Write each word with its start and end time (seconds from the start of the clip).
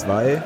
Drei, 0.00 0.40
zwei, 0.40 0.42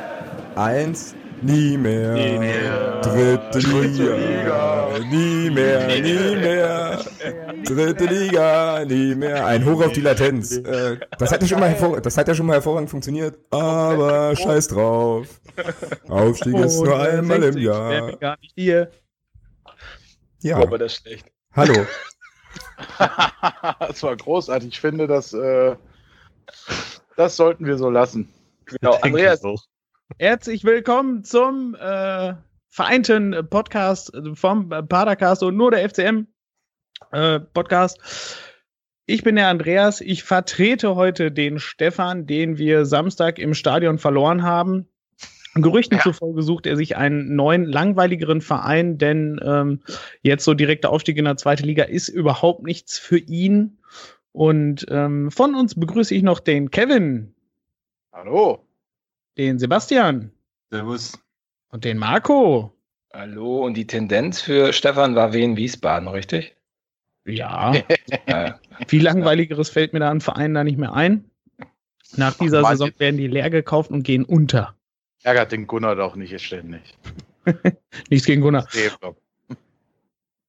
eins. 0.57 1.14
Nie 1.43 1.77
mehr. 1.77 2.14
Nie 2.14 2.39
mehr. 2.39 3.00
Dritte 3.02 3.59
Liga. 3.59 4.15
Liga. 4.16 4.98
Nie 5.11 5.51
mehr, 5.51 5.87
nie 6.01 6.37
mehr. 6.37 7.05
Dritte 7.64 8.06
Liga, 8.06 8.84
nie 8.84 9.14
mehr. 9.14 9.47
Ein 9.47 9.64
Hoch 9.64 9.84
auf 9.84 9.92
die 9.92 10.01
Latenz. 10.01 10.56
Äh, 10.56 10.98
das, 11.19 11.30
hat 11.30 11.42
ja 11.42 11.48
schon 11.48 11.61
mal 11.61 11.69
hervor 11.69 12.01
das 12.01 12.16
hat 12.16 12.27
ja 12.28 12.34
schon 12.34 12.47
mal 12.47 12.55
hervorragend 12.55 12.91
funktioniert. 12.91 13.38
Aber 13.51 14.34
scheiß 14.34 14.69
drauf. 14.69 15.41
Aufstieg 16.09 16.56
ist 16.56 16.80
nur 16.80 16.98
einmal 16.98 17.42
im 17.45 17.59
Jahr. 17.59 18.16
Gar 18.16 18.39
nicht 18.41 18.55
hier. 18.56 18.91
Ja. 20.41 20.56
Aber 20.56 20.78
das 20.78 20.95
ist 20.95 21.02
schlecht. 21.02 21.27
Hallo. 21.52 21.86
das 23.78 24.02
war 24.02 24.16
großartig. 24.16 24.69
Ich 24.70 24.80
finde, 24.80 25.06
das, 25.06 25.33
äh, 25.33 25.77
das 27.16 27.36
sollten 27.36 27.66
wir 27.66 27.77
so 27.77 27.91
lassen. 27.91 28.33
Genau, 28.66 28.95
Andreas, 29.02 29.42
herzlich 30.18 30.64
willkommen 30.64 31.22
zum 31.22 31.74
äh, 31.74 32.34
vereinten 32.68 33.46
Podcast 33.50 34.10
vom 34.34 34.70
Padercast 34.70 35.42
und 35.42 35.56
nur 35.56 35.70
der 35.70 35.89
FCM 35.89 36.28
äh, 37.12 37.41
Podcast. 37.41 37.98
Ich 39.05 39.22
bin 39.22 39.36
der 39.36 39.48
Andreas. 39.48 40.00
Ich 40.00 40.22
vertrete 40.22 40.94
heute 40.94 41.30
den 41.30 41.58
Stefan, 41.58 42.27
den 42.27 42.56
wir 42.56 42.86
Samstag 42.86 43.39
im 43.39 43.52
Stadion 43.52 43.98
verloren 43.98 44.42
haben. 44.42 44.89
Gerüchten 45.55 45.98
ja. 45.98 46.02
zufolge 46.02 46.42
sucht 46.42 46.67
er 46.67 46.77
sich 46.77 46.96
einen 46.96 47.36
neuen, 47.36 47.67
langweiligeren 47.67 48.41
Verein, 48.41 48.96
denn 48.96 49.39
ähm, 49.44 49.83
jetzt 50.22 50.44
so 50.44 50.55
direkter 50.55 50.91
Aufstieg 50.91 51.19
in 51.19 51.27
der 51.27 51.36
zweite 51.36 51.64
Liga 51.64 51.84
ist 51.84 52.08
überhaupt 52.08 52.62
nichts 52.62 52.98
für 52.98 53.19
ihn. 53.19 53.78
Und 54.33 54.86
ähm, 54.89 55.30
von 55.30 55.55
uns 55.55 55.78
begrüße 55.78 56.14
ich 56.14 56.22
noch 56.22 56.41
den 56.41 56.70
Kevin. 56.70 57.33
Hallo. 58.15 58.65
Den 59.37 59.59
Sebastian. 59.59 60.31
Servus. 60.70 61.19
Und 61.70 61.84
den 61.84 61.98
Marco. 61.98 62.73
Hallo. 63.12 63.65
Und 63.65 63.77
die 63.77 63.89
Tendenz 63.89 64.41
für 64.41 64.73
Stefan 64.73 65.17
war 65.17 65.33
Wien 65.33 65.57
Wiesbaden, 65.57 66.07
richtig? 66.07 66.55
Ja. 67.25 67.73
Viel 68.87 69.03
langweiligeres 69.03 69.69
fällt 69.69 69.92
mir 69.92 69.98
da 69.98 70.11
an 70.12 70.20
Vereinen 70.20 70.55
da 70.55 70.62
nicht 70.62 70.79
mehr 70.79 70.95
ein. 70.95 71.29
Nach 72.15 72.39
dieser 72.39 72.62
Ach, 72.62 72.70
Saison 72.70 72.92
werden 72.98 73.17
die 73.17 73.27
leer 73.27 73.51
gekauft 73.51 73.91
und 73.91 74.05
gehen 74.05 74.25
unter. 74.25 74.77
Ärgert 75.25 75.51
den 75.51 75.67
Gunnar 75.67 75.97
doch 75.97 76.15
nicht 76.15 76.41
ständig. 76.41 76.97
Nichts 78.11 78.27
gegen 78.27 78.42
Gunnar. 78.42 78.69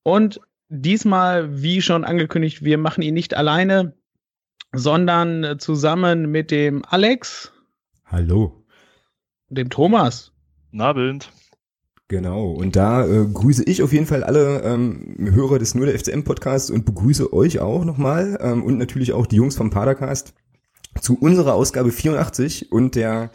Und 0.04 0.40
diesmal, 0.70 1.64
wie 1.64 1.82
schon 1.82 2.06
angekündigt, 2.06 2.64
wir 2.64 2.78
machen 2.78 3.02
ihn 3.02 3.16
nicht 3.16 3.34
alleine, 3.34 3.96
sondern 4.72 5.58
zusammen 5.58 6.30
mit 6.30 6.52
dem 6.52 6.86
Alex. 6.86 7.52
Hallo. 8.06 8.64
Dem 9.50 9.70
Thomas. 9.70 10.32
Nabend. 10.72 11.32
Genau, 12.08 12.52
und 12.52 12.76
da 12.76 13.04
äh, 13.06 13.26
grüße 13.26 13.64
ich 13.64 13.82
auf 13.82 13.92
jeden 13.92 14.06
Fall 14.06 14.24
alle 14.24 14.62
ähm, 14.62 15.16
Hörer 15.20 15.58
des 15.58 15.74
Nur 15.74 15.88
der 15.88 15.98
FCM 15.98 16.24
Podcasts 16.24 16.70
und 16.70 16.86
begrüße 16.86 17.34
euch 17.34 17.60
auch 17.60 17.84
nochmal 17.84 18.38
ähm, 18.42 18.64
und 18.64 18.78
natürlich 18.78 19.14
auch 19.14 19.26
die 19.26 19.38
Jungs 19.38 19.56
vom 19.56 19.72
Padercast 19.72 20.36
zu 21.02 21.18
unserer 21.20 21.56
Ausgabe 21.56 21.92
84 21.92 22.72
und 22.72 22.94
der 22.94 23.32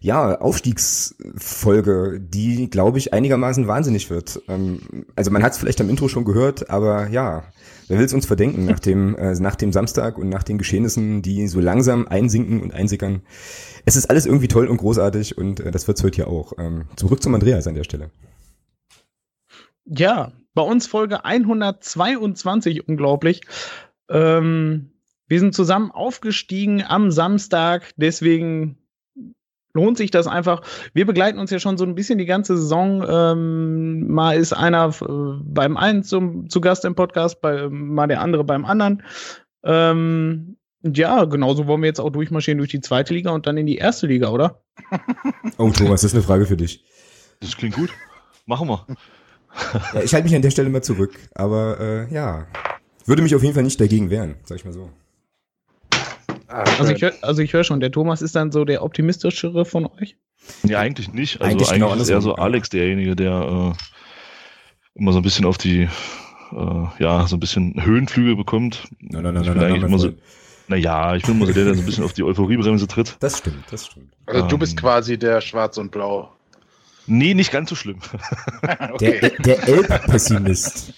ja, 0.00 0.40
Aufstiegsfolge, 0.40 2.18
die, 2.20 2.70
glaube 2.70 2.98
ich, 2.98 3.12
einigermaßen 3.12 3.66
wahnsinnig 3.66 4.08
wird. 4.08 4.40
Ähm, 4.48 5.06
also 5.14 5.30
man 5.30 5.42
hat 5.42 5.52
es 5.52 5.58
vielleicht 5.58 5.80
am 5.82 5.90
Intro 5.90 6.08
schon 6.08 6.24
gehört, 6.24 6.70
aber 6.70 7.08
ja, 7.08 7.44
wer 7.88 7.98
will 7.98 8.06
es 8.06 8.14
uns 8.14 8.26
verdenken 8.26 8.64
nach 8.64 8.80
dem, 8.80 9.16
äh, 9.16 9.34
nach 9.34 9.56
dem 9.56 9.72
Samstag 9.72 10.18
und 10.18 10.28
nach 10.28 10.42
den 10.42 10.58
Geschehnissen, 10.58 11.22
die 11.22 11.48
so 11.48 11.60
langsam 11.60 12.06
einsinken 12.08 12.60
und 12.60 12.72
einsickern 12.72 13.22
es 13.86 13.94
ist 13.94 14.10
alles 14.10 14.26
irgendwie 14.26 14.48
toll 14.48 14.66
und 14.66 14.76
großartig 14.76 15.38
und 15.38 15.60
äh, 15.60 15.70
das 15.70 15.88
wird's 15.88 16.02
heute 16.02 16.16
hier 16.16 16.28
auch. 16.28 16.52
Ähm, 16.58 16.86
zurück 16.96 17.22
zum 17.22 17.34
Andreas 17.34 17.66
an 17.66 17.74
der 17.74 17.84
Stelle. 17.84 18.10
Ja, 19.84 20.32
bei 20.54 20.62
uns 20.62 20.88
Folge 20.88 21.24
122, 21.24 22.88
unglaublich. 22.88 23.42
Ähm, 24.10 24.90
wir 25.28 25.40
sind 25.40 25.54
zusammen 25.54 25.92
aufgestiegen 25.92 26.82
am 26.82 27.12
Samstag, 27.12 27.92
deswegen 27.96 28.76
lohnt 29.76 29.96
sich 29.96 30.10
das 30.10 30.26
einfach. 30.26 30.62
Wir 30.94 31.06
begleiten 31.06 31.38
uns 31.38 31.50
ja 31.50 31.60
schon 31.60 31.78
so 31.78 31.84
ein 31.84 31.94
bisschen 31.94 32.18
die 32.18 32.26
ganze 32.26 32.56
Saison. 32.56 33.04
Ähm, 33.08 34.08
mal 34.08 34.36
ist 34.36 34.52
einer 34.52 34.88
äh, 34.88 35.42
beim 35.44 35.76
einen 35.76 36.02
zum, 36.02 36.48
zu 36.48 36.60
Gast 36.60 36.84
im 36.84 36.94
Podcast, 36.94 37.40
bei, 37.40 37.68
mal 37.68 38.08
der 38.08 38.20
andere 38.20 38.42
beim 38.42 38.64
anderen. 38.64 39.02
Ähm, 39.62 40.56
ja, 40.82 41.24
genauso 41.24 41.66
wollen 41.66 41.82
wir 41.82 41.88
jetzt 41.88 42.00
auch 42.00 42.10
durchmarschieren 42.10 42.58
durch 42.58 42.70
die 42.70 42.80
zweite 42.80 43.14
Liga 43.14 43.30
und 43.30 43.46
dann 43.46 43.56
in 43.56 43.66
die 43.66 43.76
erste 43.76 44.06
Liga, 44.06 44.30
oder? 44.30 44.62
Oh, 45.58 45.70
Thomas, 45.70 46.02
das 46.02 46.12
ist 46.12 46.14
eine 46.14 46.22
Frage 46.22 46.46
für 46.46 46.56
dich. 46.56 46.84
Das 47.40 47.56
klingt 47.56 47.74
gut. 47.74 47.90
Machen 48.46 48.68
wir. 48.68 48.86
Ja, 49.94 50.02
ich 50.02 50.12
halte 50.12 50.24
mich 50.24 50.36
an 50.36 50.42
der 50.42 50.50
Stelle 50.50 50.68
mal 50.68 50.82
zurück, 50.82 51.14
aber 51.34 51.80
äh, 51.80 52.12
ja, 52.12 52.46
würde 53.06 53.22
mich 53.22 53.34
auf 53.34 53.42
jeden 53.42 53.54
Fall 53.54 53.62
nicht 53.62 53.80
dagegen 53.80 54.10
wehren, 54.10 54.34
sag 54.44 54.58
ich 54.58 54.66
mal 54.66 54.74
so. 54.74 54.90
Ah, 56.56 56.64
also 56.78 56.90
ich 56.90 57.02
höre 57.02 57.12
also 57.20 57.42
hör 57.42 57.64
schon, 57.64 57.80
der 57.80 57.90
Thomas 57.90 58.22
ist 58.22 58.34
dann 58.34 58.50
so 58.50 58.64
der 58.64 58.82
optimistischere 58.82 59.66
von 59.66 59.84
euch? 60.00 60.16
Ja, 60.62 60.80
eigentlich 60.80 61.12
nicht. 61.12 61.42
Also 61.42 61.52
eigentlich, 61.52 61.70
eigentlich 61.70 62.00
ist 62.00 62.08
eher 62.08 62.22
so 62.22 62.34
Alex 62.36 62.70
derjenige, 62.70 63.14
der 63.14 63.74
äh, 63.74 64.98
immer 64.98 65.12
so 65.12 65.18
ein 65.18 65.22
bisschen 65.22 65.44
auf 65.44 65.58
die, 65.58 65.82
äh, 65.82 66.86
ja, 66.98 67.26
so 67.26 67.36
ein 67.36 67.40
bisschen 67.40 67.84
Höhenflüge 67.84 68.36
bekommt. 68.36 68.88
Nein, 69.00 69.22
nein, 69.22 69.34
nein, 69.34 69.44
nein, 69.44 69.56
nein, 69.56 69.80
nein, 69.82 69.98
so, 69.98 70.12
naja, 70.68 71.14
ich 71.14 71.24
bin 71.24 71.34
immer 71.34 71.44
so 71.44 71.52
der, 71.52 71.66
der 71.66 71.74
so 71.74 71.82
ein 71.82 71.86
bisschen 71.86 72.04
auf 72.04 72.14
die 72.14 72.22
Euphoriebremse 72.22 72.86
tritt. 72.86 73.16
Das 73.20 73.36
stimmt, 73.36 73.64
das 73.70 73.86
stimmt. 73.86 74.14
Also 74.24 74.40
ähm, 74.40 74.48
du 74.48 74.56
bist 74.56 74.78
quasi 74.78 75.18
der 75.18 75.42
Schwarz 75.42 75.76
und 75.76 75.90
Blau. 75.90 76.32
Nee, 77.06 77.34
nicht 77.34 77.52
ganz 77.52 77.68
so 77.68 77.76
schlimm. 77.76 77.98
okay. 78.92 79.20
Der, 79.20 79.58
der 79.58 79.68
Elb-Pessimist. 79.68 80.94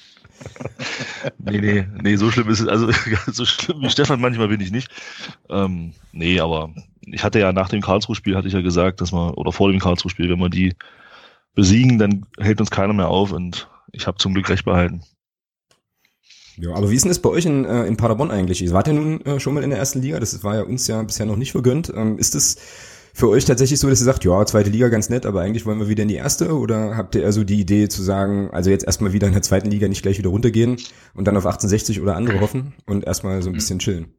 Nee, 1.39 1.61
nee, 1.61 1.87
nee, 2.03 2.17
so 2.17 2.31
schlimm 2.31 2.49
ist 2.49 2.61
es. 2.61 2.69
Also 2.69 2.91
so 3.33 3.45
schlimm 3.45 3.83
wie 3.83 3.91
Stefan 3.91 4.21
manchmal 4.21 4.49
bin 4.49 4.61
ich 4.61 4.71
nicht. 4.71 4.91
Ähm, 5.49 5.93
nee, 6.13 6.41
aber 6.41 6.75
ich 7.07 7.25
hatte 7.25 7.39
ja 7.39 7.53
nach 7.53 7.69
dem 7.69 7.81
Karlsruhe-Spiel, 7.81 8.37
hatte 8.37 8.49
ich 8.49 8.55
ja 8.55 8.61
gesagt, 8.61 9.01
dass 9.01 9.13
man, 9.13 9.35
oder 9.35 9.53
vor 9.53 9.71
dem 9.71 9.81
Karlsruhe-Spiel, 9.81 10.29
wenn 10.29 10.39
wir 10.39 10.51
die 10.51 10.75
besiegen, 11.55 11.99
dann 11.99 12.27
hält 12.39 12.61
uns 12.61 12.71
keiner 12.71 12.93
mehr 12.93 13.09
auf 13.09 13.33
und 13.33 13.69
ich 13.93 14.07
habe 14.07 14.19
zum 14.19 14.35
Glück 14.35 14.49
recht 14.49 14.65
behalten. 14.65 15.03
Ja, 16.57 16.75
aber 16.75 16.91
wie 16.91 16.97
ist 16.97 17.03
denn 17.03 17.11
das 17.11 17.23
bei 17.23 17.29
euch 17.29 17.47
in, 17.47 17.65
äh, 17.65 17.85
in 17.85 17.97
Paderborn 17.97 18.31
eigentlich? 18.31 18.61
Ihr 18.63 18.73
wart 18.73 18.89
ja 18.89 18.93
nun 18.93 19.25
äh, 19.25 19.39
schon 19.39 19.55
mal 19.55 19.63
in 19.63 19.71
der 19.71 19.79
ersten 19.79 20.03
Liga, 20.03 20.19
das 20.19 20.43
war 20.43 20.57
ja 20.57 20.63
uns 20.63 20.87
ja 20.89 21.03
bisher 21.03 21.27
noch 21.27 21.37
nicht 21.37 21.53
vergönnt. 21.53 21.93
Ähm, 21.95 22.19
ist 22.19 22.35
es 22.35 22.57
für 23.19 23.29
euch 23.29 23.45
tatsächlich 23.45 23.81
so, 23.81 23.89
dass 23.91 24.01
ihr 24.01 24.05
sagt, 24.05 24.25
ja, 24.25 24.47
zweite 24.47 24.71
Liga 24.71 24.87
ganz 24.89 25.09
nett, 25.09 25.27
aber 25.27 25.41
eigentlich 25.41 25.67
wollen 25.67 25.81
wir 25.81 25.89
wieder 25.89 26.05
in 26.05 26.09
die 26.09 26.15
erste? 26.15 26.57
Oder 26.57 26.97
habt 26.97 27.17
ihr 27.17 27.25
eher 27.25 27.33
so 27.33 27.43
die 27.43 27.59
Idee 27.59 27.89
zu 27.89 28.01
sagen, 28.01 28.49
also 28.53 28.71
jetzt 28.71 28.85
erstmal 28.85 29.13
wieder 29.13 29.27
in 29.27 29.33
der 29.33 29.43
zweiten 29.43 29.69
Liga 29.73 29.89
nicht 29.89 30.03
gleich 30.03 30.19
wieder 30.19 30.31
runtergehen 30.31 30.77
und 31.15 31.25
dann 31.27 31.37
auf 31.37 31.45
1860 31.45 32.01
oder 32.01 32.15
andere 32.15 32.41
hoffen 32.41 32.75
und 32.87 33.05
erstmal 33.05 33.43
so 33.43 33.51
ein 33.51 33.55
bisschen 33.55 33.81
chillen? 33.81 34.15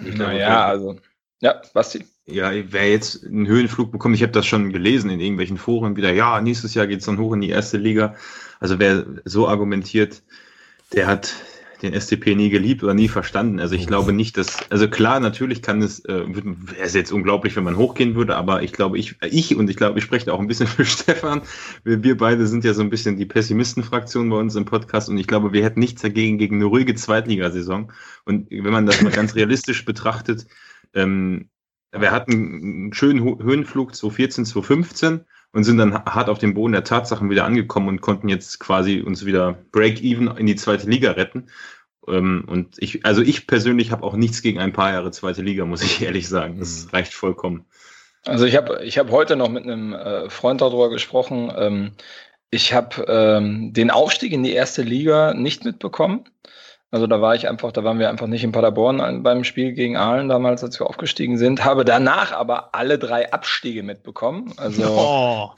Naja, 0.00 0.66
also, 0.66 0.96
ja, 1.40 1.62
Basti. 1.72 2.04
Ja, 2.26 2.50
wer 2.52 2.90
jetzt 2.90 3.24
einen 3.24 3.46
Höhenflug 3.46 3.92
bekommt, 3.92 4.16
ich 4.16 4.22
habe 4.22 4.32
das 4.32 4.46
schon 4.46 4.72
gelesen 4.72 5.10
in 5.10 5.20
irgendwelchen 5.20 5.56
Foren 5.56 5.94
wieder, 5.94 6.12
ja, 6.12 6.40
nächstes 6.40 6.74
Jahr 6.74 6.88
geht's 6.88 7.06
dann 7.06 7.18
hoch 7.18 7.34
in 7.34 7.42
die 7.42 7.50
erste 7.50 7.78
Liga. 7.78 8.16
Also 8.58 8.80
wer 8.80 9.06
so 9.24 9.46
argumentiert, 9.46 10.22
der 10.92 11.06
hat 11.06 11.32
den 11.82 11.98
SCP 11.98 12.34
nie 12.34 12.50
geliebt 12.50 12.82
oder 12.82 12.94
nie 12.94 13.08
verstanden. 13.08 13.58
Also 13.58 13.74
ich 13.74 13.86
glaube 13.86 14.12
nicht, 14.12 14.36
dass, 14.36 14.70
also 14.70 14.88
klar, 14.88 15.20
natürlich 15.20 15.62
kann 15.62 15.82
es, 15.82 16.04
äh, 16.04 16.24
wäre 16.26 16.56
es 16.80 16.94
jetzt 16.94 17.12
unglaublich, 17.12 17.56
wenn 17.56 17.64
man 17.64 17.76
hochgehen 17.76 18.14
würde, 18.14 18.36
aber 18.36 18.62
ich 18.62 18.72
glaube, 18.72 18.98
ich, 18.98 19.16
ich 19.22 19.56
und 19.56 19.68
ich 19.68 19.76
glaube, 19.76 19.98
ich 19.98 20.04
spreche 20.04 20.32
auch 20.32 20.40
ein 20.40 20.46
bisschen 20.46 20.66
für 20.68 20.84
Stefan. 20.84 21.42
Wir, 21.84 22.02
wir 22.02 22.16
beide 22.16 22.46
sind 22.46 22.64
ja 22.64 22.74
so 22.74 22.82
ein 22.82 22.90
bisschen 22.90 23.16
die 23.16 23.26
Pessimisten-Fraktion 23.26 24.30
bei 24.30 24.36
uns 24.36 24.54
im 24.54 24.64
Podcast 24.64 25.08
und 25.08 25.18
ich 25.18 25.26
glaube, 25.26 25.52
wir 25.52 25.64
hätten 25.64 25.80
nichts 25.80 26.02
dagegen 26.02 26.38
gegen 26.38 26.56
eine 26.56 26.66
ruhige 26.66 26.94
Zweitligasaison. 26.94 27.92
Und 28.24 28.50
wenn 28.50 28.72
man 28.72 28.86
das 28.86 29.02
mal 29.02 29.12
ganz 29.12 29.34
realistisch 29.34 29.84
betrachtet, 29.84 30.46
ähm, 30.94 31.48
wir 31.92 32.10
hatten 32.10 32.32
einen 32.32 32.92
schönen 32.94 33.22
Höhenflug 33.22 33.94
2014, 33.94 34.46
2015 34.46 35.24
und 35.52 35.64
sind 35.64 35.78
dann 35.78 36.04
hart 36.04 36.28
auf 36.28 36.38
dem 36.38 36.54
Boden 36.54 36.72
der 36.72 36.84
Tatsachen 36.84 37.30
wieder 37.30 37.44
angekommen 37.44 37.88
und 37.88 38.00
konnten 38.00 38.28
jetzt 38.28 38.58
quasi 38.58 39.00
uns 39.00 39.24
wieder 39.24 39.58
Break-Even 39.72 40.36
in 40.36 40.46
die 40.46 40.56
zweite 40.56 40.88
Liga 40.88 41.12
retten. 41.12 41.48
Ähm, 42.08 42.44
und 42.46 42.76
ich, 42.78 43.04
also 43.04 43.22
ich 43.22 43.46
persönlich 43.46 43.90
habe 43.90 44.04
auch 44.04 44.14
nichts 44.14 44.42
gegen 44.42 44.58
ein 44.58 44.72
paar 44.72 44.92
Jahre 44.92 45.10
zweite 45.10 45.42
Liga, 45.42 45.64
muss 45.64 45.82
ich 45.82 46.02
ehrlich 46.02 46.28
sagen. 46.28 46.58
Das 46.58 46.84
mhm. 46.84 46.90
reicht 46.90 47.14
vollkommen. 47.14 47.66
Also 48.24 48.46
ich 48.46 48.56
habe 48.56 48.82
ich 48.84 48.98
hab 48.98 49.10
heute 49.10 49.36
noch 49.36 49.48
mit 49.48 49.64
einem 49.64 49.92
äh, 49.94 50.30
Freund 50.30 50.60
darüber 50.60 50.90
gesprochen. 50.90 51.52
Ähm, 51.56 51.92
ich 52.50 52.72
habe 52.72 53.04
ähm, 53.08 53.72
den 53.72 53.90
Aufstieg 53.90 54.32
in 54.32 54.42
die 54.42 54.52
erste 54.52 54.82
Liga 54.82 55.34
nicht 55.34 55.64
mitbekommen. 55.64 56.24
Also 56.92 57.06
da 57.06 57.22
war 57.22 57.34
ich 57.34 57.48
einfach, 57.48 57.72
da 57.72 57.84
waren 57.84 57.98
wir 57.98 58.10
einfach 58.10 58.26
nicht 58.26 58.44
in 58.44 58.52
Paderborn 58.52 59.22
beim 59.22 59.44
Spiel 59.44 59.72
gegen 59.72 59.96
Aalen 59.96 60.28
damals, 60.28 60.62
als 60.62 60.78
wir 60.78 60.86
aufgestiegen 60.86 61.38
sind. 61.38 61.64
Habe 61.64 61.86
danach 61.86 62.32
aber 62.32 62.74
alle 62.74 62.98
drei 62.98 63.32
Abstiege 63.32 63.82
mitbekommen. 63.82 64.52
Also 64.58 64.84
oh. 64.84 65.50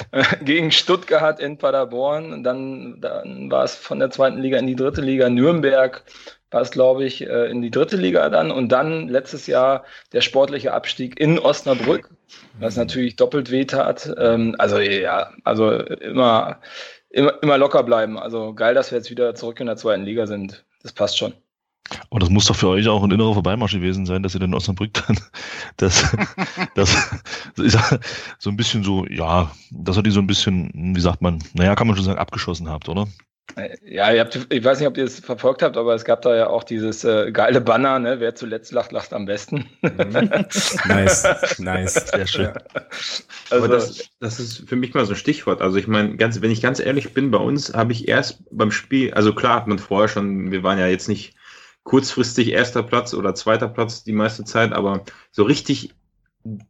gegen 0.42 0.70
Stuttgart 0.72 1.38
in 1.38 1.58
Paderborn, 1.58 2.42
dann, 2.42 2.98
dann 2.98 3.50
war 3.50 3.64
es 3.64 3.74
von 3.74 3.98
der 3.98 4.08
zweiten 4.08 4.38
Liga 4.38 4.56
in 4.56 4.66
die 4.66 4.74
dritte 4.74 5.02
Liga, 5.02 5.28
Nürnberg 5.28 6.02
war 6.50 6.62
es, 6.62 6.70
glaube 6.70 7.04
ich, 7.04 7.28
äh, 7.28 7.50
in 7.50 7.60
die 7.60 7.70
dritte 7.70 7.98
Liga 7.98 8.30
dann 8.30 8.50
und 8.50 8.72
dann 8.72 9.06
letztes 9.06 9.46
Jahr 9.46 9.84
der 10.14 10.22
sportliche 10.22 10.72
Abstieg 10.72 11.20
in 11.20 11.38
Osnabrück, 11.38 12.08
was 12.58 12.76
natürlich 12.76 13.16
doppelt 13.16 13.50
wehtat. 13.50 14.12
Ähm, 14.18 14.56
also 14.58 14.78
ja, 14.78 15.30
also 15.44 15.72
immer, 15.72 16.58
immer, 17.10 17.34
immer 17.42 17.58
locker 17.58 17.82
bleiben. 17.82 18.18
Also 18.18 18.54
geil, 18.54 18.72
dass 18.74 18.90
wir 18.90 18.96
jetzt 18.96 19.10
wieder 19.10 19.34
zurück 19.34 19.60
in 19.60 19.66
der 19.66 19.76
zweiten 19.76 20.04
Liga 20.04 20.26
sind 20.26 20.64
das 20.82 20.92
passt 20.92 21.18
schon. 21.18 21.34
Aber 22.10 22.20
das 22.20 22.30
muss 22.30 22.46
doch 22.46 22.54
für 22.54 22.68
euch 22.68 22.86
auch 22.88 23.02
ein 23.02 23.10
innerer 23.10 23.34
Vorbeimarsch 23.34 23.72
gewesen 23.72 24.06
sein, 24.06 24.22
dass 24.22 24.34
ihr 24.34 24.40
den 24.40 24.54
Osnabrück 24.54 24.92
dann, 24.94 25.16
das, 25.76 26.16
das 26.74 26.96
ist 27.56 27.78
so 28.38 28.50
ein 28.50 28.56
bisschen 28.56 28.84
so, 28.84 29.06
ja, 29.06 29.50
dass 29.70 29.96
ihr 29.96 30.02
die 30.02 30.10
so 30.10 30.20
ein 30.20 30.26
bisschen, 30.26 30.94
wie 30.94 31.00
sagt 31.00 31.22
man, 31.22 31.42
naja, 31.54 31.74
kann 31.74 31.86
man 31.86 31.96
schon 31.96 32.04
sagen, 32.04 32.18
abgeschossen 32.18 32.68
habt, 32.68 32.88
oder? 32.88 33.08
Äh, 33.56 33.76
ja, 33.84 34.12
ihr 34.12 34.20
habt, 34.20 34.46
ich 34.50 34.64
weiß 34.64 34.78
nicht, 34.78 34.88
ob 34.88 34.96
ihr 34.96 35.04
es 35.04 35.20
verfolgt 35.20 35.62
habt, 35.62 35.76
aber 35.76 35.94
es 35.94 36.04
gab 36.04 36.22
da 36.22 36.36
ja 36.36 36.48
auch 36.48 36.64
dieses 36.64 37.04
äh, 37.04 37.30
geile 37.32 37.60
Banner, 37.60 37.98
ne? 37.98 38.20
Wer 38.20 38.34
zuletzt 38.34 38.72
lacht, 38.72 38.92
lacht 38.92 39.12
am 39.12 39.26
besten. 39.26 39.68
Mhm. 39.82 40.46
nice, 40.88 41.58
nice, 41.58 41.94
sehr 41.94 42.26
schön. 42.26 42.44
Ja. 42.44 42.54
Also, 43.50 43.64
aber 43.64 43.68
das, 43.68 44.10
das 44.20 44.40
ist 44.40 44.68
für 44.68 44.76
mich 44.76 44.94
mal 44.94 45.04
so 45.04 45.12
ein 45.12 45.16
Stichwort. 45.16 45.62
Also 45.62 45.76
ich 45.78 45.86
meine, 45.86 46.16
ganz, 46.16 46.40
wenn 46.40 46.50
ich 46.50 46.62
ganz 46.62 46.80
ehrlich 46.80 47.14
bin, 47.14 47.30
bei 47.30 47.38
uns 47.38 47.74
habe 47.74 47.92
ich 47.92 48.08
erst 48.08 48.42
beim 48.50 48.70
Spiel, 48.70 49.12
also 49.14 49.34
klar 49.34 49.56
hat 49.56 49.66
man 49.66 49.78
vorher 49.78 50.08
schon, 50.08 50.50
wir 50.50 50.62
waren 50.62 50.78
ja 50.78 50.86
jetzt 50.86 51.08
nicht 51.08 51.34
kurzfristig 51.82 52.52
erster 52.52 52.82
Platz 52.82 53.14
oder 53.14 53.34
zweiter 53.34 53.68
Platz 53.68 54.04
die 54.04 54.12
meiste 54.12 54.44
Zeit, 54.44 54.72
aber 54.72 55.04
so 55.30 55.42
richtig 55.44 55.94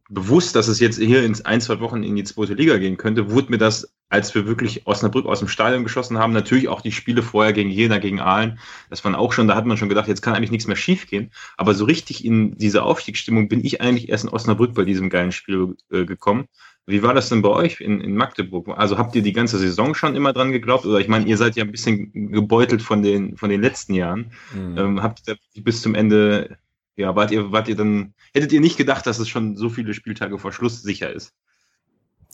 bewusst, 0.09 0.55
dass 0.55 0.67
es 0.67 0.79
jetzt 0.79 0.99
hier 0.99 1.23
in 1.23 1.39
ein, 1.45 1.61
zwei 1.61 1.79
Wochen 1.79 2.03
in 2.03 2.15
die 2.15 2.25
zweite 2.25 2.53
Liga 2.53 2.77
gehen 2.77 2.97
könnte, 2.97 3.31
wurde 3.31 3.51
mir 3.51 3.57
das, 3.57 3.93
als 4.09 4.35
wir 4.35 4.45
wirklich 4.45 4.85
Osnabrück 4.85 5.25
aus 5.25 5.39
dem 5.39 5.47
Stadion 5.47 5.83
geschossen 5.83 6.17
haben, 6.17 6.33
natürlich 6.33 6.67
auch 6.67 6.81
die 6.81 6.91
Spiele 6.91 7.23
vorher 7.23 7.53
gegen 7.53 7.69
Jena, 7.69 7.97
gegen 7.97 8.19
Aalen, 8.19 8.59
das 8.89 9.03
waren 9.05 9.15
auch 9.15 9.31
schon, 9.31 9.47
da 9.47 9.55
hat 9.55 9.65
man 9.65 9.77
schon 9.77 9.87
gedacht, 9.87 10.09
jetzt 10.09 10.21
kann 10.21 10.35
eigentlich 10.35 10.51
nichts 10.51 10.67
mehr 10.67 10.75
schief 10.75 11.07
gehen. 11.07 11.31
Aber 11.55 11.73
so 11.73 11.85
richtig 11.85 12.25
in 12.25 12.57
diese 12.57 12.83
Aufstiegsstimmung 12.83 13.47
bin 13.47 13.63
ich 13.63 13.79
eigentlich 13.79 14.09
erst 14.09 14.25
in 14.25 14.29
Osnabrück 14.29 14.73
bei 14.73 14.83
diesem 14.83 15.09
geilen 15.09 15.31
Spiel 15.31 15.77
äh, 15.89 16.03
gekommen. 16.05 16.47
Wie 16.85 17.03
war 17.03 17.13
das 17.13 17.29
denn 17.29 17.41
bei 17.41 17.49
euch 17.49 17.79
in, 17.79 18.01
in 18.01 18.15
Magdeburg? 18.15 18.67
Also 18.75 18.97
habt 18.97 19.15
ihr 19.15 19.21
die 19.21 19.33
ganze 19.33 19.57
Saison 19.57 19.95
schon 19.95 20.15
immer 20.15 20.33
dran 20.33 20.51
geglaubt? 20.51 20.85
Oder 20.85 20.99
ich 20.99 21.07
meine, 21.07 21.25
ihr 21.27 21.37
seid 21.37 21.55
ja 21.55 21.63
ein 21.63 21.71
bisschen 21.71 22.31
gebeutelt 22.31 22.81
von 22.81 23.03
den, 23.03 23.37
von 23.37 23.49
den 23.49 23.61
letzten 23.61 23.93
Jahren. 23.93 24.31
Mhm. 24.53 24.77
Ähm, 24.77 25.03
habt 25.03 25.21
ihr 25.27 25.37
bis 25.63 25.81
zum 25.81 25.95
Ende 25.95 26.57
ja, 26.95 27.15
wart 27.15 27.31
ihr, 27.31 27.51
wart 27.51 27.67
ihr 27.67 27.75
dann, 27.75 28.13
hättet 28.33 28.51
ihr 28.51 28.61
nicht 28.61 28.77
gedacht, 28.77 29.05
dass 29.07 29.19
es 29.19 29.29
schon 29.29 29.55
so 29.57 29.69
viele 29.69 29.93
Spieltage 29.93 30.37
vor 30.37 30.51
Schluss 30.51 30.81
sicher 30.81 31.11
ist? 31.11 31.33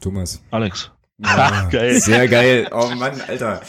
Thomas. 0.01 0.41
Alex. 0.51 0.91
Ja, 1.19 1.67
geil. 1.71 1.99
Sehr 1.99 2.27
geil. 2.27 2.67
Oh 2.71 2.89
Mann, 2.95 3.19
Alter. 3.27 3.61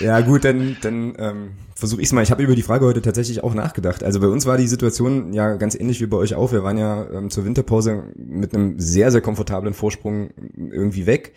Ja 0.00 0.20
gut, 0.20 0.44
dann, 0.44 0.76
dann 0.80 1.14
ähm, 1.18 1.50
versuche 1.74 2.00
ich 2.00 2.08
es 2.08 2.12
mal. 2.12 2.22
Ich 2.22 2.30
habe 2.30 2.42
über 2.42 2.54
die 2.54 2.62
Frage 2.62 2.86
heute 2.86 3.02
tatsächlich 3.02 3.42
auch 3.42 3.54
nachgedacht. 3.54 4.04
Also 4.04 4.20
bei 4.20 4.28
uns 4.28 4.46
war 4.46 4.56
die 4.56 4.68
Situation 4.68 5.32
ja 5.32 5.54
ganz 5.54 5.74
ähnlich 5.74 6.00
wie 6.00 6.06
bei 6.06 6.16
euch 6.16 6.34
auch. 6.34 6.52
Wir 6.52 6.62
waren 6.62 6.78
ja 6.78 7.08
ähm, 7.10 7.30
zur 7.30 7.44
Winterpause 7.44 8.12
mit 8.16 8.54
einem 8.54 8.78
sehr, 8.78 9.10
sehr 9.10 9.20
komfortablen 9.20 9.74
Vorsprung 9.74 10.30
irgendwie 10.56 11.06
weg. 11.06 11.34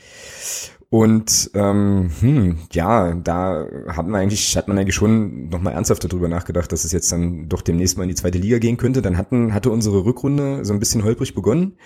Und 0.91 1.51
ähm, 1.53 2.11
hm, 2.19 2.57
ja, 2.73 3.13
da 3.13 3.65
hat 3.87 4.07
man 4.07 4.19
eigentlich, 4.19 4.57
hat 4.57 4.67
man 4.67 4.77
eigentlich 4.77 4.93
schon 4.93 5.47
nochmal 5.47 5.71
ernsthaft 5.71 6.03
darüber 6.03 6.27
nachgedacht, 6.27 6.69
dass 6.69 6.83
es 6.83 6.91
jetzt 6.91 7.09
dann 7.13 7.47
doch 7.47 7.61
demnächst 7.61 7.97
mal 7.97 8.03
in 8.03 8.09
die 8.09 8.15
zweite 8.15 8.37
Liga 8.37 8.59
gehen 8.59 8.75
könnte. 8.75 9.01
Dann 9.01 9.17
hatten, 9.17 9.53
hatte 9.53 9.71
unsere 9.71 10.03
Rückrunde 10.03 10.65
so 10.65 10.73
ein 10.73 10.79
bisschen 10.79 11.05
holprig 11.05 11.33
begonnen. 11.33 11.77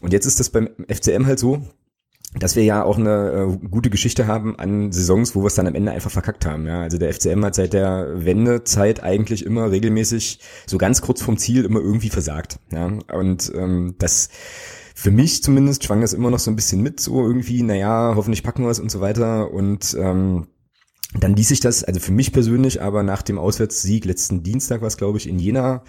Und 0.00 0.14
jetzt 0.14 0.24
ist 0.24 0.40
das 0.40 0.48
beim 0.48 0.70
FCM 0.88 1.26
halt 1.26 1.38
so, 1.38 1.60
dass 2.38 2.56
wir 2.56 2.64
ja 2.64 2.84
auch 2.84 2.96
eine 2.96 3.58
äh, 3.62 3.66
gute 3.68 3.90
Geschichte 3.90 4.26
haben 4.26 4.58
an 4.58 4.92
Saisons, 4.92 5.34
wo 5.34 5.42
wir 5.42 5.48
es 5.48 5.54
dann 5.54 5.66
am 5.66 5.74
Ende 5.74 5.92
einfach 5.92 6.10
verkackt 6.10 6.46
haben. 6.46 6.66
Ja, 6.66 6.80
also 6.80 6.96
der 6.96 7.12
FCM 7.12 7.44
hat 7.44 7.54
seit 7.54 7.74
der 7.74 8.24
Wendezeit 8.24 9.02
eigentlich 9.02 9.44
immer 9.44 9.70
regelmäßig 9.70 10.40
so 10.66 10.78
ganz 10.78 11.02
kurz 11.02 11.20
vom 11.20 11.36
Ziel 11.36 11.66
immer 11.66 11.80
irgendwie 11.80 12.08
versagt. 12.08 12.60
Ja, 12.72 12.90
und 13.12 13.52
ähm, 13.54 13.96
das 13.98 14.30
für 15.00 15.12
mich 15.12 15.44
zumindest 15.44 15.84
schwang 15.84 16.00
das 16.00 16.12
immer 16.12 16.28
noch 16.28 16.40
so 16.40 16.50
ein 16.50 16.56
bisschen 16.56 16.82
mit, 16.82 16.98
so 16.98 17.24
irgendwie, 17.24 17.62
naja, 17.62 18.14
hoffentlich 18.16 18.42
packen 18.42 18.64
wir 18.64 18.70
es 18.70 18.80
und 18.80 18.90
so 18.90 19.00
weiter. 19.00 19.52
Und 19.52 19.96
ähm, 19.96 20.48
dann 21.14 21.36
ließ 21.36 21.46
sich 21.46 21.60
das, 21.60 21.84
also 21.84 22.00
für 22.00 22.10
mich 22.10 22.32
persönlich, 22.32 22.82
aber 22.82 23.04
nach 23.04 23.22
dem 23.22 23.38
Auswärtssieg 23.38 24.04
letzten 24.04 24.42
Dienstag, 24.42 24.82
was 24.82 24.96
glaube 24.96 25.18
ich 25.18 25.28
in 25.28 25.38
Jena, 25.38 25.84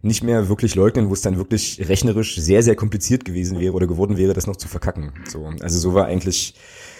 nicht 0.00 0.22
mehr 0.22 0.48
wirklich 0.48 0.74
leugnen, 0.74 1.10
wo 1.10 1.12
es 1.12 1.20
dann 1.20 1.36
wirklich 1.36 1.86
rechnerisch 1.86 2.36
sehr, 2.36 2.62
sehr 2.62 2.76
kompliziert 2.76 3.26
gewesen 3.26 3.60
wäre 3.60 3.74
oder 3.74 3.86
geworden 3.86 4.16
wäre, 4.16 4.32
das 4.32 4.46
noch 4.46 4.56
zu 4.56 4.68
verkacken. 4.68 5.12
So, 5.28 5.52
also 5.60 5.78
so 5.78 5.92
war 5.92 6.06
eigentlich 6.06 6.54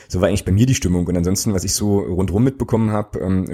so 0.09 0.21
war 0.21 0.29
eigentlich 0.29 0.45
bei 0.45 0.53
mir 0.53 0.67
die 0.67 0.75
Stimmung. 0.75 1.07
Und 1.07 1.17
ansonsten, 1.17 1.53
was 1.53 1.65
ich 1.65 1.75
so 1.75 1.99
rundrum 1.99 2.45
mitbekommen 2.45 2.91
habe, 2.91 3.19
ähm, 3.21 3.47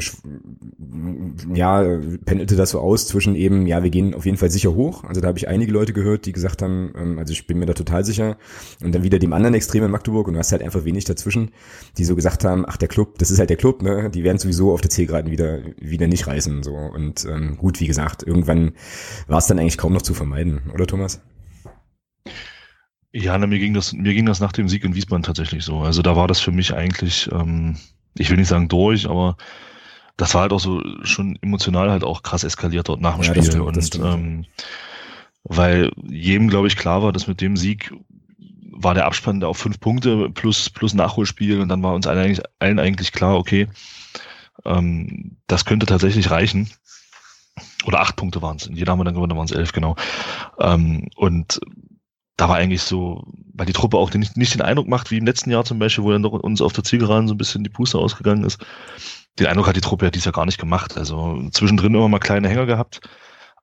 ja, 1.54 1.82
pendelte 2.24 2.56
das 2.56 2.70
so 2.70 2.80
aus 2.80 3.06
zwischen 3.06 3.34
eben, 3.34 3.66
ja, 3.66 3.82
wir 3.82 3.90
gehen 3.90 4.14
auf 4.14 4.26
jeden 4.26 4.36
Fall 4.36 4.50
sicher 4.50 4.74
hoch. 4.74 5.04
Also 5.04 5.20
da 5.20 5.28
habe 5.28 5.38
ich 5.38 5.48
einige 5.48 5.72
Leute 5.72 5.92
gehört, 5.92 6.26
die 6.26 6.32
gesagt 6.32 6.62
haben, 6.62 6.92
ähm, 6.96 7.18
also 7.18 7.32
ich 7.32 7.46
bin 7.46 7.58
mir 7.58 7.66
da 7.66 7.74
total 7.74 8.04
sicher. 8.04 8.36
Und 8.82 8.94
dann 8.94 9.02
wieder 9.02 9.18
dem 9.18 9.32
anderen 9.32 9.54
Extrem 9.54 9.84
in 9.84 9.90
Magdeburg 9.90 10.28
und 10.28 10.34
du 10.34 10.38
hast 10.38 10.52
halt 10.52 10.62
einfach 10.62 10.84
wenig 10.84 11.04
dazwischen, 11.04 11.50
die 11.98 12.04
so 12.04 12.14
gesagt 12.16 12.44
haben, 12.44 12.64
ach, 12.66 12.76
der 12.76 12.88
Club, 12.88 13.18
das 13.18 13.30
ist 13.30 13.38
halt 13.38 13.50
der 13.50 13.56
Club, 13.56 13.82
ne? 13.82 14.10
Die 14.10 14.24
werden 14.24 14.38
sowieso 14.38 14.72
auf 14.72 14.80
der 14.80 14.90
Zielgeraden 14.90 15.30
wieder, 15.30 15.60
wieder 15.80 16.06
nicht 16.06 16.26
reißen. 16.26 16.62
So. 16.62 16.74
Und 16.74 17.24
ähm, 17.24 17.56
gut, 17.56 17.80
wie 17.80 17.86
gesagt, 17.86 18.22
irgendwann 18.22 18.72
war 19.26 19.38
es 19.38 19.46
dann 19.46 19.58
eigentlich 19.58 19.78
kaum 19.78 19.92
noch 19.92 20.02
zu 20.02 20.14
vermeiden, 20.14 20.62
oder 20.72 20.86
Thomas? 20.86 21.20
Ja, 23.12 23.36
na, 23.36 23.46
mir 23.46 23.58
ging 23.58 23.74
das, 23.74 23.92
mir 23.92 24.14
ging 24.14 24.26
das 24.26 24.40
nach 24.40 24.52
dem 24.52 24.68
Sieg 24.68 24.84
in 24.84 24.94
Wiesbaden 24.94 25.22
tatsächlich 25.22 25.64
so. 25.64 25.80
Also 25.80 26.02
da 26.02 26.16
war 26.16 26.28
das 26.28 26.40
für 26.40 26.52
mich 26.52 26.74
eigentlich, 26.74 27.30
ähm, 27.30 27.76
ich 28.16 28.30
will 28.30 28.38
nicht 28.38 28.48
sagen 28.48 28.68
durch, 28.68 29.08
aber 29.08 29.36
das 30.16 30.34
war 30.34 30.42
halt 30.42 30.52
auch 30.52 30.60
so 30.60 30.82
schon 31.02 31.38
emotional 31.42 31.90
halt 31.90 32.04
auch 32.04 32.22
krass 32.22 32.44
eskaliert 32.44 32.88
dort 32.88 33.00
nach 33.00 33.14
dem 33.14 33.24
ja, 33.24 33.30
Spiel. 33.30 33.44
Stimmt, 33.44 33.76
und 33.76 33.94
ähm, 33.96 34.46
weil 35.44 35.90
jedem, 36.02 36.48
glaube 36.48 36.68
ich, 36.68 36.76
klar 36.76 37.02
war, 37.02 37.12
dass 37.12 37.26
mit 37.26 37.40
dem 37.40 37.56
Sieg 37.56 37.92
war 38.70 38.94
der 38.94 39.06
Abspann 39.06 39.44
auf 39.44 39.58
fünf 39.58 39.78
Punkte 39.78 40.30
plus, 40.30 40.70
plus 40.70 40.94
Nachholspiel 40.94 41.60
und 41.60 41.68
dann 41.68 41.82
war 41.82 41.94
uns 41.94 42.06
allen 42.06 42.18
eigentlich, 42.18 42.44
allen 42.58 42.78
eigentlich 42.78 43.12
klar, 43.12 43.36
okay, 43.36 43.68
ähm, 44.64 45.36
das 45.46 45.64
könnte 45.64 45.86
tatsächlich 45.86 46.30
reichen. 46.30 46.70
Oder 47.84 48.00
acht 48.00 48.16
Punkte 48.16 48.40
waren 48.40 48.56
es. 48.56 48.66
In 48.66 48.76
jeder 48.76 48.92
haben 48.92 49.00
wir 49.00 49.04
dann 49.04 49.14
gewonnen, 49.14 49.36
waren 49.36 49.44
es 49.44 49.52
elf, 49.52 49.72
genau. 49.72 49.96
Ähm, 50.58 51.08
und 51.16 51.60
da 52.36 52.48
war 52.48 52.56
eigentlich 52.56 52.82
so, 52.82 53.24
weil 53.54 53.66
die 53.66 53.72
Truppe 53.72 53.98
auch 53.98 54.12
nicht, 54.14 54.36
nicht 54.36 54.54
den 54.54 54.62
Eindruck 54.62 54.88
macht, 54.88 55.10
wie 55.10 55.18
im 55.18 55.26
letzten 55.26 55.50
Jahr 55.50 55.64
zum 55.64 55.78
Beispiel, 55.78 56.04
wo 56.04 56.10
dann 56.10 56.22
doch 56.22 56.32
uns 56.32 56.62
auf 56.62 56.72
der 56.72 56.84
Zielgeraden 56.84 57.28
so 57.28 57.34
ein 57.34 57.38
bisschen 57.38 57.64
die 57.64 57.70
Puste 57.70 57.98
ausgegangen 57.98 58.44
ist. 58.44 58.64
Den 59.38 59.46
Eindruck 59.46 59.66
hat 59.66 59.76
die 59.76 59.80
Truppe 59.80 60.06
ja 60.06 60.10
dies 60.10 60.24
Jahr 60.24 60.32
gar 60.32 60.46
nicht 60.46 60.58
gemacht. 60.58 60.96
Also 60.96 61.48
zwischendrin 61.50 61.94
immer 61.94 62.08
mal 62.08 62.18
kleine 62.18 62.48
Hänger 62.48 62.66
gehabt, 62.66 63.00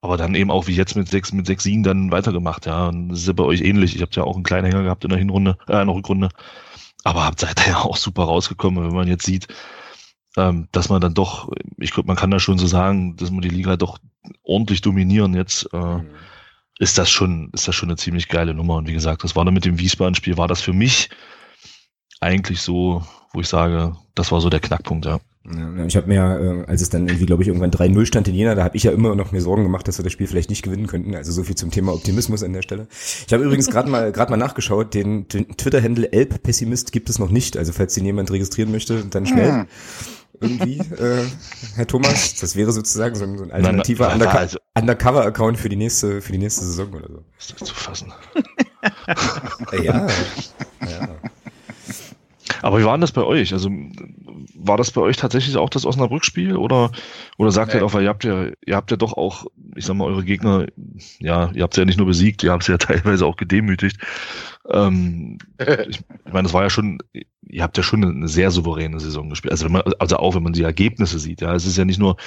aber 0.02 0.18
dann 0.18 0.36
eben 0.36 0.52
auch 0.52 0.68
wie 0.68 0.76
jetzt 0.76 0.96
mit 0.96 1.10
sechs, 1.10 1.34
mit 1.34 1.48
sechs 1.48 1.64
Siegen 1.64 1.84
dann 1.84 2.12
weitergemacht. 2.12 2.66
Ja, 2.66 2.88
und 2.88 3.10
das 3.10 3.20
ist 3.20 3.28
ja 3.28 3.34
bei 3.34 3.44
euch 3.44 3.62
ähnlich. 3.62 3.96
Ich 3.96 4.02
habt 4.02 4.16
ja 4.16 4.24
auch 4.24 4.36
einen 4.36 4.44
kleinen 4.44 4.66
Hänger 4.66 4.84
gehabt 4.84 5.04
in 5.04 5.10
der 5.10 5.20
Hinrunde, 5.20 5.58
äh, 5.68 5.82
in 5.82 5.88
der 5.88 5.96
Rückrunde. 5.96 6.30
Aber 7.04 7.26
habt 7.26 7.40
seid 7.40 7.66
ja 7.68 7.80
auch 7.80 7.98
super 7.98 8.24
rausgekommen, 8.24 8.86
wenn 8.86 8.96
man 8.96 9.08
jetzt 9.08 9.26
sieht, 9.26 9.48
ähm, 10.38 10.68
dass 10.72 10.90
man 10.90 11.02
dann 11.02 11.14
doch, 11.14 11.50
ich 11.78 11.92
glaube, 11.92 12.08
man 12.08 12.18
kann 12.18 12.32
da 12.32 12.40
schon 12.40 12.60
so 12.60 12.68
sagen, 12.68 13.16
dass 13.18 13.32
man 13.32 13.42
die 13.42 13.50
Liga 13.50 13.78
doch 13.78 13.98
ordentlich 14.44 14.82
dominieren 14.82 15.34
jetzt. 15.34 15.68
Äh, 15.74 15.78
mhm 15.78 16.08
ist 16.80 16.98
das 16.98 17.10
schon, 17.10 17.52
ist 17.54 17.68
das 17.68 17.76
schon 17.76 17.90
eine 17.90 17.98
ziemlich 17.98 18.30
geile 18.30 18.54
Nummer. 18.54 18.78
Und 18.78 18.88
wie 18.88 18.94
gesagt, 18.94 19.24
das 19.24 19.36
war 19.36 19.46
dann 19.46 19.54
mit 19.54 19.66
dem 19.66 19.78
Wiesbaden-Spiel, 19.78 20.38
war 20.38 20.48
das 20.48 20.62
für 20.62 20.74
mich 20.74 21.10
eigentlich 22.22 22.62
so, 22.62 23.04
wo 23.34 23.42
ich 23.42 23.48
sage, 23.48 23.96
das 24.16 24.32
war 24.32 24.42
so 24.42 24.50
der 24.50 24.62
Knackpunkt, 24.62 25.06
ja. 25.06 25.20
Ich 25.88 25.96
habe 25.96 26.08
mir, 26.08 26.66
äh, 26.68 26.70
als 26.70 26.82
es 26.82 26.90
dann 26.90 27.08
irgendwie, 27.08 27.26
glaube 27.26 27.42
ich, 27.42 27.48
irgendwann 27.48 27.72
3-0 27.72 28.06
stand 28.06 28.28
in 28.28 28.36
Jena, 28.36 28.56
da 28.56 28.64
habe 28.64 28.78
ich 28.78 28.84
ja 28.84 28.92
immer 28.92 29.16
noch 29.16 29.32
mir 29.32 29.42
Sorgen 29.42 29.64
gemacht, 29.64 29.88
dass 29.88 29.98
wir 29.98 30.04
das 30.04 30.14
Spiel 30.14 30.28
vielleicht 30.28 30.50
nicht 30.50 30.62
gewinnen 30.62 30.86
könnten. 30.86 31.16
Also 31.16 31.32
so 31.32 31.44
viel 31.44 31.56
zum 31.56 31.72
Thema 31.72 31.94
Optimismus 31.94 32.44
an 32.44 32.54
der 32.54 32.62
Stelle. 32.62 32.88
Ich 33.26 33.34
habe 33.34 33.44
übrigens 33.44 33.70
gerade 33.70 33.90
mal 33.90 34.12
gerade 34.12 34.32
mal 34.32 34.38
nachgeschaut, 34.38 34.94
den, 34.94 35.28
den 35.28 35.48
Twitter-Handle 35.58 36.12
Elb-Pessimist 36.12 36.92
gibt 36.92 37.10
es 37.10 37.20
noch 37.20 37.30
nicht. 37.30 37.58
Also 37.58 37.72
falls 37.72 37.96
den 37.96 38.06
jemand 38.06 38.30
registrieren 38.32 38.72
möchte, 38.72 39.06
dann 39.06 39.26
schnell. 39.26 39.66
Irgendwie, 40.42 40.78
äh, 40.96 41.26
Herr 41.76 41.88
Thomas? 41.88 42.36
Das 42.36 42.56
wäre 42.56 42.72
sozusagen 42.72 43.16
so 43.16 43.26
ein, 43.26 43.38
so 43.38 43.44
ein 43.44 43.52
alternativer 43.52 44.08
nein, 44.10 44.20
nein, 44.20 44.38
also, 44.38 44.58
Undercover-Account 44.76 45.58
für 45.58 45.70
die 45.70 45.76
nächste, 45.76 46.22
für 46.22 46.32
die 46.32 46.38
nächste 46.38 46.66
Saison 46.66 46.94
oder 46.94 47.10
so. 47.10 47.24
Ist 47.38 47.60
das 47.60 47.68
zu 47.68 47.76
fassen? 47.76 48.14
ja, 49.84 50.08
ja. 50.82 51.10
Aber 52.62 52.80
wie 52.80 52.86
war 52.86 52.94
denn 52.94 53.02
das 53.02 53.12
bei 53.12 53.24
euch? 53.24 53.54
Also 53.54 53.70
war 54.56 54.78
das 54.78 54.92
bei 54.92 55.02
euch 55.02 55.18
tatsächlich 55.18 55.58
auch 55.58 55.70
das 55.70 55.86
Osnabrück-Spiel 55.86 56.56
oder 56.56 56.92
oder 57.38 57.52
sagt 57.52 57.74
nee. 57.74 57.80
ihr 57.80 57.82
doch, 57.82 57.94
weil 57.94 58.04
ihr 58.04 58.10
habt 58.10 58.24
ja 58.24 58.48
ihr 58.66 58.76
habt 58.76 58.92
ja 58.92 58.98
doch 58.98 59.14
auch, 59.14 59.46
ich 59.76 59.86
sag 59.86 59.96
mal, 59.96 60.06
eure 60.06 60.24
Gegner 60.24 60.68
ja, 61.20 61.52
ihr 61.54 61.64
habt 61.64 61.74
sie 61.74 61.82
ja 61.82 61.86
nicht 61.86 61.98
nur 61.98 62.08
besiegt, 62.08 62.44
ihr 62.44 62.52
habt 62.52 62.64
sie 62.64 62.72
ja 62.72 62.78
teilweise 62.80 63.26
auch 63.26 63.38
gedemütigt. 63.38 63.98
Ähm, 64.70 65.38
ich, 65.58 66.00
ich 66.00 66.34
meine, 66.34 66.44
das 66.44 66.54
war 66.54 66.64
ja 66.64 66.70
schon, 66.70 67.00
ihr 67.14 67.64
habt 67.64 67.78
ja 67.78 67.84
schon 67.84 68.04
eine 68.04 68.28
sehr 68.28 68.52
souveräne 68.52 69.00
Saison 69.00 69.30
gespielt. 69.30 69.52
Also, 69.52 69.66
wenn 69.66 69.72
man, 69.72 69.84
also 70.00 70.18
auch 70.18 70.36
wenn 70.36 70.44
man 70.44 70.54
die 70.54 70.64
Ergebnisse 70.64 71.20
sieht, 71.20 71.42
ja, 71.42 71.54
es 71.54 71.66
ist 71.66 71.78
ja 71.78 71.86
nicht 71.86 72.00
nur, 72.00 72.18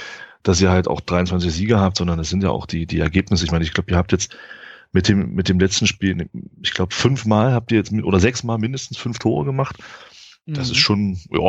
dass 0.42 0.60
ihr 0.60 0.70
halt 0.70 0.88
auch 0.88 1.00
23 1.00 1.52
Sieger 1.52 1.80
habt, 1.80 1.96
sondern 1.96 2.18
es 2.18 2.30
sind 2.30 2.42
ja 2.42 2.50
auch 2.50 2.66
die, 2.66 2.86
die 2.86 2.98
Ergebnisse. 2.98 3.44
Ich 3.44 3.52
meine, 3.52 3.64
ich 3.64 3.72
glaube, 3.72 3.90
ihr 3.90 3.96
habt 3.96 4.12
jetzt 4.12 4.36
mit 4.92 5.08
dem, 5.08 5.34
mit 5.34 5.48
dem 5.48 5.58
letzten 5.58 5.86
Spiel, 5.86 6.28
ich 6.62 6.72
glaube, 6.72 6.94
fünfmal 6.94 7.52
habt 7.52 7.72
ihr 7.72 7.78
jetzt, 7.78 7.92
oder 7.92 8.20
sechsmal 8.20 8.58
mindestens 8.58 8.98
fünf 8.98 9.18
Tore 9.18 9.44
gemacht. 9.44 9.76
Das 10.46 10.68
mhm. 10.68 10.72
ist 10.72 10.78
schon, 10.78 11.18
ja. 11.30 11.40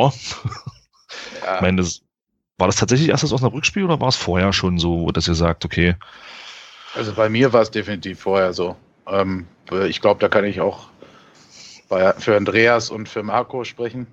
ja. 1.41 1.55
Ich 1.55 1.61
meine, 1.61 1.77
das, 1.77 2.01
war 2.57 2.67
das 2.67 2.77
tatsächlich 2.77 3.09
erst 3.09 3.23
das 3.23 3.33
Osnabrück-Spiel 3.33 3.83
oder 3.83 3.99
war 3.99 4.07
es 4.07 4.15
vorher 4.15 4.53
schon 4.53 4.77
so, 4.77 5.11
dass 5.11 5.27
ihr 5.27 5.35
sagt, 5.35 5.65
okay? 5.65 5.95
Also 6.95 7.13
bei 7.13 7.27
mir 7.27 7.51
war 7.51 7.61
es 7.61 7.71
definitiv 7.71 8.19
vorher 8.19 8.53
so. 8.53 8.75
Ähm, 9.07 9.47
ich 9.87 10.01
glaube, 10.01 10.19
da 10.19 10.29
kann 10.29 10.45
ich 10.45 10.61
auch 10.61 10.87
bei, 11.89 12.13
für 12.13 12.37
Andreas 12.37 12.89
und 12.89 13.09
für 13.09 13.23
Marco 13.23 13.63
sprechen. 13.63 14.07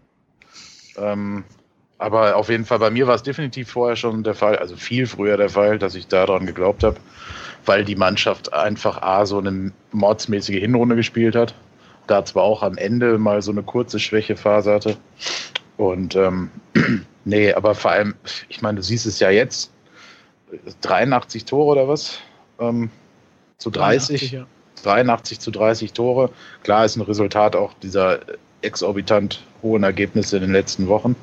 Ähm, 0.96 1.44
aber 2.00 2.36
auf 2.36 2.48
jeden 2.48 2.64
Fall, 2.64 2.78
bei 2.78 2.88
mir 2.88 3.06
war 3.06 3.14
es 3.14 3.22
definitiv 3.22 3.70
vorher 3.70 3.94
schon 3.94 4.24
der 4.24 4.34
Fall, 4.34 4.56
also 4.56 4.74
viel 4.74 5.06
früher 5.06 5.36
der 5.36 5.50
Fall, 5.50 5.78
dass 5.78 5.94
ich 5.94 6.06
daran 6.06 6.46
geglaubt 6.46 6.82
habe, 6.82 6.96
weil 7.66 7.84
die 7.84 7.94
Mannschaft 7.94 8.54
einfach 8.54 9.02
A, 9.02 9.26
so 9.26 9.36
eine 9.36 9.70
mordsmäßige 9.92 10.60
Hinrunde 10.60 10.96
gespielt 10.96 11.36
hat. 11.36 11.54
Da 12.06 12.24
zwar 12.24 12.44
auch 12.44 12.62
am 12.62 12.78
Ende 12.78 13.18
mal 13.18 13.42
so 13.42 13.52
eine 13.52 13.62
kurze 13.62 14.00
Schwächephase 14.00 14.72
hatte. 14.72 14.96
Und 15.76 16.16
ähm, 16.16 16.50
nee, 17.26 17.52
aber 17.52 17.74
vor 17.74 17.90
allem, 17.90 18.14
ich 18.48 18.62
meine, 18.62 18.76
du 18.76 18.82
siehst 18.82 19.04
es 19.04 19.20
ja 19.20 19.28
jetzt, 19.28 19.70
83 20.80 21.44
Tore 21.44 21.72
oder 21.72 21.86
was? 21.86 22.18
Ähm, 22.58 22.88
zu 23.58 23.68
30. 23.68 24.30
83, 24.30 24.32
ja. 24.32 24.46
83 24.84 25.38
zu 25.38 25.50
30 25.50 25.92
Tore. 25.92 26.30
Klar 26.62 26.86
ist 26.86 26.96
ein 26.96 27.02
Resultat 27.02 27.54
auch 27.56 27.74
dieser 27.82 28.20
exorbitant 28.62 29.44
hohen 29.62 29.82
Ergebnisse 29.82 30.36
in 30.36 30.42
den 30.44 30.52
letzten 30.52 30.88
Wochen. 30.88 31.14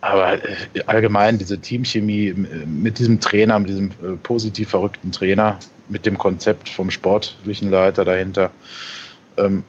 Aber 0.00 0.34
äh, 0.34 0.56
allgemein 0.86 1.38
diese 1.38 1.58
Teamchemie 1.58 2.32
mit 2.32 2.98
diesem 2.98 3.20
Trainer, 3.20 3.58
mit 3.58 3.70
diesem 3.70 3.90
äh, 3.90 4.16
positiv 4.22 4.70
verrückten 4.70 5.10
Trainer, 5.10 5.58
mit 5.88 6.06
dem 6.06 6.16
Konzept 6.18 6.68
vom 6.68 6.90
sportlichen 6.90 7.70
Leiter 7.70 8.04
dahinter. 8.04 8.50
Ähm, 9.36 9.64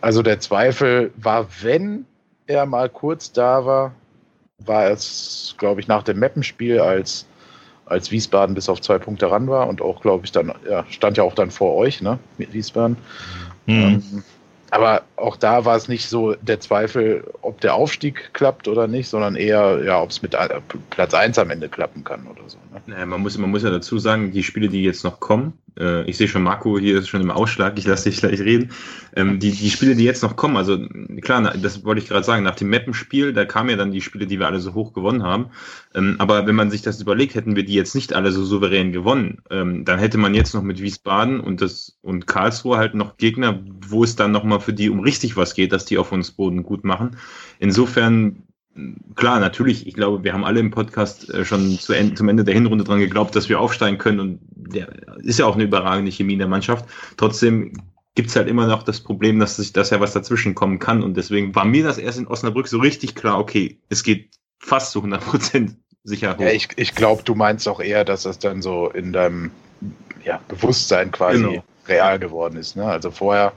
also 0.00 0.22
der 0.22 0.40
Zweifel 0.40 1.12
war, 1.16 1.46
wenn 1.62 2.06
er 2.46 2.66
mal 2.66 2.88
kurz 2.88 3.32
da 3.32 3.64
war, 3.64 3.94
war 4.58 4.90
es, 4.90 5.54
glaube 5.58 5.80
ich, 5.80 5.88
nach 5.88 6.02
dem 6.02 6.18
Mappenspiel, 6.18 6.80
als, 6.80 7.26
als 7.86 8.10
Wiesbaden 8.10 8.54
bis 8.54 8.68
auf 8.68 8.80
zwei 8.80 8.98
Punkte 8.98 9.30
ran 9.30 9.46
war 9.48 9.68
und 9.68 9.80
auch, 9.80 10.00
glaube 10.00 10.24
ich, 10.24 10.32
dann, 10.32 10.52
ja, 10.68 10.84
stand 10.88 11.16
ja 11.16 11.22
auch 11.22 11.34
dann 11.34 11.50
vor 11.50 11.76
euch, 11.76 12.00
ne, 12.00 12.18
mit 12.38 12.52
Wiesbaden. 12.52 12.96
Mhm. 13.66 13.74
Ähm, 13.74 14.24
aber 14.70 15.02
auch 15.16 15.36
da 15.36 15.64
war 15.64 15.76
es 15.76 15.88
nicht 15.88 16.08
so 16.08 16.34
der 16.34 16.60
Zweifel, 16.60 17.24
ob 17.40 17.60
der 17.60 17.74
Aufstieg 17.74 18.30
klappt 18.34 18.68
oder 18.68 18.86
nicht, 18.86 19.08
sondern 19.08 19.36
eher, 19.36 19.82
ja, 19.84 20.02
ob 20.02 20.10
es 20.10 20.22
mit 20.22 20.34
äh, 20.34 20.60
Platz 20.90 21.14
1 21.14 21.38
am 21.38 21.50
Ende 21.50 21.68
klappen 21.68 22.04
kann 22.04 22.26
oder 22.26 22.42
so. 22.48 22.58
Ne? 22.72 22.82
Naja, 22.86 23.06
man, 23.06 23.20
muss, 23.20 23.38
man 23.38 23.50
muss 23.50 23.62
ja 23.62 23.70
dazu 23.70 23.98
sagen, 23.98 24.32
die 24.32 24.42
Spiele, 24.42 24.68
die 24.68 24.82
jetzt 24.82 25.04
noch 25.04 25.20
kommen, 25.20 25.54
ich 26.06 26.16
sehe 26.16 26.28
schon 26.28 26.42
Marco 26.42 26.78
hier 26.78 26.98
ist 26.98 27.08
schon 27.08 27.20
im 27.20 27.30
Ausschlag, 27.30 27.78
ich 27.78 27.86
lasse 27.86 28.10
dich 28.10 28.20
gleich 28.20 28.40
reden. 28.40 28.70
Ähm, 29.14 29.38
die, 29.38 29.52
die 29.52 29.70
Spiele, 29.70 29.94
die 29.94 30.04
jetzt 30.04 30.22
noch 30.22 30.36
kommen, 30.36 30.56
also 30.56 30.78
klar, 31.20 31.54
das 31.56 31.84
wollte 31.84 32.00
ich 32.00 32.08
gerade 32.08 32.24
sagen, 32.24 32.42
nach 32.42 32.56
dem 32.56 32.70
Mappenspiel, 32.70 33.32
da 33.32 33.44
kamen 33.44 33.70
ja 33.70 33.76
dann 33.76 33.92
die 33.92 34.00
Spiele, 34.00 34.26
die 34.26 34.38
wir 34.38 34.46
alle 34.46 34.60
so 34.60 34.74
hoch 34.74 34.92
gewonnen 34.92 35.22
haben. 35.22 35.46
Ähm, 35.94 36.16
aber 36.18 36.46
wenn 36.46 36.54
man 36.54 36.70
sich 36.70 36.82
das 36.82 37.00
überlegt, 37.00 37.34
hätten 37.34 37.56
wir 37.56 37.64
die 37.64 37.74
jetzt 37.74 37.94
nicht 37.94 38.12
alle 38.12 38.32
so 38.32 38.44
souverän 38.44 38.92
gewonnen, 38.92 39.38
ähm, 39.50 39.84
dann 39.84 39.98
hätte 39.98 40.18
man 40.18 40.34
jetzt 40.34 40.54
noch 40.54 40.62
mit 40.62 40.82
Wiesbaden 40.82 41.40
und 41.40 41.60
das 41.60 41.96
und 42.02 42.26
Karlsruhe 42.26 42.76
halt 42.76 42.94
noch 42.94 43.16
Gegner, 43.16 43.60
wo 43.86 44.04
es 44.04 44.16
dann 44.16 44.32
nochmal 44.32 44.60
für 44.60 44.72
die 44.72 44.90
um 44.90 45.00
richtig 45.00 45.36
was 45.36 45.54
geht, 45.54 45.72
dass 45.72 45.84
die 45.84 45.98
auf 45.98 46.12
uns 46.12 46.32
Boden 46.32 46.62
gut 46.62 46.84
machen. 46.84 47.16
Insofern 47.58 48.42
klar, 49.14 49.40
natürlich, 49.40 49.86
ich 49.86 49.94
glaube, 49.94 50.24
wir 50.24 50.32
haben 50.32 50.44
alle 50.44 50.60
im 50.60 50.70
Podcast 50.70 51.28
äh, 51.30 51.44
schon 51.44 51.78
zu 51.78 51.92
Ende, 51.92 52.14
zum 52.14 52.28
Ende 52.28 52.44
der 52.44 52.54
Hinrunde 52.54 52.84
dran 52.84 53.00
geglaubt, 53.00 53.34
dass 53.34 53.48
wir 53.48 53.60
aufsteigen 53.60 53.98
können 53.98 54.20
und 54.20 54.40
der 54.50 54.88
ist 55.18 55.38
ja 55.38 55.46
auch 55.46 55.54
eine 55.54 55.64
überragende 55.64 56.12
Chemie 56.12 56.34
in 56.34 56.38
der 56.38 56.48
Mannschaft. 56.48 56.84
Trotzdem 57.16 57.72
gibt's 58.14 58.36
halt 58.36 58.48
immer 58.48 58.66
noch 58.66 58.82
das 58.82 59.00
Problem, 59.00 59.38
dass 59.38 59.56
sich 59.56 59.72
das 59.72 59.90
ja 59.90 60.00
was 60.00 60.12
dazwischen 60.12 60.54
kommen 60.54 60.78
kann 60.78 61.02
und 61.02 61.16
deswegen 61.16 61.54
war 61.54 61.64
mir 61.64 61.84
das 61.84 61.98
erst 61.98 62.18
in 62.18 62.26
Osnabrück 62.26 62.68
so 62.68 62.78
richtig 62.78 63.14
klar, 63.14 63.38
okay, 63.38 63.78
es 63.88 64.02
geht 64.02 64.30
fast 64.58 64.92
zu 64.92 65.00
100 65.00 65.20
Prozent 65.24 65.76
sicher 66.04 66.36
hoch. 66.36 66.40
Ja, 66.40 66.50
ich, 66.50 66.68
ich 66.76 66.94
glaube, 66.94 67.22
du 67.22 67.34
meinst 67.34 67.68
auch 67.68 67.80
eher, 67.80 68.04
dass 68.04 68.24
das 68.24 68.38
dann 68.38 68.62
so 68.62 68.90
in 68.90 69.12
deinem 69.12 69.50
ja, 70.24 70.40
Bewusstsein 70.48 71.10
quasi 71.10 71.42
genau. 71.42 71.64
real 71.86 72.18
geworden 72.18 72.56
ist. 72.56 72.76
Ne? 72.76 72.84
Also 72.84 73.10
vorher 73.10 73.52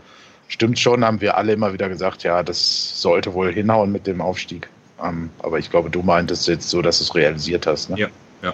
stimmt 0.48 0.80
schon, 0.80 1.04
haben 1.04 1.22
wir 1.22 1.38
alle 1.38 1.54
immer 1.54 1.74
wieder 1.74 1.90
gesagt, 1.90 2.24
ja, 2.24 2.44
das 2.44 3.01
sollte 3.01 3.34
wohl 3.34 3.54
hinhauen 3.54 3.92
mit 3.92 4.06
dem 4.06 4.22
Aufstieg. 4.22 4.70
Ähm, 5.03 5.29
aber 5.39 5.60
ich 5.60 5.70
glaube, 5.70 5.89
du 5.89 6.01
meintest 6.01 6.48
jetzt 6.48 6.70
so, 6.70 6.81
dass 6.81 7.00
du 7.00 7.03
es 7.05 7.15
realisiert 7.15 7.67
hast. 7.67 7.89
Ne? 7.89 8.00
Ja, 8.00 8.08
ja. 8.43 8.53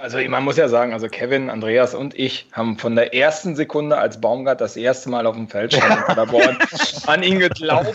Also 0.00 0.18
man 0.30 0.44
muss 0.44 0.56
ja 0.56 0.66
sagen, 0.68 0.94
also 0.94 1.08
Kevin, 1.08 1.50
Andreas 1.50 1.94
und 1.94 2.18
ich 2.18 2.46
haben 2.52 2.78
von 2.78 2.96
der 2.96 3.14
ersten 3.14 3.54
Sekunde, 3.54 3.98
als 3.98 4.18
Baumgart 4.18 4.58
das 4.62 4.74
erste 4.78 5.10
Mal 5.10 5.26
auf 5.26 5.36
dem 5.36 5.46
Feld 5.46 5.74
stand 5.74 5.94
in 5.94 6.04
Paderborn, 6.04 6.56
an 7.06 7.22
ihn 7.22 7.38
geglaubt. 7.38 7.94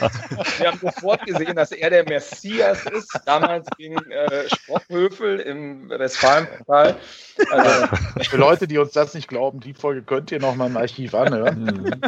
Wir 0.60 0.68
haben 0.68 0.80
sofort 0.80 1.25
gesehen, 1.25 1.56
dass 1.56 1.72
er 1.72 1.89
der 1.89 2.04
Messias 2.08 2.86
ist, 2.86 3.20
damals 3.25 3.68
gegen 3.75 3.98
äh, 4.12 4.48
Sprockhöfel 4.50 5.39
im 5.39 5.89
Westfalenpokal. 5.89 6.96
Also, 7.50 7.88
Für 8.30 8.38
Leute, 8.38 8.68
die 8.68 8.77
uns 8.77 8.92
das 8.92 9.15
nicht 9.15 9.27
glauben, 9.27 9.60
die 9.60 9.74
Folge 9.74 10.04
könnt 10.04 10.32
ihr 10.32 10.39
noch 10.39 10.56
mal 10.56 10.68
im 10.68 10.77
Archiv 10.77 11.15
anhören. 11.15 11.63
Mhm. 11.63 12.01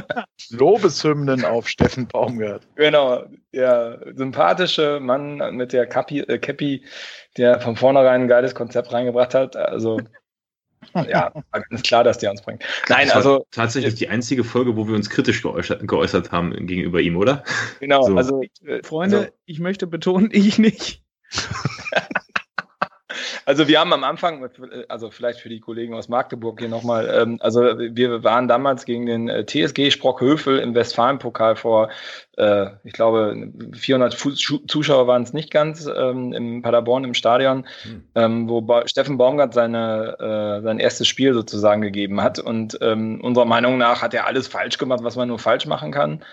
Lobeshymnen 0.51 1.43
auf 1.43 1.67
Steffen 1.67 2.05
Baumgart. 2.05 2.61
Genau, 2.75 3.23
der 3.57 3.99
sympathische 4.15 4.99
Mann 5.01 5.55
mit 5.55 5.73
der 5.73 5.85
Cappy, 5.87 6.19
äh, 6.21 6.37
Cappy 6.37 6.85
der 7.35 7.59
von 7.59 7.75
vornherein 7.75 8.21
ein 8.21 8.27
geiles 8.27 8.55
Konzept 8.55 8.93
reingebracht 8.93 9.33
hat. 9.33 9.55
Also 9.55 9.99
ja, 11.09 11.31
ist 11.69 11.85
klar, 11.85 12.03
dass 12.03 12.19
der 12.19 12.31
uns 12.31 12.41
bringt. 12.41 12.63
Nein, 12.87 13.09
also 13.11 13.45
tatsächlich 13.51 13.95
die 13.95 14.07
einzige 14.07 14.43
Folge, 14.43 14.75
wo 14.75 14.87
wir 14.87 14.95
uns 14.95 15.09
kritisch 15.09 15.41
geäußert, 15.41 15.87
geäußert 15.87 16.31
haben 16.31 16.51
gegenüber 16.67 17.01
ihm, 17.01 17.17
oder? 17.17 17.43
Genau, 17.79 18.03
so. 18.03 18.15
also 18.15 18.41
Freunde, 18.83 19.23
so. 19.23 19.27
ich 19.45 19.59
möchte 19.59 19.87
betonen, 19.87 20.29
ich 20.33 20.57
nicht. 20.59 21.03
Also 23.45 23.67
wir 23.67 23.79
haben 23.79 23.93
am 23.93 24.03
Anfang, 24.03 24.49
also 24.89 25.09
vielleicht 25.11 25.39
für 25.39 25.49
die 25.49 25.59
Kollegen 25.59 25.93
aus 25.93 26.09
Magdeburg 26.09 26.59
hier 26.59 26.69
nochmal, 26.69 27.09
ähm, 27.13 27.37
also 27.41 27.61
wir 27.61 28.23
waren 28.23 28.47
damals 28.47 28.85
gegen 28.85 29.05
den 29.05 29.29
äh, 29.29 29.45
TSG 29.45 29.91
Sprockhövel 29.91 30.59
im 30.59 30.75
Westfalenpokal 30.75 31.55
vor, 31.55 31.89
äh, 32.37 32.67
ich 32.83 32.93
glaube, 32.93 33.51
400 33.73 34.13
Zuschauer 34.67 35.07
waren 35.07 35.23
es 35.23 35.33
nicht 35.33 35.51
ganz, 35.51 35.87
ähm, 35.87 36.33
im 36.33 36.61
Paderborn 36.61 37.03
im 37.03 37.13
Stadion, 37.13 37.65
mhm. 37.85 38.03
ähm, 38.15 38.49
wo 38.49 38.61
ba 38.61 38.87
Steffen 38.87 39.17
Baumgart 39.17 39.53
seine, 39.53 40.17
äh, 40.19 40.61
sein 40.63 40.79
erstes 40.79 41.07
Spiel 41.07 41.33
sozusagen 41.33 41.81
gegeben 41.81 42.21
hat. 42.21 42.39
Und 42.39 42.77
ähm, 42.81 43.21
unserer 43.21 43.45
Meinung 43.45 43.77
nach 43.77 44.01
hat 44.01 44.13
er 44.13 44.27
alles 44.27 44.47
falsch 44.47 44.77
gemacht, 44.77 44.99
was 45.03 45.15
man 45.15 45.27
nur 45.27 45.39
falsch 45.39 45.65
machen 45.65 45.91
kann. 45.91 46.23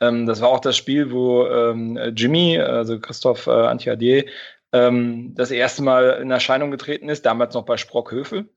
Ähm, 0.00 0.26
das 0.26 0.40
war 0.40 0.48
auch 0.48 0.60
das 0.60 0.76
Spiel, 0.76 1.12
wo 1.12 1.46
ähm, 1.46 1.98
Jimmy, 2.14 2.58
also 2.58 2.98
Christoph 2.98 3.46
äh, 3.46 3.50
Antiadier, 3.50 4.24
ähm, 4.72 5.34
das 5.34 5.50
erste 5.50 5.82
Mal 5.82 6.20
in 6.22 6.30
Erscheinung 6.30 6.70
getreten 6.70 7.08
ist, 7.08 7.26
damals 7.26 7.54
noch 7.54 7.64
bei 7.64 7.76
Sprockhöfel. 7.76 8.48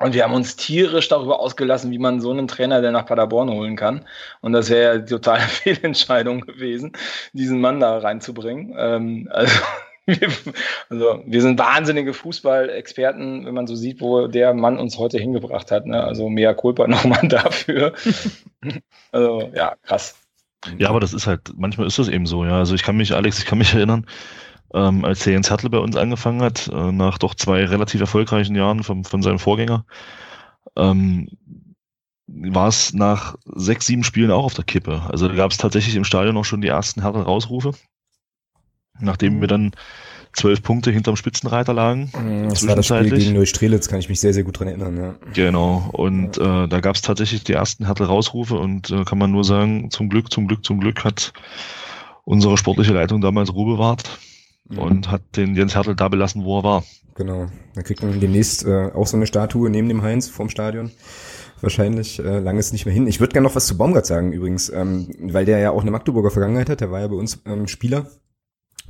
Und 0.00 0.14
wir 0.14 0.24
haben 0.24 0.32
uns 0.32 0.56
tierisch 0.56 1.08
darüber 1.08 1.40
ausgelassen, 1.40 1.90
wie 1.90 1.98
man 1.98 2.20
so 2.20 2.30
einen 2.30 2.48
Trainer 2.48 2.80
denn 2.80 2.94
nach 2.94 3.04
Paderborn 3.04 3.50
holen 3.50 3.76
kann. 3.76 4.06
Und 4.40 4.52
das 4.52 4.70
wäre 4.70 4.94
ja 4.94 4.98
die 4.98 5.10
totale 5.10 5.40
Fehlentscheidung 5.48 6.40
gewesen, 6.40 6.92
diesen 7.34 7.60
Mann 7.60 7.80
da 7.80 7.98
reinzubringen. 7.98 8.74
Ähm, 8.78 9.28
also, 9.30 9.60
wir, 10.06 10.28
also 10.88 11.22
wir 11.26 11.42
sind 11.42 11.58
wahnsinnige 11.58 12.14
Fußballexperten, 12.14 13.44
wenn 13.44 13.54
man 13.54 13.66
so 13.66 13.74
sieht, 13.74 14.00
wo 14.00 14.26
der 14.26 14.54
Mann 14.54 14.78
uns 14.78 14.96
heute 14.96 15.18
hingebracht 15.18 15.70
hat. 15.70 15.84
Ne? 15.84 16.02
Also 16.02 16.30
mehr 16.30 16.54
Culpa 16.54 16.86
nochmal 16.88 17.28
dafür. 17.28 17.92
also 19.12 19.50
ja, 19.54 19.74
krass. 19.82 20.16
Ja, 20.78 20.88
aber 20.88 21.00
das 21.00 21.12
ist 21.12 21.26
halt, 21.26 21.52
manchmal 21.56 21.86
ist 21.86 21.98
das 21.98 22.08
eben 22.08 22.26
so, 22.26 22.44
ja. 22.44 22.58
Also 22.58 22.74
ich 22.74 22.82
kann 22.82 22.96
mich, 22.96 23.14
Alex, 23.14 23.38
ich 23.38 23.46
kann 23.46 23.58
mich 23.58 23.74
erinnern, 23.74 24.06
ähm, 24.74 25.04
als 25.04 25.24
der 25.24 25.32
Jens 25.32 25.50
Hertel 25.50 25.70
bei 25.70 25.78
uns 25.78 25.96
angefangen 25.96 26.42
hat, 26.42 26.68
äh, 26.68 26.92
nach 26.92 27.18
doch 27.18 27.34
zwei 27.34 27.64
relativ 27.64 28.00
erfolgreichen 28.00 28.54
Jahren 28.54 28.82
vom, 28.82 29.04
von 29.04 29.22
seinem 29.22 29.38
Vorgänger, 29.38 29.84
ähm, 30.76 31.28
war 32.26 32.68
es 32.68 32.92
nach 32.92 33.36
sechs, 33.44 33.86
sieben 33.86 34.04
Spielen 34.04 34.30
auch 34.30 34.44
auf 34.44 34.54
der 34.54 34.64
Kippe. 34.64 35.02
Also 35.08 35.28
da 35.28 35.34
gab 35.34 35.50
es 35.50 35.56
tatsächlich 35.56 35.96
im 35.96 36.04
Stadion 36.04 36.36
auch 36.36 36.44
schon 36.44 36.60
die 36.60 36.68
ersten 36.68 37.02
Hertel-Rausrufe, 37.02 37.72
nachdem 39.00 39.40
wir 39.40 39.48
dann 39.48 39.72
zwölf 40.32 40.62
Punkte 40.62 40.92
hinterm 40.92 41.16
Spitzenreiter 41.16 41.74
lagen. 41.74 42.12
Mhm, 42.16 42.50
das 42.50 42.64
war 42.68 42.76
das 42.76 42.86
Spiel 42.86 43.10
gegen 43.10 43.34
Neustrelitz, 43.34 43.88
kann 43.88 43.98
ich 43.98 44.08
mich 44.08 44.20
sehr, 44.20 44.32
sehr 44.32 44.44
gut 44.44 44.60
dran 44.60 44.68
erinnern. 44.68 44.96
Ja. 44.96 45.14
Genau, 45.32 45.90
und 45.92 46.36
ja. 46.36 46.64
äh, 46.64 46.68
da 46.68 46.78
gab 46.78 46.94
es 46.94 47.02
tatsächlich 47.02 47.42
die 47.42 47.54
ersten 47.54 47.86
Hertel-Rausrufe 47.86 48.56
und 48.56 48.90
äh, 48.90 49.04
kann 49.04 49.18
man 49.18 49.32
nur 49.32 49.42
sagen, 49.42 49.90
zum 49.90 50.08
Glück, 50.08 50.32
zum 50.32 50.46
Glück, 50.46 50.64
zum 50.64 50.78
Glück 50.78 51.02
hat 51.02 51.32
unsere 52.22 52.56
sportliche 52.56 52.92
Leitung 52.92 53.20
damals 53.20 53.52
Ruhe 53.52 53.74
bewahrt 53.74 54.20
mhm. 54.70 54.78
und 54.78 55.10
hat 55.10 55.22
den 55.36 55.54
Jens 55.54 55.74
Hertel 55.74 55.94
da 55.94 56.08
belassen, 56.08 56.44
wo 56.44 56.58
er 56.60 56.64
war. 56.64 56.84
Genau. 57.14 57.46
Dann 57.74 57.84
kriegt 57.84 58.02
man 58.02 58.18
demnächst 58.18 58.64
äh, 58.64 58.90
auch 58.94 59.06
so 59.06 59.16
eine 59.16 59.26
Statue 59.26 59.68
neben 59.68 59.88
dem 59.88 60.02
Heinz 60.02 60.28
vorm 60.28 60.48
Stadion 60.48 60.90
wahrscheinlich 61.62 62.18
äh, 62.18 62.38
lange 62.38 62.58
ist 62.58 62.72
nicht 62.72 62.86
mehr 62.86 62.94
hin. 62.94 63.06
Ich 63.06 63.20
würde 63.20 63.32
gerne 63.32 63.46
noch 63.46 63.54
was 63.54 63.66
zu 63.66 63.76
Baumgart 63.76 64.06
sagen 64.06 64.32
übrigens, 64.32 64.70
ähm, 64.70 65.08
weil 65.20 65.44
der 65.44 65.58
ja 65.58 65.70
auch 65.70 65.82
eine 65.82 65.90
Magdeburger 65.90 66.30
Vergangenheit 66.30 66.70
hat. 66.70 66.80
Der 66.80 66.90
war 66.90 67.00
ja 67.00 67.08
bei 67.08 67.16
uns 67.16 67.42
ähm, 67.46 67.68
Spieler 67.68 68.06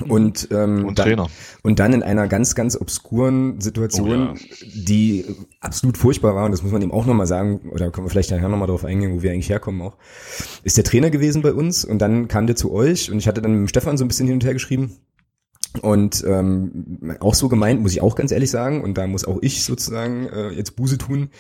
und, 0.08 0.48
ähm, 0.50 0.86
Und 0.86 0.98
dann, 0.98 1.06
Trainer. 1.06 1.26
und 1.62 1.78
dann 1.78 1.92
in 1.92 2.02
einer 2.02 2.26
ganz, 2.26 2.54
ganz 2.54 2.80
obskuren 2.80 3.60
Situation, 3.60 4.30
Oh 4.30 4.36
die 4.74 5.26
absolut 5.60 5.98
furchtbar 5.98 6.34
war, 6.34 6.46
und 6.46 6.52
das 6.52 6.62
muss 6.62 6.72
man 6.72 6.80
ihm 6.80 6.92
auch 6.92 7.04
nochmal 7.04 7.26
sagen, 7.26 7.70
oder 7.70 7.90
können 7.90 8.06
wir 8.06 8.10
vielleicht 8.10 8.30
nachher 8.30 8.48
nochmal 8.48 8.68
drauf 8.68 8.84
eingehen, 8.84 9.12
wo 9.14 9.22
wir 9.22 9.32
eigentlich 9.32 9.50
herkommen 9.50 9.82
auch, 9.82 9.96
ist 10.64 10.78
der 10.78 10.84
Trainer 10.84 11.10
gewesen 11.10 11.42
bei 11.42 11.52
uns 11.52 11.84
und 11.84 11.98
dann 11.98 12.28
kam 12.28 12.46
der 12.46 12.56
zu 12.56 12.72
euch 12.72 13.10
und 13.10 13.18
ich 13.18 13.28
hatte 13.28 13.42
dann 13.42 13.52
mit 13.52 13.60
dem 13.60 13.68
Stefan 13.68 13.98
so 13.98 14.04
ein 14.04 14.08
bisschen 14.08 14.26
hin 14.26 14.36
und 14.36 14.44
her 14.44 14.54
geschrieben 14.54 14.96
und 15.82 16.24
ähm, 16.26 17.16
auch 17.20 17.34
so 17.34 17.48
gemeint, 17.48 17.80
muss 17.80 17.92
ich 17.92 18.02
auch 18.02 18.16
ganz 18.16 18.32
ehrlich 18.32 18.50
sagen, 18.50 18.82
und 18.82 18.98
da 18.98 19.06
muss 19.06 19.24
auch 19.24 19.38
ich 19.40 19.64
sozusagen 19.64 20.26
äh, 20.26 20.50
jetzt 20.50 20.74
Buße 20.74 20.98
tun, 20.98 21.30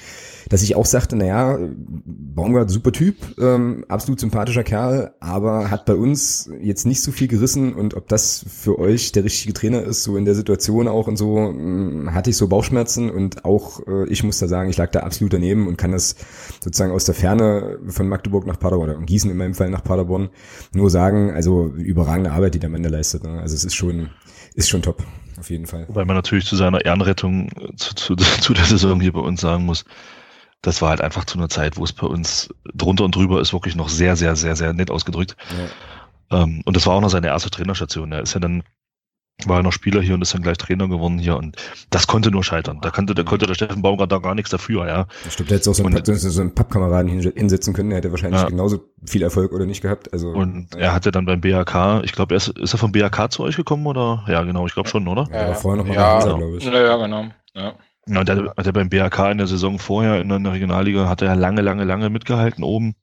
dass 0.48 0.62
ich 0.62 0.76
auch 0.76 0.86
sagte, 0.86 1.16
naja, 1.16 1.58
Baumgart, 2.04 2.70
super 2.70 2.92
Typ, 2.92 3.16
ähm, 3.40 3.84
absolut 3.88 4.20
sympathischer 4.20 4.62
Kerl, 4.62 5.14
aber 5.18 5.70
hat 5.70 5.84
bei 5.84 5.94
uns 5.94 6.48
jetzt 6.60 6.86
nicht 6.86 7.02
so 7.02 7.10
viel 7.10 7.26
gerissen 7.26 7.74
und 7.74 7.94
ob 7.94 8.08
das 8.08 8.44
für 8.48 8.78
euch 8.78 9.10
der 9.12 9.24
richtige 9.24 9.52
Trainer 9.52 9.82
ist, 9.82 10.04
so 10.04 10.16
in 10.16 10.24
der 10.24 10.34
Situation 10.34 10.86
auch 10.86 11.08
und 11.08 11.16
so, 11.16 11.36
ähm, 11.38 12.14
hatte 12.14 12.30
ich 12.30 12.36
so 12.36 12.46
Bauchschmerzen 12.46 13.10
und 13.10 13.44
auch 13.44 13.86
äh, 13.86 14.08
ich 14.08 14.22
muss 14.22 14.38
da 14.38 14.46
sagen, 14.46 14.70
ich 14.70 14.76
lag 14.76 14.92
da 14.92 15.00
absolut 15.00 15.32
daneben 15.32 15.66
und 15.66 15.76
kann 15.76 15.92
das 15.92 16.14
sozusagen 16.62 16.92
aus 16.92 17.04
der 17.04 17.14
Ferne 17.14 17.78
von 17.88 18.08
Magdeburg 18.08 18.46
nach 18.46 18.58
Paderborn, 18.58 18.90
oder 18.90 19.00
Gießen 19.00 19.30
in 19.30 19.36
meinem 19.36 19.54
Fall 19.54 19.70
nach 19.70 19.82
Paderborn, 19.82 20.30
nur 20.72 20.88
sagen, 20.90 21.32
also 21.32 21.66
überragende 21.66 22.32
Arbeit, 22.32 22.54
die 22.54 22.60
der 22.60 22.70
Mann 22.70 22.82
da 22.82 22.88
leistet. 22.88 23.24
Ne? 23.24 23.40
Also 23.40 23.54
es 23.54 23.64
ist 23.64 23.74
schon, 23.74 24.10
ist 24.54 24.68
schon 24.68 24.82
top, 24.82 25.04
auf 25.38 25.50
jeden 25.50 25.66
Fall. 25.66 25.86
Wobei 25.88 26.04
man 26.04 26.16
natürlich 26.16 26.46
zu 26.46 26.56
seiner 26.56 26.84
Ehrenrettung 26.84 27.50
zu, 27.76 27.94
zu, 27.94 28.16
zu 28.40 28.54
der 28.54 28.64
Saison 28.64 29.00
hier 29.00 29.12
bei 29.12 29.20
uns 29.20 29.40
sagen 29.40 29.64
muss, 29.64 29.84
das 30.62 30.82
war 30.82 30.90
halt 30.90 31.00
einfach 31.00 31.24
zu 31.24 31.38
einer 31.38 31.48
Zeit, 31.48 31.76
wo 31.76 31.84
es 31.84 31.92
bei 31.92 32.06
uns 32.06 32.52
drunter 32.74 33.04
und 33.04 33.14
drüber 33.14 33.40
ist 33.40 33.52
wirklich 33.52 33.76
noch 33.76 33.88
sehr, 33.88 34.16
sehr, 34.16 34.36
sehr, 34.36 34.56
sehr 34.56 34.72
nett 34.72 34.90
ausgedrückt. 34.90 35.36
Ja. 36.30 36.42
Ähm, 36.42 36.62
und 36.64 36.76
das 36.76 36.86
war 36.86 36.94
auch 36.94 37.00
noch 37.00 37.08
seine 37.08 37.28
erste 37.28 37.50
Trainerstation. 37.50 38.12
Er 38.12 38.22
ist 38.22 38.34
ja 38.34 38.40
dann, 38.40 38.62
war 39.46 39.58
ja 39.58 39.62
noch 39.62 39.72
Spieler 39.72 40.00
hier 40.02 40.14
und 40.14 40.22
ist 40.22 40.34
dann 40.34 40.42
gleich 40.42 40.58
Trainer 40.58 40.88
geworden 40.88 41.18
hier 41.18 41.36
und 41.36 41.56
das 41.90 42.06
konnte 42.06 42.30
nur 42.30 42.44
scheitern. 42.44 42.78
Da 42.82 42.90
konnte, 42.90 43.14
da 43.14 43.22
konnte 43.22 43.46
der 43.46 43.54
Steffen 43.54 43.82
Baumgart 43.82 44.10
da 44.12 44.18
gar 44.18 44.34
nichts 44.34 44.50
dafür, 44.50 44.86
ja. 44.86 45.06
Glaube, 45.36 45.48
der 45.48 45.58
hätte 45.58 45.70
auch 45.70 45.74
so 45.74 45.84
einen, 45.84 45.96
Und- 45.96 46.06
so 46.06 46.40
einen 46.40 46.54
Pappkameraden 46.54 47.08
hin- 47.10 47.32
hinsetzen 47.34 47.74
können, 47.74 47.90
der 47.90 47.98
hätte 47.98 48.10
wahrscheinlich 48.10 48.40
Ja. 48.40 48.48
genauso 48.48 48.80
viel 49.06 49.22
Erfolg 49.22 49.52
oder 49.52 49.66
nicht 49.66 49.80
gehabt. 49.82 50.12
Also, 50.12 50.28
Und 50.30 50.68
ja. 50.74 50.80
er 50.80 50.94
hatte 50.94 51.10
dann 51.10 51.26
beim 51.26 51.40
BHK, 51.40 52.02
ich 52.04 52.12
glaube, 52.12 52.34
er 52.34 52.36
ist, 52.38 52.48
ist 52.58 52.74
er 52.74 52.78
vom 52.78 52.92
BHK 52.92 53.28
zu 53.30 53.42
euch 53.42 53.56
gekommen 53.56 53.86
oder? 53.86 54.24
Ja, 54.28 54.42
genau, 54.42 54.66
ich 54.66 54.74
glaube 54.74 54.88
schon, 54.88 55.06
oder? 55.08 55.26
Er 55.30 55.48
war 55.48 55.54
vorher 55.54 55.82
noch 55.82 55.88
mal 55.88 55.94
Ja. 55.94 56.14
Hansa, 56.14 56.32
glaube 56.36 56.56
ich. 56.58 56.64
Ja, 56.64 56.72
ja, 56.72 56.96
genau. 56.96 57.24
Ja. 57.54 57.72
Ja, 58.06 58.20
und 58.20 58.28
der 58.28 58.52
hat 58.56 58.66
er 58.66 58.72
beim 58.72 58.88
BHK 58.88 59.30
in 59.30 59.38
der 59.38 59.46
Saison 59.46 59.78
vorher 59.78 60.20
in 60.20 60.28
der 60.30 60.52
Regionalliga, 60.52 61.08
hat 61.08 61.22
er 61.22 61.28
ja 61.28 61.34
lange, 61.34 61.60
lange, 61.60 61.84
lange 61.84 62.08
mitgehalten 62.10 62.64
oben 62.64 62.94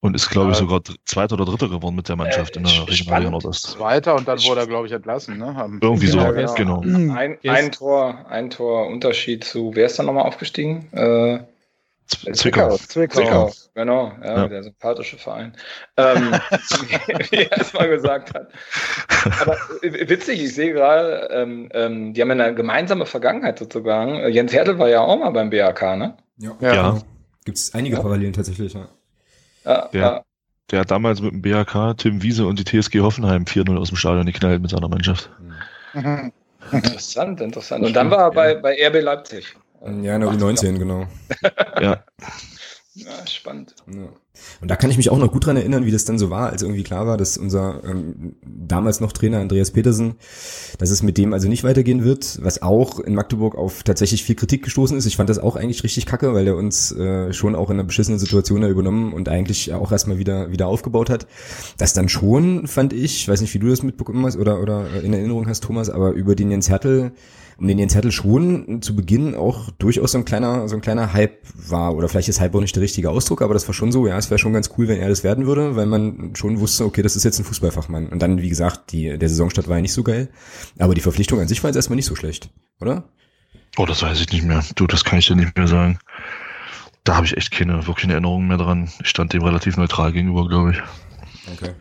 und 0.00 0.14
ist, 0.14 0.30
glaube 0.30 0.50
ich, 0.50 0.56
Ja. 0.56 0.60
sogar 0.66 0.80
Zweiter 1.04 1.34
oder 1.34 1.44
Dritter 1.44 1.68
geworden 1.68 1.94
mit 1.96 2.08
der 2.08 2.16
Mannschaft 2.16 2.56
in 2.56 2.62
der 2.64 2.70
spannend. 2.70 2.90
Regionalliga 2.90 3.30
Nordost. 3.30 3.66
Zweiter 3.72 4.14
und 4.16 4.26
dann 4.26 4.38
wurde 4.44 4.60
er, 4.62 4.66
glaube 4.66 4.86
ich, 4.86 4.92
entlassen. 4.92 5.38
Ne? 5.38 5.78
Irgendwie 5.82 6.06
so, 6.06 6.18
Ja, 6.18 6.30
genau. 6.54 6.80
genau. 6.80 7.12
Ein, 7.14 7.38
ein 7.46 7.70
Tor, 7.72 8.24
ein 8.28 8.50
Tor 8.50 8.86
Unterschied 8.86 9.44
zu, 9.44 9.72
wer 9.74 9.86
ist 9.86 9.98
da 9.98 10.02
nochmal 10.02 10.24
aufgestiegen? 10.24 10.88
Äh, 10.92 11.40
Z- 12.06 12.34
Zwickau. 12.36 12.76
Zwickau, 12.76 13.52
genau, 13.74 14.10
ja, 14.24 14.36
Ja. 14.38 14.48
der 14.48 14.64
sympathische 14.64 15.16
Verein. 15.16 15.52
Ähm, 15.96 16.32
wie 17.30 17.36
er 17.44 17.60
es 17.60 17.72
mal 17.72 17.88
gesagt 17.88 18.34
hat. 18.34 18.48
Aber 19.40 19.56
äh, 19.82 20.08
witzig, 20.08 20.42
ich 20.42 20.54
sehe 20.54 20.72
gerade, 20.72 21.28
ähm, 21.30 21.68
ähm, 21.72 22.12
die 22.14 22.20
haben 22.22 22.30
eine 22.32 22.52
gemeinsame 22.54 23.06
Vergangenheit 23.06 23.58
sozusagen. 23.60 24.14
Äh, 24.16 24.28
Jens 24.28 24.52
Hertel 24.52 24.78
war 24.78 24.88
ja 24.88 25.02
auch 25.02 25.18
mal 25.18 25.30
beim 25.30 25.50
BAK, 25.50 25.82
ne? 25.96 26.16
Ja, 26.38 26.56
Ja. 26.60 26.74
Ja. 26.74 26.98
Gibt 27.44 27.58
es 27.58 27.74
einige 27.74 27.96
Ja. 27.96 28.02
Parallelen 28.02 28.32
tatsächlich, 28.32 28.72
ja. 28.74 28.88
Ja, 29.64 29.88
Der- 29.92 30.00
ja. 30.00 30.24
Der 30.70 30.80
hat 30.80 30.90
damals 30.92 31.20
mit 31.20 31.32
dem 31.32 31.42
BHK 31.42 31.94
Tim 31.96 32.22
Wiese 32.22 32.46
und 32.46 32.56
die 32.60 32.64
TSG 32.64 33.00
Hoffenheim 33.00 33.44
4-0 33.44 33.76
aus 33.76 33.88
dem 33.88 33.96
Stadion 33.96 34.24
geknallt 34.26 34.62
mit 34.62 34.70
seiner 34.70 34.88
Mannschaft. 34.88 35.28
Mhm. 35.94 36.32
Interessant, 36.72 37.40
interessant. 37.40 37.84
Und 37.84 37.94
dann 37.96 38.10
war 38.10 38.20
er 38.26 38.30
bei, 38.30 38.54
bei 38.54 38.76
RB 38.86 39.00
Leipzig. 39.02 39.56
Ja, 39.82 40.14
in 40.14 40.20
der 40.20 40.28
U19, 40.30 40.78
genau. 40.78 41.06
Ja, 41.80 42.04
Ja, 42.92 43.24
spannend. 43.24 43.76
Ja. 43.86 44.08
Und 44.60 44.68
da 44.68 44.74
kann 44.74 44.90
ich 44.90 44.96
mich 44.96 45.10
auch 45.10 45.18
noch 45.18 45.30
gut 45.30 45.46
dran 45.46 45.56
erinnern, 45.56 45.86
wie 45.86 45.92
das 45.92 46.04
dann 46.04 46.18
so 46.18 46.28
war, 46.28 46.50
als 46.50 46.62
irgendwie 46.62 46.82
klar 46.82 47.06
war, 47.06 47.16
dass 47.16 47.38
unser 47.38 47.84
ähm, 47.84 48.34
damals 48.42 48.98
noch 48.98 49.12
Trainer 49.12 49.38
Andreas 49.38 49.70
Petersen, 49.70 50.16
dass 50.78 50.90
es 50.90 51.00
mit 51.00 51.16
dem 51.16 51.32
also 51.32 51.48
nicht 51.48 51.62
weitergehen 51.62 52.02
wird, 52.02 52.40
was 52.42 52.62
auch 52.62 52.98
in 52.98 53.14
Magdeburg 53.14 53.54
auf 53.54 53.84
tatsächlich 53.84 54.24
viel 54.24 54.34
Kritik 54.34 54.64
gestoßen 54.64 54.96
ist. 54.98 55.06
Ich 55.06 55.16
fand 55.16 55.30
das 55.30 55.38
auch 55.38 55.54
eigentlich 55.54 55.84
richtig 55.84 56.04
kacke, 56.04 56.34
weil 56.34 56.44
der 56.44 56.56
uns 56.56 56.90
äh, 56.90 57.32
schon 57.32 57.54
auch 57.54 57.70
in 57.70 57.76
einer 57.76 57.84
beschissenen 57.84 58.18
Situation 58.18 58.62
da 58.62 58.68
übernommen 58.68 59.12
und 59.12 59.28
eigentlich 59.28 59.72
auch 59.72 59.92
erstmal 59.92 60.18
wieder 60.18 60.50
wieder 60.50 60.66
aufgebaut 60.66 61.10
hat. 61.10 61.28
Das 61.78 61.92
dann 61.92 62.08
schon, 62.08 62.66
fand 62.66 62.92
ich, 62.92 63.28
weiß 63.28 63.40
nicht, 63.40 63.54
wie 63.54 63.60
du 63.60 63.68
das 63.68 63.84
mitbekommen 63.84 64.26
hast 64.26 64.36
oder, 64.36 64.60
oder 64.60 65.00
in 65.02 65.12
Erinnerung 65.12 65.46
hast, 65.46 65.62
Thomas, 65.62 65.90
aber 65.90 66.10
über 66.10 66.34
den 66.34 66.50
Jens 66.50 66.68
Hertel 66.68 67.12
um 67.60 67.68
den 67.68 67.78
Jens 67.78 67.94
Hertel 67.94 68.10
schon 68.10 68.80
zu 68.82 68.96
Beginn 68.96 69.34
auch 69.34 69.70
durchaus 69.72 70.12
so 70.12 70.18
ein 70.18 70.24
kleiner, 70.24 70.68
so 70.68 70.74
ein 70.74 70.80
kleiner 70.80 71.12
Hype 71.12 71.38
war. 71.54 71.94
Oder 71.94 72.08
vielleicht 72.08 72.28
ist 72.28 72.40
Hype 72.40 72.54
auch 72.54 72.60
nicht 72.60 72.74
der 72.74 72.82
richtige 72.82 73.10
Ausdruck, 73.10 73.42
aber 73.42 73.54
das 73.54 73.68
war 73.68 73.74
schon 73.74 73.92
so, 73.92 74.06
ja, 74.06 74.16
es 74.16 74.30
wäre 74.30 74.38
schon 74.38 74.52
ganz 74.52 74.70
cool, 74.78 74.88
wenn 74.88 74.98
er 74.98 75.08
das 75.08 75.22
werden 75.22 75.46
würde, 75.46 75.76
weil 75.76 75.86
man 75.86 76.34
schon 76.34 76.58
wusste, 76.60 76.84
okay, 76.84 77.02
das 77.02 77.16
ist 77.16 77.24
jetzt 77.24 77.38
ein 77.38 77.44
Fußballfachmann. 77.44 78.08
Und 78.08 78.20
dann, 78.20 78.40
wie 78.40 78.48
gesagt, 78.48 78.92
die, 78.92 79.18
der 79.18 79.28
Saisonstart 79.28 79.68
war 79.68 79.76
ja 79.76 79.82
nicht 79.82 79.92
so 79.92 80.02
geil. 80.02 80.28
Aber 80.78 80.94
die 80.94 81.02
Verpflichtung 81.02 81.38
an 81.38 81.48
sich 81.48 81.62
war 81.62 81.68
jetzt 81.68 81.76
erstmal 81.76 81.96
nicht 81.96 82.06
so 82.06 82.16
schlecht, 82.16 82.50
oder? 82.80 83.04
oh, 83.76 83.86
das 83.86 84.02
weiß 84.02 84.20
ich 84.20 84.30
nicht 84.32 84.44
mehr. 84.44 84.64
Du, 84.74 84.86
das 84.86 85.04
kann 85.04 85.18
ich 85.18 85.26
dir 85.26 85.36
nicht 85.36 85.56
mehr 85.56 85.68
sagen. 85.68 85.98
Da 87.04 87.16
habe 87.16 87.26
ich 87.26 87.36
echt 87.36 87.50
keine 87.50 87.86
wirklichen 87.86 88.10
Erinnerungen 88.10 88.48
mehr 88.48 88.58
dran. 88.58 88.90
Ich 89.00 89.08
stand 89.08 89.32
dem 89.32 89.42
relativ 89.42 89.76
neutral 89.76 90.12
gegenüber, 90.12 90.48
glaube 90.48 90.72
ich. 90.72 90.82
Okay. 91.52 91.72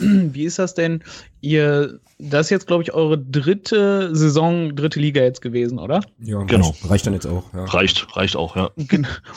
Wie 0.32 0.44
ist 0.44 0.58
das 0.58 0.74
denn? 0.74 1.02
Ihr, 1.40 2.00
das 2.18 2.46
ist 2.46 2.50
jetzt, 2.50 2.66
glaube 2.66 2.82
ich, 2.82 2.92
eure 2.92 3.18
dritte 3.18 4.14
Saison, 4.14 4.74
dritte 4.76 5.00
Liga 5.00 5.22
jetzt 5.22 5.42
gewesen, 5.42 5.78
oder? 5.78 6.00
Ja, 6.20 6.42
Genau. 6.44 6.68
reicht, 6.68 6.90
reicht 6.90 7.06
dann 7.06 7.14
jetzt 7.14 7.26
auch, 7.26 7.52
ja. 7.54 7.64
Reicht, 7.64 8.16
reicht 8.16 8.36
auch, 8.36 8.56
ja. 8.56 8.70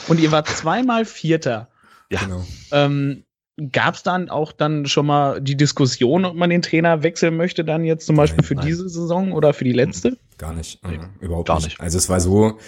Und 0.08 0.20
ihr 0.20 0.32
wart 0.32 0.48
zweimal 0.48 1.04
Vierter. 1.04 1.68
Ja. 2.10 2.20
Genau. 2.24 2.44
Ähm, 2.72 3.24
Gab 3.70 3.94
es 3.94 4.02
dann 4.02 4.30
auch 4.30 4.50
dann 4.50 4.84
schon 4.86 5.06
mal 5.06 5.40
die 5.40 5.56
Diskussion, 5.56 6.24
ob 6.24 6.34
man 6.34 6.50
den 6.50 6.60
Trainer 6.60 7.04
wechseln 7.04 7.36
möchte, 7.36 7.64
dann 7.64 7.84
jetzt 7.84 8.04
zum 8.04 8.16
Beispiel 8.16 8.38
Nein, 8.38 8.46
für 8.48 8.54
nein. 8.56 8.66
diese 8.66 8.88
Saison 8.88 9.30
oder 9.30 9.54
für 9.54 9.62
die 9.62 9.72
letzte? 9.72 10.18
Gar 10.38 10.54
nicht. 10.54 10.80
Nee, 10.84 10.96
äh, 10.96 11.24
überhaupt 11.24 11.46
gar 11.46 11.58
nicht. 11.58 11.66
nicht. 11.66 11.80
Also 11.80 11.96
es 11.96 12.08
war 12.08 12.18
so, 12.18 12.58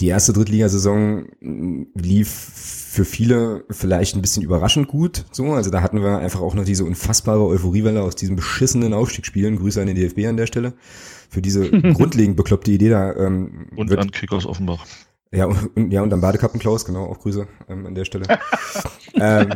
die 0.00 0.08
erste 0.08 0.32
Drittligasaison 0.32 1.28
lief 1.94 2.81
für 2.92 3.06
viele 3.06 3.64
vielleicht 3.70 4.16
ein 4.16 4.20
bisschen 4.20 4.42
überraschend 4.42 4.86
gut. 4.86 5.24
So, 5.32 5.54
also 5.54 5.70
da 5.70 5.80
hatten 5.80 6.02
wir 6.02 6.18
einfach 6.18 6.42
auch 6.42 6.52
noch 6.52 6.66
diese 6.66 6.84
unfassbare 6.84 7.42
Euphoriewelle 7.42 8.02
aus 8.02 8.16
diesen 8.16 8.36
beschissenen 8.36 8.92
Aufstiegsspielen. 8.92 9.56
Grüße 9.56 9.80
an 9.80 9.86
den 9.86 9.96
DFB 9.96 10.26
an 10.26 10.36
der 10.36 10.46
Stelle. 10.46 10.74
Für 11.30 11.40
diese 11.40 11.70
grundlegend 11.94 12.36
bekloppte 12.36 12.70
Idee 12.70 12.90
da 12.90 13.14
ähm, 13.16 13.68
Und 13.76 13.88
wird, 13.88 13.98
an 13.98 14.10
Kickers 14.10 14.44
Offenbach. 14.44 14.84
Ja, 15.34 15.46
und, 15.46 15.90
ja, 15.90 16.02
und 16.02 16.12
am 16.12 16.20
Badekappenklaus, 16.20 16.84
genau, 16.84 17.06
auch 17.06 17.18
Grüße 17.18 17.46
ähm, 17.70 17.86
an 17.86 17.94
der 17.94 18.04
Stelle. 18.04 18.26
ähm, 19.14 19.48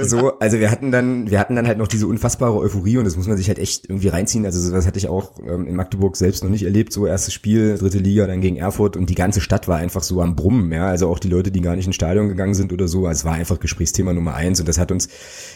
so, 0.00 0.38
also 0.38 0.58
wir 0.58 0.70
hatten 0.70 0.90
dann, 0.90 1.30
wir 1.30 1.38
hatten 1.38 1.54
dann 1.54 1.66
halt 1.66 1.76
noch 1.76 1.86
diese 1.86 2.06
unfassbare 2.06 2.56
Euphorie 2.56 2.96
und 2.96 3.04
das 3.04 3.16
muss 3.16 3.28
man 3.28 3.36
sich 3.36 3.48
halt 3.48 3.58
echt 3.58 3.90
irgendwie 3.90 4.08
reinziehen. 4.08 4.46
Also 4.46 4.58
sowas 4.58 4.86
hatte 4.86 4.98
ich 4.98 5.06
auch 5.06 5.38
ähm, 5.40 5.66
in 5.66 5.76
Magdeburg 5.76 6.16
selbst 6.16 6.42
noch 6.44 6.50
nicht 6.50 6.64
erlebt. 6.64 6.94
So 6.94 7.06
erstes 7.06 7.34
Spiel, 7.34 7.76
dritte 7.76 7.98
Liga, 7.98 8.26
dann 8.26 8.40
gegen 8.40 8.56
Erfurt 8.56 8.96
und 8.96 9.10
die 9.10 9.14
ganze 9.14 9.42
Stadt 9.42 9.68
war 9.68 9.76
einfach 9.76 10.02
so 10.02 10.22
am 10.22 10.34
Brummen, 10.34 10.72
ja. 10.72 10.86
Also 10.88 11.10
auch 11.10 11.18
die 11.18 11.28
Leute, 11.28 11.50
die 11.50 11.60
gar 11.60 11.76
nicht 11.76 11.86
ins 11.86 11.96
Stadion 11.96 12.28
gegangen 12.28 12.54
sind 12.54 12.72
oder 12.72 12.88
so. 12.88 13.06
Also 13.06 13.18
es 13.20 13.24
war 13.26 13.34
einfach 13.34 13.60
Gesprächsthema 13.60 14.14
Nummer 14.14 14.34
eins 14.34 14.60
und 14.60 14.68
das 14.68 14.78
hat 14.78 14.90
uns 14.90 15.10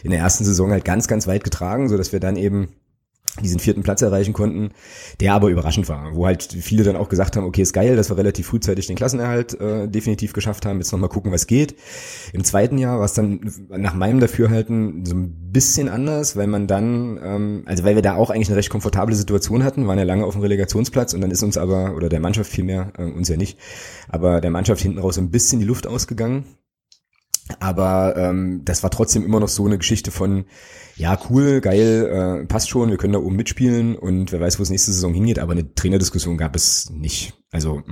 in 0.04 0.10
der 0.10 0.20
ersten 0.20 0.44
Saison 0.44 0.70
halt 0.70 0.84
ganz, 0.84 1.08
ganz 1.08 1.26
weit 1.26 1.44
getragen, 1.44 1.88
so 1.88 1.96
dass 1.96 2.12
wir 2.12 2.20
dann 2.20 2.36
eben 2.36 2.68
diesen 3.40 3.60
vierten 3.60 3.82
Platz 3.82 4.02
erreichen 4.02 4.34
konnten, 4.34 4.72
der 5.20 5.32
aber 5.32 5.48
überraschend 5.48 5.88
war, 5.88 6.14
wo 6.14 6.26
halt 6.26 6.42
viele 6.42 6.84
dann 6.84 6.96
auch 6.96 7.08
gesagt 7.08 7.36
haben, 7.36 7.44
okay, 7.44 7.62
ist 7.62 7.72
geil, 7.72 7.96
dass 7.96 8.10
wir 8.10 8.18
relativ 8.18 8.48
frühzeitig 8.48 8.86
den 8.86 8.96
Klassenerhalt 8.96 9.58
äh, 9.58 9.88
definitiv 9.88 10.34
geschafft 10.34 10.66
haben, 10.66 10.78
jetzt 10.78 10.92
nochmal 10.92 11.08
gucken, 11.08 11.32
was 11.32 11.46
geht. 11.46 11.74
Im 12.34 12.44
zweiten 12.44 12.76
Jahr 12.76 12.98
war 12.98 13.06
es 13.06 13.14
dann 13.14 13.40
nach 13.70 13.94
meinem 13.94 14.20
Dafürhalten 14.20 15.06
so 15.06 15.14
ein 15.14 15.50
bisschen 15.50 15.88
anders, 15.88 16.36
weil 16.36 16.46
man 16.46 16.66
dann, 16.66 17.18
ähm, 17.22 17.62
also 17.64 17.84
weil 17.84 17.94
wir 17.94 18.02
da 18.02 18.16
auch 18.16 18.28
eigentlich 18.28 18.48
eine 18.48 18.58
recht 18.58 18.70
komfortable 18.70 19.14
Situation 19.14 19.64
hatten, 19.64 19.86
waren 19.86 19.98
ja 19.98 20.04
lange 20.04 20.26
auf 20.26 20.34
dem 20.34 20.42
Relegationsplatz 20.42 21.14
und 21.14 21.22
dann 21.22 21.30
ist 21.30 21.42
uns 21.42 21.56
aber, 21.56 21.96
oder 21.96 22.10
der 22.10 22.20
Mannschaft 22.20 22.50
vielmehr, 22.50 22.92
äh, 22.98 23.04
uns 23.04 23.28
ja 23.28 23.38
nicht, 23.38 23.58
aber 24.08 24.42
der 24.42 24.50
Mannschaft 24.50 24.82
hinten 24.82 24.98
raus 24.98 25.14
so 25.14 25.22
ein 25.22 25.30
bisschen 25.30 25.58
die 25.58 25.66
Luft 25.66 25.86
ausgegangen. 25.86 26.44
Aber 27.58 28.16
ähm, 28.16 28.62
das 28.64 28.82
war 28.82 28.90
trotzdem 28.90 29.24
immer 29.24 29.40
noch 29.40 29.48
so 29.48 29.66
eine 29.66 29.78
Geschichte 29.78 30.10
von, 30.10 30.44
ja, 30.96 31.18
cool, 31.28 31.60
geil, 31.60 32.42
äh, 32.42 32.46
passt 32.46 32.70
schon, 32.70 32.90
wir 32.90 32.96
können 32.98 33.12
da 33.12 33.18
oben 33.18 33.36
mitspielen 33.36 33.96
und 33.96 34.32
wer 34.32 34.40
weiß, 34.40 34.58
wo 34.58 34.62
es 34.62 34.70
nächste 34.70 34.92
Saison 34.92 35.12
hingeht, 35.12 35.38
aber 35.38 35.52
eine 35.52 35.74
Trainerdiskussion 35.74 36.38
gab 36.38 36.54
es 36.54 36.90
nicht. 36.90 37.34
Also, 37.50 37.82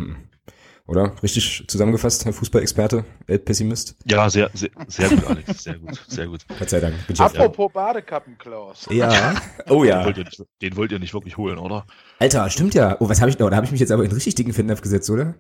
oder? 0.90 1.12
Richtig 1.22 1.64
zusammengefasst, 1.68 2.24
Herr 2.24 2.32
Fußballexperte, 2.32 3.04
Weltpessimist? 3.26 3.94
Ja, 4.06 4.28
sehr, 4.28 4.50
sehr, 4.54 4.70
sehr 4.88 5.08
gut, 5.08 5.24
Alex. 5.24 5.62
Sehr 5.62 5.78
gut, 5.78 6.04
sehr 6.08 6.26
gut. 6.26 6.40
Gott 6.58 6.68
sei 6.68 6.80
Dank. 6.80 6.94
Apropos 7.18 7.72
Badekappenklaus. 7.72 8.88
ja. 8.90 9.34
Oh 9.68 9.84
Den 9.84 9.88
ja. 9.88 10.04
wollt, 10.04 10.18
ihr 10.18 10.24
nicht, 10.24 10.42
den 10.62 10.76
wollt 10.76 10.90
ihr 10.90 10.98
nicht 10.98 11.14
wirklich 11.14 11.36
holen, 11.36 11.58
oder? 11.58 11.86
Alter, 12.18 12.50
stimmt 12.50 12.74
ja. 12.74 12.96
Oh, 12.98 13.08
was 13.08 13.20
habe 13.20 13.30
ich 13.30 13.36
da? 13.36 13.48
Da 13.48 13.54
habe 13.54 13.66
ich 13.66 13.72
mich 13.72 13.80
jetzt 13.80 13.92
aber 13.92 14.04
in 14.04 14.10
richtig 14.10 14.34
dicken 14.34 14.52
Fettnapf 14.52 14.80
gesetzt, 14.80 15.08
oder? 15.10 15.34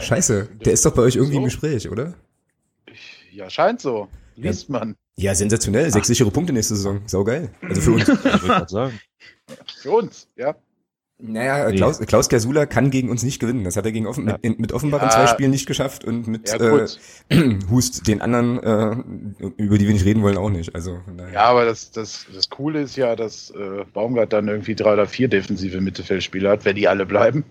Scheiße, 0.00 0.48
der 0.64 0.72
ist 0.72 0.86
doch 0.86 0.94
bei 0.94 1.02
euch 1.02 1.16
irgendwie 1.16 1.34
so. 1.34 1.38
im 1.40 1.44
Gespräch, 1.44 1.90
oder? 1.90 2.14
Ja, 3.38 3.48
scheint 3.48 3.80
so. 3.80 4.08
Liest 4.34 4.68
man. 4.68 4.96
Ja, 5.16 5.32
sensationell. 5.32 5.88
Sechs 5.92 6.08
sichere 6.08 6.32
Punkte 6.32 6.52
nächste 6.52 6.74
Saison. 6.74 7.02
Sau 7.06 7.22
geil. 7.22 7.50
Also 7.62 7.80
für 7.80 7.92
uns. 7.92 8.04
für 9.80 9.90
uns, 9.92 10.28
ja. 10.34 10.56
Naja, 11.20 11.70
Klaus, 11.70 12.00
Klaus 12.00 12.28
Gersula 12.28 12.66
kann 12.66 12.90
gegen 12.90 13.10
uns 13.10 13.22
nicht 13.22 13.38
gewinnen. 13.38 13.62
Das 13.62 13.76
hat 13.76 13.84
er 13.84 13.92
gegen 13.92 14.08
Offen, 14.08 14.26
ja. 14.26 14.38
mit, 14.42 14.58
mit 14.58 14.72
Offenbach 14.72 15.02
ja. 15.02 15.06
in 15.06 15.12
zwei 15.12 15.26
Spielen 15.28 15.50
nicht 15.52 15.66
geschafft 15.66 16.04
und 16.04 16.26
mit 16.26 16.48
ja, 16.48 16.56
äh, 17.28 17.58
Hust 17.70 18.08
den 18.08 18.22
anderen, 18.22 18.60
äh, 18.60 19.46
über 19.56 19.78
die 19.78 19.86
wir 19.86 19.92
nicht 19.92 20.04
reden 20.04 20.22
wollen, 20.22 20.36
auch 20.36 20.50
nicht. 20.50 20.74
Also 20.74 20.98
Ja, 21.32 21.44
aber 21.44 21.64
das, 21.64 21.92
das, 21.92 22.26
das 22.34 22.50
Coole 22.50 22.82
ist 22.82 22.96
ja, 22.96 23.14
dass 23.14 23.50
äh, 23.50 23.84
Baumgart 23.92 24.32
dann 24.32 24.48
irgendwie 24.48 24.74
drei 24.74 24.94
oder 24.94 25.06
vier 25.06 25.28
defensive 25.28 25.80
Mittelfeldspieler 25.80 26.50
hat, 26.50 26.64
wenn 26.64 26.74
die 26.74 26.88
alle 26.88 27.06
bleiben. 27.06 27.44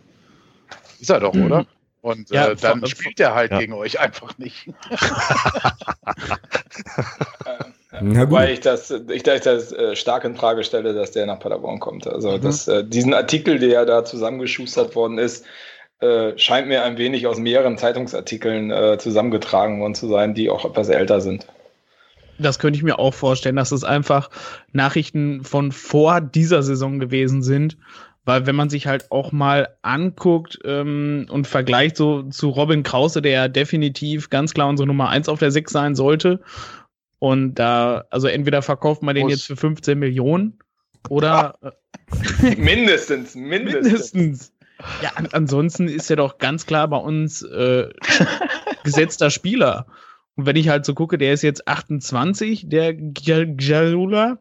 Ist 0.99 1.09
er 1.09 1.21
doch, 1.21 1.33
mhm. 1.33 1.45
oder? 1.45 1.65
Und 2.01 2.29
ja, 2.29 2.47
äh, 2.47 2.55
dann 2.55 2.79
von, 2.79 2.89
spielt 2.89 3.19
er 3.19 3.35
halt 3.35 3.51
gegen 3.51 3.73
euch 3.73 3.99
einfach 3.99 4.37
nicht. 4.37 4.67
Wobei 7.99 8.53
ich 8.53 8.59
das, 8.59 8.91
ich, 8.91 9.23
das 9.23 9.71
äh, 9.71 9.95
stark 9.95 10.23
in 10.23 10.35
Frage 10.35 10.63
stelle, 10.63 10.93
dass 10.93 11.11
der 11.11 11.25
nach 11.25 11.39
Paderborn 11.39 11.79
kommt. 11.79 12.05
Also 12.07 12.37
mhm. 12.37 12.41
das, 12.41 12.67
äh, 12.67 12.83
diesen 12.83 13.13
Artikel, 13.13 13.59
der 13.59 13.85
da 13.85 14.05
zusammengeschustert 14.05 14.95
worden 14.95 15.17
ist, 15.17 15.45
äh, 15.99 16.37
scheint 16.37 16.67
mir 16.67 16.83
ein 16.83 16.97
wenig 16.97 17.25
aus 17.25 17.39
mehreren 17.39 17.77
Zeitungsartikeln 17.77 18.69
äh, 18.71 18.97
zusammengetragen 18.99 19.79
worden 19.79 19.95
zu 19.95 20.07
sein, 20.07 20.35
die 20.35 20.49
auch 20.49 20.63
etwas 20.65 20.89
älter 20.89 21.21
sind. 21.21 21.47
Das 22.39 22.59
könnte 22.59 22.77
ich 22.77 22.83
mir 22.83 22.99
auch 22.99 23.15
vorstellen, 23.15 23.55
dass 23.55 23.71
es 23.71 23.83
einfach 23.83 24.29
Nachrichten 24.71 25.43
von 25.43 25.71
vor 25.71 26.21
dieser 26.21 26.61
Saison 26.61 26.99
gewesen 26.99 27.41
sind. 27.41 27.77
Weil 28.27 28.45
wenn 28.45 28.57
man 28.57 28.69
sich 28.69 28.87
halt 28.87 29.09
auch 29.09 29.31
mal 29.31 29.69
anguckt 29.83 30.59
ähm, 30.65 31.27
und 31.29 31.47
vergleicht 31.47 31.95
so 31.95 32.23
zu 32.23 32.49
Robin 32.49 32.83
Krause, 32.83 33.21
der 33.21 33.31
ja 33.31 33.47
definitiv 33.47 34.29
ganz 34.29 34.53
klar 34.53 34.67
unsere 34.67 34.85
Nummer 34.85 35.07
eins 35.07 35.29
auf 35.29 35.39
der 35.39 35.51
Six 35.51 35.71
sein 35.71 35.95
sollte, 35.95 36.41
und 37.19 37.55
da, 37.55 38.03
also 38.11 38.27
entweder 38.27 38.61
verkauft 38.61 39.01
man 39.01 39.15
den 39.15 39.29
jetzt 39.29 39.45
für 39.45 39.55
15 39.55 39.97
Millionen 39.97 40.59
oder. 41.07 41.55
Äh, 41.61 42.55
mindestens, 42.57 43.33
mindestens. 43.33 44.13
mindestens. 44.13 44.53
Ja, 45.01 45.11
an, 45.15 45.29
ansonsten 45.31 45.87
ist 45.87 46.09
er 46.09 46.17
doch 46.17 46.37
ganz 46.37 46.65
klar 46.65 46.89
bei 46.89 46.97
uns 46.97 47.43
äh, 47.43 47.87
gesetzter 48.83 49.29
Spieler. 49.29 49.87
Und 50.35 50.45
wenn 50.45 50.57
ich 50.57 50.67
halt 50.67 50.85
so 50.85 50.93
gucke, 50.93 51.17
der 51.17 51.31
ist 51.31 51.43
jetzt 51.43 51.65
28, 51.65 52.67
der 52.67 52.93
Jasula. 52.93 54.37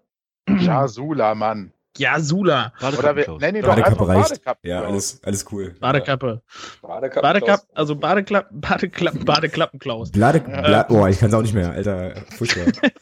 Jasula, 0.48 1.36
Mann. 1.36 1.72
Jasula. 1.98 2.72
Oder 2.80 3.16
wir 3.16 3.38
nennen 3.38 3.56
ihn 3.56 3.62
doch 3.62 3.70
Badekappe 3.70 4.08
einfach 4.08 4.28
Badekappe. 4.28 4.68
Ja, 4.68 4.82
alles, 4.82 5.20
alles 5.24 5.46
cool. 5.52 5.74
Badekappe. 5.80 6.42
Badekappe. 6.82 7.22
Badekappe, 7.22 7.66
also 7.74 7.96
Badeklappen, 7.96 8.60
Badeklappen, 8.60 9.24
Badeklappenklaus. 9.24 10.10
Blade, 10.12 10.40
Blade, 10.40 10.92
oh, 10.92 11.06
ich 11.06 11.18
kann 11.18 11.28
es 11.28 11.34
auch 11.34 11.42
nicht 11.42 11.54
mehr, 11.54 11.72
Alter. 11.72 12.14
Furchtbar. 12.36 12.66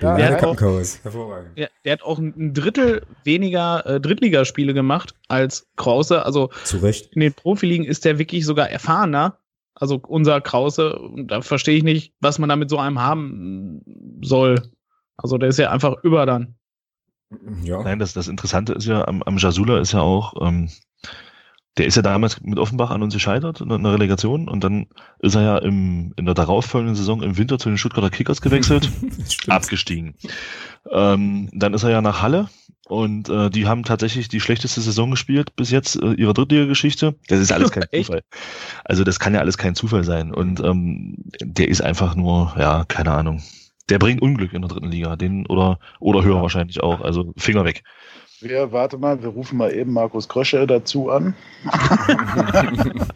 ja, 0.00 0.16
der, 0.16 0.30
hat 0.32 0.44
auch, 0.44 0.60
hervorragend. 0.60 1.58
Ja, 1.58 1.68
der 1.84 1.92
hat 1.94 2.02
auch 2.02 2.18
ein 2.18 2.54
Drittel 2.54 3.02
weniger 3.24 3.84
äh, 3.86 4.00
Drittligaspiele 4.00 4.74
gemacht 4.74 5.14
als 5.28 5.68
Krause. 5.76 6.24
Also 6.24 6.50
Zu 6.64 6.78
Recht. 6.78 7.14
in 7.14 7.20
den 7.20 7.32
Profiligen 7.32 7.86
ist 7.86 8.04
der 8.04 8.18
wirklich 8.18 8.44
sogar 8.44 8.70
erfahrener. 8.70 9.38
Also 9.74 10.00
unser 10.06 10.40
Krause. 10.40 10.98
Da 11.26 11.42
verstehe 11.42 11.76
ich 11.76 11.82
nicht, 11.84 12.14
was 12.20 12.38
man 12.38 12.48
da 12.48 12.56
mit 12.56 12.70
so 12.70 12.78
einem 12.78 13.00
haben 13.00 13.82
soll. 14.22 14.62
Also 15.16 15.38
der 15.38 15.50
ist 15.50 15.58
ja 15.58 15.70
einfach 15.70 16.02
über 16.02 16.26
dann. 16.26 16.56
Ja. 17.62 17.82
Nein, 17.82 17.98
das, 17.98 18.12
das 18.12 18.28
Interessante 18.28 18.72
ist 18.72 18.86
ja, 18.86 19.06
am, 19.06 19.22
am 19.22 19.38
Jasula 19.38 19.80
ist 19.80 19.92
ja 19.92 20.00
auch, 20.00 20.34
ähm, 20.40 20.68
der 21.76 21.86
ist 21.86 21.96
ja 21.96 22.02
damals 22.02 22.40
mit 22.40 22.58
Offenbach 22.58 22.90
an 22.90 23.02
uns 23.02 23.12
gescheitert 23.12 23.60
in 23.60 23.70
einer 23.70 23.92
Relegation 23.92 24.48
und 24.48 24.64
dann 24.64 24.86
ist 25.18 25.34
er 25.34 25.42
ja 25.42 25.58
im, 25.58 26.14
in 26.16 26.24
der 26.24 26.34
darauffolgenden 26.34 26.96
Saison 26.96 27.22
im 27.22 27.36
Winter 27.36 27.58
zu 27.58 27.68
den 27.68 27.76
Stuttgarter 27.76 28.10
Kickers 28.10 28.40
gewechselt, 28.40 28.90
abgestiegen. 29.48 30.14
Ähm, 30.90 31.50
dann 31.52 31.74
ist 31.74 31.82
er 31.82 31.90
ja 31.90 32.00
nach 32.00 32.22
Halle 32.22 32.48
und 32.88 33.28
äh, 33.28 33.50
die 33.50 33.66
haben 33.66 33.82
tatsächlich 33.82 34.28
die 34.28 34.40
schlechteste 34.40 34.80
Saison 34.80 35.10
gespielt 35.10 35.54
bis 35.56 35.70
jetzt 35.70 36.00
äh, 36.00 36.12
ihrer 36.12 36.32
Drittliga-Geschichte. 36.32 37.16
Das 37.28 37.40
ist 37.40 37.52
alles 37.52 37.72
kein 37.72 37.84
Zufall. 37.92 38.22
Also 38.84 39.04
das 39.04 39.18
kann 39.18 39.34
ja 39.34 39.40
alles 39.40 39.58
kein 39.58 39.74
Zufall 39.74 40.04
sein 40.04 40.32
und 40.32 40.60
ähm, 40.60 41.16
der 41.42 41.68
ist 41.68 41.82
einfach 41.82 42.14
nur, 42.14 42.54
ja, 42.58 42.84
keine 42.84 43.12
Ahnung, 43.12 43.42
der 43.88 43.98
bringt 43.98 44.22
Unglück 44.22 44.52
in 44.52 44.62
der 44.62 44.68
dritten 44.68 44.90
Liga, 44.90 45.16
den 45.16 45.46
oder 45.46 45.78
oder 46.00 46.24
höher 46.24 46.42
wahrscheinlich 46.42 46.82
auch. 46.82 47.00
Also 47.00 47.32
Finger 47.36 47.64
weg. 47.64 47.82
Wir, 48.40 48.70
warte 48.72 48.98
mal, 48.98 49.22
wir 49.22 49.30
rufen 49.30 49.56
mal 49.56 49.72
eben 49.72 49.92
Markus 49.92 50.28
Krösche 50.28 50.66
dazu 50.66 51.10
an. 51.10 51.34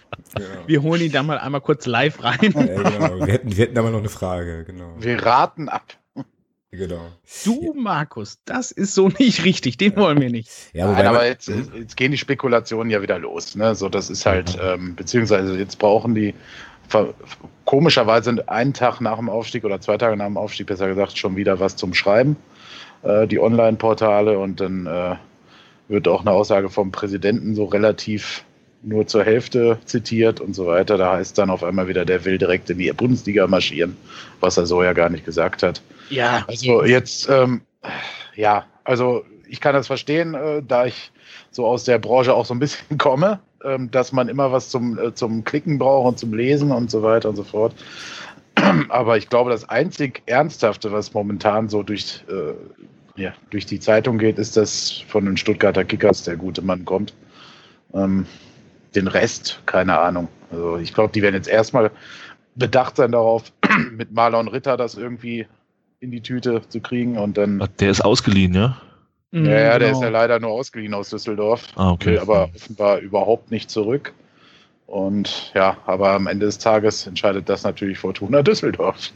Wir 0.66 0.82
holen 0.82 1.02
ihn 1.02 1.12
da 1.12 1.24
mal 1.24 1.38
einmal 1.38 1.60
kurz 1.60 1.86
live 1.86 2.22
rein. 2.22 2.38
Ja, 2.54 2.82
genau. 2.82 3.26
wir, 3.26 3.32
hätten, 3.32 3.56
wir 3.56 3.64
hätten 3.64 3.74
da 3.74 3.82
mal 3.82 3.90
noch 3.90 3.98
eine 3.98 4.08
Frage, 4.08 4.64
genau. 4.64 4.94
Wir 4.98 5.20
raten 5.26 5.68
ab. 5.68 5.98
Genau. 6.72 7.08
Du, 7.44 7.74
Markus, 7.74 8.38
das 8.44 8.70
ist 8.70 8.94
so 8.94 9.08
nicht 9.18 9.44
richtig, 9.44 9.76
den 9.76 9.96
wollen 9.96 10.20
wir 10.20 10.30
nicht. 10.30 10.48
Ja, 10.72 10.92
Nein, 10.92 11.06
aber 11.06 11.26
jetzt, 11.26 11.48
jetzt, 11.48 11.96
gehen 11.96 12.12
die 12.12 12.18
Spekulationen 12.18 12.90
ja 12.90 13.02
wieder 13.02 13.18
los. 13.18 13.56
Ne? 13.56 13.74
So, 13.74 13.88
das 13.88 14.08
ist 14.08 14.24
halt, 14.24 14.56
ähm, 14.62 14.94
beziehungsweise 14.94 15.58
jetzt 15.58 15.80
brauchen 15.80 16.14
die 16.14 16.32
komischerweise 17.64 18.48
einen 18.48 18.74
Tag 18.74 19.00
nach 19.00 19.16
dem 19.16 19.28
Aufstieg 19.28 19.64
oder 19.64 19.80
zwei 19.80 19.96
Tage 19.96 20.16
nach 20.16 20.26
dem 20.26 20.36
Aufstieg, 20.36 20.66
besser 20.66 20.88
gesagt, 20.88 21.16
schon 21.16 21.36
wieder 21.36 21.60
was 21.60 21.76
zum 21.76 21.94
Schreiben, 21.94 22.36
äh, 23.02 23.26
die 23.26 23.38
Online-Portale 23.38 24.38
und 24.38 24.60
dann 24.60 24.86
äh, 24.86 25.16
wird 25.88 26.08
auch 26.08 26.22
eine 26.22 26.32
Aussage 26.32 26.70
vom 26.70 26.90
Präsidenten 26.90 27.54
so 27.54 27.64
relativ 27.64 28.44
nur 28.82 29.06
zur 29.06 29.24
Hälfte 29.24 29.78
zitiert 29.84 30.40
und 30.40 30.54
so 30.54 30.66
weiter. 30.66 30.96
Da 30.96 31.14
heißt 31.14 31.36
dann 31.36 31.50
auf 31.50 31.62
einmal 31.62 31.88
wieder, 31.88 32.04
der 32.04 32.24
will 32.24 32.38
direkt 32.38 32.70
in 32.70 32.78
die 32.78 32.90
Bundesliga 32.92 33.46
marschieren, 33.46 33.96
was 34.40 34.56
er 34.56 34.66
so 34.66 34.82
ja 34.82 34.92
gar 34.92 35.10
nicht 35.10 35.24
gesagt 35.24 35.62
hat. 35.62 35.82
Ja. 36.08 36.44
Also 36.48 36.84
jetzt, 36.84 37.28
ähm, 37.28 37.60
ja, 38.34 38.64
also 38.84 39.24
ich 39.48 39.60
kann 39.60 39.74
das 39.74 39.86
verstehen, 39.86 40.34
äh, 40.34 40.62
da 40.66 40.86
ich 40.86 41.12
so 41.50 41.66
aus 41.66 41.84
der 41.84 41.98
Branche 41.98 42.34
auch 42.34 42.46
so 42.46 42.54
ein 42.54 42.60
bisschen 42.60 42.98
komme 42.98 43.40
dass 43.90 44.12
man 44.12 44.28
immer 44.28 44.52
was 44.52 44.70
zum, 44.70 44.98
äh, 44.98 45.14
zum 45.14 45.44
Klicken 45.44 45.78
braucht 45.78 46.08
und 46.08 46.18
zum 46.18 46.34
Lesen 46.34 46.72
und 46.72 46.90
so 46.90 47.02
weiter 47.02 47.28
und 47.28 47.36
so 47.36 47.44
fort. 47.44 47.74
Aber 48.88 49.16
ich 49.16 49.28
glaube, 49.28 49.50
das 49.50 49.68
einzig 49.68 50.22
Ernsthafte, 50.26 50.92
was 50.92 51.14
momentan 51.14 51.68
so 51.68 51.82
durch, 51.82 52.24
äh, 52.28 53.20
ja, 53.20 53.32
durch 53.50 53.66
die 53.66 53.80
Zeitung 53.80 54.18
geht, 54.18 54.38
ist, 54.38 54.56
dass 54.56 55.04
von 55.08 55.24
den 55.24 55.36
Stuttgarter 55.36 55.84
Kickers 55.84 56.24
der 56.24 56.36
gute 56.36 56.62
Mann 56.62 56.84
kommt. 56.84 57.14
Ähm, 57.92 58.26
den 58.94 59.06
Rest, 59.06 59.60
keine 59.66 59.98
Ahnung. 59.98 60.28
Also 60.50 60.78
ich 60.78 60.94
glaube, 60.94 61.12
die 61.12 61.22
werden 61.22 61.34
jetzt 61.34 61.48
erstmal 61.48 61.90
bedacht 62.54 62.96
sein 62.96 63.12
darauf, 63.12 63.52
mit 63.92 64.12
Marlon 64.12 64.48
Ritter 64.48 64.76
das 64.76 64.94
irgendwie 64.94 65.46
in 66.00 66.10
die 66.10 66.22
Tüte 66.22 66.62
zu 66.68 66.80
kriegen 66.80 67.18
und 67.18 67.36
dann. 67.36 67.62
Der 67.78 67.90
ist 67.90 68.00
ausgeliehen, 68.00 68.54
ja? 68.54 68.80
Mhm, 69.32 69.46
ja, 69.46 69.52
ja, 69.52 69.58
genau. 69.72 69.78
der 69.78 69.90
ist 69.92 70.02
ja 70.02 70.08
leider 70.08 70.40
nur 70.40 70.50
ausgeliehen 70.50 70.94
aus 70.94 71.10
Düsseldorf. 71.10 71.68
Ah, 71.76 71.92
okay. 71.92 72.12
Will 72.12 72.18
aber 72.18 72.50
offenbar 72.54 72.98
überhaupt 72.98 73.50
nicht 73.50 73.70
zurück. 73.70 74.12
Und 74.86 75.52
ja, 75.54 75.76
aber 75.86 76.10
am 76.10 76.26
Ende 76.26 76.46
des 76.46 76.58
Tages 76.58 77.06
entscheidet 77.06 77.48
das 77.48 77.62
natürlich 77.62 77.98
Fortuna 77.98 78.42
Düsseldorf. 78.42 79.12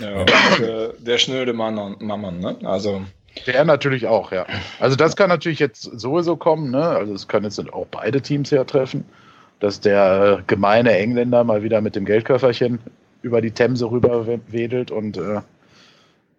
Ja, 0.00 0.24
der, 0.58 0.92
der 0.98 1.18
schnöde 1.18 1.52
Mann, 1.52 1.96
Mammon, 2.00 2.40
ne? 2.40 2.56
Also. 2.64 3.02
Der 3.46 3.64
natürlich 3.64 4.06
auch, 4.08 4.32
ja. 4.32 4.44
Also 4.80 4.96
das 4.96 5.14
kann 5.14 5.28
natürlich 5.28 5.60
jetzt 5.60 5.82
sowieso 5.82 6.36
kommen, 6.36 6.70
ne? 6.70 6.82
Also 6.82 7.14
es 7.14 7.28
können 7.28 7.44
jetzt 7.44 7.72
auch 7.72 7.86
beide 7.86 8.20
Teams 8.20 8.50
ja 8.50 8.64
treffen, 8.64 9.04
dass 9.60 9.80
der 9.80 10.42
gemeine 10.48 10.98
Engländer 10.98 11.44
mal 11.44 11.62
wieder 11.62 11.80
mit 11.80 11.94
dem 11.94 12.04
Geldköfferchen 12.04 12.80
über 13.22 13.40
die 13.40 13.52
Themse 13.52 13.90
rüber 13.90 14.26
wedelt 14.48 14.90
und 14.90 15.16
äh, 15.16 15.40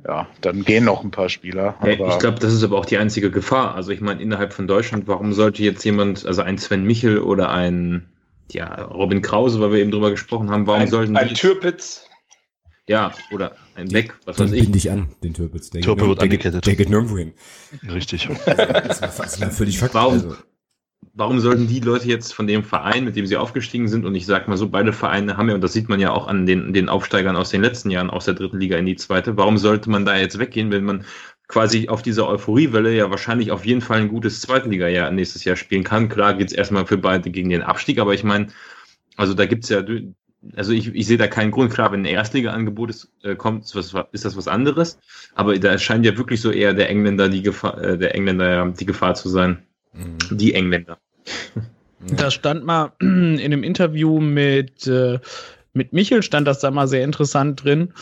ja, 0.08 0.28
dann 0.40 0.64
gehen 0.64 0.86
noch 0.86 1.04
ein 1.04 1.12
paar 1.12 1.28
Spieler. 1.28 1.76
Ja, 1.84 1.90
ich 1.90 2.20
glaube, 2.20 2.40
das 2.40 2.54
ist 2.54 2.64
aber 2.64 2.78
auch 2.78 2.86
die 2.86 2.98
einzige 2.98 3.30
Gefahr. 3.30 3.76
Also 3.76 3.92
ich 3.92 4.00
meine, 4.00 4.22
innerhalb 4.22 4.54
von 4.54 4.66
Deutschland, 4.66 5.08
warum 5.08 5.34
sollte 5.34 5.62
jetzt 5.64 5.84
jemand, 5.84 6.26
also 6.26 6.42
ein 6.42 6.58
Sven 6.58 6.84
Michel 6.84 7.20
oder 7.20 7.52
ein 7.52 8.08
ja, 8.50 8.84
Robin 8.84 9.22
Krause, 9.22 9.60
weil 9.60 9.74
wir 9.74 9.80
eben 9.80 9.92
drüber 9.92 10.10
gesprochen 10.10 10.50
haben, 10.50 10.66
warum 10.66 10.84
ein, 10.84 10.88
sollten 10.88 11.18
ein 11.18 11.34
Türpitz? 11.34 12.06
Ja, 12.88 13.12
oder 13.32 13.58
ein 13.76 13.90
Beck, 13.90 14.14
was 14.24 14.40
weiß 14.40 14.54
ich. 14.54 14.62
Bind 14.62 14.76
dich 14.76 14.90
an, 14.90 15.10
den 15.22 15.34
Türpitz. 15.34 15.72
Der 15.72 15.82
Türpitz 15.82 16.08
wird 16.08 16.22
angekettet. 16.22 16.66
Der 16.66 16.76
geht 16.78 16.90
nirgendwo 16.90 17.18
hin. 17.18 17.34
Richtig. 17.92 18.30
das 18.46 19.20
ist 19.20 19.44
völlig 19.58 19.78
faktisch. 19.78 19.94
Warum, 19.94 20.14
also 20.14 20.36
warum 21.14 21.40
sollten 21.40 21.68
die 21.68 21.80
Leute 21.80 22.08
jetzt 22.08 22.34
von 22.34 22.48
dem 22.48 22.64
Verein, 22.64 23.04
mit 23.04 23.16
dem 23.16 23.26
sie 23.26 23.38
aufgestiegen 23.38 23.88
sind, 23.88 24.06
und 24.06 24.16
ich 24.16 24.26
sag 24.26 24.48
mal 24.48 24.58
so, 24.58 24.70
beide 24.70 24.94
Vereine 24.94 25.38
haben 25.38 25.50
ja, 25.50 25.56
und 25.56 25.62
das 25.62 25.74
sieht 25.74 25.90
man 25.90 26.00
ja 26.00 26.12
auch 26.12 26.28
an 26.28 26.46
den, 26.46 26.74
den 26.74 26.90
Aufsteigern 26.90 27.36
aus 27.36 27.50
den 27.50 27.62
letzten 27.62 27.90
Jahren 27.90 28.10
aus 28.10 28.26
der 28.26 28.36
dritten 28.36 28.60
Liga 28.60 28.78
in 28.78 28.86
die 28.86 28.96
zweite, 28.96 29.38
warum 29.38 29.58
sollte 29.58 29.90
man 29.90 30.06
da 30.06 30.16
jetzt 30.16 30.40
weggehen, 30.40 30.72
wenn 30.72 30.86
man 30.86 31.06
quasi 31.48 31.88
auf 31.88 32.02
dieser 32.02 32.28
Euphoriewelle 32.28 32.94
ja 32.94 33.10
wahrscheinlich 33.10 33.52
auf 33.52 33.66
jeden 33.66 33.82
Fall 33.82 34.02
ein 34.02 34.10
gutes 34.10 34.42
Zweitliga-Jahr 34.42 35.12
nächstes 35.12 35.44
Jahr 35.44 35.56
spielen 35.56 35.84
kann. 35.84 36.10
Klar 36.10 36.34
geht's 36.34 36.54
erstmal 36.54 36.86
für 36.86 36.98
beide 36.98 37.32
gegen 37.32 37.50
den 37.50 37.62
Abstieg, 37.62 38.00
aber 38.00 38.14
ich 38.14 38.24
meine, 38.24 38.48
also 39.16 39.34
da 39.34 39.46
gibt's 39.46 39.70
ja, 39.70 39.82
also 40.56 40.72
ich, 40.72 40.94
ich 40.94 41.08
sehe 41.08 41.18
da 41.18 41.28
keinen 41.28 41.52
Grund. 41.52 41.74
Klar, 41.74 41.92
wenn 41.92 42.02
ein 42.02 42.06
Erstliga-Angebot 42.06 42.90
ist, 42.90 43.12
äh, 43.24 43.36
kommt, 43.36 43.64
ist, 43.64 43.76
was, 43.76 43.96
ist 44.12 44.26
das 44.26 44.38
was 44.38 44.48
anderes. 44.48 45.00
Aber 45.36 45.58
da 45.58 45.78
scheint 45.78 46.06
ja 46.06 46.18
wirklich 46.18 46.42
so 46.42 46.52
eher 46.52 46.74
der 46.74 46.90
Engländer 46.90 47.30
die 47.30 47.42
Gefahr, 47.42 47.82
äh, 47.82 47.98
der 47.98 48.14
Engländer 48.14 48.50
ja 48.50 48.68
die 48.68 48.86
Gefahr 48.86 49.16
zu 49.16 49.30
sein. 49.30 49.67
Mhm. 49.98 50.38
Die 50.38 50.54
Engländer. 50.54 50.98
Da 52.00 52.32
stand 52.32 52.66
mal 52.66 52.94
in 53.00 53.40
einem 53.40 53.64
Interview 53.64 54.20
mit, 54.20 54.88
äh, 54.88 55.20
mit 55.74 55.94
Michel, 55.94 56.24
stand 56.24 56.48
das 56.48 56.60
da 56.60 56.72
mal 56.72 56.88
sehr 56.88 57.04
interessant 57.04 57.64
drin. 57.64 57.94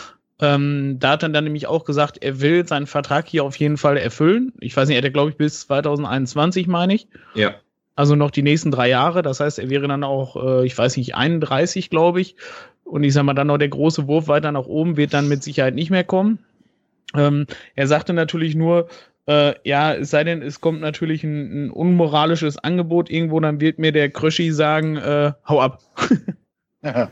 Ähm, 0.41 0.97
da 0.99 1.11
hat 1.11 1.23
er 1.23 1.29
dann 1.29 1.45
nämlich 1.45 1.67
auch 1.67 1.85
gesagt, 1.85 2.17
er 2.21 2.41
will 2.41 2.67
seinen 2.67 2.87
Vertrag 2.87 3.25
hier 3.27 3.45
auf 3.45 3.55
jeden 3.55 3.77
Fall 3.77 3.95
erfüllen. 3.95 4.51
Ich 4.59 4.75
weiß 4.75 4.89
nicht, 4.89 4.97
er 4.97 5.03
hat 5.03 5.13
glaube 5.13 5.29
ich 5.29 5.37
bis 5.37 5.61
2021, 5.61 6.67
meine 6.67 6.93
ich. 6.93 7.07
Ja. 7.35 7.55
Also 7.95 8.15
noch 8.15 8.31
die 8.31 8.41
nächsten 8.41 8.71
drei 8.71 8.89
Jahre. 8.89 9.21
Das 9.21 9.39
heißt, 9.39 9.59
er 9.59 9.69
wäre 9.69 9.87
dann 9.87 10.03
auch, 10.03 10.35
äh, 10.35 10.65
ich 10.65 10.77
weiß 10.77 10.97
nicht, 10.97 11.15
31, 11.15 11.89
glaube 11.89 12.19
ich. 12.19 12.35
Und 12.83 13.03
ich 13.03 13.13
sag 13.13 13.23
mal, 13.23 13.33
dann 13.33 13.47
noch 13.47 13.57
der 13.57 13.69
große 13.69 14.07
Wurf 14.07 14.27
weiter 14.27 14.51
nach 14.51 14.65
oben 14.65 14.97
wird 14.97 15.13
dann 15.13 15.29
mit 15.29 15.41
Sicherheit 15.41 15.73
nicht 15.73 15.89
mehr 15.89 16.03
kommen. 16.03 16.39
Ähm, 17.15 17.47
er 17.75 17.87
sagte 17.87 18.11
natürlich 18.13 18.55
nur, 18.55 18.89
äh, 19.27 19.55
ja, 19.63 19.93
es 19.93 20.11
sei 20.11 20.23
denn, 20.23 20.41
es 20.41 20.61
kommt 20.61 20.81
natürlich 20.81 21.23
ein, 21.23 21.65
ein, 21.65 21.71
unmoralisches 21.71 22.57
Angebot 22.57 23.09
irgendwo, 23.09 23.39
dann 23.39 23.59
wird 23.59 23.79
mir 23.79 23.91
der 23.91 24.09
Kröschi 24.09 24.51
sagen, 24.51 24.97
äh, 24.97 25.33
hau 25.47 25.61
ab. 25.61 25.81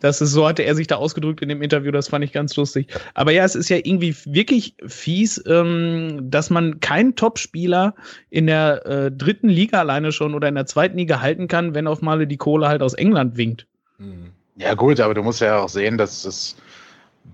Das 0.00 0.20
ist, 0.20 0.32
so 0.32 0.46
hatte 0.46 0.62
er 0.62 0.74
sich 0.74 0.86
da 0.86 0.96
ausgedrückt 0.96 1.40
in 1.40 1.48
dem 1.48 1.62
Interview, 1.62 1.90
das 1.90 2.08
fand 2.08 2.24
ich 2.24 2.32
ganz 2.32 2.54
lustig. 2.56 2.88
Aber 3.14 3.32
ja, 3.32 3.44
es 3.44 3.54
ist 3.54 3.68
ja 3.68 3.78
irgendwie 3.78 4.14
wirklich 4.26 4.74
fies, 4.86 5.42
ähm, 5.46 6.18
dass 6.30 6.50
man 6.50 6.80
keinen 6.80 7.16
Topspieler 7.16 7.94
in 8.28 8.46
der 8.46 8.84
äh, 8.86 9.10
dritten 9.10 9.48
Liga 9.48 9.80
alleine 9.80 10.12
schon 10.12 10.34
oder 10.34 10.48
in 10.48 10.54
der 10.54 10.66
zweiten 10.66 10.98
Liga 10.98 11.20
halten 11.20 11.48
kann, 11.48 11.74
wenn 11.74 11.86
auf 11.86 12.02
Male 12.02 12.26
die 12.26 12.36
Kohle 12.36 12.68
halt 12.68 12.82
aus 12.82 12.94
England 12.94 13.36
winkt. 13.36 13.66
Mhm. 13.98 14.32
Ja, 14.56 14.74
gut, 14.74 15.00
aber 15.00 15.14
du 15.14 15.22
musst 15.22 15.40
ja 15.40 15.60
auch 15.60 15.68
sehen, 15.68 15.98
dass 15.98 16.24
es 16.24 16.56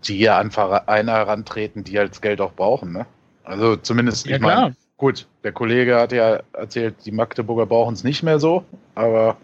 die 0.05 0.19
ja 0.19 0.39
an 0.39 0.51
Vereine 0.51 1.13
herantreten, 1.13 1.85
die 1.85 1.99
halt 1.99 2.11
das 2.13 2.21
Geld 2.21 2.41
auch 2.41 2.53
brauchen, 2.55 2.93
ne? 2.93 3.07
Also 3.45 3.77
zumindest, 3.77 4.27
ja, 4.27 4.37
ich 4.37 4.43
meine, 4.43 4.77
gut, 4.97 5.27
der 5.43 5.53
Kollege 5.53 5.97
hat 5.97 6.13
ja 6.13 6.41
erzählt, 6.53 6.97
die 7.05 7.13
Magdeburger 7.13 7.67
brauchen 7.67 7.95
es 7.95 8.05
nicht 8.05 8.23
mehr 8.23 8.39
so, 8.39 8.65
aber 8.95 9.37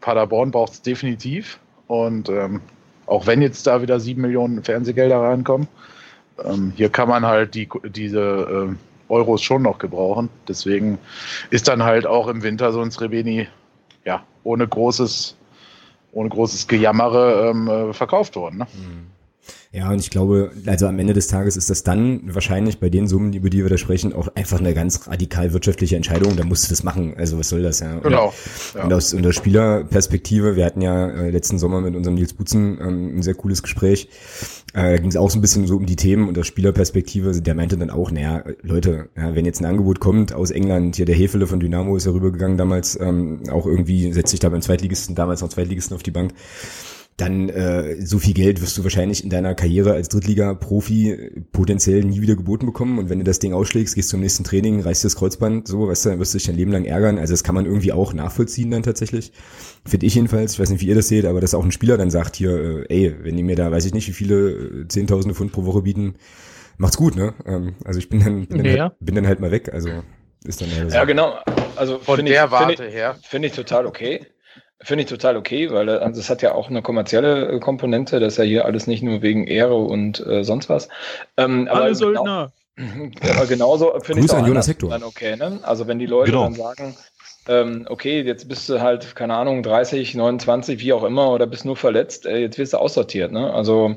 Paderborn 0.00 0.50
braucht 0.50 0.72
es 0.72 0.82
definitiv. 0.82 1.58
Und 1.86 2.28
ähm, 2.28 2.60
auch 3.06 3.26
wenn 3.26 3.42
jetzt 3.42 3.66
da 3.66 3.82
wieder 3.82 4.00
sieben 4.00 4.22
Millionen 4.22 4.62
Fernsehgelder 4.62 5.20
reinkommen, 5.20 5.68
ähm, 6.42 6.72
hier 6.74 6.88
kann 6.88 7.08
man 7.08 7.26
halt 7.26 7.54
die, 7.54 7.68
diese 7.84 8.20
äh, 8.20 9.12
Euros 9.12 9.42
schon 9.42 9.62
noch 9.62 9.78
gebrauchen. 9.78 10.30
Deswegen 10.48 10.98
ist 11.50 11.68
dann 11.68 11.82
halt 11.82 12.06
auch 12.06 12.28
im 12.28 12.42
Winter 12.42 12.72
so 12.72 12.80
ein 12.80 12.90
Srebeni 12.90 13.48
ja 14.04 14.22
ohne 14.42 14.66
großes, 14.66 15.36
ohne 16.12 16.28
großes 16.28 16.66
Gejammere 16.66 17.50
ähm, 17.50 17.68
äh, 17.68 17.92
verkauft 17.92 18.36
worden. 18.36 18.58
Ne? 18.58 18.66
Mhm. 18.74 19.06
Ja, 19.74 19.90
und 19.90 19.98
ich 19.98 20.10
glaube, 20.10 20.52
also 20.66 20.86
am 20.86 21.00
Ende 21.00 21.14
des 21.14 21.26
Tages 21.26 21.56
ist 21.56 21.68
das 21.68 21.82
dann 21.82 22.32
wahrscheinlich 22.32 22.78
bei 22.78 22.90
den 22.90 23.08
Summen, 23.08 23.32
über 23.32 23.50
die 23.50 23.62
wir 23.62 23.68
da 23.68 23.76
sprechen, 23.76 24.12
auch 24.12 24.28
einfach 24.36 24.60
eine 24.60 24.72
ganz 24.72 25.08
radikal 25.08 25.52
wirtschaftliche 25.52 25.96
Entscheidung. 25.96 26.36
Da 26.36 26.44
musst 26.44 26.66
du 26.66 26.68
das 26.70 26.84
machen. 26.84 27.14
Also 27.16 27.40
was 27.40 27.48
soll 27.48 27.62
das 27.62 27.80
ja? 27.80 27.98
Genau. 27.98 28.32
Ja. 28.76 28.84
Und 28.84 28.92
aus 28.92 29.10
der 29.10 29.32
Spielerperspektive, 29.32 30.54
wir 30.54 30.64
hatten 30.64 30.80
ja 30.80 31.08
äh, 31.08 31.30
letzten 31.30 31.58
Sommer 31.58 31.80
mit 31.80 31.96
unserem 31.96 32.14
Nils 32.14 32.34
Butzen 32.34 32.78
ähm, 32.80 33.18
ein 33.18 33.22
sehr 33.22 33.34
cooles 33.34 33.64
Gespräch. 33.64 34.08
Äh, 34.74 34.92
da 34.92 34.96
ging 34.98 35.10
es 35.10 35.16
auch 35.16 35.28
so 35.28 35.38
ein 35.38 35.40
bisschen 35.40 35.66
so 35.66 35.76
um 35.76 35.86
die 35.86 35.96
Themen 35.96 36.28
und 36.28 36.38
aus 36.38 36.46
Spielerperspektive, 36.46 37.40
der 37.40 37.54
meinte 37.56 37.76
dann 37.76 37.90
auch, 37.90 38.12
naja, 38.12 38.44
Leute, 38.62 39.08
ja, 39.16 39.34
wenn 39.34 39.44
jetzt 39.44 39.60
ein 39.60 39.66
Angebot 39.66 39.98
kommt 39.98 40.32
aus 40.32 40.52
England, 40.52 40.94
hier 40.94 41.06
der 41.06 41.16
Hefele 41.16 41.48
von 41.48 41.58
Dynamo 41.58 41.96
ist 41.96 42.06
ja 42.06 42.12
rübergegangen 42.12 42.58
damals, 42.58 42.98
ähm, 43.00 43.42
auch 43.50 43.66
irgendwie 43.66 44.12
setzt 44.12 44.30
sich 44.30 44.40
da 44.40 44.50
beim 44.50 44.62
Zweitligisten, 44.62 45.16
damals 45.16 45.40
noch 45.40 45.48
Zweitligisten 45.48 45.96
auf 45.96 46.04
die 46.04 46.12
Bank 46.12 46.32
dann 47.16 47.48
äh, 47.48 48.04
so 48.04 48.18
viel 48.18 48.34
Geld 48.34 48.60
wirst 48.60 48.76
du 48.76 48.82
wahrscheinlich 48.82 49.22
in 49.22 49.30
deiner 49.30 49.54
Karriere 49.54 49.92
als 49.92 50.08
Drittliga-Profi 50.08 51.44
potenziell 51.52 52.02
nie 52.02 52.20
wieder 52.20 52.34
geboten 52.34 52.66
bekommen. 52.66 52.98
Und 52.98 53.08
wenn 53.08 53.18
du 53.18 53.24
das 53.24 53.38
Ding 53.38 53.52
ausschlägst, 53.52 53.94
gehst 53.94 54.08
zum 54.08 54.20
nächsten 54.20 54.42
Training, 54.42 54.80
reißt 54.80 55.04
dir 55.04 55.06
das 55.06 55.16
Kreuzband, 55.16 55.68
so, 55.68 55.88
weißt 55.88 56.06
du, 56.06 56.08
dann 56.10 56.18
wirst 56.18 56.34
du 56.34 56.38
dich 56.38 56.46
dein 56.48 56.56
Leben 56.56 56.72
lang 56.72 56.84
ärgern. 56.84 57.18
Also 57.18 57.32
das 57.32 57.44
kann 57.44 57.54
man 57.54 57.66
irgendwie 57.66 57.92
auch 57.92 58.12
nachvollziehen 58.14 58.72
dann 58.72 58.82
tatsächlich. 58.82 59.32
Finde 59.86 60.06
ich 60.06 60.16
jedenfalls. 60.16 60.54
Ich 60.54 60.60
weiß 60.60 60.70
nicht, 60.70 60.80
wie 60.80 60.88
ihr 60.88 60.96
das 60.96 61.06
seht, 61.06 61.24
aber 61.24 61.40
dass 61.40 61.54
auch 61.54 61.64
ein 61.64 61.72
Spieler 61.72 61.96
dann 61.96 62.10
sagt 62.10 62.34
hier, 62.34 62.84
äh, 62.90 63.04
ey, 63.04 63.14
wenn 63.22 63.36
die 63.36 63.44
mir 63.44 63.54
da, 63.54 63.70
weiß 63.70 63.84
ich 63.84 63.94
nicht, 63.94 64.08
wie 64.08 64.12
viele 64.12 64.50
äh, 64.50 64.88
Zehntausende 64.88 65.36
Pfund 65.36 65.52
pro 65.52 65.64
Woche 65.66 65.82
bieten, 65.82 66.16
macht's 66.78 66.96
gut, 66.96 67.14
ne? 67.14 67.34
Ähm, 67.46 67.74
also 67.84 68.00
ich 68.00 68.08
bin 68.08 68.24
dann, 68.24 68.46
bin, 68.46 68.64
dann 68.64 68.80
halt, 68.80 68.92
bin 68.98 69.14
dann 69.14 69.26
halt 69.28 69.38
mal 69.38 69.52
weg. 69.52 69.72
Also 69.72 69.88
ist 70.44 70.60
dann 70.60 70.68
halt 70.74 70.90
so. 70.90 70.96
Ja, 70.96 71.04
genau. 71.04 71.38
Also 71.76 71.98
von 72.00 72.24
der 72.24 72.44
ich, 72.46 72.50
Warte 72.50 72.76
find 72.76 72.92
her. 72.92 73.16
Finde 73.22 73.48
ich 73.48 73.54
total 73.54 73.86
okay. 73.86 74.26
Finde 74.80 75.04
ich 75.04 75.08
total 75.08 75.36
okay, 75.36 75.70
weil 75.70 75.88
also 75.88 76.20
es 76.20 76.28
hat 76.28 76.42
ja 76.42 76.54
auch 76.54 76.68
eine 76.68 76.82
kommerzielle 76.82 77.52
äh, 77.52 77.60
Komponente, 77.60 78.20
das 78.20 78.34
ist 78.34 78.38
ja 78.38 78.44
hier 78.44 78.64
alles 78.64 78.86
nicht 78.86 79.02
nur 79.02 79.22
wegen 79.22 79.46
Ehre 79.46 79.76
und 79.76 80.24
äh, 80.26 80.44
sonst 80.44 80.68
was. 80.68 80.88
Ähm, 81.36 81.68
Alle 81.70 81.84
genau, 81.84 81.94
Söldner. 81.94 82.52
Aber 83.36 83.46
genauso 83.46 83.98
finde 84.00 84.20
ich 84.20 84.26
es 84.26 84.34
auch 84.34 84.46
Jonas 84.46 84.68
Hector. 84.68 84.90
dann 84.90 85.04
okay. 85.04 85.36
Ne? 85.36 85.60
Also 85.62 85.86
wenn 85.86 85.98
die 85.98 86.06
Leute 86.06 86.32
genau. 86.32 86.44
dann 86.44 86.54
sagen, 86.54 86.96
ähm, 87.46 87.86
okay, 87.88 88.22
jetzt 88.22 88.48
bist 88.48 88.68
du 88.68 88.80
halt, 88.80 89.14
keine 89.14 89.34
Ahnung, 89.34 89.62
30, 89.62 90.14
29, 90.14 90.80
wie 90.80 90.92
auch 90.92 91.04
immer, 91.04 91.30
oder 91.30 91.46
bist 91.46 91.64
nur 91.64 91.76
verletzt, 91.76 92.26
äh, 92.26 92.38
jetzt 92.38 92.58
wirst 92.58 92.72
du 92.72 92.78
aussortiert. 92.78 93.32
Ne? 93.32 93.52
Also 93.52 93.96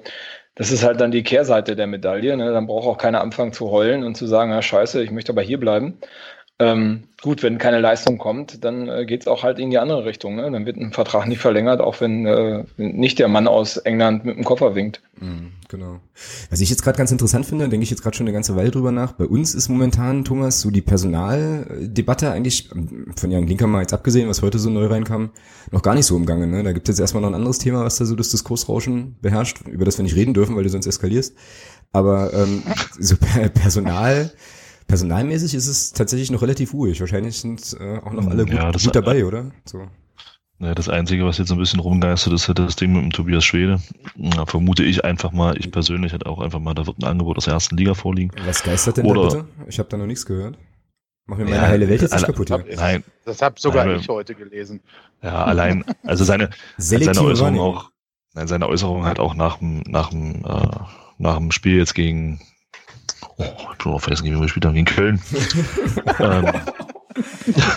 das 0.56 0.72
ist 0.72 0.84
halt 0.84 1.00
dann 1.00 1.12
die 1.12 1.24
Kehrseite 1.24 1.76
der 1.76 1.88
Medaille. 1.88 2.36
Ne? 2.36 2.52
Dann 2.52 2.68
braucht 2.68 2.88
auch 2.88 2.98
keiner 2.98 3.22
anfangen 3.22 3.54
zu 3.54 3.72
heulen 3.72 4.04
und 4.04 4.16
zu 4.16 4.28
sagen, 4.28 4.52
ja 4.52 4.62
scheiße, 4.62 5.02
ich 5.04 5.12
möchte 5.12 5.32
aber 5.32 5.42
hier 5.42 5.60
bleiben. 5.60 6.00
Ähm, 6.60 7.04
gut, 7.22 7.43
wenn 7.43 7.60
keine 7.60 7.80
Leistung 7.80 8.17
kommt, 8.17 8.63
dann 8.63 8.88
äh, 8.88 9.06
geht 9.06 9.22
es 9.22 9.28
auch 9.28 9.43
halt 9.43 9.60
in 9.60 9.70
die 9.70 9.78
andere 9.78 10.06
Richtung. 10.06 10.36
Ne? 10.36 10.50
Dann 10.50 10.65
wird 10.65 10.78
ein 10.78 10.91
Vertrag 10.91 11.28
nicht 11.28 11.39
verlängert, 11.39 11.82
auch 11.82 12.02
wenn 12.02 12.26
äh, 12.26 12.63
nicht 12.78 13.20
der 13.20 13.28
Mann 13.28 13.48
aus 13.48 13.78
England 13.78 14.26
mit 14.26 14.38
dem 14.38 14.43
Koffer 14.43 14.74
winkt. 14.74 15.02
Mhm, 15.20 15.52
genau. 15.67 16.00
Was 16.50 16.60
ich 16.60 16.72
jetzt 16.72 16.82
gerade 16.82 16.98
ganz 16.98 17.12
interessant 17.12 17.46
finde, 17.46 17.70
denke 17.70 17.84
ich 17.84 17.91
jetzt 17.91 18.02
gerade 18.02 18.17
schon 18.17 18.26
eine 18.26 18.34
ganze 18.34 18.56
Weile 18.56 18.72
drüber 18.72 18.91
nach. 18.91 19.12
Bei 19.12 19.26
uns 19.26 19.54
ist 19.54 19.70
momentan, 19.70 20.26
Thomas, 20.26 20.60
so 20.60 20.72
die 20.72 20.82
Personaldebatte 20.82 22.32
eigentlich, 22.32 22.70
von 23.15 23.30
Jan 23.30 23.46
Linker 23.46 23.67
mal 23.67 23.82
jetzt 23.82 23.93
abgesehen, 23.93 24.28
was 24.28 24.41
heute 24.41 24.58
so 24.58 24.72
neu 24.72 24.88
reinkam, 24.88 25.30
noch 25.70 25.84
gar 25.84 25.93
nicht 25.93 26.08
so 26.08 26.17
im 26.17 26.26
Gange. 26.26 26.48
Ne? 26.48 26.63
Da 26.63 26.72
gibt 26.72 26.89
es 26.89 26.93
jetzt 26.93 27.02
erstmal 27.02 27.22
noch 27.22 27.30
ein 27.30 27.36
anderes 27.36 27.60
Thema, 27.60 27.84
was 27.84 27.98
da 27.98 28.06
so 28.06 28.15
das 28.15 28.30
Diskursrauschen 28.30 29.15
beherrscht, 29.22 29.62
über 29.67 29.86
das 29.86 30.00
wir 30.00 30.04
nicht 30.04 30.15
reden 30.15 30.34
dürfen, 30.34 30.56
weil 30.56 30.63
du 30.63 30.70
sonst 30.70 30.88
eskalierst. 30.88 31.36
Aber 31.91 32.34
ähm, 32.34 32.63
so 33.00 33.15
Personal 33.54 34.32
Personalmäßig 34.88 35.54
ist 35.54 35.67
es 35.67 35.91
tatsächlich 35.91 36.32
noch 36.32 36.41
relativ 36.41 36.73
ruhig. 36.73 37.00
Wahrscheinlich 37.00 37.39
sind 37.39 37.76
äh, 37.80 37.97
auch 37.97 38.13
noch 38.13 38.28
alle 38.28 38.45
gut, 38.45 38.54
ja, 38.54 38.71
gut 38.71 38.95
dabei, 38.95 39.26
oder? 39.26 39.52
So. 39.65 39.88
Ja, 40.60 40.73
das 40.73 40.89
Einzige, 40.89 41.26
was 41.26 41.38
jetzt 41.38 41.52
ein 41.52 41.58
bisschen 41.58 41.80
rumgeistert, 41.80 42.34
ist 42.34 42.47
halt 42.47 42.58
das 42.58 42.76
Ding 42.76 42.93
mit 42.93 43.04
dem 43.04 43.12
Tobias 43.12 43.45
Schwede. 43.45 43.80
Ja, 44.15 44.45
vermute 44.45 44.84
ich 44.84 45.06
einfach 45.06 45.32
mal, 45.32 45.56
ich 45.58 45.71
persönlich 45.71 46.13
hätte 46.13 46.26
auch 46.26 46.39
einfach 46.39 46.60
mal, 46.60 46.73
da 46.73 46.88
wird 46.88 46.97
ein 46.97 47.04
Angebot 47.04 47.38
aus 47.38 47.45
der 47.45 47.54
ersten 47.54 47.78
Liga 47.78 47.93
vorliegen. 47.93 48.32
Was 48.45 48.63
geistert 48.63 48.97
denn 48.97 49.06
Oder, 49.06 49.21
da 49.21 49.36
bitte? 49.43 49.47
Ich 49.67 49.78
habe 49.78 49.89
da 49.89 49.97
noch 49.97 50.08
nichts 50.08 50.26
gehört. 50.26 50.58
Mach 51.28 51.38
mir 51.38 51.43
meine 51.43 51.58
ja, 51.58 51.62
heile 51.63 51.89
Welt 51.89 52.02
jetzt 52.02 52.13
nicht 52.13 52.26
kaputt 52.26 52.47
hier. 52.47 52.76
Nein. 52.78 53.04
Das 53.26 53.41
habe 53.41 53.60
sogar 53.60 53.86
nein, 53.86 54.00
ich 54.00 54.08
heute 54.08 54.34
gelesen. 54.34 54.80
Ja, 55.21 55.43
allein, 55.43 55.84
also 56.04 56.23
seine, 56.23 56.50
seine 56.78 57.21
Äußerung 57.21 57.60
auch, 57.60 57.91
nein, 58.34 58.47
seine 58.47 58.67
Äußerung 58.67 59.04
halt 59.04 59.19
auch 59.19 59.36
nach 59.36 59.58
dem, 59.58 59.82
nach 59.82 60.10
dem, 60.10 60.45
äh, 60.45 60.69
nach 61.17 61.38
dem 61.38 61.52
Spiel 61.52 61.78
jetzt 61.78 61.93
gegen, 61.93 62.39
Oh, 63.38 63.43
ich 63.71 63.84
bin 63.84 63.93
auch 63.93 64.02
vergessen, 64.02 64.26
wie 64.26 64.32
wir 64.32 64.41
gespielt 64.41 64.65
haben 64.65 64.73
gegen 64.73 64.86
Köln. 64.86 65.21
ähm, 66.19 66.45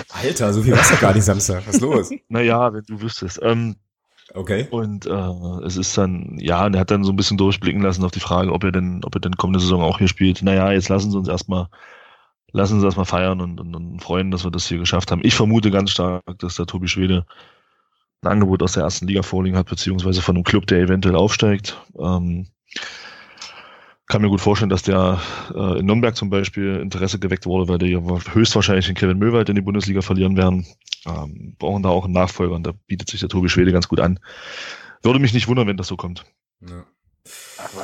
Alter, 0.08 0.52
so 0.52 0.62
viel 0.62 0.72
war's 0.72 0.90
doch 0.90 1.00
gar 1.00 1.14
nicht 1.14 1.24
Samstag. 1.24 1.66
Was 1.66 1.76
ist 1.76 1.80
los? 1.82 2.10
Naja, 2.28 2.72
wenn 2.72 2.84
du 2.84 3.00
wüsstest. 3.00 3.40
Ähm, 3.42 3.76
okay. 4.34 4.66
Und 4.70 5.06
äh, 5.06 5.66
es 5.66 5.76
ist 5.76 5.96
dann, 5.98 6.38
ja, 6.38 6.64
und 6.66 6.74
er 6.74 6.80
hat 6.80 6.90
dann 6.90 7.04
so 7.04 7.12
ein 7.12 7.16
bisschen 7.16 7.36
durchblicken 7.36 7.82
lassen 7.82 8.04
auf 8.04 8.10
die 8.10 8.20
Frage, 8.20 8.52
ob 8.52 8.64
er 8.64 8.72
denn, 8.72 9.02
ob 9.04 9.14
er 9.14 9.20
denn 9.20 9.36
kommende 9.36 9.60
Saison 9.60 9.82
auch 9.82 9.98
hier 9.98 10.08
spielt. 10.08 10.42
Naja, 10.42 10.72
jetzt 10.72 10.88
lassen 10.88 11.10
sie 11.10 11.18
uns 11.18 11.28
erstmal, 11.28 11.68
lassen 12.52 12.80
sie 12.80 12.86
erstmal 12.86 13.06
feiern 13.06 13.40
und, 13.40 13.60
und, 13.60 13.74
und 13.74 14.00
freuen, 14.00 14.30
dass 14.30 14.44
wir 14.44 14.50
das 14.50 14.66
hier 14.66 14.78
geschafft 14.78 15.10
haben. 15.10 15.20
Ich 15.24 15.34
vermute 15.34 15.70
ganz 15.70 15.90
stark, 15.90 16.22
dass 16.38 16.54
der 16.54 16.66
Tobi 16.66 16.88
Schwede 16.88 17.26
ein 18.22 18.28
Angebot 18.28 18.62
aus 18.62 18.72
der 18.72 18.84
ersten 18.84 19.06
Liga 19.06 19.22
vorliegen 19.22 19.56
hat, 19.56 19.68
beziehungsweise 19.68 20.22
von 20.22 20.36
einem 20.36 20.44
Club, 20.44 20.66
der 20.66 20.80
eventuell 20.80 21.16
aufsteigt. 21.16 21.78
Ähm, 21.98 22.46
kann 24.10 24.22
mir 24.22 24.28
gut 24.28 24.40
vorstellen, 24.40 24.70
dass 24.70 24.82
der 24.82 25.20
äh, 25.54 25.78
in 25.78 25.86
Nürnberg 25.86 26.16
zum 26.16 26.30
Beispiel 26.30 26.80
Interesse 26.80 27.20
geweckt 27.20 27.46
wurde, 27.46 27.68
weil 27.68 27.78
die 27.78 27.96
höchstwahrscheinlich 27.96 28.86
den 28.86 28.96
Kevin 28.96 29.18
Möwald 29.18 29.48
in 29.48 29.54
die 29.54 29.60
Bundesliga 29.62 30.02
verlieren 30.02 30.36
werden. 30.36 30.66
Ähm, 31.06 31.54
brauchen 31.58 31.84
da 31.84 31.90
auch 31.90 32.04
einen 32.04 32.12
Nachfolger 32.12 32.54
und 32.54 32.66
da 32.66 32.72
bietet 32.86 33.08
sich 33.08 33.20
der 33.20 33.28
Tobi 33.28 33.48
Schwede 33.48 33.72
ganz 33.72 33.88
gut 33.88 34.00
an. 34.00 34.18
Würde 35.02 35.20
mich 35.20 35.32
nicht 35.32 35.48
wundern, 35.48 35.68
wenn 35.68 35.76
das 35.76 35.86
so 35.86 35.96
kommt. 35.96 36.24
Ja. 36.60 36.84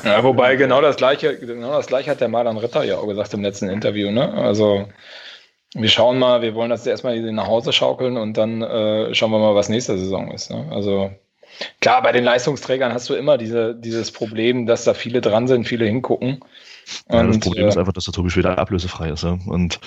Ja, 0.02 0.24
wobei 0.24 0.56
genau 0.56 0.80
das 0.80 0.96
gleiche, 0.96 1.38
genau 1.38 1.72
das 1.72 1.86
gleiche 1.86 2.10
hat 2.10 2.20
der 2.20 2.28
Marlon 2.28 2.56
Ritter 2.56 2.82
ja 2.82 2.96
auch 2.96 3.06
gesagt 3.06 3.32
im 3.34 3.42
letzten 3.42 3.68
Interview. 3.68 4.10
Ne? 4.10 4.32
Also 4.32 4.88
wir 5.74 5.88
schauen 5.88 6.18
mal, 6.18 6.42
wir 6.42 6.54
wollen 6.54 6.70
das 6.70 6.86
erstmal 6.86 7.20
nach 7.32 7.46
Hause 7.46 7.72
schaukeln 7.72 8.16
und 8.16 8.36
dann 8.36 8.62
äh, 8.62 9.14
schauen 9.14 9.30
wir 9.30 9.38
mal, 9.38 9.54
was 9.54 9.68
nächste 9.68 9.96
Saison 9.96 10.32
ist. 10.32 10.50
Ne? 10.50 10.66
Also 10.72 11.10
Klar, 11.80 12.02
bei 12.02 12.12
den 12.12 12.24
Leistungsträgern 12.24 12.92
hast 12.92 13.08
du 13.08 13.14
immer 13.14 13.38
diese, 13.38 13.74
dieses 13.74 14.12
Problem, 14.12 14.66
dass 14.66 14.84
da 14.84 14.94
viele 14.94 15.20
dran 15.20 15.48
sind, 15.48 15.66
viele 15.66 15.86
hingucken. 15.86 16.40
Ja, 17.10 17.22
das 17.22 17.40
Problem 17.40 17.66
äh, 17.66 17.68
ist 17.68 17.76
einfach, 17.76 17.92
dass 17.92 18.04
der 18.04 18.14
Tobi 18.14 18.30
Schweder 18.30 18.58
ablösefrei 18.58 19.10
ist. 19.10 19.24
Ja? 19.24 19.38
Und 19.46 19.80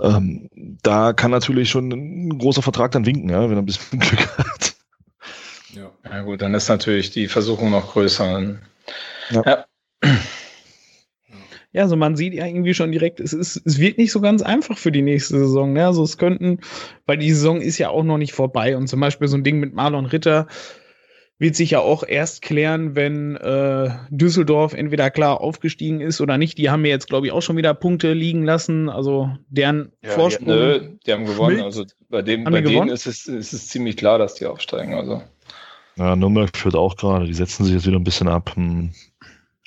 ähm, 0.00 0.48
da 0.82 1.12
kann 1.12 1.30
natürlich 1.30 1.70
schon 1.70 1.90
ein 1.90 2.38
großer 2.38 2.62
Vertrag 2.62 2.92
dann 2.92 3.06
winken, 3.06 3.30
ja, 3.30 3.42
wenn 3.48 3.56
er 3.56 3.62
ein 3.62 3.66
bisschen 3.66 3.98
Glück 4.00 4.38
hat. 4.38 4.74
Ja. 5.74 5.90
ja 6.10 6.22
gut, 6.22 6.42
dann 6.42 6.54
ist 6.54 6.68
natürlich 6.68 7.10
die 7.10 7.28
Versuchung 7.28 7.70
noch 7.70 7.92
größer. 7.92 8.56
Ja. 9.30 9.42
ja. 9.44 9.64
Ja, 11.78 11.84
also 11.84 11.94
man 11.94 12.16
sieht 12.16 12.34
ja 12.34 12.44
irgendwie 12.44 12.74
schon 12.74 12.90
direkt, 12.90 13.20
es 13.20 13.32
ist, 13.32 13.62
es 13.64 13.78
wird 13.78 13.98
nicht 13.98 14.10
so 14.10 14.20
ganz 14.20 14.42
einfach 14.42 14.76
für 14.76 14.90
die 14.90 15.00
nächste 15.00 15.38
Saison. 15.38 15.74
Ne? 15.74 15.86
Also 15.86 16.02
es 16.02 16.18
könnten, 16.18 16.58
weil 17.06 17.18
die 17.18 17.30
Saison 17.30 17.60
ist 17.60 17.78
ja 17.78 17.88
auch 17.90 18.02
noch 18.02 18.18
nicht 18.18 18.32
vorbei 18.32 18.76
und 18.76 18.88
zum 18.88 18.98
Beispiel 18.98 19.28
so 19.28 19.36
ein 19.36 19.44
Ding 19.44 19.60
mit 19.60 19.74
Marlon 19.74 20.06
Ritter 20.06 20.48
wird 21.38 21.54
sich 21.54 21.70
ja 21.70 21.78
auch 21.78 22.02
erst 22.02 22.42
klären, 22.42 22.96
wenn 22.96 23.36
äh, 23.36 23.90
Düsseldorf 24.10 24.74
entweder 24.74 25.08
klar 25.08 25.40
aufgestiegen 25.40 26.00
ist 26.00 26.20
oder 26.20 26.36
nicht. 26.36 26.58
Die 26.58 26.68
haben 26.68 26.82
mir 26.82 26.88
jetzt, 26.88 27.06
glaube 27.06 27.28
ich, 27.28 27.32
auch 27.32 27.42
schon 27.42 27.56
wieder 27.56 27.74
Punkte 27.74 28.12
liegen 28.12 28.44
lassen. 28.44 28.88
Also 28.88 29.30
deren 29.48 29.92
Ja, 30.02 30.10
Vorsprung. 30.10 30.48
Ja, 30.48 30.54
nö, 30.56 30.80
die 31.06 31.12
haben 31.12 31.26
gewonnen. 31.26 31.58
Schmilzt. 31.58 31.78
Also 31.78 31.84
bei, 32.08 32.22
dem, 32.22 32.44
Haben 32.44 32.52
bei 32.54 32.58
die 32.58 32.64
denen 32.64 32.74
gewonnen? 32.74 32.90
ist 32.90 33.06
es, 33.06 33.28
ist 33.28 33.52
es 33.52 33.68
ziemlich 33.68 33.96
klar, 33.96 34.18
dass 34.18 34.34
die 34.34 34.46
aufsteigen. 34.46 34.94
Also 34.94 35.22
Ja, 35.94 36.16
Nürnberg 36.16 36.56
führt 36.56 36.74
auch 36.74 36.96
gerade, 36.96 37.26
die 37.26 37.34
setzen 37.34 37.64
sich 37.64 37.74
jetzt 37.74 37.86
wieder 37.86 37.98
ein 38.00 38.04
bisschen 38.04 38.26
ab. 38.26 38.56
Hm. 38.56 38.90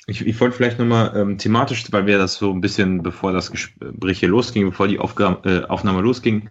Ich, 0.06 0.26
ich 0.26 0.40
wollte 0.40 0.56
vielleicht 0.56 0.78
nochmal 0.78 1.12
ähm, 1.14 1.38
thematisch, 1.38 1.84
weil 1.92 2.06
wir 2.06 2.18
das 2.18 2.34
so 2.34 2.52
ein 2.52 2.60
bisschen, 2.60 3.02
bevor 3.02 3.32
das 3.32 3.50
Gespräch 3.52 4.18
hier 4.18 4.28
losging, 4.28 4.68
bevor 4.68 4.88
die 4.88 4.98
Aufga 4.98 5.40
äh, 5.44 5.62
Aufnahme 5.62 6.00
losging, 6.00 6.50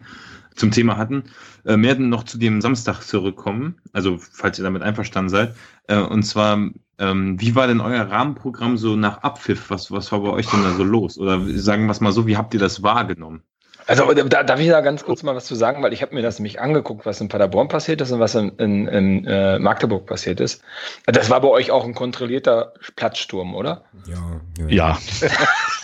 zum 0.56 0.72
Thema 0.72 0.98
hatten, 0.98 1.24
äh, 1.66 1.78
mehr 1.78 1.96
noch 1.96 2.24
zu 2.24 2.38
dem 2.38 2.62
Samstag 2.62 3.02
zurückkommen, 3.02 3.76
also 3.94 4.18
falls 4.18 4.58
ihr 4.58 4.64
damit 4.64 4.84
einverstanden 4.84 5.30
seid. 5.30 5.56
Äh, 5.88 6.00
und 6.00 6.24
zwar, 6.24 6.72
ähm, 6.98 7.42
wie 7.42 7.56
war 7.56 7.68
denn 7.68 7.82
euer 7.82 8.04
Rahmenprogramm 8.04 8.78
so 8.78 8.96
nach 8.96 9.24
Abpfiff? 9.24 9.70
Was, 9.70 9.92
was 9.92 10.12
war 10.12 10.22
bei 10.22 10.30
euch 10.30 10.48
denn 10.48 10.64
da 10.64 10.72
so 10.74 10.84
los? 10.84 11.18
Oder 11.18 11.42
sagen 11.58 11.86
wir 11.86 11.92
es 11.92 12.02
mal 12.02 12.12
so, 12.12 12.28
wie 12.28 12.38
habt 12.38 12.54
ihr 12.54 12.60
das 12.60 12.84
wahrgenommen? 12.84 13.44
Also 13.88 14.14
da, 14.14 14.44
darf 14.44 14.60
ich 14.60 14.70
da 14.70 14.82
ganz 14.82 15.04
kurz 15.04 15.24
mal 15.24 15.36
was 15.36 15.46
zu 15.46 15.56
sagen, 15.56 15.82
weil 15.84 15.92
ich 15.94 16.02
habe 16.02 16.14
mir 16.16 16.22
das 16.22 16.40
nämlich 16.40 16.62
angeguckt, 16.62 17.06
was 17.06 17.20
in 17.22 17.28
Paderborn 17.30 17.68
passiert 17.68 18.00
ist 18.02 18.12
und 18.12 18.20
was 18.20 18.36
in, 18.36 18.50
in, 18.58 18.88
in 18.88 19.26
äh, 19.26 19.60
Magdeburg 19.60 20.06
passiert 20.06 20.40
ist. 20.40 20.62
Das 21.06 21.30
war 21.30 21.42
bei 21.42 21.48
euch 21.50 21.72
auch 21.72 21.84
ein 21.86 21.94
kontrollierter 21.96 22.74
Platzsturm, 22.96 23.56
oder? 23.56 23.84
Ja, 24.08 24.42
Ja, 24.70 24.98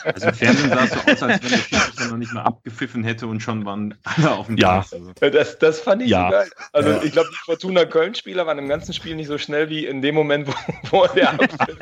Also 0.05 0.27
im 0.27 0.33
Fernsehen 0.35 0.69
sah 0.69 0.83
es 0.85 0.91
so 0.91 0.99
aus, 0.99 1.23
als 1.23 1.43
wenn 1.43 1.49
der 1.49 1.57
Schiedsrichter 1.57 2.05
noch 2.07 2.17
nicht 2.17 2.33
mal 2.33 2.43
abgepfiffen 2.43 3.03
hätte 3.03 3.27
und 3.27 3.41
schon 3.41 3.65
waren 3.65 3.95
alle 4.03 4.31
auf 4.31 4.45
dem 4.47 4.55
Ja. 4.57 4.79
Platz. 4.87 4.93
Also. 4.93 5.11
Das, 5.37 5.57
das 5.59 5.79
fand 5.81 6.01
ich 6.01 6.09
Ja. 6.09 6.27
so 6.27 6.31
geil. 6.31 6.49
Also 6.71 6.89
Ja. 6.91 7.01
ich 7.03 7.11
glaube, 7.11 7.29
die 7.31 7.37
Fortuna 7.45 7.85
Köln-Spieler 7.85 8.45
waren 8.45 8.57
im 8.59 8.69
ganzen 8.69 8.93
Spiel 8.93 9.15
nicht 9.15 9.27
so 9.27 9.37
schnell 9.37 9.69
wie 9.69 9.85
in 9.85 10.01
dem 10.01 10.15
Moment, 10.15 10.47
wo, 10.47 10.53
wo 10.91 11.07
der 11.07 11.31
Abpfiff 11.33 11.77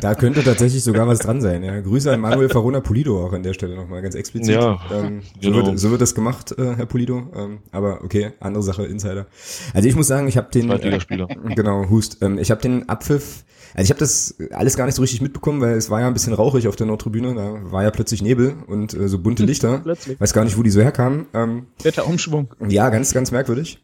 Da 0.00 0.14
könnte 0.14 0.42
tatsächlich 0.42 0.82
sogar 0.82 1.06
was 1.06 1.20
dran 1.20 1.40
sein. 1.40 1.62
Ja. 1.62 1.80
Grüße 1.80 2.12
an 2.12 2.20
Manuel 2.20 2.48
Farona 2.48 2.80
Polido 2.80 3.24
auch 3.24 3.32
an 3.32 3.42
der 3.42 3.54
Stelle 3.54 3.76
nochmal 3.76 4.02
ganz 4.02 4.14
explizit. 4.14 4.54
Ja, 4.54 4.78
ähm, 4.92 5.22
so, 5.40 5.50
genau. 5.50 5.66
wird, 5.66 5.78
so 5.78 5.90
wird 5.90 6.00
das 6.00 6.14
gemacht, 6.14 6.52
äh, 6.58 6.76
Herr 6.76 6.86
Polido. 6.86 7.28
Ähm, 7.34 7.58
aber 7.72 8.02
okay, 8.04 8.32
andere 8.40 8.62
Sache, 8.62 8.84
Insider. 8.84 9.26
Also 9.74 9.88
ich 9.88 9.96
muss 9.96 10.06
sagen, 10.06 10.28
ich 10.28 10.36
habe 10.36 10.50
den, 10.50 10.64
äh, 10.64 10.68
Zweitligaspieler. 10.68 11.26
genau, 11.56 11.88
Hust, 11.90 12.18
ähm, 12.22 12.38
ich 12.38 12.50
habe 12.50 12.60
den 12.60 12.88
Abpfiff, 12.88 13.44
also 13.74 13.84
ich 13.84 13.90
habe 13.90 14.00
das 14.00 14.36
alles 14.52 14.76
gar 14.76 14.86
nicht 14.86 14.94
so 14.94 15.02
richtig 15.02 15.20
mitbekommen, 15.20 15.60
weil 15.60 15.76
es 15.76 15.90
war 15.90 16.00
ja 16.00 16.06
ein 16.06 16.14
bisschen 16.14 16.32
rauchig 16.32 16.68
auf 16.68 16.76
der 16.76 16.86
Nordtribüne. 16.86 17.34
Da 17.34 17.72
war 17.72 17.82
ja 17.82 17.90
plötzlich 17.90 18.22
Nebel 18.22 18.56
und 18.66 18.94
äh, 18.94 19.08
so 19.08 19.18
bunte 19.18 19.44
Lichter. 19.44 19.80
Plötzlich. 19.80 20.18
Weiß 20.20 20.32
gar 20.32 20.44
nicht, 20.44 20.56
wo 20.56 20.62
die 20.62 20.70
so 20.70 20.80
herkamen. 20.80 21.26
Ähm, 21.34 21.66
Wetterumschwung. 21.82 22.48
ja, 22.68 22.88
ganz, 22.88 23.12
ganz 23.12 23.32
merkwürdig. 23.32 23.78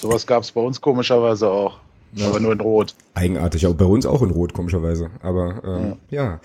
Sowas 0.00 0.26
gab 0.26 0.42
es 0.42 0.52
bei 0.52 0.60
uns 0.62 0.80
komischerweise 0.80 1.50
auch. 1.50 1.80
Aber 2.24 2.40
nur 2.40 2.52
in 2.52 2.60
Rot. 2.60 2.94
Eigenartig, 3.14 3.66
auch 3.66 3.74
bei 3.74 3.84
uns 3.84 4.06
auch 4.06 4.22
in 4.22 4.30
Rot, 4.30 4.54
komischerweise. 4.54 5.10
Aber 5.20 5.62
ähm, 5.64 5.96
ja. 6.10 6.40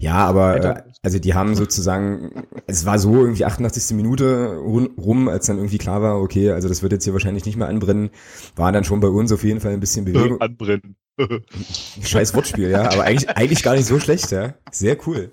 ja. 0.00 0.14
aber 0.14 0.64
äh, 0.64 0.82
also 1.02 1.18
die 1.18 1.34
haben 1.34 1.54
sozusagen, 1.54 2.46
es 2.66 2.86
war 2.86 2.98
so 2.98 3.14
irgendwie 3.14 3.44
88. 3.44 3.94
Minute 3.96 4.56
rum, 4.56 5.28
als 5.28 5.46
dann 5.46 5.58
irgendwie 5.58 5.78
klar 5.78 6.00
war, 6.02 6.20
okay, 6.20 6.50
also 6.52 6.68
das 6.68 6.82
wird 6.82 6.92
jetzt 6.92 7.04
hier 7.04 7.12
wahrscheinlich 7.12 7.44
nicht 7.44 7.56
mehr 7.56 7.68
anbrennen, 7.68 8.10
war 8.56 8.72
dann 8.72 8.84
schon 8.84 9.00
bei 9.00 9.08
uns 9.08 9.30
auf 9.30 9.44
jeden 9.44 9.60
Fall 9.60 9.72
ein 9.72 9.80
bisschen 9.80 10.04
Bewegung. 10.04 10.40
Anbrennen. 10.40 10.96
Scheiß 12.02 12.34
Wortspiel, 12.34 12.70
ja, 12.70 12.90
aber 12.90 13.04
eigentlich, 13.04 13.30
eigentlich 13.30 13.62
gar 13.62 13.74
nicht 13.74 13.86
so 13.86 13.98
schlecht, 13.98 14.30
ja. 14.32 14.54
Sehr 14.70 14.98
cool. 15.06 15.30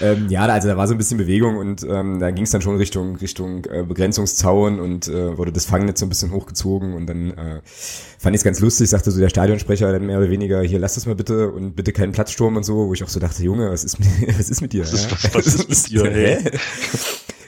Ähm, 0.00 0.28
ja, 0.28 0.46
also 0.46 0.68
da 0.68 0.76
war 0.76 0.86
so 0.86 0.94
ein 0.94 0.98
bisschen 0.98 1.18
Bewegung 1.18 1.56
und 1.56 1.84
ähm, 1.88 2.20
da 2.20 2.30
ging 2.30 2.44
es 2.44 2.52
dann 2.52 2.62
schon 2.62 2.76
Richtung 2.76 3.16
Richtung 3.16 3.64
äh, 3.64 3.82
Begrenzungszaun 3.82 4.78
und 4.78 5.08
äh, 5.08 5.36
wurde 5.36 5.50
das 5.50 5.64
Fangnetz 5.64 5.98
so 5.98 6.06
ein 6.06 6.08
bisschen 6.08 6.30
hochgezogen 6.30 6.94
und 6.94 7.06
dann 7.06 7.32
äh, 7.32 7.60
fand 7.64 8.36
ich 8.36 8.40
es 8.40 8.44
ganz 8.44 8.60
lustig, 8.60 8.88
sagte 8.88 9.10
so 9.10 9.20
der 9.20 9.28
Stadionsprecher 9.28 9.92
dann 9.92 10.07
mehr 10.08 10.18
oder 10.18 10.30
weniger, 10.30 10.60
hier 10.62 10.78
lass 10.80 10.94
das 10.96 11.06
mal 11.06 11.14
bitte 11.14 11.50
und 11.52 11.76
bitte 11.76 11.92
keinen 11.92 12.10
Platzsturm 12.12 12.56
und 12.56 12.64
so, 12.64 12.88
wo 12.88 12.92
ich 12.94 13.04
auch 13.04 13.08
so 13.08 13.20
dachte, 13.20 13.42
Junge, 13.44 13.70
was 13.70 13.84
ist 13.84 14.00
mit, 14.00 14.08
was 14.38 14.50
ist 14.50 14.60
mit 14.60 14.72
dir? 14.72 14.82
Was 14.82 14.92
ist- 14.92 15.12
was- 15.12 15.34
was 15.34 15.46
ist 15.68 15.92
mit 15.92 16.02
dir? 16.02 16.10
Hä? 16.10 16.38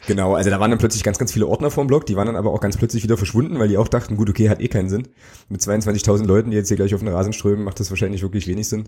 Genau, 0.07 0.35
also 0.35 0.51
da 0.51 0.59
waren 0.59 0.71
dann 0.71 0.79
plötzlich 0.79 1.03
ganz, 1.05 1.19
ganz 1.19 1.33
viele 1.33 1.47
Ordner 1.47 1.71
vorm 1.71 1.87
Block, 1.87 2.05
die 2.07 2.17
waren 2.17 2.27
dann 2.27 2.37
aber 2.37 2.53
auch 2.53 2.61
ganz 2.61 2.77
plötzlich 2.77 3.03
wieder 3.05 3.17
verschwunden, 3.17 3.59
weil 3.59 3.69
die 3.69 3.77
auch 3.79 3.87
dachten, 3.89 4.17
gut, 4.17 4.29
okay, 4.29 4.49
hat 4.49 4.61
eh 4.61 4.69
keinen 4.69 4.89
Sinn. 4.89 5.09
Mit 5.49 5.61
22.000 5.61 6.27
Leuten, 6.27 6.51
die 6.51 6.57
jetzt 6.57 6.69
hier 6.69 6.77
gleich 6.77 6.95
auf 6.95 7.01
den 7.01 7.09
Rasen 7.09 7.33
strömen, 7.33 7.65
macht 7.65 7.79
das 7.81 7.91
wahrscheinlich 7.91 8.23
wirklich 8.23 8.47
wenig 8.49 8.69
Sinn. 8.69 8.85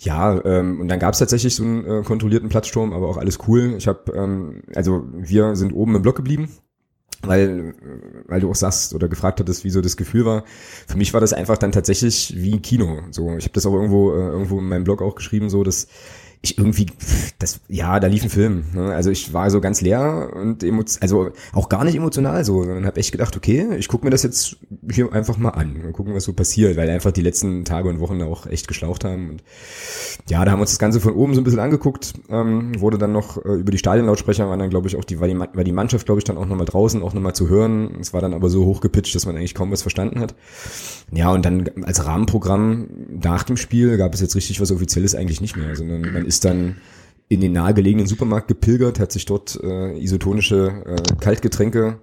Ja, 0.00 0.44
ähm, 0.44 0.80
und 0.80 0.88
dann 0.88 0.98
gab 0.98 1.14
es 1.14 1.20
tatsächlich 1.20 1.54
so 1.54 1.62
einen 1.62 1.84
äh, 1.86 2.02
kontrollierten 2.02 2.48
Platzsturm, 2.50 2.92
aber 2.92 3.08
auch 3.08 3.16
alles 3.16 3.38
cool. 3.48 3.74
Ich 3.78 3.86
habe, 3.86 4.12
ähm, 4.14 4.62
also 4.74 5.04
wir 5.16 5.56
sind 5.56 5.72
oben 5.72 5.94
im 5.94 6.02
Block 6.02 6.16
geblieben, 6.16 6.48
weil, 7.26 7.74
weil 8.26 8.40
du 8.40 8.50
auch 8.50 8.54
sagst 8.54 8.94
oder 8.94 9.08
gefragt 9.08 9.40
hattest, 9.40 9.64
wie 9.64 9.70
so 9.70 9.80
das 9.80 9.96
Gefühl 9.96 10.24
war. 10.24 10.44
Für 10.86 10.96
mich 10.96 11.12
war 11.12 11.20
das 11.20 11.32
einfach 11.32 11.58
dann 11.58 11.72
tatsächlich 11.72 12.34
wie 12.36 12.54
ein 12.54 12.62
Kino. 12.62 13.00
So, 13.10 13.36
ich 13.36 13.44
habe 13.44 13.54
das 13.54 13.66
auch 13.66 13.74
irgendwo 13.74 14.12
äh, 14.12 14.16
irgendwo 14.16 14.58
in 14.58 14.68
meinem 14.68 14.84
Blog 14.84 15.02
auch 15.02 15.14
geschrieben, 15.14 15.50
so 15.50 15.64
dass 15.64 15.88
ich 16.44 16.58
irgendwie, 16.58 16.86
das, 17.38 17.60
ja, 17.68 17.98
da 17.98 18.06
lief 18.06 18.22
ein 18.22 18.30
Film. 18.30 18.64
Ne? 18.74 18.94
Also 18.94 19.10
ich 19.10 19.32
war 19.32 19.50
so 19.50 19.60
ganz 19.60 19.80
leer 19.80 20.30
und 20.34 20.62
emo 20.62 20.84
also 21.00 21.30
auch 21.52 21.68
gar 21.68 21.84
nicht 21.84 21.96
emotional 21.96 22.44
so, 22.44 22.62
sondern 22.62 22.86
habe 22.86 23.00
echt 23.00 23.12
gedacht, 23.12 23.36
okay, 23.36 23.66
ich 23.76 23.88
gucke 23.88 24.04
mir 24.04 24.10
das 24.10 24.22
jetzt 24.22 24.56
hier 24.90 25.12
einfach 25.12 25.36
mal 25.38 25.50
an 25.50 25.76
und 25.84 25.92
gucken, 25.92 26.14
was 26.14 26.24
so 26.24 26.32
passiert, 26.32 26.76
weil 26.76 26.88
einfach 26.90 27.12
die 27.12 27.22
letzten 27.22 27.64
Tage 27.64 27.88
und 27.88 28.00
Wochen 28.00 28.20
auch 28.22 28.46
echt 28.46 28.68
geschlaucht 28.68 29.04
haben. 29.04 29.30
Und 29.30 29.44
ja, 30.28 30.44
da 30.44 30.50
haben 30.50 30.58
wir 30.58 30.62
uns 30.62 30.70
das 30.70 30.78
Ganze 30.78 31.00
von 31.00 31.14
oben 31.14 31.34
so 31.34 31.40
ein 31.40 31.44
bisschen 31.44 31.60
angeguckt, 31.60 32.14
ähm, 32.28 32.80
wurde 32.80 32.98
dann 32.98 33.12
noch 33.12 33.42
äh, 33.44 33.54
über 33.54 33.72
die 33.72 33.78
Stadionlautsprecher, 33.78 34.48
waren 34.48 34.58
dann, 34.58 34.70
glaube 34.70 34.88
ich, 34.88 34.96
auch 34.96 35.04
die, 35.04 35.20
war 35.20 35.28
die, 35.28 35.38
war 35.38 35.64
die 35.64 35.72
Mannschaft, 35.72 36.06
glaube 36.06 36.18
ich, 36.20 36.24
dann 36.24 36.36
auch 36.36 36.46
nochmal 36.46 36.66
draußen, 36.66 37.02
auch 37.02 37.14
nochmal 37.14 37.34
zu 37.34 37.48
hören. 37.48 37.96
Es 38.00 38.12
war 38.12 38.20
dann 38.20 38.34
aber 38.34 38.50
so 38.50 38.64
hochgepitcht, 38.64 39.14
dass 39.14 39.26
man 39.26 39.36
eigentlich 39.36 39.54
kaum 39.54 39.70
was 39.70 39.82
verstanden 39.82 40.20
hat. 40.20 40.34
Ja, 41.10 41.30
und 41.30 41.44
dann 41.44 41.70
als 41.84 42.04
Rahmenprogramm 42.04 42.88
nach 43.22 43.44
dem 43.44 43.56
Spiel 43.56 43.96
gab 43.96 44.14
es 44.14 44.20
jetzt 44.20 44.36
richtig 44.36 44.60
was 44.60 44.72
Offizielles 44.72 45.14
eigentlich 45.14 45.40
nicht 45.40 45.56
mehr, 45.56 45.76
sondern 45.76 46.00
man 46.12 46.26
ist 46.26 46.33
dann 46.40 46.76
in 47.28 47.40
den 47.40 47.52
nahegelegenen 47.52 48.06
Supermarkt 48.06 48.48
gepilgert, 48.48 49.00
hat 49.00 49.12
sich 49.12 49.24
dort 49.26 49.58
äh, 49.62 49.98
isotonische 49.98 50.82
äh, 50.86 51.14
Kaltgetränke 51.20 52.00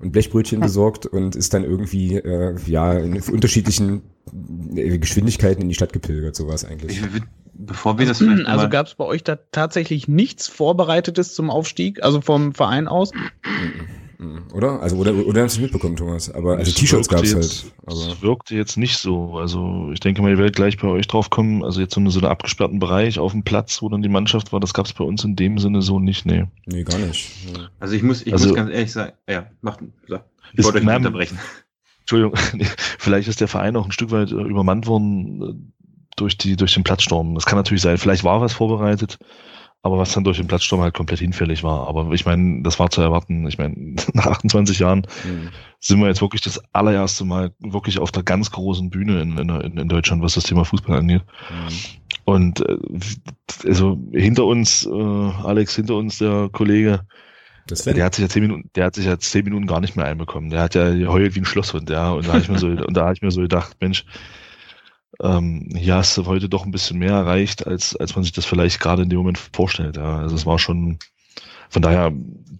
und 0.00 0.12
Blechbrötchen 0.12 0.60
besorgt 0.60 1.06
und 1.06 1.36
ist 1.36 1.54
dann 1.54 1.64
irgendwie 1.64 2.16
äh, 2.16 2.56
ja 2.66 2.92
in 2.92 3.20
unterschiedlichen 3.20 4.02
äh, 4.74 4.98
Geschwindigkeiten 4.98 5.62
in 5.62 5.68
die 5.68 5.74
Stadt 5.74 5.92
gepilgert, 5.92 6.36
so 6.36 6.46
war 6.46 6.54
es 6.54 6.64
eigentlich. 6.64 7.00
Ich, 7.00 7.22
bevor 7.54 7.98
wir 7.98 8.06
das 8.06 8.18
vielleicht 8.18 8.46
Also 8.46 8.64
mal- 8.64 8.68
gab 8.70 8.86
es 8.86 8.94
bei 8.94 9.04
euch 9.04 9.24
da 9.24 9.36
tatsächlich 9.52 10.06
nichts 10.08 10.46
Vorbereitetes 10.48 11.34
zum 11.34 11.50
Aufstieg, 11.50 12.02
also 12.02 12.20
vom 12.20 12.52
Verein 12.54 12.88
aus? 12.88 13.10
Mhm. 14.18 14.42
Oder? 14.52 14.80
Also 14.82 14.96
oder 14.96 15.14
oder 15.14 15.44
hast 15.44 15.56
du 15.56 15.60
nicht 15.60 15.72
mitbekommen, 15.72 15.94
Thomas? 15.96 16.28
Aber 16.34 16.56
also 16.56 16.70
Es 16.70 16.74
T-Shirts 16.74 17.08
gab's 17.08 17.30
jetzt- 17.32 17.62
halt. 17.64 17.72
Aber 17.86 18.12
Es 18.12 18.20
wirkte 18.22 18.56
jetzt 18.56 18.76
nicht 18.76 18.98
so. 18.98 19.38
Also 19.38 19.90
ich 19.92 20.00
denke 20.00 20.22
mal, 20.22 20.30
ihr 20.32 20.38
werdet 20.38 20.56
gleich 20.56 20.76
bei 20.76 20.88
euch 20.88 21.06
drauf 21.06 21.30
kommen. 21.30 21.64
Also 21.64 21.80
jetzt 21.80 21.94
so 21.94 22.00
eine, 22.00 22.10
so 22.10 22.18
einen 22.18 22.28
abgesperrten 22.28 22.80
Bereich 22.80 23.18
auf 23.20 23.30
dem 23.32 23.44
Platz, 23.44 23.80
wo 23.80 23.88
dann 23.88 24.02
die 24.02 24.08
Mannschaft 24.08 24.52
war, 24.52 24.58
das 24.58 24.74
gab 24.74 24.86
es 24.86 24.92
bei 24.92 25.04
uns 25.04 25.22
in 25.22 25.36
dem 25.36 25.58
Sinne 25.58 25.82
so 25.82 26.00
nicht. 26.00 26.26
Nee. 26.26 26.44
nee, 26.66 26.82
gar 26.82 26.98
nicht. 26.98 27.30
Also 27.78 27.94
ich 27.94 28.02
muss, 28.02 28.22
ich 28.26 28.32
Also- 28.32 28.48
muss 28.48 28.56
ganz 28.56 28.70
ehrlich 28.72 28.92
sagen, 28.92 29.12
ja, 29.28 29.46
macht, 29.60 29.80
sag. 30.08 30.24
ich 30.52 30.58
Ist- 30.58 30.64
wollte 30.64 30.78
euch 30.78 30.84
nicht 30.84 30.96
unterbrechen. 30.96 31.38
Entschuldigung, 32.00 32.34
vielleicht 32.98 33.28
ist 33.28 33.40
der 33.40 33.48
Verein 33.48 33.76
auch 33.76 33.84
ein 33.84 33.92
Stück 33.92 34.10
weit 34.10 34.32
äh, 34.32 34.34
übermannt 34.34 34.86
worden 34.86 35.42
äh, 35.42 35.54
durch, 36.16 36.36
die, 36.38 36.56
durch 36.56 36.74
den 36.74 36.82
Platzsturm. 36.82 37.34
Das 37.36 37.46
kann 37.46 37.56
natürlich 37.58 37.82
sein. 37.82 37.98
Vielleicht 37.98 38.24
war 38.24 38.40
was 38.40 38.52
vorbereitet, 38.54 39.18
aber 39.82 39.98
was 39.98 40.12
dann 40.12 40.24
durch 40.24 40.38
den 40.38 40.48
Platzsturm 40.48 40.80
halt 40.80 40.94
komplett 40.94 41.20
hinfällig 41.20 41.62
war. 41.62 41.86
Aber 41.88 42.12
ich 42.12 42.26
meine, 42.26 42.62
das 42.62 42.78
war 42.78 42.90
zu 42.90 43.00
erwarten. 43.00 43.46
Ich 43.46 43.58
meine, 43.58 43.96
nach 44.12 44.26
28 44.26 44.78
Jahren 44.80 45.06
Mhm. 45.24 45.50
sind 45.80 46.00
wir 46.00 46.08
jetzt 46.08 46.20
wirklich 46.20 46.42
das 46.42 46.60
allererste 46.72 47.24
Mal 47.24 47.52
wirklich 47.60 47.98
auf 47.98 48.10
der 48.10 48.22
ganz 48.24 48.50
großen 48.50 48.90
Bühne 48.90 49.20
in, 49.22 49.38
in, 49.38 49.78
in 49.78 49.88
Deutschland, 49.88 50.22
was 50.22 50.34
das 50.34 50.44
Thema 50.44 50.64
Fußball 50.64 50.98
angeht. 50.98 51.22
Mhm. 51.50 51.68
Und 52.24 52.60
äh, 52.68 52.76
also 53.66 53.98
hinter 54.12 54.44
uns, 54.44 54.84
äh, 54.86 54.90
Alex, 54.90 55.76
hinter 55.76 55.94
uns 55.94 56.18
der 56.18 56.48
Kollege, 56.52 57.00
der 57.96 58.04
hat 58.06 58.14
sich 58.14 58.22
ja 58.22 58.28
zehn 58.28 58.42
Minuten, 58.42 58.70
der 58.74 58.86
hat 58.86 58.94
sich 58.94 59.06
ja 59.06 59.18
zehn 59.18 59.44
Minuten 59.44 59.66
gar 59.66 59.80
nicht 59.80 59.94
mehr 59.96 60.06
einbekommen. 60.06 60.50
Der 60.50 60.60
hat 60.62 60.74
ja 60.74 60.90
geheult 60.90 61.34
wie 61.34 61.40
ein 61.40 61.44
Schlosshund, 61.44 61.88
ja. 61.90 62.10
Und 62.12 62.26
da 62.26 62.32
habe 62.32 62.42
ich 62.42 62.48
mir 62.48 62.58
so, 62.58 62.66
und 62.86 62.94
da 62.96 63.02
habe 63.02 63.12
ich 63.14 63.22
mir 63.22 63.30
so 63.30 63.42
gedacht, 63.42 63.76
Mensch, 63.80 64.04
ähm, 65.22 65.68
hier 65.74 65.96
hast 65.96 66.16
du 66.16 66.26
heute 66.26 66.48
doch 66.48 66.64
ein 66.64 66.70
bisschen 66.70 66.98
mehr 66.98 67.12
erreicht, 67.12 67.66
als, 67.66 67.96
als 67.96 68.14
man 68.14 68.22
sich 68.22 68.32
das 68.32 68.44
vielleicht 68.44 68.80
gerade 68.80 69.02
in 69.02 69.10
dem 69.10 69.18
Moment 69.18 69.38
vorstellt. 69.38 69.96
Ja. 69.96 70.18
Also 70.18 70.36
es 70.36 70.46
war 70.46 70.58
schon, 70.58 70.98
von 71.68 71.82
daher 71.82 72.12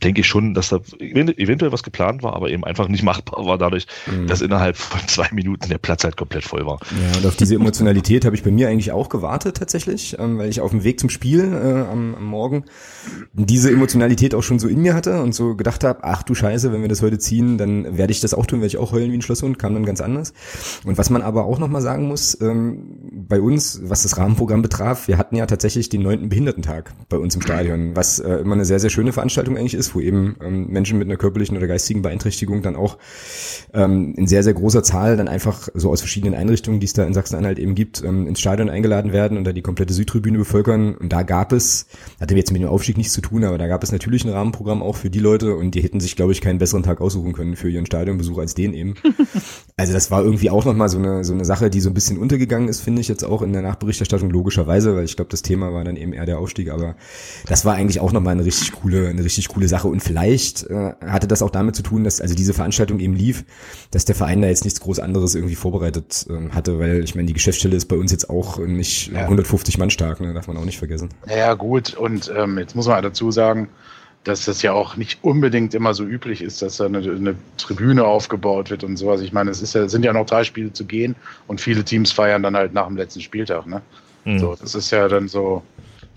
denke 0.03 0.21
ich 0.21 0.27
schon, 0.27 0.55
dass 0.55 0.69
da 0.69 0.81
eventuell 0.99 1.73
was 1.73 1.83
geplant 1.83 2.23
war, 2.23 2.35
aber 2.35 2.51
eben 2.51 2.65
einfach 2.65 2.89
nicht 2.89 3.03
machbar 3.03 3.45
war 3.47 3.59
dadurch, 3.59 3.87
mhm. 4.07 4.27
dass 4.27 4.41
innerhalb 4.41 4.77
von 4.77 5.01
zwei 5.09 5.29
Minuten 5.33 5.69
der 5.69 5.79
Platz 5.79 6.05
halt 6.05 6.17
komplett 6.17 6.45
voll 6.45 6.67
war. 6.67 6.79
Ja, 6.91 7.19
und 7.19 7.27
auf 7.27 7.37
diese 7.37 7.55
Emotionalität 7.55 8.25
habe 8.25 8.37
ich 8.37 8.43
bei 8.43 8.51
mir 8.51 8.69
eigentlich 8.69 8.93
auch 8.93 9.09
gewartet 9.09 9.57
tatsächlich, 9.57 10.17
ähm, 10.19 10.39
weil 10.39 10.49
ich 10.49 10.61
auf 10.61 10.71
dem 10.71 10.85
Weg 10.85 11.01
zum 11.01 11.11
Spiel 11.11 11.53
äh, 11.53 11.91
am, 11.91 12.15
am 12.15 12.25
Morgen 12.25 12.65
diese 13.33 13.71
Emotionalität 13.71 14.35
auch 14.35 14.43
schon 14.43 14.59
so 14.59 14.69
in 14.69 14.81
mir 14.81 14.95
hatte 14.95 15.23
und 15.23 15.35
so 15.35 15.57
gedacht 15.57 15.85
habe, 15.85 16.01
ach 16.03 16.23
du 16.23 16.35
Scheiße, 16.35 16.73
wenn 16.73 16.83
wir 16.83 16.89
das 16.89 17.03
heute 17.03 17.19
ziehen, 17.19 17.59
dann 17.59 17.97
werde 17.97 18.13
ich 18.13 18.21
das 18.21 18.35
auch 18.35 18.47
tun, 18.47 18.61
werde 18.61 18.69
ich 18.69 18.79
auch 18.79 18.93
heulen 18.93 19.13
wie 19.13 19.17
ein 19.17 19.23
Schlosshund, 19.23 19.59
kam 19.59 19.75
dann 19.75 19.85
ganz 19.85 20.01
anders. 20.01 20.33
Und 20.85 20.99
was 20.99 21.11
man 21.11 21.23
aber 21.23 21.45
auch 21.45 21.59
nochmal 21.59 21.83
sagen 21.83 22.09
muss, 22.09 22.41
ähm, 22.41 22.83
bei 23.13 23.41
uns, 23.41 23.81
was 23.85 24.03
das 24.03 24.17
Rahmenprogramm 24.17 24.63
betraf, 24.63 25.09
wir 25.09 25.19
hatten 25.19 25.37
ja 25.37 25.47
tatsächlich 25.47 25.89
den 25.89 26.03
neunten 26.03 26.29
Behindertentag 26.29 26.93
bei 27.09 27.19
uns 27.19 27.35
im 27.35 27.43
Stadion, 27.49 27.97
was 27.97 28.19
äh, 28.19 28.37
immer 28.37 28.55
eine 28.55 28.65
sehr, 28.65 28.79
sehr 28.79 28.91
schöne 28.91 29.13
Veranstaltung 29.13 29.57
eigentlich 29.57 29.75
ist, 29.75 29.88
wo 29.95 30.01
eben 30.01 30.37
ähm, 30.43 30.69
Menschen 30.69 30.99
mit 30.99 31.09
einer 31.09 31.17
körperlichen 31.17 31.57
oder 31.57 31.67
geistigen 31.67 32.03
Beeinträchtigung 32.03 32.63
dann 32.63 32.77
auch 32.77 32.99
ähm, 33.75 34.15
in 34.17 34.27
sehr, 34.27 34.43
sehr 34.43 34.55
großer 34.55 34.83
Zahl 34.83 35.17
dann 35.17 35.29
einfach 35.29 35.69
so 35.75 35.91
aus 35.91 36.01
verschiedenen 36.01 36.35
Einrichtungen, 36.35 36.81
die 36.81 36.87
es 36.87 36.93
da 36.93 37.05
in 37.05 37.15
Sachsen-Anhalt 37.15 37.59
eben 37.59 37.75
gibt, 37.75 38.03
ähm, 38.03 38.27
ins 38.27 38.41
Stadion 38.41 38.71
eingeladen 38.71 39.13
werden 39.13 39.39
und 39.39 39.45
da 39.45 39.53
die 39.53 39.63
komplette 39.63 39.95
Südtribüne 39.95 40.39
bevölkern. 40.39 40.95
Und 40.95 41.13
da 41.13 41.23
gab 41.23 41.53
es, 41.53 41.87
hatte 42.21 42.35
jetzt 42.35 42.53
mit 42.53 42.63
dem 42.63 42.69
Aufstieg 42.69 42.97
nichts 42.97 43.13
zu 43.13 43.21
tun, 43.21 43.45
aber 43.45 43.59
da 43.59 43.67
gab 43.67 43.83
es 43.83 43.93
natürlich 43.93 44.25
ein 44.25 44.31
Rahmenprogramm 44.31 44.83
auch 44.83 44.97
für 44.97 45.11
die 45.11 45.21
Leute 45.21 45.55
und 45.55 45.75
die 45.75 45.83
hätten 45.83 46.01
sich, 46.01 46.17
glaube 46.17 46.33
ich, 46.33 46.41
keinen 46.41 46.59
besseren 46.59 46.83
Tag 46.83 47.01
aussuchen 47.01 47.33
können 47.33 47.57
für 47.57 47.71
ihren 47.71 47.87
Stadionbesuch 47.87 48.39
als 48.39 48.55
den 48.55 48.75
eben. 48.75 48.95
also 49.77 49.93
das 49.93 50.11
war 50.11 50.25
irgendwie 50.25 50.51
auch 50.51 50.65
nochmal 50.65 50.89
so 50.89 50.99
eine, 50.99 51.25
so 51.25 51.33
eine 51.33 51.45
Sache, 51.45 51.71
die 51.71 51.81
so 51.81 51.91
ein 51.91 51.95
bisschen 51.95 52.19
untergegangen 52.19 52.69
ist, 52.69 52.81
finde 52.81 53.01
ich 53.01 53.09
jetzt 53.09 53.25
auch 53.25 53.43
in 53.43 53.53
der 53.53 53.63
Nachberichterstattung 53.63 54.31
logischerweise, 54.31 54.97
weil 54.97 55.05
ich 55.05 55.17
glaube, 55.17 55.31
das 55.31 55.43
Thema 55.43 55.73
war 55.73 55.85
dann 55.85 55.97
eben 55.97 56.13
eher 56.13 56.27
der 56.27 56.39
Aufstieg, 56.39 56.71
aber 56.71 56.97
das 57.47 57.65
war 57.65 57.75
eigentlich 57.75 58.01
auch 58.01 58.13
nochmal 58.13 58.33
eine 58.33 58.45
richtig 58.45 58.73
coole, 58.73 59.09
eine 59.09 59.23
richtig 59.25 59.49
coole 59.49 59.69
Sache 59.69 59.78
und 59.85 60.03
vielleicht 60.03 60.65
äh, 60.65 60.95
hatte 61.07 61.29
das 61.29 61.43
auch 61.43 61.51
damit 61.51 61.77
zu 61.77 61.83
tun, 61.83 62.05
dass 62.05 62.21
also 62.21 62.35
diese 62.35 62.55
Veranstaltung 62.55 62.99
eben 62.99 63.15
lief, 63.15 63.45
dass 63.91 64.05
der 64.05 64.15
Verein 64.15 64.43
da 64.43 64.49
jetzt 64.49 64.65
nichts 64.65 64.81
groß 64.81 64.99
anderes 64.99 65.35
irgendwie 65.35 65.55
vorbereitet 65.55 66.27
äh, 66.29 66.51
hatte, 66.55 66.79
weil 66.79 67.05
ich 67.05 67.15
meine, 67.15 67.27
die 67.27 67.35
Geschäftsstelle 67.35 67.77
ist 67.77 67.87
bei 67.87 67.97
uns 67.97 68.11
jetzt 68.11 68.31
auch 68.31 68.59
nicht 68.59 69.13
ja. 69.13 69.21
150 69.21 69.79
Mann 69.79 69.91
stark, 69.91 70.21
ne, 70.21 70.35
darf 70.35 70.49
man 70.49 70.57
auch 70.57 70.65
nicht 70.65 70.79
vergessen. 70.79 71.11
Ja, 71.29 71.55
gut, 71.55 71.95
und 71.95 72.33
ähm, 72.37 72.59
jetzt 72.59 72.75
muss 72.75 72.87
man 72.87 73.03
dazu 73.03 73.31
sagen, 73.31 73.69
dass 74.25 74.45
das 74.45 74.63
ja 74.63 74.73
auch 74.73 74.97
nicht 74.97 75.19
unbedingt 75.23 75.75
immer 75.75 75.95
so 75.95 76.05
üblich 76.05 76.43
ist, 76.43 76.61
dass 76.61 76.77
da 76.77 76.87
eine, 76.87 76.99
eine 76.99 77.35
Tribüne 77.57 78.05
aufgebaut 78.05 78.71
wird 78.71 78.85
und 78.85 78.97
sowas. 78.97 79.21
Ich 79.21 79.33
meine, 79.33 79.51
es 79.51 79.63
ist 79.63 79.75
ja, 79.75 79.89
sind 79.89 80.05
ja 80.05 80.13
noch 80.13 80.27
drei 80.27 80.45
Spiele 80.45 80.73
zu 80.73 80.85
gehen 80.85 81.17
und 81.47 81.61
viele 81.61 81.85
Teams 81.85 82.13
feiern 82.13 82.43
dann 82.43 82.57
halt 82.57 82.75
nach 82.75 82.87
dem 82.87 82.97
letzten 82.97 83.21
Spieltag. 83.21 83.67
Ne? 83.67 83.81
Mhm. 84.25 84.39
So, 84.39 84.55
das 84.61 84.75
ist 84.75 84.91
ja 84.91 85.09
dann 85.09 85.29
so. 85.29 85.63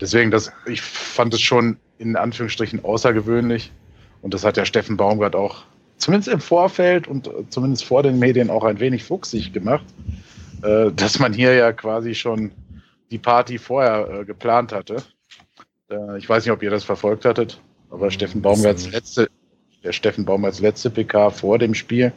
Deswegen, 0.00 0.30
das, 0.30 0.52
ich 0.66 0.82
fand 0.82 1.32
es 1.32 1.40
schon 1.40 1.76
in 2.02 2.16
Anführungsstrichen 2.16 2.84
außergewöhnlich. 2.84 3.72
Und 4.20 4.34
das 4.34 4.44
hat 4.44 4.56
ja 4.56 4.64
Steffen 4.64 4.96
Baumgart 4.96 5.34
auch 5.34 5.64
zumindest 5.96 6.32
im 6.32 6.40
Vorfeld 6.40 7.06
und 7.06 7.30
zumindest 7.50 7.84
vor 7.84 8.02
den 8.02 8.18
Medien 8.18 8.50
auch 8.50 8.64
ein 8.64 8.80
wenig 8.80 9.04
fuchsig 9.04 9.52
gemacht, 9.52 9.84
äh, 10.62 10.90
dass 10.92 11.18
man 11.18 11.32
hier 11.32 11.54
ja 11.54 11.72
quasi 11.72 12.14
schon 12.14 12.50
die 13.10 13.18
Party 13.18 13.58
vorher 13.58 14.20
äh, 14.20 14.24
geplant 14.24 14.72
hatte. 14.72 14.96
Äh, 15.90 16.18
ich 16.18 16.28
weiß 16.28 16.44
nicht, 16.44 16.52
ob 16.52 16.62
ihr 16.62 16.70
das 16.70 16.84
verfolgt 16.84 17.24
hattet. 17.24 17.60
Aber 17.90 18.10
Steffen 18.10 18.42
Baumgarts 18.42 18.90
letzte, 18.90 19.30
der 19.84 19.92
Steffen 19.92 20.24
Baumgarts 20.24 20.60
letzte 20.60 20.90
PK 20.90 21.30
vor 21.30 21.58
dem 21.58 21.74
Spiel, 21.74 22.12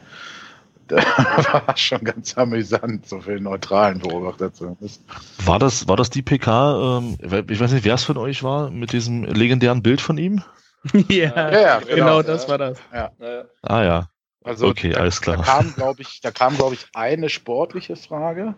da 0.87 0.97
war 1.67 1.77
schon 1.77 2.03
ganz 2.03 2.37
amüsant, 2.37 3.07
so 3.07 3.19
für 3.19 3.39
neutralen 3.39 3.99
Beobachter 3.99 4.53
zumindest. 4.53 5.01
War 5.45 5.59
das, 5.59 5.87
war 5.87 5.97
das 5.97 6.09
die 6.09 6.21
PK, 6.21 6.99
ähm, 6.99 7.17
ich 7.49 7.59
weiß 7.59 7.71
nicht, 7.71 7.85
wer 7.85 7.95
es 7.95 8.03
von 8.03 8.17
euch 8.17 8.43
war, 8.43 8.69
mit 8.69 8.93
diesem 8.93 9.23
legendären 9.23 9.81
Bild 9.81 10.01
von 10.01 10.17
ihm? 10.17 10.43
ja, 11.09 11.31
ja, 11.35 11.51
ja, 11.51 11.79
genau, 11.79 11.95
genau 11.95 12.21
das 12.21 12.47
war 12.47 12.57
das. 12.57 12.77
Ja. 12.93 13.11
Ah 13.63 13.83
ja. 13.83 14.09
Also 14.43 14.67
okay, 14.67 14.91
da, 14.91 14.99
alles 14.99 15.21
klar. 15.21 15.37
Da 15.37 15.43
kam, 15.43 15.73
glaube 15.73 16.03
ich, 16.03 16.21
da 16.21 16.29
kam, 16.29 16.55
glaube 16.55 16.75
ich, 16.75 16.85
eine 16.93 17.29
sportliche 17.29 17.95
Frage 17.95 18.53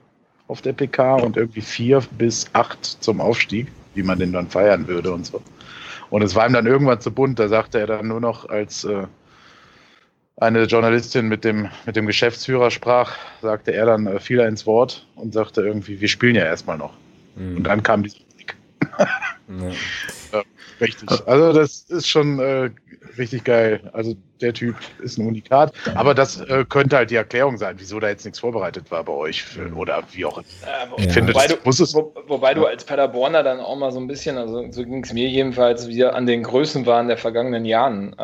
auf 0.50 0.62
der 0.62 0.74
PK 0.74 1.16
und 1.16 1.38
irgendwie 1.38 1.62
vier 1.62 2.02
bis 2.18 2.48
acht 2.54 2.84
zum 2.84 3.22
Aufstieg, 3.22 3.68
wie 3.94 4.04
man 4.04 4.20
den 4.20 4.34
dann 4.34 4.50
feiern 4.50 4.88
würde 4.88 5.12
und 5.12 5.26
so. 5.26 5.42
Und 6.10 6.22
es 6.22 6.36
war 6.36 6.46
ihm 6.48 6.54
dann 6.54 6.68
irgendwann 6.68 7.00
zu 7.00 7.12
bunt, 7.12 7.40
da 7.40 7.48
sagte 7.48 7.80
er 7.80 7.88
dann 7.88 8.08
nur 8.08 8.20
noch, 8.20 8.50
als 8.50 8.84
äh, 8.84 9.08
eine 10.38 10.64
Journalistin 10.64 11.28
mit 11.28 11.44
dem, 11.44 11.70
mit 11.86 11.96
dem 11.96 12.06
Geschäftsführer 12.06 12.72
sprach, 12.72 13.16
sagte 13.42 13.74
er 13.74 13.88
dann, 13.88 14.08
äh, 14.08 14.20
fiel 14.20 14.40
er 14.40 14.48
ins 14.48 14.66
Wort 14.66 15.06
und 15.16 15.34
sagte 15.34 15.62
irgendwie, 15.62 16.00
wir 16.00 16.08
spielen 16.08 16.36
ja 16.36 16.44
erstmal 16.44 16.78
noch. 16.78 16.94
Mhm. 17.36 17.58
Und 17.58 17.64
dann 17.64 17.84
kam 17.84 18.04
die 18.04 18.12
Musik. 18.32 18.56
Ja. 19.50 19.70
ja, 20.34 20.44
richtig. 20.80 21.10
Also 21.26 21.54
das 21.54 21.82
ist 21.90 22.08
schon 22.08 22.40
äh, 22.40 22.70
richtig 23.18 23.46
geil. 23.46 23.90
Also 23.94 24.16
der 24.42 24.54
Typ 24.54 24.76
ist 25.02 25.18
ein 25.18 25.26
Unikat. 25.26 25.74
Aber 25.96 26.14
das 26.14 26.40
äh, 26.42 26.66
könnte 26.70 26.98
halt 26.98 27.10
die 27.10 27.16
Erklärung 27.16 27.58
sein, 27.58 27.76
wieso 27.80 28.00
da 28.00 28.08
jetzt 28.08 28.24
nichts 28.24 28.38
vorbereitet 28.38 28.92
war 28.92 29.04
bei 29.04 29.14
euch 29.14 29.42
für, 29.42 29.74
oder 29.74 30.04
wie 30.12 30.26
auch 30.26 30.38
immer. 30.38 30.48
Äh, 30.98 31.02
ich 31.02 31.06
ja. 31.06 31.14
finde, 31.14 31.34
wobei, 31.34 31.48
du, 31.48 31.56
muss 31.64 31.80
es, 31.80 31.96
wo, 31.96 32.14
wobei 32.28 32.54
du 32.54 32.68
als 32.68 32.84
Paderborner 32.84 33.42
dann 33.42 33.60
auch 33.60 33.76
mal 33.76 33.92
so 33.92 34.00
ein 34.00 34.06
bisschen, 34.06 34.38
also 34.38 34.72
so 34.72 34.84
ging 34.84 35.04
es 35.04 35.14
mir 35.14 35.28
jedenfalls, 35.28 35.88
wieder 35.88 36.16
an 36.16 36.28
den 36.28 36.44
Größenwahn 36.44 37.08
der 37.08 37.18
vergangenen 37.18 37.66
Jahren 37.66 38.16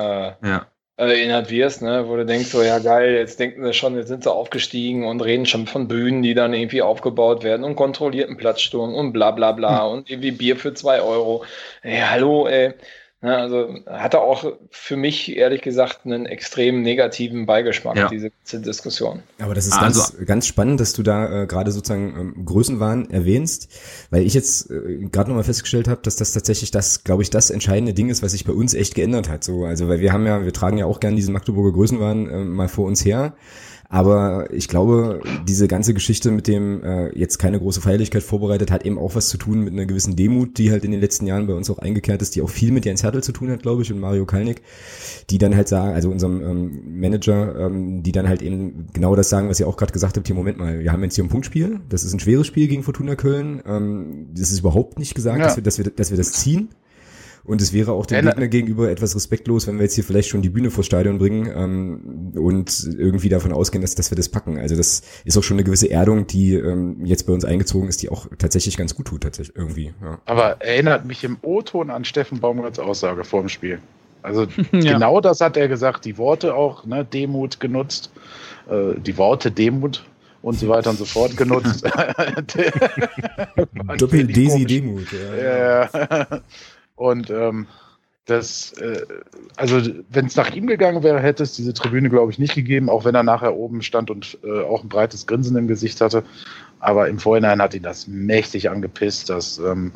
äh, 0.98 1.06
erinnert 1.06 1.50
wirst, 1.50 1.82
ne? 1.82 2.08
wo 2.08 2.16
du 2.16 2.26
denkst, 2.26 2.50
so 2.50 2.62
ja 2.62 2.80
geil, 2.80 3.14
jetzt 3.16 3.40
denken 3.40 3.64
sie 3.64 3.74
schon, 3.74 3.96
jetzt 3.96 4.08
sind 4.08 4.24
sie 4.24 4.32
aufgestiegen 4.32 5.06
und 5.06 5.22
reden 5.22 5.46
schon 5.46 5.68
von 5.68 5.88
Bühnen, 5.88 6.22
die 6.22 6.34
dann 6.34 6.54
irgendwie 6.54 6.82
aufgebaut 6.82 7.44
werden 7.44 7.64
und 7.64 7.76
kontrollierten 7.76 8.38
Platzsturm 8.38 8.94
und 8.94 9.14
bla 9.14 9.32
bla 9.32 9.52
bla 9.52 9.86
hm. 9.86 9.92
und 9.92 10.10
irgendwie 10.10 10.32
Bier 10.32 10.56
für 10.56 10.74
zwei 10.74 11.02
Euro. 11.02 11.46
Ey, 11.82 12.00
hallo, 12.00 12.48
ey 12.48 12.74
Ne, 13.24 13.38
also 13.38 13.74
hatte 13.88 14.20
auch 14.20 14.54
für 14.70 14.98
mich 14.98 15.38
ehrlich 15.38 15.62
gesagt 15.62 16.02
einen 16.04 16.26
extrem 16.26 16.82
negativen 16.82 17.46
Beigeschmack, 17.46 17.96
ja. 17.96 18.10
diese, 18.10 18.32
Diskussion. 18.52 19.24
Aber 19.40 19.56
das 19.56 19.66
ist 19.66 19.82
also, 19.82 20.02
ganz, 20.02 20.28
ganz 20.28 20.48
spannend, 20.48 20.82
dass 20.82 20.92
du 20.92 21.04
da 21.04 21.44
äh, 21.44 21.48
gerade 21.48 21.72
sozusagen 21.72 22.36
ähm, 22.36 22.46
Größenwahn 22.46 23.12
erwähnst, 23.12 23.70
weil 24.10 24.24
ich 24.24 24.34
jetzt 24.34 24.70
äh, 24.70 25.08
gerade 25.10 25.30
nochmal 25.30 25.46
festgestellt 25.46 25.88
habe, 25.88 26.02
dass 26.04 26.18
das 26.18 26.34
tatsächlich 26.34 26.72
das, 26.72 27.06
glaube 27.06 27.24
ich, 27.24 27.30
das 27.30 27.50
entscheidende 27.50 27.94
Ding 27.94 28.10
ist, 28.10 28.24
was 28.24 28.34
sich 28.34 28.44
bei 28.44 28.52
uns 28.52 28.74
echt 28.74 28.94
geändert 28.94 29.30
hat. 29.30 29.46
So, 29.46 29.64
also 29.64 29.88
weil 29.88 30.02
wir 30.02 30.12
haben 30.12 30.28
ja, 30.28 30.44
wir 30.44 30.52
tragen 30.52 30.78
ja 30.78 30.86
auch 30.86 31.00
gern 31.00 31.16
diesen 31.16 31.32
Magdeburger 31.32 31.72
Größenwahn 31.72 32.30
äh, 32.30 32.38
mal 32.40 32.68
vor 32.68 32.88
uns 32.88 33.06
her. 33.06 33.38
Aber 33.90 34.52
ich 34.52 34.68
glaube, 34.68 35.22
diese 35.48 35.68
ganze 35.68 35.94
Geschichte 35.94 36.32
mit 36.32 36.48
dem 36.48 36.84
äh, 36.84 37.18
jetzt 37.18 37.38
keine 37.38 37.60
große 37.60 37.82
Feierlichkeit 37.82 38.24
vorbereitet, 38.24 38.72
hat 38.72 38.86
eben 38.86 38.98
auch 38.98 39.16
was 39.16 39.30
zu 39.30 39.38
tun 39.38 39.62
mit 39.62 39.74
einer 39.74 39.86
gewissen 39.86 40.16
Demut, 40.16 40.58
die 40.58 40.72
halt 40.72 40.84
in 40.84 40.92
den 40.92 41.00
letzten 41.00 41.28
Jahren 41.28 41.46
bei 41.48 41.54
uns 41.54 41.70
auch 41.70 41.80
eingekehrt 41.80 42.22
ist, 42.22 42.36
die 42.36 42.42
auch 42.42 42.50
viel 42.50 42.72
mit 42.72 42.86
Jens 42.86 43.04
Hertel 43.04 43.22
zu 43.24 43.32
tun 43.32 43.52
hat, 43.52 43.62
glaube 43.62 43.84
ich, 43.84 43.92
und 43.92 44.00
Mario 44.00 44.26
Kalnick, 44.26 44.62
die 45.30 45.38
dann 45.38 45.56
halt 45.56 45.68
sagen, 45.68 45.94
also 45.94 46.10
unserem 46.10 46.42
ähm, 46.42 47.00
Manager, 47.00 47.56
ähm, 47.68 48.04
die 48.04 48.12
dann 48.12 48.28
halt 48.28 48.42
eben 48.42 48.88
genau 48.94 49.16
das 49.16 49.30
sagen, 49.30 49.50
was 49.50 49.60
ihr 49.60 49.68
auch 49.68 49.78
gerade 49.78 49.94
gesagt 49.94 50.18
habt, 50.18 50.28
hier 50.28 50.36
Moment 50.36 50.58
mal, 50.58 50.80
wir 50.80 50.92
haben 50.92 51.04
jetzt 51.04 51.16
hier 51.16 51.24
ein 51.24 51.30
Punktspiel, 51.30 51.80
das 51.90 52.04
ist 52.04 52.14
ein 52.14 52.20
schweres 52.20 52.48
Spiel 52.48 52.68
gegen 52.68 52.84
Fortuna 52.84 53.16
Köln, 53.16 53.62
ähm, 53.66 54.30
das 54.34 54.52
ist 54.52 54.60
überhaupt 54.60 54.98
nicht 54.98 55.14
gesagt, 55.16 55.40
ja. 55.40 55.46
dass, 55.46 55.56
wir, 55.56 55.64
dass, 55.64 55.78
wir, 55.78 55.86
dass 55.86 56.10
wir 56.10 56.18
das 56.18 56.32
ziehen. 56.32 56.70
Und 57.46 57.62
es 57.62 57.74
wäre 57.74 57.92
auch 57.92 58.06
dem 58.06 58.26
Gegner 58.26 58.48
gegenüber 58.48 58.90
etwas 58.90 59.16
respektlos, 59.16 59.68
wenn 59.68 59.76
wir 59.76 59.84
jetzt 59.84 59.96
hier 59.96 60.06
vielleicht 60.06 60.30
schon 60.30 60.42
die 60.42 60.50
Bühne 60.50 60.72
vors 60.72 60.86
Stadion 60.86 61.18
bringen 61.18 61.52
ähm, 61.54 62.32
und 62.42 62.88
irgendwie 62.98 63.28
davon 63.28 63.52
ausgehen, 63.52 63.82
dass, 63.82 63.96
dass 63.96 64.12
wir 64.12 64.16
das 64.16 64.30
packen. 64.30 64.58
Also 64.58 64.78
das 64.78 65.02
ist 65.26 65.38
auch 65.38 65.44
schon 65.44 65.56
eine 65.56 65.66
gewisse 65.66 65.92
Erdung, 65.92 66.26
die 66.26 66.54
ähm, 66.54 67.06
jetzt 67.06 67.28
bei 67.28 67.34
uns 67.34 67.44
eingezogen 67.44 67.90
ist, 67.90 68.02
die 68.02 68.10
auch 68.10 68.28
tatsächlich 68.38 68.78
ganz 68.78 68.96
gut 68.96 69.08
tut, 69.08 69.24
tatsächlich 69.24 69.58
irgendwie. 69.58 69.94
Ja. 70.02 70.20
Aber 70.26 70.62
erinnert 70.62 71.06
mich 71.06 71.26
im 71.26 71.38
O-Ton 71.42 71.90
an 71.90 72.06
Steffen 72.06 72.40
Baumgarts 72.40 72.80
Aussage 72.80 73.26
vor 73.26 73.42
dem 73.42 73.50
Spiel. 73.50 73.80
Also 74.22 74.44
ja. 74.72 74.94
genau 74.94 75.20
das 75.20 75.42
hat 75.42 75.58
er 75.58 75.68
gesagt, 75.68 76.06
die 76.06 76.18
Worte 76.18 76.56
auch, 76.56 76.86
ne, 76.86 77.04
Demut 77.04 77.60
genutzt, 77.60 78.10
äh, 78.70 78.98
die 78.98 79.18
Worte 79.18 79.52
Demut 79.52 80.06
und 80.42 80.58
so 80.58 80.70
weiter 80.70 80.92
und 80.92 80.98
so 80.98 81.04
fort 81.04 81.36
genutzt. 81.36 81.84
Doppel-Desi 83.98 84.66
Demut, 84.66 85.08
ja. 85.12 85.84
ja. 85.84 86.42
Und 86.96 87.30
ähm, 87.30 87.68
das, 88.26 88.74
äh, 88.74 89.06
also 89.58 89.82
wenn 90.10 90.28
es 90.28 90.36
nach 90.36 90.54
ihm 90.54 90.68
gegangen 90.68 91.04
wäre, 91.04 91.20
hätte 91.20 91.44
es 91.44 91.54
diese 91.54 91.74
Tribüne, 91.74 92.10
glaube 92.10 92.32
ich, 92.32 92.40
nicht 92.40 92.56
gegeben, 92.56 92.90
auch 92.90 93.04
wenn 93.06 93.16
er 93.16 93.24
nachher 93.24 93.56
oben 93.56 93.82
stand 93.82 94.10
und 94.10 94.38
äh, 94.44 94.62
auch 94.62 94.84
ein 94.84 94.90
breites 94.90 95.28
Grinsen 95.28 95.58
im 95.58 95.68
Gesicht 95.68 96.00
hatte. 96.00 96.24
Aber 96.80 97.08
im 97.08 97.20
Vorhinein 97.20 97.62
hat 97.62 97.74
ihn 97.74 97.84
das 97.84 98.08
mächtig 98.08 98.70
angepisst. 98.70 99.30
Dass, 99.30 99.58
ähm, 99.58 99.92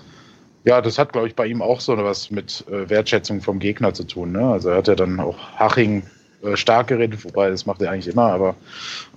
ja, 0.66 0.82
das 0.82 0.98
hat, 0.98 1.14
glaube 1.14 1.28
ich, 1.28 1.36
bei 1.36 1.48
ihm 1.48 1.62
auch 1.62 1.80
so 1.80 1.96
was 1.98 2.30
mit 2.32 2.66
äh, 2.70 2.90
Wertschätzung 2.90 3.42
vom 3.42 3.60
Gegner 3.60 3.94
zu 3.94 4.04
tun. 4.04 4.34
Ne? 4.34 4.46
Also 4.46 4.70
er 4.70 4.78
hat 4.78 4.88
ja 4.88 4.96
dann 4.96 5.20
auch 5.20 5.38
Haching 5.58 6.04
äh, 6.44 6.56
stark 6.56 6.88
geredet, 6.88 7.24
wobei 7.24 7.50
das 7.50 7.66
macht 7.66 7.82
er 7.82 7.92
eigentlich 7.92 8.14
immer, 8.14 8.32
aber 8.32 8.56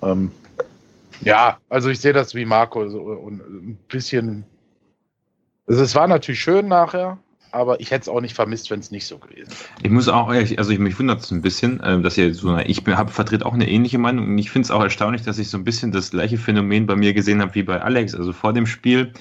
ähm, 0.01 0.31
ja, 1.21 1.59
also 1.69 1.89
ich 1.89 1.99
sehe 1.99 2.13
das 2.13 2.33
wie 2.33 2.45
Marco 2.45 2.87
so, 2.89 2.99
und 2.99 3.41
ein 3.41 3.77
bisschen. 3.87 4.43
Also 5.67 5.83
es 5.83 5.93
war 5.93 6.07
natürlich 6.07 6.41
schön 6.41 6.67
nachher, 6.67 7.19
aber 7.51 7.79
ich 7.79 7.91
hätte 7.91 8.01
es 8.01 8.09
auch 8.09 8.21
nicht 8.21 8.35
vermisst, 8.35 8.71
wenn 8.71 8.79
es 8.79 8.91
nicht 8.91 9.05
so 9.05 9.17
gewesen 9.17 9.49
wäre. 9.49 9.83
Ich 9.83 9.91
muss 9.91 10.07
auch 10.07 10.27
also 10.29 10.71
ich, 10.71 10.79
mich 10.79 10.97
wundert 10.97 11.21
es 11.21 11.31
ein 11.31 11.41
bisschen, 11.41 11.79
äh, 11.81 12.01
dass 12.01 12.17
ihr 12.17 12.33
so, 12.33 12.57
ich 12.57 12.83
habe 12.87 13.11
vertrete 13.11 13.45
auch 13.45 13.53
eine 13.53 13.69
ähnliche 13.69 13.97
Meinung 13.97 14.27
und 14.27 14.37
ich 14.37 14.51
finde 14.51 14.65
es 14.65 14.71
auch 14.71 14.81
erstaunlich, 14.81 15.23
dass 15.23 15.37
ich 15.39 15.49
so 15.49 15.57
ein 15.57 15.63
bisschen 15.63 15.91
das 15.91 16.11
gleiche 16.11 16.37
Phänomen 16.37 16.85
bei 16.87 16.95
mir 16.95 17.13
gesehen 17.13 17.41
habe 17.41 17.55
wie 17.55 17.63
bei 17.63 17.81
Alex. 17.81 18.15
Also 18.15 18.33
vor 18.33 18.53
dem 18.53 18.65
Spiel 18.65 19.13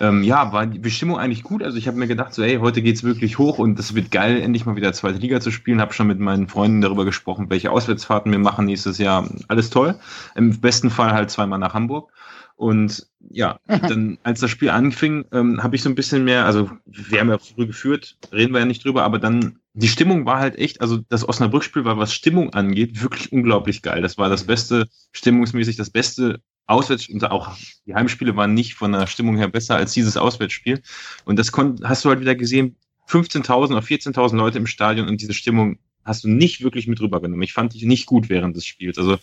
ähm, 0.00 0.22
ja, 0.22 0.50
war 0.52 0.66
die 0.66 0.78
Bestimmung 0.78 1.18
eigentlich 1.18 1.42
gut. 1.42 1.62
Also 1.62 1.76
ich 1.76 1.86
habe 1.86 1.98
mir 1.98 2.06
gedacht, 2.06 2.32
so, 2.32 2.42
hey, 2.42 2.56
heute 2.56 2.80
geht's 2.80 3.04
wirklich 3.04 3.38
hoch 3.38 3.58
und 3.58 3.78
das 3.78 3.94
wird 3.94 4.10
geil, 4.10 4.40
endlich 4.40 4.64
mal 4.64 4.74
wieder 4.74 4.94
zweite 4.94 5.18
Liga 5.18 5.40
zu 5.40 5.50
spielen. 5.50 5.80
Habe 5.80 5.92
schon 5.92 6.06
mit 6.06 6.18
meinen 6.18 6.48
Freunden 6.48 6.80
darüber 6.80 7.04
gesprochen, 7.04 7.50
welche 7.50 7.70
Auswärtsfahrten 7.70 8.32
wir 8.32 8.38
machen 8.38 8.64
nächstes 8.64 8.96
Jahr. 8.96 9.28
Alles 9.48 9.68
toll. 9.68 9.96
Im 10.34 10.58
besten 10.60 10.88
Fall 10.88 11.12
halt 11.12 11.30
zweimal 11.30 11.58
nach 11.58 11.74
Hamburg. 11.74 12.10
Und 12.56 13.09
ja, 13.28 13.60
dann 13.66 14.18
als 14.22 14.40
das 14.40 14.50
Spiel 14.50 14.70
anfing, 14.70 15.24
ähm, 15.32 15.62
habe 15.62 15.76
ich 15.76 15.82
so 15.82 15.88
ein 15.88 15.94
bisschen 15.94 16.24
mehr, 16.24 16.46
also 16.46 16.70
wir 16.86 17.20
haben 17.20 17.28
ja 17.28 17.38
früh 17.38 17.66
geführt, 17.66 18.16
reden 18.32 18.52
wir 18.52 18.60
ja 18.60 18.66
nicht 18.66 18.84
drüber, 18.84 19.04
aber 19.04 19.18
dann 19.18 19.58
die 19.74 19.88
Stimmung 19.88 20.26
war 20.26 20.38
halt 20.40 20.58
echt, 20.58 20.80
also 20.80 20.98
das 21.08 21.28
Osnabrück-Spiel 21.28 21.84
war, 21.84 21.98
was 21.98 22.12
Stimmung 22.12 22.52
angeht, 22.54 23.02
wirklich 23.02 23.32
unglaublich 23.32 23.82
geil. 23.82 24.02
Das 24.02 24.18
war 24.18 24.28
das 24.28 24.44
beste, 24.44 24.88
stimmungsmäßig 25.12 25.76
das 25.76 25.90
beste 25.90 26.40
Auswärts, 26.66 27.08
und 27.08 27.28
auch 27.30 27.56
die 27.86 27.94
Heimspiele 27.94 28.36
waren 28.36 28.54
nicht 28.54 28.74
von 28.74 28.92
der 28.92 29.06
Stimmung 29.06 29.36
her 29.36 29.48
besser 29.48 29.76
als 29.76 29.92
dieses 29.92 30.16
Auswärtsspiel. 30.16 30.82
Und 31.24 31.38
das 31.38 31.52
hast 31.84 32.04
du 32.04 32.08
halt 32.08 32.20
wieder 32.20 32.34
gesehen, 32.34 32.76
15.000 33.08 33.72
oder 33.72 33.80
14.000 33.80 34.36
Leute 34.36 34.58
im 34.58 34.66
Stadion 34.66 35.08
und 35.08 35.20
diese 35.20 35.34
Stimmung 35.34 35.78
hast 36.04 36.24
du 36.24 36.28
nicht 36.28 36.62
wirklich 36.62 36.86
mit 36.86 37.00
rübergenommen. 37.00 37.42
Ich 37.42 37.52
fand 37.52 37.74
die 37.74 37.86
nicht 37.86 38.06
gut 38.06 38.28
während 38.28 38.56
des 38.56 38.66
Spiels. 38.66 38.98
Also 38.98 39.18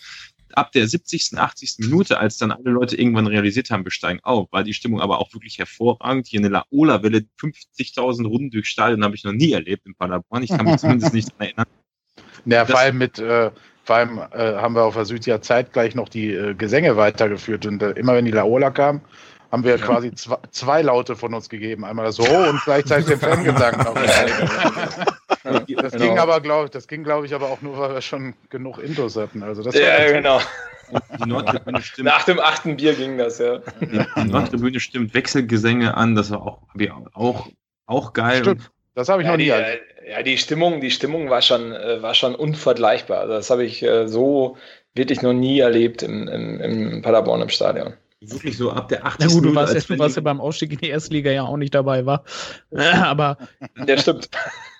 ab 0.53 0.71
der 0.71 0.87
70., 0.87 1.37
80. 1.37 1.75
Minute, 1.79 2.19
als 2.19 2.37
dann 2.37 2.51
alle 2.51 2.71
Leute 2.71 2.95
irgendwann 2.95 3.27
realisiert 3.27 3.69
haben, 3.69 3.83
wir 3.83 3.91
steigen 3.91 4.19
auf, 4.23 4.51
war 4.51 4.63
die 4.63 4.73
Stimmung 4.73 5.01
aber 5.01 5.19
auch 5.19 5.33
wirklich 5.33 5.57
hervorragend. 5.59 6.27
Hier 6.27 6.39
eine 6.39 6.49
Laola-Welle, 6.49 7.25
50.000 7.39 8.27
Runden 8.27 8.51
durchs 8.51 8.69
Stadion 8.69 9.03
habe 9.03 9.15
ich 9.15 9.23
noch 9.23 9.33
nie 9.33 9.51
erlebt 9.51 9.85
in 9.85 9.95
Paderborn. 9.95 10.43
Ich 10.43 10.49
kann 10.49 10.65
mich 10.65 10.77
zumindest 10.77 11.13
nicht 11.13 11.29
daran 11.29 11.47
erinnern. 11.47 11.65
Ja, 12.45 12.65
vor 12.65 12.79
allem 12.79 12.97
mit, 12.97 13.19
äh, 13.19 13.51
vor 13.83 13.95
allem 13.95 14.19
äh, 14.31 14.55
haben 14.55 14.75
wir 14.75 14.83
auf 14.83 14.95
der 14.95 15.05
Süd 15.05 15.25
ja 15.25 15.41
zeitgleich 15.41 15.95
noch 15.95 16.09
die 16.09 16.31
äh, 16.33 16.53
Gesänge 16.53 16.97
weitergeführt 16.97 17.65
und 17.65 17.81
äh, 17.81 17.91
immer 17.91 18.13
wenn 18.13 18.25
die 18.25 18.31
Laola 18.31 18.69
kam, 18.71 19.01
haben 19.51 19.63
wir 19.63 19.77
ja. 19.77 19.77
quasi 19.77 20.13
zwei, 20.13 20.37
zwei, 20.51 20.81
Laute 20.81 21.15
von 21.15 21.33
uns 21.33 21.49
gegeben. 21.49 21.85
Einmal 21.85 22.05
das 22.05 22.19
Ho 22.19 22.49
und 22.49 22.61
gleichzeitig 22.63 23.07
den 23.07 23.19
Fangesang. 23.19 23.75
das 25.47 25.91
genau. 25.93 26.05
ging 26.05 26.19
aber, 26.19 26.41
glaube 26.41 26.65
ich, 26.65 26.71
das 26.71 26.87
ging, 26.87 27.03
glaube 27.03 27.25
ich, 27.25 27.33
aber 27.33 27.47
auch 27.47 27.61
nur, 27.61 27.77
weil 27.77 27.93
wir 27.93 28.01
schon 28.01 28.33
genug 28.49 28.79
Intos 28.79 29.15
hatten. 29.15 29.43
Also 29.43 29.63
das 29.63 29.75
ja, 29.75 30.11
genau. 30.11 30.39
Die 31.19 31.29
Nordtribüne 31.29 31.81
stimmt. 31.81 32.05
Nach 32.05 32.23
dem 32.23 32.39
achten 32.39 32.77
Bier 32.77 32.93
ging 32.93 33.17
das, 33.17 33.39
ja. 33.39 33.59
Die, 33.81 34.05
die 34.15 34.27
Nordtribüne 34.29 34.79
stimmt 34.79 35.13
Wechselgesänge 35.13 35.95
an, 35.95 36.15
das 36.15 36.31
war 36.31 36.41
auch, 36.41 36.59
auch, 37.13 37.49
auch 37.85 38.13
geil. 38.13 38.39
Stimmt. 38.39 38.71
Das 38.95 39.09
habe 39.09 39.21
ich 39.21 39.25
ja, 39.25 39.31
noch 39.31 39.37
nie. 39.37 39.45
Die, 39.45 40.09
ja, 40.09 40.23
die 40.23 40.37
Stimmung, 40.37 40.81
die 40.81 40.91
Stimmung 40.91 41.29
war 41.29 41.41
schon, 41.41 41.73
äh, 41.73 42.01
war 42.01 42.13
schon 42.13 42.35
unvergleichbar. 42.35 43.19
Also 43.19 43.33
das 43.33 43.49
habe 43.49 43.65
ich 43.65 43.83
äh, 43.83 44.07
so 44.07 44.57
wirklich 44.95 45.21
noch 45.21 45.33
nie 45.33 45.59
erlebt 45.59 46.03
im, 46.03 46.27
im, 46.27 46.61
im 46.61 47.01
Paderborn 47.01 47.41
im 47.41 47.49
Stadion 47.49 47.93
wirklich 48.21 48.57
so 48.57 48.71
ab 48.71 48.89
der 48.89 49.05
80. 49.05 49.19
Na 49.19 49.33
gut, 49.33 49.45
du 49.45 49.55
warst, 49.55 49.73
ja, 49.73 49.95
du 49.95 49.99
warst 49.99 50.15
ja 50.15 50.21
beim 50.21 50.41
Ausstieg 50.41 50.71
in 50.71 50.79
die 50.79 50.89
erste 50.89 51.13
Liga 51.13 51.31
ja 51.31 51.43
auch 51.43 51.57
nicht 51.57 51.73
dabei, 51.75 52.05
war. 52.05 52.23
Aber. 52.71 53.37
Der 53.75 53.97
stimmt. 53.97 54.29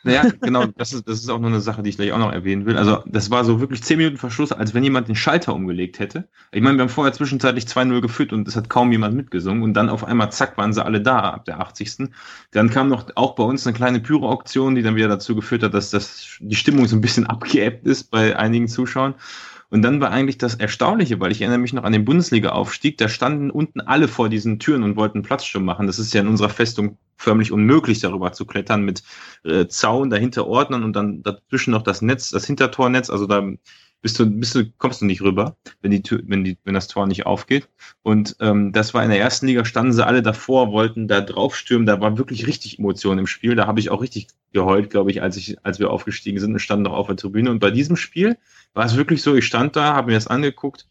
Naja, 0.08 0.32
genau, 0.42 0.66
das 0.78 0.94
ist, 0.94 1.08
das 1.08 1.20
ist 1.20 1.30
auch 1.30 1.40
noch 1.40 1.50
eine 1.50 1.60
Sache, 1.60 1.84
die 1.84 1.90
ich 1.90 1.98
gleich 1.98 2.12
auch 2.14 2.18
noch 2.18 2.32
erwähnen 2.32 2.66
will. 2.66 2.78
Also, 2.78 3.04
das 3.06 3.30
war 3.30 3.44
so 3.44 3.60
wirklich 3.60 3.84
10 3.84 3.98
Minuten 3.98 4.18
Verschluss, 4.18 4.52
als 4.52 4.74
wenn 4.74 4.84
jemand 4.84 5.10
den 5.10 5.16
Schalter 5.16 5.54
umgelegt 5.54 6.00
hätte. 6.00 6.28
Ich 6.52 6.62
meine, 6.62 6.78
wir 6.78 6.84
haben 6.84 6.90
vorher 6.90 7.14
zwischenzeitlich 7.14 7.66
2-0 7.66 8.02
geführt 8.02 8.32
und 8.34 8.48
es 8.48 8.56
hat 8.56 8.70
kaum 8.70 8.92
jemand 8.92 9.16
mitgesungen 9.16 9.64
und 9.64 9.74
dann 9.74 9.90
auf 9.90 10.06
einmal, 10.06 10.32
zack, 10.32 10.58
waren 10.58 10.72
sie 10.72 10.84
alle 10.84 11.02
da 11.02 11.20
ab 11.20 11.46
der 11.46 11.60
80. 11.60 12.10
Dann 12.52 12.70
kam 12.70 12.88
noch 12.88 13.06
auch 13.16 13.36
bei 13.36 13.44
uns 13.44 13.68
eine 13.68 13.76
kleine 13.76 14.00
Pyro-Auktion, 14.00 14.76
die 14.76 14.82
dann 14.82 14.96
wieder 14.96 15.10
dazu 15.10 15.36
geführt 15.36 15.64
hat, 15.64 15.74
dass 15.74 15.90
das, 15.90 16.38
die 16.40 16.56
Stimmung 16.56 16.88
so 16.88 16.96
ein 16.96 17.02
bisschen 17.02 17.28
abgeebbt 17.28 17.86
ist 17.86 18.10
bei 18.10 18.38
einigen 18.38 18.68
Zuschauern. 18.68 19.16
Und 19.70 19.82
dann 19.82 20.00
war 20.00 20.12
eigentlich 20.12 20.38
das 20.38 20.56
Erstaunliche, 20.56 21.20
weil 21.20 21.32
ich 21.32 21.42
erinnere 21.42 21.60
mich 21.60 21.74
noch 21.74 21.84
an 21.84 21.92
den 21.92 22.06
Bundesliga-Aufstieg, 22.06 22.98
da 22.98 23.10
standen 23.10 23.52
unten 23.52 23.82
alle 23.82 24.08
vor 24.08 24.30
diesen 24.30 24.60
Türen 24.60 24.84
und 24.84 24.96
wollten 24.96 25.24
Platzsturm 25.24 25.66
machen. 25.66 25.88
Das 25.88 26.00
ist 26.00 26.14
ja 26.14 26.22
in 26.22 26.28
unserer 26.28 26.50
Festung 26.50 26.98
förmlich 27.18 27.52
unmöglich, 27.52 28.00
darüber 28.00 28.32
zu 28.32 28.46
klettern 28.46 28.84
mit 28.84 29.04
äh, 29.44 29.68
Zaun 29.68 30.10
dahinter 30.10 30.48
Ordnern 30.48 30.84
und 30.84 30.96
dann 30.96 31.22
dazwischen 31.22 31.72
noch 31.72 31.82
das 31.82 32.02
Netz, 32.02 32.30
das 32.30 32.46
Hintertornetz. 32.46 33.10
Also 33.10 33.26
da 33.26 33.44
bist 34.02 34.20
du, 34.20 34.26
bist 34.26 34.56
du, 34.56 34.70
kommst 34.78 35.02
du 35.02 35.06
nicht 35.06 35.22
rüber, 35.22 35.58
wenn 35.82 35.92
die 35.92 36.02
Tür, 36.02 36.22
wenn 36.26 36.44
die, 36.44 36.58
wenn 36.64 36.74
das 36.74 36.88
Tor 36.88 37.08
nicht 37.08 37.26
aufgeht. 37.26 37.68
Und 38.04 38.36
ähm, 38.40 38.72
das 38.72 38.94
war 38.94 39.04
in 39.04 39.10
der 39.10 39.20
ersten 39.20 39.48
Liga, 39.48 39.66
standen 39.66 39.94
sie 39.94 40.06
alle 40.06 40.22
davor, 40.22 40.72
wollten 40.72 41.08
da 41.08 41.22
draufstürmen. 41.22 41.86
Da 41.86 42.00
war 42.00 42.18
wirklich 42.18 42.48
richtig 42.48 42.80
Emotion 42.80 43.20
im 43.20 43.28
Spiel. 43.28 43.56
Da 43.56 43.68
habe 43.68 43.80
ich 43.80 43.90
auch 43.90 44.02
richtig 44.02 44.28
geheult, 44.54 44.90
glaube 44.90 45.12
ich, 45.12 45.22
als 45.22 45.36
ich, 45.38 45.58
als 45.66 45.80
wir 45.80 45.90
aufgestiegen 45.90 46.40
sind 46.40 46.54
und 46.54 46.60
standen 46.60 46.84
noch 46.84 46.94
auf 46.94 47.08
der 47.08 47.16
Tribüne. 47.16 47.50
Und 47.50 47.60
bei 47.60 47.72
diesem 47.72 47.96
Spiel 47.96 48.38
war 48.74 48.86
es 48.86 48.96
wirklich 48.96 49.22
so, 49.22 49.36
ich 49.36 49.46
stand 49.46 49.76
da, 49.76 49.96
habe 49.96 50.08
mir 50.08 50.18
das 50.18 50.28
angeguckt, 50.28 50.88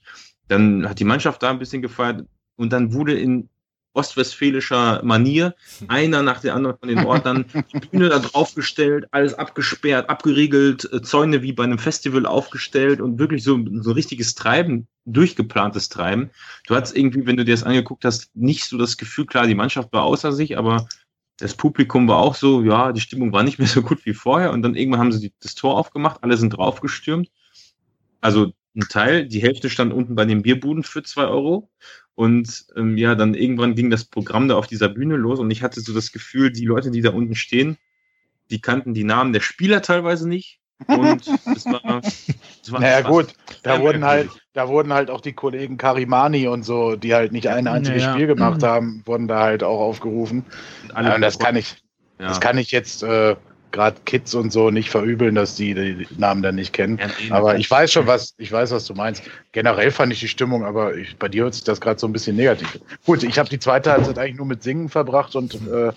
dann 0.48 0.88
hat 0.88 1.00
die 1.00 1.04
Mannschaft 1.04 1.42
da 1.42 1.50
ein 1.50 1.59
bisschen 1.59 1.82
gefeiert 1.82 2.26
und 2.57 2.72
dann 2.72 2.92
wurde 2.92 3.18
in 3.18 3.48
ostwestfälischer 3.97 5.03
Manier. 5.03 5.55
Einer 5.88 6.22
nach 6.22 6.40
der 6.40 6.55
anderen 6.55 6.78
von 6.78 6.88
den 6.88 6.99
Ordnern 7.07 7.47
die 7.72 7.80
Bühne 7.80 8.09
da 8.09 8.18
draufgestellt, 8.18 9.07
alles 9.11 9.34
abgesperrt, 9.34 10.09
abgeriegelt, 10.09 10.88
äh, 10.92 11.03
Zäune 11.03 11.42
wie 11.42 11.53
bei 11.53 11.64
einem 11.64 11.78
Festival 11.78 12.26
aufgestellt 12.26 13.01
und 13.01 13.18
wirklich 13.18 13.42
so, 13.42 13.59
so 13.80 13.92
richtiges 13.92 14.34
Treiben, 14.34 14.86
durchgeplantes 15.07 15.88
Treiben. 15.88 16.30
Du 16.66 16.74
hattest 16.74 16.97
irgendwie, 16.97 17.26
wenn 17.26 17.36
du 17.36 17.44
dir 17.44 17.55
das 17.55 17.64
angeguckt 17.64 18.05
hast, 18.05 18.34
nicht 18.36 18.64
so 18.64 18.78
das 18.78 18.97
Gefühl, 18.97 19.26
klar, 19.26 19.47
die 19.47 19.55
Mannschaft 19.55 19.92
war 19.92 20.05
außer 20.05 20.32
sich, 20.32 20.59
aber 20.59 20.88
das 21.38 21.55
Publikum 21.55 22.09
war 22.09 22.18
auch 22.18 22.34
so, 22.34 22.62
ja, 22.62 22.92
die 22.92 23.01
Stimmung 23.01 23.32
war 23.32 23.42
nicht 23.42 23.59
mehr 23.59 23.68
so 23.68 23.82
gut 23.82 24.05
wie 24.07 24.14
vorher. 24.14 24.53
Und 24.53 24.62
dann 24.62 24.74
irgendwann 24.74 25.01
haben 25.01 25.12
sie 25.12 25.20
die, 25.20 25.32
das 25.40 25.55
Tor 25.55 25.76
aufgemacht, 25.76 26.22
alle 26.22 26.36
sind 26.36 26.51
draufgestürmt. 26.51 27.30
Also 28.20 28.53
ein 28.77 28.89
Teil, 28.89 29.27
die 29.27 29.43
Hälfte 29.43 29.70
stand 29.70 29.93
unten 29.93 30.14
bei 30.14 30.24
den 30.24 30.43
Bierbuden 30.43 30.85
für 30.85 31.03
zwei 31.03 31.24
Euro. 31.24 31.70
Und 32.14 32.66
ähm, 32.77 32.97
ja, 32.97 33.14
dann 33.14 33.35
irgendwann 33.35 33.74
ging 33.74 33.91
das 33.91 34.05
Programm 34.05 34.49
da 34.49 34.57
auf 34.57 34.66
dieser 34.66 34.89
Bühne 34.89 35.16
los 35.16 35.39
und 35.39 35.51
ich 35.51 35.62
hatte 35.62 35.81
so 35.81 35.93
das 35.93 36.12
Gefühl, 36.12 36.51
die 36.51 36.64
Leute, 36.64 36.91
die 36.91 37.03
da 37.03 37.11
unten 37.11 37.35
stehen, 37.35 37.77
die 38.51 38.61
kannten 38.61 38.95
die 38.95 39.05
Namen 39.05 39.33
der 39.33 39.41
Spieler 39.41 39.83
teilweise 39.83 40.29
nicht. 40.29 40.61
Und 40.87 41.27
es 41.27 41.66
war, 41.66 42.03
es 42.03 42.72
war 42.72 42.81
naja, 42.81 43.01
gut, 43.01 43.35
da 43.62 43.81
wurden 43.81 44.05
halt, 44.05 44.31
da 44.53 44.68
wurden 44.68 44.93
halt 44.93 45.11
auch 45.11 45.22
die 45.22 45.33
Kollegen 45.33 45.79
Karimani 45.79 46.49
und 46.49 46.64
so, 46.64 46.97
die 46.97 47.14
halt 47.14 47.33
nicht 47.33 47.49
ein 47.49 47.66
einziges 47.66 48.03
naja. 48.03 48.14
Spiel 48.14 48.27
gemacht 48.27 48.62
haben, 48.62 49.03
wurden 49.07 49.27
da 49.27 49.41
halt 49.41 49.62
auch 49.62 49.81
aufgerufen. 49.81 50.45
Alle 50.93 51.14
und 51.14 51.22
das 51.22 51.39
kann 51.39 51.57
ich, 51.57 51.77
ja. 52.18 52.29
das 52.29 52.41
kann 52.41 52.59
ich 52.59 52.72
jetzt 52.72 53.03
äh, 53.03 53.37
gerade 53.73 53.97
Kids 54.05 54.35
und 54.35 54.53
so 54.53 54.71
nicht 54.71 54.91
verübeln, 54.91 55.35
dass 55.35 55.57
die 55.57 55.75
die 55.75 56.07
Namen 56.19 56.43
dann 56.43 56.55
nicht 56.55 56.73
kennen. 56.73 56.99
Aber 57.31 57.57
ich 57.57 57.71
weiß 57.71 57.93
schon, 57.93 58.07
was 58.07 58.35
ich 58.39 58.51
weiß, 58.51 58.71
was 58.71 58.87
du 58.87 58.95
meinst. 58.95 59.23
Generell 59.53 59.91
fand 59.91 60.12
ich 60.12 60.21
die 60.21 60.29
Stimmung, 60.29 60.64
aber 60.64 60.97
ich, 60.97 61.17
bei 61.17 61.29
dir 61.29 61.45
hört 61.45 61.55
sich 61.55 61.64
das 61.64 61.81
gerade 61.81 61.99
so 61.99 62.07
ein 62.07 62.12
bisschen 62.12 62.37
negativ. 62.37 62.79
Gut, 63.05 63.23
ich 63.23 63.39
habe 63.39 63.49
die 63.49 63.59
zweite 63.59 63.93
Halbzeit 63.93 64.19
eigentlich 64.19 64.37
nur 64.37 64.47
mit 64.47 64.62
Singen 64.62 64.89
verbracht 64.89 65.37
und 65.37 65.55
äh, 65.55 65.93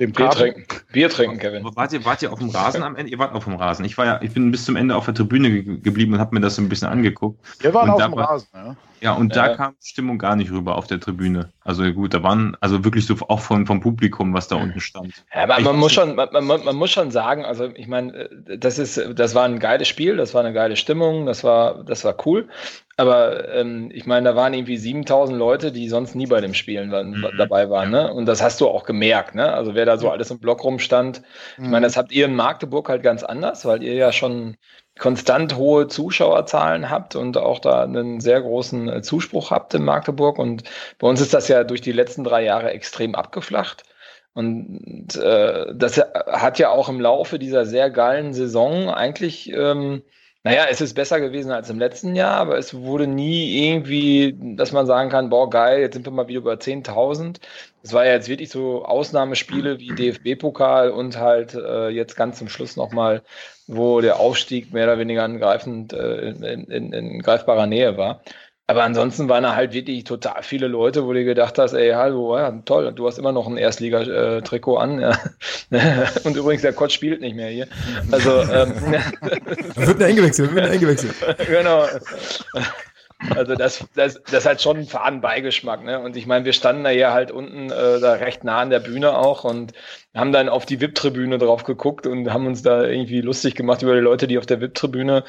dem 0.00 0.12
Bier 0.12 0.30
trinken. 0.30 0.64
Bier 0.92 1.08
trinken, 1.08 1.38
Kevin. 1.38 1.64
Wart 1.74 1.92
ihr, 1.92 2.04
wart 2.04 2.22
ihr 2.22 2.32
auf 2.32 2.40
dem 2.40 2.50
Rasen 2.50 2.82
am 2.82 2.96
Ende? 2.96 3.12
Ihr 3.12 3.18
wart 3.18 3.32
auf 3.34 3.44
dem 3.44 3.54
Rasen. 3.54 3.84
Ich 3.84 3.96
war 3.96 4.06
ja, 4.06 4.20
ich 4.22 4.32
bin 4.32 4.50
bis 4.50 4.64
zum 4.64 4.76
Ende 4.76 4.96
auf 4.96 5.04
der 5.04 5.14
Tribüne 5.14 5.50
ge 5.50 5.78
geblieben 5.78 6.14
und 6.14 6.20
habe 6.20 6.34
mir 6.34 6.40
das 6.40 6.56
so 6.56 6.62
ein 6.62 6.68
bisschen 6.68 6.88
angeguckt. 6.88 7.38
Wir 7.60 7.72
waren 7.74 7.90
und 7.90 7.94
auf 7.94 8.10
dem 8.10 8.16
war, 8.16 8.30
Rasen, 8.30 8.48
ja. 8.54 8.76
Ja, 9.04 9.12
und 9.12 9.36
da 9.36 9.54
kam 9.54 9.76
Stimmung 9.82 10.16
gar 10.16 10.34
nicht 10.34 10.50
rüber 10.50 10.76
auf 10.76 10.86
der 10.86 10.98
Tribüne. 10.98 11.52
Also 11.62 11.84
gut, 11.92 12.14
da 12.14 12.22
waren 12.22 12.56
also 12.62 12.84
wirklich 12.84 13.04
so 13.04 13.14
auch 13.28 13.40
vom, 13.40 13.66
vom 13.66 13.80
Publikum, 13.80 14.32
was 14.32 14.48
da 14.48 14.56
unten 14.56 14.80
stand. 14.80 15.12
Ja, 15.34 15.42
aber 15.42 15.60
man 15.60 15.76
muss 15.76 15.92
schon, 15.92 16.14
man, 16.14 16.30
man, 16.32 16.64
man, 16.64 16.74
muss 16.74 16.90
schon 16.90 17.10
sagen, 17.10 17.44
also 17.44 17.66
ich 17.74 17.86
meine, 17.86 18.14
äh, 18.14 18.56
das 18.56 18.78
ist, 18.78 18.98
das 19.14 19.34
war 19.34 19.44
ein 19.44 19.58
geiles 19.58 19.88
Spiel, 19.88 20.16
das 20.16 20.32
war 20.32 20.42
eine 20.42 20.54
geile 20.54 20.76
Stimmung, 20.76 21.26
das 21.26 21.44
war, 21.44 21.84
das 21.84 22.02
war 22.06 22.16
cool. 22.24 22.48
Aber 22.96 23.52
ähm, 23.52 23.90
ich 23.92 24.06
meine, 24.06 24.30
da 24.30 24.36
waren 24.36 24.54
irgendwie 24.54 24.78
7000 24.78 25.38
Leute, 25.38 25.70
die 25.70 25.90
sonst 25.90 26.14
nie 26.14 26.26
bei 26.26 26.40
dem 26.40 26.54
Spielen 26.54 26.90
waren, 26.90 27.10
mhm. 27.10 27.28
dabei 27.36 27.68
waren. 27.68 27.90
Ne? 27.90 28.10
Und 28.10 28.24
das 28.24 28.42
hast 28.42 28.62
du 28.62 28.68
auch 28.68 28.84
gemerkt. 28.84 29.34
Ne? 29.34 29.52
Also 29.52 29.74
wer 29.74 29.84
da 29.84 29.98
so 29.98 30.10
alles 30.10 30.30
im 30.30 30.38
Block 30.38 30.64
rumstand. 30.64 31.20
Mhm. 31.58 31.64
Ich 31.64 31.70
meine, 31.70 31.86
das 31.86 31.98
habt 31.98 32.10
ihr 32.10 32.24
in 32.24 32.36
Magdeburg 32.36 32.88
halt 32.88 33.02
ganz 33.02 33.22
anders, 33.22 33.66
weil 33.66 33.82
ihr 33.82 33.94
ja 33.94 34.12
schon 34.12 34.56
konstant 34.98 35.56
hohe 35.56 35.88
Zuschauerzahlen 35.88 36.88
habt 36.88 37.16
und 37.16 37.36
auch 37.36 37.58
da 37.58 37.82
einen 37.82 38.20
sehr 38.20 38.40
großen 38.40 38.88
äh, 38.88 39.02
Zuspruch 39.02 39.50
habt 39.50 39.74
in 39.74 39.84
Magdeburg. 39.84 40.38
Und 40.38 40.64
bei 40.98 41.08
uns 41.08 41.20
ist 41.20 41.34
das 41.34 41.48
ja 41.48 41.64
durch 41.64 41.80
die 41.80 41.92
letzten 41.92 42.24
drei 42.24 42.44
Jahre 42.44 42.70
extrem 42.70 43.14
abgeflacht. 43.14 43.84
Und 44.34 45.16
äh, 45.16 45.66
das 45.74 45.98
hat 45.98 46.58
ja 46.58 46.70
auch 46.70 46.88
im 46.88 47.00
Laufe 47.00 47.38
dieser 47.38 47.66
sehr 47.66 47.90
geilen 47.90 48.34
Saison 48.34 48.88
eigentlich 48.88 49.50
ähm, 49.52 50.02
naja, 50.44 50.66
es 50.70 50.82
ist 50.82 50.92
besser 50.92 51.20
gewesen 51.20 51.50
als 51.50 51.70
im 51.70 51.78
letzten 51.78 52.14
Jahr, 52.14 52.36
aber 52.36 52.58
es 52.58 52.74
wurde 52.74 53.06
nie 53.06 53.66
irgendwie, 53.66 54.36
dass 54.56 54.72
man 54.72 54.86
sagen 54.86 55.08
kann, 55.08 55.30
boah, 55.30 55.48
geil, 55.48 55.80
jetzt 55.80 55.94
sind 55.94 56.06
wir 56.06 56.10
mal 56.12 56.28
wieder 56.28 56.40
über 56.40 56.52
10.000. 56.52 57.40
Es 57.82 57.94
war 57.94 58.04
ja 58.04 58.12
jetzt 58.12 58.28
wirklich 58.28 58.50
so 58.50 58.84
Ausnahmespiele 58.84 59.78
wie 59.78 59.94
DFB-Pokal 59.94 60.90
und 60.90 61.18
halt 61.18 61.54
äh, 61.54 61.88
jetzt 61.88 62.16
ganz 62.16 62.38
zum 62.38 62.50
Schluss 62.50 62.76
nochmal, 62.76 63.22
wo 63.66 64.02
der 64.02 64.20
Aufstieg 64.20 64.70
mehr 64.74 64.84
oder 64.84 64.98
weniger 64.98 65.22
angreifend 65.22 65.94
äh, 65.94 66.28
in, 66.28 66.42
in, 66.70 66.92
in 66.92 67.22
greifbarer 67.22 67.66
Nähe 67.66 67.96
war. 67.96 68.20
Aber 68.66 68.82
ansonsten 68.82 69.28
waren 69.28 69.42
da 69.42 69.54
halt 69.54 69.74
wirklich 69.74 70.04
total 70.04 70.42
viele 70.42 70.68
Leute, 70.68 71.04
wo 71.04 71.12
du 71.12 71.22
gedacht 71.22 71.58
hast, 71.58 71.74
ey, 71.74 71.90
hallo, 71.90 72.38
ja, 72.38 72.50
toll, 72.64 72.92
du 72.94 73.06
hast 73.06 73.18
immer 73.18 73.32
noch 73.32 73.46
ein 73.46 73.58
Erstliga-Trikot 73.58 74.78
an. 74.78 75.00
Ja. 75.00 75.18
Und 76.24 76.34
übrigens, 76.34 76.62
der 76.62 76.72
Kotz 76.72 76.94
spielt 76.94 77.20
nicht 77.20 77.36
mehr 77.36 77.50
hier. 77.50 77.68
Also, 78.10 78.40
ähm, 78.40 78.72
wird 79.74 80.02
eingewechselt, 80.02 80.54
wird 80.54 80.66
eingewechselt. 80.66 81.14
genau. 81.46 81.84
Also 83.36 83.54
das, 83.54 83.84
das, 83.94 84.22
das 84.30 84.46
hat 84.46 84.62
schon 84.62 84.78
einen 84.78 84.86
faden 84.86 85.20
Beigeschmack. 85.20 85.84
Ne? 85.84 86.00
Und 86.00 86.16
ich 86.16 86.26
meine, 86.26 86.44
wir 86.44 86.52
standen 86.52 86.84
da 86.84 86.90
ja 86.90 87.12
halt 87.12 87.30
unten 87.30 87.70
äh, 87.70 88.00
da 88.00 88.14
recht 88.14 88.44
nah 88.44 88.60
an 88.60 88.70
der 88.70 88.80
Bühne 88.80 89.16
auch 89.16 89.44
und 89.44 89.72
haben 90.14 90.32
dann 90.32 90.48
auf 90.48 90.66
die 90.66 90.80
VIP-Tribüne 90.80 91.38
drauf 91.38 91.64
geguckt 91.64 92.06
und 92.06 92.32
haben 92.32 92.46
uns 92.46 92.62
da 92.62 92.84
irgendwie 92.84 93.20
lustig 93.20 93.54
gemacht 93.54 93.82
über 93.82 93.94
die 93.94 94.00
Leute, 94.00 94.26
die 94.26 94.38
auf 94.38 94.46
der 94.46 94.60
VIP-Tribüne 94.60 95.24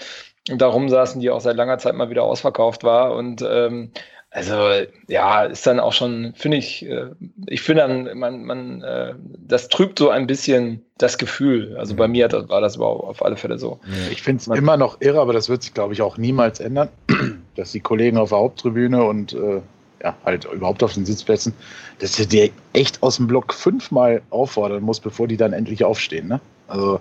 da 0.45 0.67
rumsaßen, 0.67 1.21
die 1.21 1.29
auch 1.29 1.41
seit 1.41 1.55
langer 1.55 1.77
Zeit 1.77 1.95
mal 1.95 2.09
wieder 2.09 2.23
ausverkauft 2.23 2.83
war. 2.83 3.15
Und 3.15 3.43
ähm, 3.47 3.91
also 4.35 4.53
ja, 5.07 5.45
ist 5.45 5.65
dann 5.65 5.79
auch 5.79 5.93
schon, 5.93 6.33
finde 6.35 6.57
ich, 6.57 6.85
äh, 6.85 7.11
ich 7.47 7.61
finde 7.61 7.83
dann, 7.83 8.17
man, 8.17 8.43
man, 8.43 8.81
äh, 8.81 9.13
das 9.47 9.69
trübt 9.69 9.97
so 9.97 10.09
ein 10.09 10.27
bisschen 10.27 10.83
das 10.97 11.17
Gefühl. 11.17 11.77
Also 11.77 11.95
bei 11.95 12.07
mir 12.07 12.29
war 12.49 12.61
das 12.61 12.75
aber 12.75 12.87
auf 12.87 13.23
alle 13.23 13.37
Fälle 13.37 13.57
so. 13.57 13.79
Ich 14.11 14.21
finde 14.21 14.41
es 14.41 14.47
immer 14.47 14.75
noch 14.77 14.99
irre, 14.99 15.21
aber 15.21 15.33
das 15.33 15.47
wird 15.47 15.63
sich, 15.63 15.73
glaube 15.73 15.93
ich, 15.93 16.01
auch 16.01 16.17
niemals 16.17 16.59
ändern, 16.59 16.89
dass 17.55 17.71
die 17.71 17.79
Kollegen 17.79 18.17
auf 18.17 18.29
der 18.29 18.39
Haupttribüne 18.39 19.03
und 19.05 19.33
äh, 19.33 19.61
ja, 20.03 20.15
halt 20.25 20.45
überhaupt 20.45 20.83
auf 20.83 20.93
den 20.93 21.05
Sitzplätzen, 21.05 21.53
dass 21.99 22.15
du 22.17 22.27
dir 22.27 22.49
echt 22.73 23.01
aus 23.01 23.15
dem 23.15 23.27
Block 23.27 23.53
fünfmal 23.53 24.21
auffordern 24.29 24.83
musst, 24.83 25.01
bevor 25.01 25.27
die 25.27 25.37
dann 25.37 25.53
endlich 25.53 25.83
aufstehen. 25.83 26.27
Ne? 26.27 26.41
Also 26.67 26.99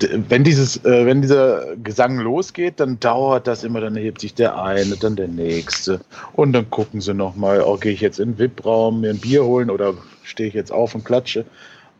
wenn 0.00 0.44
dieses, 0.44 0.84
äh, 0.84 1.06
wenn 1.06 1.22
dieser 1.22 1.76
Gesang 1.76 2.18
losgeht, 2.18 2.80
dann 2.80 2.98
dauert 3.00 3.46
das 3.46 3.64
immer, 3.64 3.80
dann 3.80 3.96
hebt 3.96 4.20
sich 4.20 4.34
der 4.34 4.60
eine, 4.60 4.96
dann 4.96 5.16
der 5.16 5.28
nächste. 5.28 6.00
Und 6.32 6.52
dann 6.52 6.68
gucken 6.70 7.00
sie 7.00 7.14
nochmal, 7.14 7.60
oh, 7.62 7.76
gehe 7.76 7.92
ich 7.92 8.00
jetzt 8.00 8.18
in 8.18 8.32
den 8.32 8.38
VIP-Raum 8.38 9.00
mir 9.00 9.10
ein 9.10 9.18
Bier 9.20 9.44
holen 9.44 9.70
oder 9.70 9.94
stehe 10.22 10.48
ich 10.48 10.54
jetzt 10.54 10.72
auf 10.72 10.94
und 10.94 11.04
klatsche? 11.04 11.44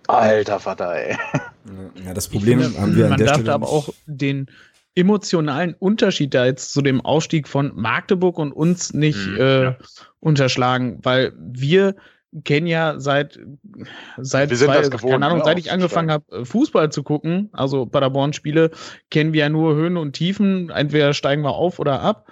Alter 0.06 0.60
Vater, 0.60 0.94
ey. 0.94 1.16
Ja, 2.04 2.12
das 2.12 2.28
Problem 2.28 2.60
finde, 2.60 2.80
haben 2.80 2.96
wir 2.96 3.04
an 3.04 3.10
man 3.10 3.18
der 3.18 3.26
darf 3.28 3.36
Stelle. 3.36 3.46
da 3.46 3.54
aber 3.54 3.68
auch 3.68 3.88
den 4.06 4.48
emotionalen 4.96 5.74
Unterschied 5.78 6.34
da 6.34 6.44
jetzt 6.44 6.72
zu 6.72 6.82
dem 6.82 7.00
Aufstieg 7.00 7.48
von 7.48 7.72
Magdeburg 7.74 8.38
und 8.38 8.52
uns 8.52 8.92
nicht 8.92 9.26
Mhm, 9.26 9.36
äh, 9.40 9.62
ja. 9.64 9.76
unterschlagen, 10.20 10.98
weil 11.02 11.32
wir 11.38 11.96
kennen 12.42 12.66
ja 12.66 12.98
seit 12.98 13.38
seit 14.16 14.54
zwei, 14.56 14.80
gewohnt, 14.82 15.12
keine 15.12 15.26
Ahnung, 15.26 15.42
seit 15.44 15.58
ich 15.58 15.70
angefangen 15.70 16.10
habe 16.10 16.44
Fußball 16.44 16.90
zu 16.90 17.02
gucken, 17.02 17.50
also 17.52 17.86
Paderborn 17.86 18.32
Spiele, 18.32 18.70
kennen 19.10 19.32
wir 19.32 19.40
ja 19.40 19.48
nur 19.48 19.74
Höhen 19.74 19.96
und 19.96 20.14
Tiefen, 20.14 20.70
entweder 20.70 21.14
steigen 21.14 21.42
wir 21.42 21.52
auf 21.52 21.78
oder 21.78 22.00
ab. 22.00 22.26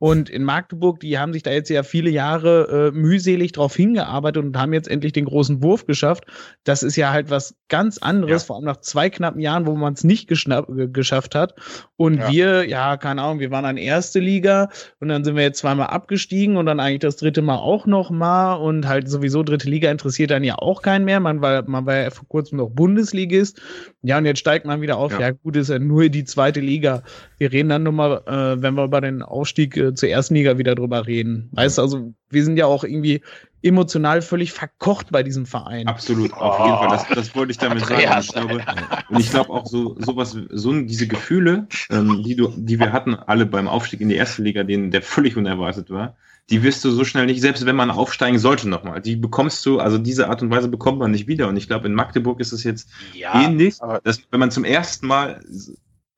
Und 0.00 0.30
in 0.30 0.44
Magdeburg, 0.44 1.00
die 1.00 1.18
haben 1.18 1.32
sich 1.32 1.42
da 1.42 1.50
jetzt 1.50 1.68
ja 1.70 1.82
viele 1.82 2.10
Jahre 2.10 2.90
äh, 2.94 2.96
mühselig 2.96 3.52
drauf 3.52 3.74
hingearbeitet 3.74 4.44
und 4.44 4.56
haben 4.56 4.72
jetzt 4.72 4.88
endlich 4.88 5.12
den 5.12 5.24
großen 5.24 5.62
Wurf 5.62 5.86
geschafft. 5.86 6.24
Das 6.64 6.82
ist 6.84 6.94
ja 6.96 7.10
halt 7.12 7.30
was 7.30 7.54
ganz 7.68 7.98
anderes, 7.98 8.42
Ja. 8.42 8.46
vor 8.46 8.56
allem 8.56 8.64
nach 8.64 8.78
zwei 8.78 9.10
knappen 9.10 9.40
Jahren, 9.40 9.66
wo 9.66 9.74
man 9.74 9.94
es 9.94 10.04
nicht 10.04 10.28
ge- 10.28 10.88
geschafft 10.92 11.34
hat. 11.34 11.54
Und 11.96 12.18
Ja. 12.18 12.30
wir, 12.30 12.68
ja, 12.68 12.96
keine 12.96 13.22
Ahnung, 13.22 13.40
wir 13.40 13.50
waren 13.50 13.64
an 13.64 13.76
erste 13.76 14.20
Liga 14.20 14.68
und 15.00 15.08
dann 15.08 15.24
sind 15.24 15.34
wir 15.34 15.42
jetzt 15.42 15.58
zweimal 15.58 15.88
abgestiegen 15.88 16.56
und 16.56 16.66
dann 16.66 16.78
eigentlich 16.80 17.00
das 17.00 17.16
dritte 17.16 17.42
Mal 17.42 17.56
auch 17.56 17.86
noch 17.86 18.10
mal 18.10 18.54
und 18.54 18.86
halt 18.86 19.08
sowieso 19.10 19.42
dritte 19.42 19.68
Liga 19.68 19.90
interessiert 19.90 20.30
dann 20.30 20.44
ja 20.44 20.54
auch 20.58 20.80
keinen 20.82 21.04
mehr. 21.06 21.18
Man 21.20 21.42
war, 21.42 21.68
man 21.68 21.86
war 21.86 21.96
ja 21.96 22.10
vor 22.10 22.28
kurzem 22.28 22.58
noch 22.58 22.70
Bundesligist. 22.70 23.60
Ja, 24.02 24.18
und 24.18 24.26
jetzt 24.26 24.38
steigt 24.38 24.64
man 24.64 24.80
wieder 24.80 24.96
auf. 24.96 25.12
Ja, 25.12 25.20
Ja. 25.20 25.30
gut, 25.32 25.56
ist 25.56 25.70
ja 25.70 25.78
nur 25.80 26.08
die 26.08 26.24
zweite 26.24 26.60
Liga. 26.60 27.02
Wir 27.38 27.50
reden 27.52 27.68
dann 27.68 27.82
nochmal, 27.82 28.22
äh, 28.26 28.62
wenn 28.62 28.74
wir 28.74 28.84
über 28.84 29.00
den 29.00 29.22
Aufstieg 29.22 29.76
äh, 29.76 29.87
zur 29.94 30.08
ersten 30.08 30.34
Liga 30.34 30.58
wieder 30.58 30.74
drüber 30.74 31.06
reden. 31.06 31.48
Weißt 31.52 31.78
du, 31.78 31.82
also 31.82 32.14
wir 32.30 32.44
sind 32.44 32.56
ja 32.56 32.66
auch 32.66 32.84
irgendwie 32.84 33.22
emotional 33.62 34.22
völlig 34.22 34.52
verkocht 34.52 35.10
bei 35.10 35.22
diesem 35.22 35.44
Verein. 35.46 35.88
Absolut, 35.88 36.32
auf 36.32 36.58
jeden 36.64 36.78
Fall. 36.78 36.88
Das, 36.88 37.08
das 37.08 37.34
wollte 37.34 37.50
ich 37.52 37.58
damit 37.58 37.84
sagen. 37.86 38.02
Ich 38.20 38.28
glaube, 38.28 38.64
und 39.08 39.20
ich 39.20 39.30
glaube 39.30 39.50
auch 39.50 39.66
so 39.66 39.96
sowas, 40.00 40.36
so 40.50 40.80
diese 40.80 41.08
Gefühle, 41.08 41.66
ähm, 41.90 42.22
die 42.24 42.36
du, 42.36 42.52
die 42.56 42.78
wir 42.78 42.92
hatten, 42.92 43.14
alle 43.14 43.46
beim 43.46 43.66
Aufstieg 43.68 44.00
in 44.00 44.08
die 44.08 44.14
erste 44.14 44.42
Liga, 44.42 44.62
den 44.62 44.90
der 44.90 45.02
völlig 45.02 45.36
unerwartet 45.36 45.90
war, 45.90 46.16
die 46.50 46.62
wirst 46.62 46.84
du 46.84 46.90
so 46.90 47.04
schnell 47.04 47.26
nicht, 47.26 47.40
selbst 47.42 47.66
wenn 47.66 47.76
man 47.76 47.90
aufsteigen 47.90 48.38
sollte 48.38 48.68
nochmal. 48.68 49.00
Die 49.02 49.16
bekommst 49.16 49.66
du, 49.66 49.80
also 49.80 49.98
diese 49.98 50.28
Art 50.30 50.40
und 50.40 50.50
Weise 50.50 50.68
bekommt 50.68 50.98
man 50.98 51.10
nicht 51.10 51.26
wieder. 51.26 51.48
Und 51.48 51.56
ich 51.56 51.66
glaube, 51.66 51.86
in 51.88 51.94
Magdeburg 51.94 52.40
ist 52.40 52.52
es 52.52 52.64
jetzt 52.64 52.88
ähnlich, 53.34 53.82
aber- 53.82 54.00
dass 54.02 54.20
wenn 54.30 54.40
man 54.40 54.50
zum 54.50 54.64
ersten 54.64 55.06
Mal 55.06 55.40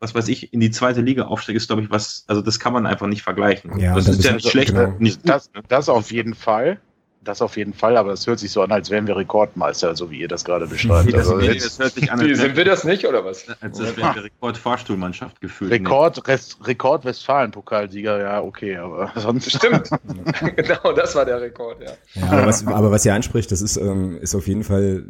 was 0.01 0.15
weiß 0.15 0.29
ich, 0.29 0.53
in 0.53 0.61
die 0.61 0.71
zweite 0.71 1.03
Liga 1.03 1.25
aufsteigt, 1.25 1.59
ist, 1.59 1.69
glaube 1.69 1.83
ich, 1.83 1.91
was, 1.91 2.25
also 2.27 2.41
das 2.41 2.59
kann 2.59 2.73
man 2.73 2.87
einfach 2.87 3.07
nicht 3.07 3.23
vergleichen. 3.23 3.79
Ja, 3.79 3.95
das 3.95 4.09
und 4.09 4.15
ist 4.15 4.25
ja 4.25 4.33
nicht 4.33 4.49
schlecht, 4.49 4.75
genau. 4.75 4.95
nicht 4.99 5.29
Das, 5.29 5.53
ne? 5.53 5.63
das 5.69 5.89
auf 5.89 6.11
jeden 6.11 6.35
Fall. 6.35 6.81
Das 7.23 7.43
auf 7.43 7.59
jeden 7.59 7.75
Fall, 7.75 7.99
aber 7.99 8.15
es 8.15 8.27
hört 8.27 8.39
sich 8.39 8.51
so 8.51 8.63
an, 8.63 8.73
als 8.73 8.89
wären 8.89 9.07
wir 9.07 9.15
Rekordmeister, 9.15 9.95
so 9.95 10.11
wie 10.11 10.21
ihr 10.21 10.29
das 10.29 10.43
gerade 10.43 10.67
beschreibt. 10.67 11.05
Nee, 11.05 11.13
das, 11.13 11.29
Also 11.29 11.37
nee, 11.37 11.49
jetzt 11.49 11.67
das 11.67 11.79
hört 11.79 11.93
sich 11.93 12.11
an, 12.11 12.19
als, 12.19 12.39
sind 12.39 12.57
wir 12.57 12.65
das 12.65 12.85
nicht, 12.85 13.07
oder 13.07 13.23
was? 13.23 13.47
als, 13.61 13.79
als 13.79 13.95
wären 13.99 14.15
wir 14.15 14.25
Rekordfahrstuhlmannschaft 14.25 15.39
gefühlt. 15.39 15.71
Rekord, 15.71 16.27
Rest, 16.27 16.57
Rekord 16.67 17.05
Westfalen-Pokalsieger, 17.05 18.23
ja, 18.23 18.43
okay, 18.43 18.79
aber 18.79 19.13
sonst. 19.17 19.55
Stimmt. 19.55 19.91
genau, 20.57 20.93
das 20.97 21.15
war 21.15 21.27
der 21.27 21.43
Rekord, 21.43 21.83
ja. 21.83 21.91
Ja, 22.15 22.31
aber 22.31 22.47
was, 22.47 22.67
aber 22.67 22.91
was 22.91 23.05
ihr 23.05 23.13
anspricht, 23.13 23.53
das 23.53 23.61
ist, 23.61 23.77
ähm, 23.77 24.17
ist 24.17 24.35
auf 24.35 24.49
jeden 24.49 24.65
Fall, 24.65 25.05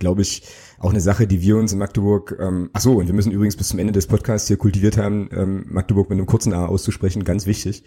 glaube 0.00 0.22
ich, 0.22 0.42
auch 0.82 0.90
eine 0.90 1.00
Sache, 1.00 1.26
die 1.26 1.40
wir 1.40 1.56
uns 1.56 1.72
in 1.72 1.78
Magdeburg, 1.78 2.36
ähm, 2.40 2.70
ach 2.72 2.80
so, 2.80 2.94
und 2.98 3.06
wir 3.06 3.14
müssen 3.14 3.32
übrigens 3.32 3.56
bis 3.56 3.68
zum 3.68 3.78
Ende 3.78 3.92
des 3.92 4.06
Podcasts 4.06 4.48
hier 4.48 4.56
kultiviert 4.56 4.96
haben, 4.96 5.28
ähm, 5.32 5.64
Magdeburg 5.68 6.10
mit 6.10 6.18
einem 6.18 6.26
kurzen 6.26 6.52
A 6.52 6.66
auszusprechen, 6.66 7.24
ganz 7.24 7.46
wichtig. 7.46 7.84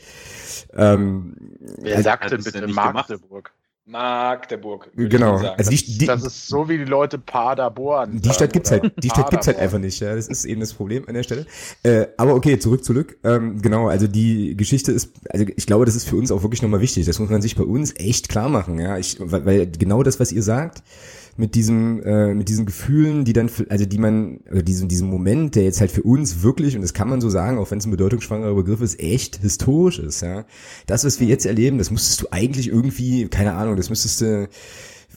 Ähm, 0.73 1.35
Wer 1.79 1.97
also, 1.97 2.03
sagt 2.03 2.31
denn 2.31 2.43
bitte? 2.43 2.67
Magdeburg? 2.67 3.51
Magdeburg. 3.87 4.89
genau, 4.95 5.37
also 5.37 5.69
die, 5.69 5.97
die, 5.99 6.05
das 6.07 6.23
ist 6.23 6.47
so, 6.47 6.67
wie 6.67 6.79
die 6.79 6.85
Leute 6.85 7.19
Paderborn. 7.19 8.19
Die 8.19 8.31
Stadt 8.31 8.51
gibt's 8.51 8.71
halt, 8.71 8.91
die 8.97 9.09
Stadt 9.09 9.29
gibt's 9.29 9.45
halt 9.45 9.59
einfach 9.59 9.77
nicht, 9.77 9.99
ja. 9.99 10.15
Das 10.15 10.27
ist 10.27 10.43
eben 10.45 10.59
das 10.59 10.73
Problem 10.73 11.07
an 11.07 11.13
der 11.13 11.21
Stelle. 11.21 11.45
Äh, 11.83 12.07
aber 12.17 12.33
okay, 12.33 12.57
zurück, 12.57 12.83
zurück. 12.83 13.17
Ähm, 13.23 13.61
genau, 13.61 13.87
also 13.87 14.07
die 14.07 14.57
Geschichte 14.57 14.91
ist, 14.91 15.11
also 15.29 15.45
ich 15.55 15.67
glaube, 15.67 15.85
das 15.85 15.95
ist 15.95 16.09
für 16.09 16.15
uns 16.15 16.31
auch 16.31 16.41
wirklich 16.41 16.63
nochmal 16.63 16.81
wichtig. 16.81 17.05
Das 17.05 17.19
muss 17.19 17.29
man 17.29 17.43
sich 17.43 17.55
bei 17.55 17.63
uns 17.63 17.93
echt 17.95 18.27
klar 18.27 18.49
machen, 18.49 18.79
ja. 18.79 18.97
Ich, 18.97 19.17
weil, 19.19 19.45
weil 19.45 19.67
genau 19.67 20.01
das, 20.01 20.19
was 20.19 20.31
ihr 20.31 20.41
sagt, 20.41 20.81
mit 21.37 21.55
diesem, 21.55 22.01
äh, 22.03 22.33
mit 22.33 22.47
diesen 22.47 22.65
Gefühlen, 22.65 23.25
die 23.25 23.33
dann, 23.33 23.49
also 23.69 23.85
die 23.85 23.97
man, 23.97 24.39
oder 24.49 24.63
diesen, 24.63 24.87
diesen 24.87 25.09
Moment, 25.09 25.55
der 25.55 25.63
jetzt 25.63 25.81
halt 25.81 25.91
für 25.91 26.03
uns 26.03 26.43
wirklich, 26.43 26.75
und 26.75 26.81
das 26.81 26.93
kann 26.93 27.09
man 27.09 27.19
so 27.19 27.29
sagen, 27.29 27.57
auch 27.57 27.69
wenn 27.71 27.79
es 27.79 27.85
ein 27.85 27.91
bedeutungsschwangerer 27.91 28.55
Begriff 28.55 28.81
ist, 28.81 28.99
echt 29.01 29.37
historisch 29.41 29.99
ist, 29.99 30.21
ja. 30.21 30.45
Das, 30.85 31.03
was 31.03 31.19
wir 31.19 31.27
jetzt 31.27 31.45
erleben, 31.45 31.77
das 31.77 31.91
musstest 31.91 32.21
du 32.21 32.27
eigentlich 32.31 32.69
irgendwie, 32.69 33.27
keine 33.27 33.53
Ahnung, 33.53 33.75
das 33.75 33.89
müsstest 33.89 34.21
du, 34.21 34.47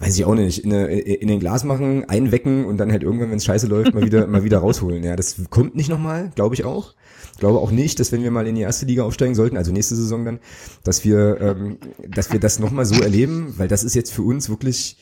weiß 0.01 0.17
ich 0.17 0.25
auch 0.25 0.35
nicht, 0.35 0.65
in, 0.65 0.73
eine, 0.73 0.87
in 0.99 1.31
ein 1.31 1.39
Glas 1.39 1.63
machen, 1.63 2.09
einwecken 2.09 2.65
und 2.65 2.79
dann 2.79 2.91
halt 2.91 3.05
irgendwann, 3.05 3.31
wenn 3.31 3.39
es 3.39 3.45
scheiße 3.45 3.69
läuft, 3.69 3.95
mal 3.95 4.05
wieder, 4.05 4.27
mal 4.27 4.43
wieder 4.43 4.59
rausholen. 4.59 5.05
Ja, 5.05 5.15
das 5.15 5.37
kommt 5.51 5.77
nicht 5.77 5.89
nochmal, 5.89 6.33
glaube 6.35 6.55
ich 6.55 6.65
auch. 6.65 6.95
Ich 7.33 7.39
glaube 7.39 7.61
auch 7.61 7.71
nicht, 7.71 8.01
dass 8.01 8.11
wenn 8.11 8.25
wir 8.25 8.33
mal 8.33 8.49
in 8.49 8.57
die 8.57 8.63
erste 8.63 8.87
Liga 8.87 9.05
aufsteigen 9.05 9.37
sollten, 9.37 9.57
also 9.57 9.71
nächste 9.71 9.95
Saison 9.95 10.25
dann, 10.25 10.41
dass 10.83 11.05
wir, 11.05 11.41
ähm, 11.41 11.79
dass 12.09 12.33
wir 12.33 12.41
das 12.41 12.59
nochmal 12.59 12.85
so 12.85 13.01
erleben, 13.01 13.55
weil 13.57 13.69
das 13.69 13.85
ist 13.85 13.95
jetzt 13.95 14.13
für 14.13 14.23
uns 14.23 14.49
wirklich 14.49 14.97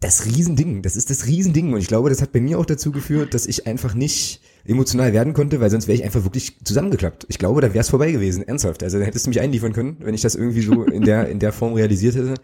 das 0.00 0.26
Riesending. 0.26 0.82
Das 0.82 0.96
ist 0.96 1.10
das 1.10 1.26
Riesending. 1.26 1.72
Und 1.72 1.80
ich 1.80 1.88
glaube, 1.88 2.10
das 2.10 2.20
hat 2.20 2.32
bei 2.32 2.40
mir 2.40 2.58
auch 2.58 2.66
dazu 2.66 2.92
geführt, 2.92 3.34
dass 3.34 3.46
ich 3.46 3.66
einfach 3.66 3.94
nicht 3.94 4.40
emotional 4.66 5.12
werden 5.12 5.32
konnte, 5.32 5.60
weil 5.60 5.70
sonst 5.70 5.88
wäre 5.88 5.96
ich 5.96 6.04
einfach 6.04 6.24
wirklich 6.24 6.56
zusammengeklappt. 6.64 7.26
Ich 7.28 7.38
glaube, 7.38 7.60
da 7.60 7.68
wäre 7.68 7.80
es 7.80 7.90
vorbei 7.90 8.12
gewesen, 8.12 8.46
ernsthaft. 8.46 8.82
Also 8.82 8.98
da 8.98 9.04
hättest 9.04 9.26
du 9.26 9.30
mich 9.30 9.40
einliefern 9.40 9.72
können, 9.72 9.96
wenn 10.00 10.14
ich 10.14 10.22
das 10.22 10.34
irgendwie 10.34 10.62
so 10.62 10.84
in 10.84 11.02
der, 11.02 11.28
in 11.28 11.38
der 11.38 11.52
Form 11.52 11.74
realisiert 11.74 12.16
hätte. 12.16 12.34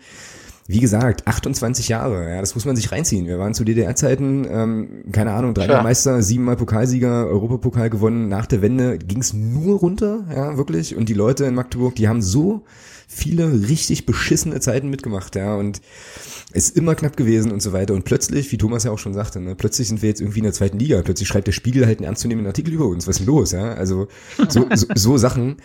Wie 0.66 0.80
gesagt, 0.80 1.26
28 1.26 1.88
Jahre, 1.88 2.30
ja, 2.30 2.40
das 2.40 2.54
muss 2.54 2.64
man 2.64 2.76
sich 2.76 2.92
reinziehen. 2.92 3.26
Wir 3.26 3.40
waren 3.40 3.54
zu 3.54 3.64
DDR-Zeiten, 3.64 4.46
ähm, 4.48 5.04
keine 5.10 5.32
Ahnung, 5.32 5.52
dreimal 5.52 5.76
Klar. 5.76 5.82
Meister, 5.82 6.22
siebenmal 6.22 6.56
Pokalsieger, 6.56 7.26
Europapokal 7.26 7.90
gewonnen. 7.90 8.28
Nach 8.28 8.46
der 8.46 8.62
Wende 8.62 8.98
ging's 8.98 9.32
nur 9.32 9.78
runter, 9.78 10.24
ja, 10.32 10.56
wirklich. 10.56 10.94
Und 10.94 11.08
die 11.08 11.14
Leute 11.14 11.44
in 11.46 11.54
Magdeburg, 11.54 11.96
die 11.96 12.06
haben 12.06 12.22
so 12.22 12.62
viele 13.10 13.68
richtig 13.68 14.06
beschissene 14.06 14.60
Zeiten 14.60 14.88
mitgemacht, 14.88 15.34
ja, 15.34 15.56
und 15.56 15.80
ist 16.52 16.76
immer 16.76 16.94
knapp 16.94 17.16
gewesen 17.16 17.50
und 17.52 17.60
so 17.60 17.72
weiter. 17.72 17.94
Und 17.94 18.04
plötzlich, 18.04 18.50
wie 18.52 18.56
Thomas 18.56 18.84
ja 18.84 18.92
auch 18.92 18.98
schon 18.98 19.14
sagte, 19.14 19.40
ne, 19.40 19.54
plötzlich 19.56 19.88
sind 19.88 20.00
wir 20.00 20.08
jetzt 20.08 20.20
irgendwie 20.20 20.38
in 20.38 20.44
der 20.44 20.52
zweiten 20.52 20.78
Liga. 20.78 21.02
Plötzlich 21.02 21.28
schreibt 21.28 21.46
der 21.46 21.52
Spiegel 21.52 21.86
halt 21.86 21.98
einen 21.98 22.06
ernstzunehmenden 22.06 22.48
Artikel 22.48 22.72
über 22.72 22.86
uns. 22.86 23.06
Was 23.06 23.16
ist 23.16 23.26
denn 23.26 23.26
los, 23.26 23.52
ja? 23.52 23.74
Also 23.74 24.08
so, 24.48 24.66
so, 24.74 24.86
so 24.94 25.16
Sachen. 25.16 25.56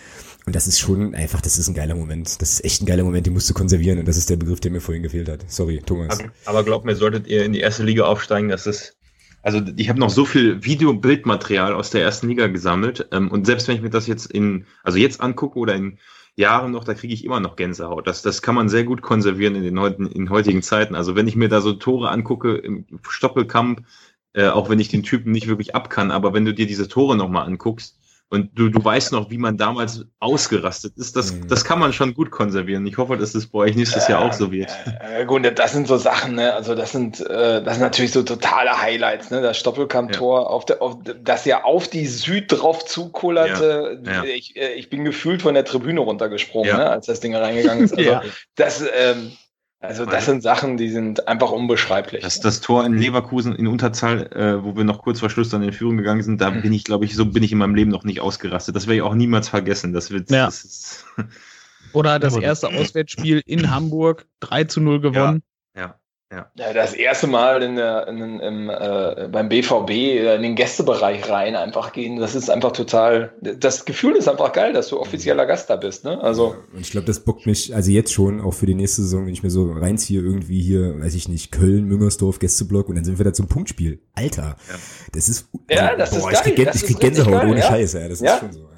Und 0.46 0.56
das 0.56 0.68
ist 0.68 0.80
schon 0.80 1.16
einfach, 1.16 1.42
das 1.42 1.58
ist 1.58 1.68
ein 1.68 1.74
geiler 1.74 1.96
Moment. 1.96 2.42
Das 2.42 2.54
ist 2.54 2.66
echt 2.66 2.82
ein 2.82 2.86
geiler 2.86 3.04
Moment, 3.04 3.26
den 3.26 3.34
musst 3.34 3.50
du 3.50 3.54
konservieren. 3.54 4.00
Und 4.00 4.08
das 4.08 4.18
ist 4.18 4.30
der 4.30 4.36
Begriff, 4.36 4.60
der 4.60 4.72
mir 4.72 4.82
vorhin 4.82 5.04
gefehlt 5.04 5.30
hat. 5.30 5.50
Sorry, 5.50 5.82
Thomas. 5.86 6.20
Aber, 6.20 6.32
aber 6.46 6.64
glaubt 6.64 6.86
mir, 6.86 6.96
solltet 6.96 7.28
ihr 7.28 7.46
in 7.46 7.54
die 7.54 7.62
erste 7.62 7.84
Liga 7.84 8.04
aufsteigen, 8.06 8.50
dass 8.50 8.66
es. 8.66 8.96
Also 9.42 9.62
ich 9.76 9.90
habe 9.90 10.00
noch 10.00 10.10
so 10.10 10.26
viel 10.26 10.64
Video-Bildmaterial 10.64 11.74
aus 11.74 11.92
der 11.92 12.02
ersten 12.02 12.28
Liga 12.28 12.48
gesammelt. 12.48 13.08
Ähm, 13.12 13.30
und 13.30 13.46
selbst 13.46 13.68
wenn 13.68 13.76
ich 13.76 13.82
mir 13.84 13.92
das 13.92 14.08
jetzt 14.08 14.26
in, 14.26 14.66
also 14.84 14.98
jetzt 14.98 15.22
angucke 15.22 15.60
oder 15.60 15.76
in 15.76 16.00
Jahren 16.38 16.72
noch, 16.72 16.84
da 16.84 16.94
kriege 16.94 17.14
ich 17.14 17.24
immer 17.24 17.40
noch 17.40 17.56
Gänsehaut. 17.56 18.08
Das, 18.08 18.22
das 18.22 18.42
kann 18.42 18.56
man 18.56 18.70
sehr 18.70 18.84
gut 18.84 19.02
konservieren 19.02 19.56
in 19.56 19.64
den 19.64 19.80
heutigen, 19.80 20.08
in 20.08 20.30
heutigen 20.30 20.62
Zeiten. 20.62 20.96
Also 20.96 21.16
wenn 21.16 21.28
ich 21.28 21.36
mir 21.36 21.50
da 21.50 21.62
so 21.62 21.74
Tore 21.74 22.10
angucke 22.10 22.56
im 22.58 22.86
Stoppelkamp, 23.08 23.86
äh, 24.34 24.48
auch 24.48 24.70
wenn 24.70 24.80
ich 24.80 24.90
den 24.90 25.04
Typen 25.04 25.32
nicht 25.32 25.48
wirklich 25.48 25.76
ab 25.76 25.90
kann, 25.90 26.12
aber 26.12 26.34
wenn 26.34 26.46
du 26.46 26.54
dir 26.54 26.68
diese 26.68 26.88
Tore 26.90 27.16
nochmal 27.16 27.46
anguckst, 27.46 27.98
Und 28.30 28.50
du, 28.56 28.70
du 28.70 28.84
weißt 28.84 29.12
noch, 29.12 29.30
wie 29.30 29.38
man 29.38 29.56
damals 29.56 30.04
ausgerastet 30.20 30.98
ist. 30.98 31.16
Das, 31.16 31.32
mhm. 31.32 31.48
das 31.48 31.64
kann 31.64 31.78
man 31.78 31.94
schon 31.94 32.16
gut 32.16 32.32
konservieren. 32.32 32.86
Ich 32.88 32.98
hoffe, 32.98 33.18
dass 33.18 33.34
das 33.34 33.46
bei 33.46 33.60
euch 33.60 33.76
nächstes 33.76 34.08
Jahr 34.08 34.24
auch 34.24 34.34
so 34.34 34.52
wird. 34.52 34.72
Äh, 35.00 35.26
gut, 35.26 35.44
das 35.58 35.74
sind 35.74 35.88
so 35.88 35.98
Sachen, 35.98 36.36
ne? 36.36 36.54
Also 36.54 36.74
das 36.74 36.92
sind, 36.92 37.20
äh, 37.22 37.64
das 37.64 37.76
sind 37.76 37.84
natürlich 37.84 38.12
so 38.12 38.24
totale 38.24 38.82
Highlights, 38.82 39.30
ne? 39.30 39.42
Das 39.42 39.58
Stoppelkamp-Tor, 39.60 40.42
ja. 40.42 40.48
auf, 40.48 40.66
der, 40.66 40.82
auf 40.82 40.98
das 41.24 41.46
ja 41.46 41.64
auf 41.64 41.88
die 41.88 42.08
Süd 42.08 42.46
drauf 42.48 42.84
zukullerte. 42.86 44.02
Ja. 44.04 44.12
Ja. 44.12 44.24
Ich, 44.24 44.56
äh, 44.56 44.74
ich 44.74 44.90
bin 44.90 45.06
gefühlt 45.06 45.44
von 45.44 45.54
der 45.54 45.64
Tribüne 45.64 46.00
runtergesprungen, 46.00 46.76
ne? 46.76 46.90
als 46.90 47.06
das 47.06 47.20
Ding 47.20 47.36
reingegangen 47.36 47.84
ist. 47.84 47.96
Also 48.06 48.20
das, 48.56 48.84
ähm, 48.98 49.32
also 49.80 50.06
das 50.06 50.26
sind 50.26 50.42
Sachen, 50.42 50.78
die 50.78 50.90
sind 50.90 51.28
einfach 51.28 51.52
unbeschreiblich. 51.52 52.24
Das, 52.24 52.40
das 52.40 52.62
Tor 52.62 52.86
in 52.86 52.94
Leverkusen 52.94 53.56
in 53.56 53.68
Unterzahl, 53.68 54.32
äh, 54.34 54.64
wo 54.64 54.76
wir 54.76 54.84
noch 54.84 55.02
kurz 55.02 55.20
vor 55.20 55.30
Schluss 55.30 55.50
dann 55.50 55.64
in 55.64 55.74
Führung 55.74 55.98
gegangen 55.98 56.24
sind, 56.24 56.42
da 56.42 56.52
mhm. 56.52 56.62
bin 56.62 56.74
ich, 56.74 56.84
glaube 56.84 57.06
ich, 57.06 57.16
so 57.16 57.26
bin 57.26 57.44
ich 57.44 57.52
in 57.52 57.58
meinem 57.58 57.76
Leben 57.76 57.92
noch 57.92 58.04
nicht 58.04 58.22
ausgerastet. 58.22 58.76
Das 58.76 58.88
werde 58.88 58.98
ich 58.98 59.02
auch 59.02 59.16
niemals 59.16 59.50
vergessen. 59.50 59.94
Das 59.94 60.12
wird. 60.12 60.32
Ja. 60.32 60.46
Das 60.46 61.06
Oder 61.94 62.20
das 62.20 62.36
erste 62.36 62.68
Auswärtsspiel 62.68 63.42
in 63.46 63.72
Hamburg 63.72 64.26
3 64.42 64.66
zu 64.66 64.82
0 64.82 65.00
gewonnen. 65.00 65.44
Ja. 65.76 65.82
ja. 65.82 66.00
Ja. 66.36 66.52
ja, 66.56 66.74
das 66.74 66.94
erste 66.94 67.28
Mal 67.28 67.64
in 67.64 67.78
der, 67.78 68.08
in, 68.10 68.40
im, 68.42 68.70
äh, 68.70 69.30
beim 69.32 69.48
BVB 69.48 69.90
in 70.36 70.42
den 70.42 70.56
Gästebereich 70.56 71.30
rein 71.30 71.56
einfach 71.56 71.94
gehen, 71.94 72.20
das 72.20 72.36
ist 72.36 72.50
einfach 72.50 72.74
total, 72.74 73.34
das 73.42 73.86
Gefühl 73.86 74.18
ist 74.18 74.28
einfach 74.28 74.52
geil, 74.52 74.74
dass 74.74 74.90
du 74.90 75.00
offizieller 75.00 75.46
Gast 75.46 75.70
da 75.70 75.78
bist. 75.78 76.04
Ne? 76.04 76.22
Also, 76.22 76.56
und 76.74 76.82
ich 76.82 76.92
glaube, 76.92 77.08
das 77.08 77.22
bockt 77.22 77.46
mich, 77.46 77.74
also 77.74 77.90
jetzt 77.90 78.12
schon, 78.12 78.42
auch 78.42 78.54
für 78.54 78.66
die 78.66 78.76
nächste 78.76 79.04
Saison, 79.04 79.26
wenn 79.26 79.34
ich 79.34 79.44
mir 79.44 79.50
so 79.50 79.72
reinziehe, 79.72 80.20
irgendwie 80.20 80.62
hier, 80.62 81.00
weiß 81.00 81.16
ich 81.16 81.30
nicht, 81.30 81.54
Köln, 81.54 81.86
Müngersdorf, 81.86 82.40
Gästeblock 82.40 82.90
und 82.90 82.96
dann 82.96 83.06
sind 83.06 83.18
wir 83.18 83.24
da 83.24 83.32
zum 83.32 83.48
Punktspiel. 83.48 84.02
Alter, 84.14 84.58
ja. 84.70 84.76
das 85.14 85.30
ist, 85.30 85.48
ja, 85.70 85.96
das 85.96 86.10
boah, 86.10 86.32
ist 86.32 86.44
geil. 86.44 86.54
Ich 86.54 86.56
krieg, 86.56 86.76
ich 86.76 86.84
krieg 86.84 87.00
Gänsehaut 87.00 87.32
geil, 87.32 87.50
ohne 87.50 87.60
ja? 87.60 87.68
Scheiß, 87.68 87.94
ja, 87.94 88.10
das 88.10 88.20
ist 88.20 88.40
schon 88.40 88.52
so. 88.52 88.70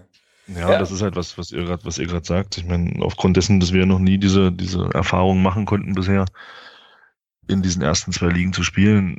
Ja, 0.55 0.71
ja, 0.71 0.79
das 0.79 0.91
ist 0.91 1.01
halt 1.01 1.15
was, 1.15 1.37
was 1.37 1.51
ihr 1.51 1.65
gerade, 1.65 1.83
was 1.83 1.97
ihr 1.97 2.07
gerade 2.07 2.25
sagt. 2.25 2.57
Ich 2.57 2.65
meine, 2.65 3.03
aufgrund 3.03 3.35
dessen, 3.35 3.59
dass 3.59 3.73
wir 3.73 3.85
noch 3.85 3.99
nie 3.99 4.17
diese, 4.17 4.51
diese 4.51 4.89
Erfahrungen 4.93 5.43
machen 5.43 5.65
konnten 5.65 5.93
bisher, 5.93 6.25
in 7.47 7.61
diesen 7.61 7.81
ersten 7.81 8.11
zwei 8.11 8.27
Ligen 8.27 8.53
zu 8.53 8.63
spielen. 8.63 9.17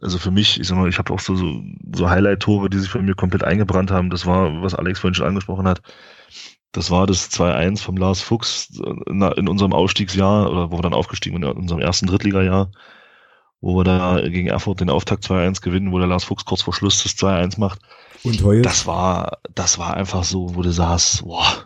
Also 0.00 0.18
für 0.18 0.30
mich, 0.30 0.60
ich 0.60 0.68
sag 0.68 0.76
mal, 0.76 0.88
ich 0.88 0.98
habe 0.98 1.12
auch 1.12 1.20
so, 1.20 1.36
so, 1.36 1.62
so 1.94 2.10
Highlight-Tore, 2.10 2.68
die 2.70 2.78
sich 2.78 2.90
von 2.90 3.04
mir 3.04 3.14
komplett 3.14 3.44
eingebrannt 3.44 3.90
haben. 3.90 4.10
Das 4.10 4.26
war, 4.26 4.62
was 4.62 4.74
Alex 4.74 5.00
vorhin 5.00 5.14
schon 5.14 5.26
angesprochen 5.26 5.66
hat. 5.66 5.80
Das 6.72 6.90
war 6.90 7.06
das 7.06 7.30
2-1 7.30 7.80
vom 7.80 7.96
Lars 7.96 8.20
Fuchs 8.20 8.68
in 9.06 9.48
unserem 9.48 9.72
Ausstiegsjahr, 9.72 10.50
oder 10.50 10.70
wo 10.70 10.78
wir 10.78 10.82
dann 10.82 10.92
aufgestiegen 10.92 11.36
sind, 11.36 11.50
in 11.50 11.56
unserem 11.56 11.80
ersten 11.80 12.06
Drittligajahr, 12.06 12.70
wo 13.62 13.76
wir 13.78 13.84
da 13.84 14.20
gegen 14.20 14.48
Erfurt 14.48 14.80
den 14.80 14.90
Auftakt 14.90 15.24
2-1 15.24 15.62
gewinnen, 15.62 15.92
wo 15.92 15.98
der 15.98 16.08
Lars 16.08 16.24
Fuchs 16.24 16.44
kurz 16.44 16.62
vor 16.62 16.74
Schluss 16.74 17.02
das 17.02 17.16
2-1 17.16 17.58
macht. 17.58 17.80
Und 18.22 18.42
heuer? 18.42 18.62
Das 18.62 18.86
war, 18.86 19.38
das 19.54 19.78
war 19.78 19.94
einfach 19.94 20.24
so, 20.24 20.54
wo 20.54 20.62
du 20.62 20.70
saß, 20.70 21.22
boah, 21.24 21.65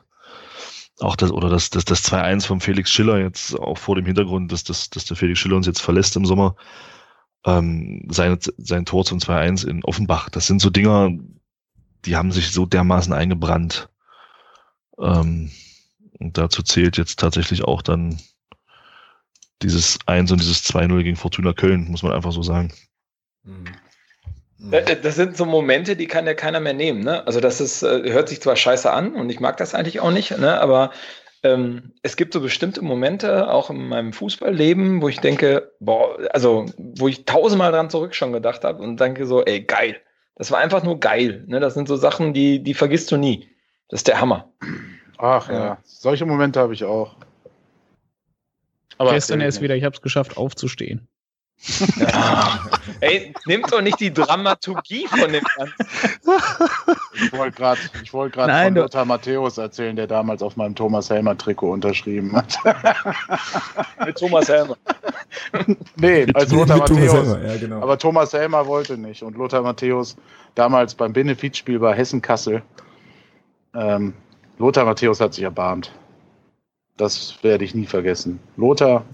auch 1.03 1.17
das, 1.17 1.31
oder 1.31 1.49
das, 1.49 1.71
das, 1.71 1.85
das 1.85 2.05
2-1 2.05 2.47
vom 2.47 2.61
Felix 2.61 2.91
Schiller 2.91 3.19
jetzt 3.19 3.59
auch 3.59 3.79
vor 3.79 3.97
dem 3.97 4.07
Hintergrund, 4.07 4.53
dass, 4.53 4.65
dass, 4.65 4.91
dass 4.91 5.05
der 5.05 5.17
Felix 5.17 5.39
Schiller 5.39 5.57
uns 5.57 5.67
jetzt 5.67 5.81
verlässt 5.81 6.17
im 6.17 6.27
Sommer, 6.27 6.57
ähm, 7.45 8.07
sein, 8.11 8.39
sein 8.59 8.85
Tor 8.85 9.05
zum 9.05 9.19
2-1 9.19 9.67
in 9.67 9.85
Offenbach. 9.85 10.29
Das 10.29 10.47
sind 10.47 10.61
so 10.61 10.71
Dinger, 10.71 11.11
die 12.05 12.17
haben 12.17 12.33
sich 12.33 12.53
so 12.53 12.67
dermaßen 12.67 13.13
eingebrannt. 13.13 13.89
Ähm, 14.99 15.51
und 16.19 16.37
dazu 16.37 16.63
zählt 16.63 16.97
jetzt 16.97 17.19
tatsächlich 17.19 17.65
auch 17.65 17.83
dann 17.83 18.21
dieses 19.63 19.99
1 20.07 20.33
und 20.33 20.41
dieses 20.41 20.65
2-0 20.65 21.03
gegen 21.03 21.17
Fortuna 21.17 21.53
Köln, 21.53 21.91
muss 21.91 22.03
man 22.03 22.13
einfach 22.13 22.33
so 22.33 22.43
sagen. 22.43 22.73
Mhm. 23.43 23.65
Das 25.03 25.17
sind 25.17 25.37
so 25.37 25.47
Momente, 25.47 25.97
die 25.97 26.07
kann 26.07 26.27
ja 26.27 26.35
keiner 26.35 26.61
mehr 26.61 26.75
nehmen. 26.75 27.01
Ne? 27.01 27.27
Also 27.27 27.41
das 27.41 27.61
ist, 27.61 27.83
äh, 27.83 28.13
hört 28.13 28.29
sich 28.29 28.43
zwar 28.43 28.57
scheiße 28.57 28.91
an 28.91 29.15
und 29.15 29.31
ich 29.31 29.41
mag 29.41 29.57
das 29.57 29.75
eigentlich 29.75 30.01
auch 30.01 30.11
nicht, 30.11 30.37
ne? 30.39 30.61
aber 30.61 30.91
ähm, 31.43 31.93
es 32.03 32.17
gibt 32.17 32.35
so 32.35 32.41
bestimmte 32.41 32.83
Momente, 32.83 33.51
auch 33.51 33.71
in 33.71 33.89
meinem 33.89 34.13
Fußballleben, 34.13 35.01
wo 35.01 35.09
ich 35.09 35.21
denke, 35.21 35.73
boah, 35.81 36.19
also 36.33 36.67
wo 36.77 37.09
ich 37.09 37.25
tausendmal 37.25 37.73
dran 37.73 37.89
zurück 37.89 38.15
schon 38.15 38.33
gedacht 38.33 38.65
habe 38.65 38.83
und 38.83 39.01
denke 39.01 39.25
so, 39.25 39.43
ey, 39.43 39.63
geil. 39.63 39.97
Das 40.37 40.51
war 40.51 40.59
einfach 40.59 40.83
nur 40.83 41.01
geil. 41.01 41.45
Ne? 41.47 41.61
Das 41.61 41.75
sind 41.75 41.89
so 41.89 41.97
Sachen, 41.97 42.35
die, 42.35 42.63
die 42.63 42.75
vergisst 42.75 43.11
du 43.11 43.17
nie. 43.17 43.49
Das 43.89 44.01
ist 44.01 44.09
der 44.09 44.21
Hammer. 44.21 44.53
Ach 45.17 45.49
ja, 45.49 45.55
ja. 45.55 45.79
solche 45.85 46.27
Momente 46.27 46.61
habe 46.61 46.75
ich 46.75 46.85
auch. 46.85 47.17
Aber 48.99 49.13
Gestern 49.13 49.41
erst 49.41 49.63
wieder, 49.63 49.77
ich 49.77 49.85
habe 49.85 49.95
es 49.95 50.03
geschafft, 50.03 50.37
aufzustehen. 50.37 51.09
Ja. 51.97 52.61
Ey, 53.01 53.35
nimmt 53.47 53.71
doch 53.73 53.83
nicht 53.83 54.01
die 54.01 54.13
Dramaturgie 54.13 55.07
von 55.07 55.31
dem 55.31 55.45
Ganzen. 55.57 55.75
Ich 57.15 57.33
wollte 57.33 57.57
gerade 57.57 57.81
wollt 58.13 58.35
von 58.35 58.75
Lothar 58.75 59.05
Matthäus 59.05 59.59
erzählen, 59.59 59.95
der 59.95 60.07
damals 60.07 60.43
auf 60.43 60.57
meinem 60.57 60.75
Thomas 60.75 61.11
Helmer 61.11 61.37
Trikot 61.37 61.73
unterschrieben 61.73 62.35
hat. 62.35 62.57
Mit 64.07 64.19
Thomas 64.19 64.49
Helmer. 64.49 64.77
nee, 65.97 66.27
als 66.35 66.51
Lothar 66.53 66.79
Matthäus. 66.79 67.37
Ja, 67.43 67.57
genau. 67.57 67.83
Aber 67.83 67.99
Thomas 67.99 68.33
Helmer 68.33 68.67
wollte 68.67 68.97
nicht. 68.97 69.23
Und 69.23 69.37
Lothar 69.37 69.63
Matthäus 69.63 70.17
damals 70.55 70.95
beim 70.95 71.13
Benefizspiel 71.13 71.79
bei 71.79 71.95
Hessen-Kassel. 71.95 72.63
Ähm, 73.75 74.15
Lothar 74.59 74.85
Matthäus 74.85 75.21
hat 75.21 75.35
sich 75.35 75.45
erbarmt. 75.45 75.93
Das 76.97 77.43
werde 77.43 77.65
ich 77.65 77.75
nie 77.75 77.87
vergessen. 77.87 78.41
Lothar, 78.57 79.05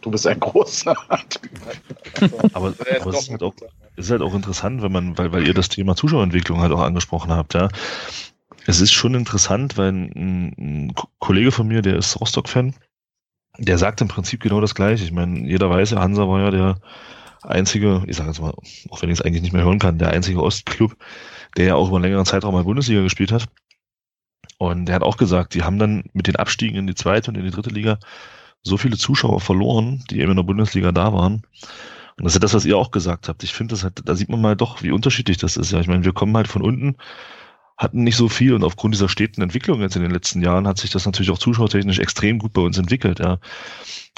Du 0.00 0.10
bist 0.10 0.26
ein 0.26 0.38
großer. 0.38 0.94
aber, 2.52 2.74
aber 3.00 3.10
es 3.10 3.24
ist 3.24 3.30
halt, 3.30 3.42
auch, 3.42 3.54
ist 3.96 4.10
halt 4.10 4.22
auch 4.22 4.34
interessant, 4.34 4.82
wenn 4.82 4.92
man, 4.92 5.18
weil, 5.18 5.32
weil 5.32 5.46
ihr 5.46 5.54
das 5.54 5.68
Thema 5.68 5.96
Zuschauerentwicklung 5.96 6.60
halt 6.60 6.72
auch 6.72 6.82
angesprochen 6.82 7.32
habt, 7.32 7.54
ja. 7.54 7.68
Es 8.66 8.80
ist 8.80 8.92
schon 8.92 9.14
interessant, 9.14 9.78
weil 9.78 9.92
ein, 9.92 10.54
ein 10.58 10.94
Kollege 11.18 11.52
von 11.52 11.66
mir, 11.66 11.80
der 11.80 11.96
ist 11.96 12.20
Rostock-Fan, 12.20 12.74
der 13.58 13.78
sagt 13.78 14.00
im 14.00 14.08
Prinzip 14.08 14.40
genau 14.40 14.60
das 14.60 14.74
gleiche. 14.74 15.04
Ich 15.04 15.12
meine, 15.12 15.40
jeder 15.48 15.70
weiß 15.70 15.90
ja, 15.90 16.00
Hansa 16.00 16.28
war 16.28 16.40
ja 16.40 16.50
der 16.50 16.80
einzige, 17.42 18.04
ich 18.06 18.16
sage 18.16 18.28
jetzt 18.28 18.40
mal, 18.40 18.52
auch 18.90 19.02
wenn 19.02 19.10
ich 19.10 19.18
es 19.18 19.22
eigentlich 19.22 19.42
nicht 19.42 19.52
mehr 19.52 19.64
hören 19.64 19.78
kann, 19.78 19.98
der 19.98 20.10
einzige 20.10 20.42
Ostclub, 20.42 20.96
der 21.56 21.66
ja 21.66 21.74
auch 21.74 21.88
über 21.88 21.96
einen 21.96 22.04
längeren 22.04 22.26
Zeitraum 22.26 22.54
mal 22.54 22.64
Bundesliga 22.64 23.02
gespielt 23.02 23.32
hat. 23.32 23.46
Und 24.58 24.86
der 24.86 24.96
hat 24.96 25.02
auch 25.02 25.16
gesagt, 25.16 25.54
die 25.54 25.62
haben 25.62 25.78
dann 25.78 26.04
mit 26.12 26.26
den 26.26 26.36
Abstiegen 26.36 26.76
in 26.76 26.86
die 26.86 26.94
zweite 26.94 27.30
und 27.30 27.36
in 27.36 27.44
die 27.44 27.50
dritte 27.50 27.70
Liga 27.70 27.98
so 28.62 28.76
viele 28.76 28.96
Zuschauer 28.96 29.40
verloren, 29.40 30.04
die 30.10 30.20
eben 30.20 30.30
in 30.30 30.36
der 30.36 30.44
Bundesliga 30.44 30.92
da 30.92 31.12
waren. 31.12 31.42
Und 32.16 32.24
das 32.24 32.32
ist 32.32 32.36
ja 32.36 32.40
das, 32.40 32.54
was 32.54 32.64
ihr 32.64 32.76
auch 32.76 32.90
gesagt 32.90 33.28
habt. 33.28 33.44
Ich 33.44 33.54
finde, 33.54 33.74
das 33.74 33.84
halt, 33.84 34.02
da 34.04 34.14
sieht 34.14 34.28
man 34.28 34.40
mal 34.40 34.56
doch, 34.56 34.82
wie 34.82 34.90
unterschiedlich 34.90 35.36
das 35.36 35.56
ist. 35.56 35.70
Ja, 35.72 35.80
ich 35.80 35.86
meine, 35.86 36.04
wir 36.04 36.12
kommen 36.12 36.36
halt 36.36 36.48
von 36.48 36.62
unten, 36.62 36.96
hatten 37.76 38.02
nicht 38.02 38.16
so 38.16 38.28
viel 38.28 38.54
und 38.54 38.64
aufgrund 38.64 38.94
dieser 38.94 39.08
steten 39.08 39.40
Entwicklung 39.40 39.80
jetzt 39.80 39.94
in 39.94 40.02
den 40.02 40.10
letzten 40.10 40.42
Jahren 40.42 40.66
hat 40.66 40.78
sich 40.78 40.90
das 40.90 41.06
natürlich 41.06 41.30
auch 41.30 41.38
zuschauertechnisch 41.38 42.00
extrem 42.00 42.40
gut 42.40 42.52
bei 42.52 42.60
uns 42.60 42.76
entwickelt, 42.76 43.20
ja. 43.20 43.38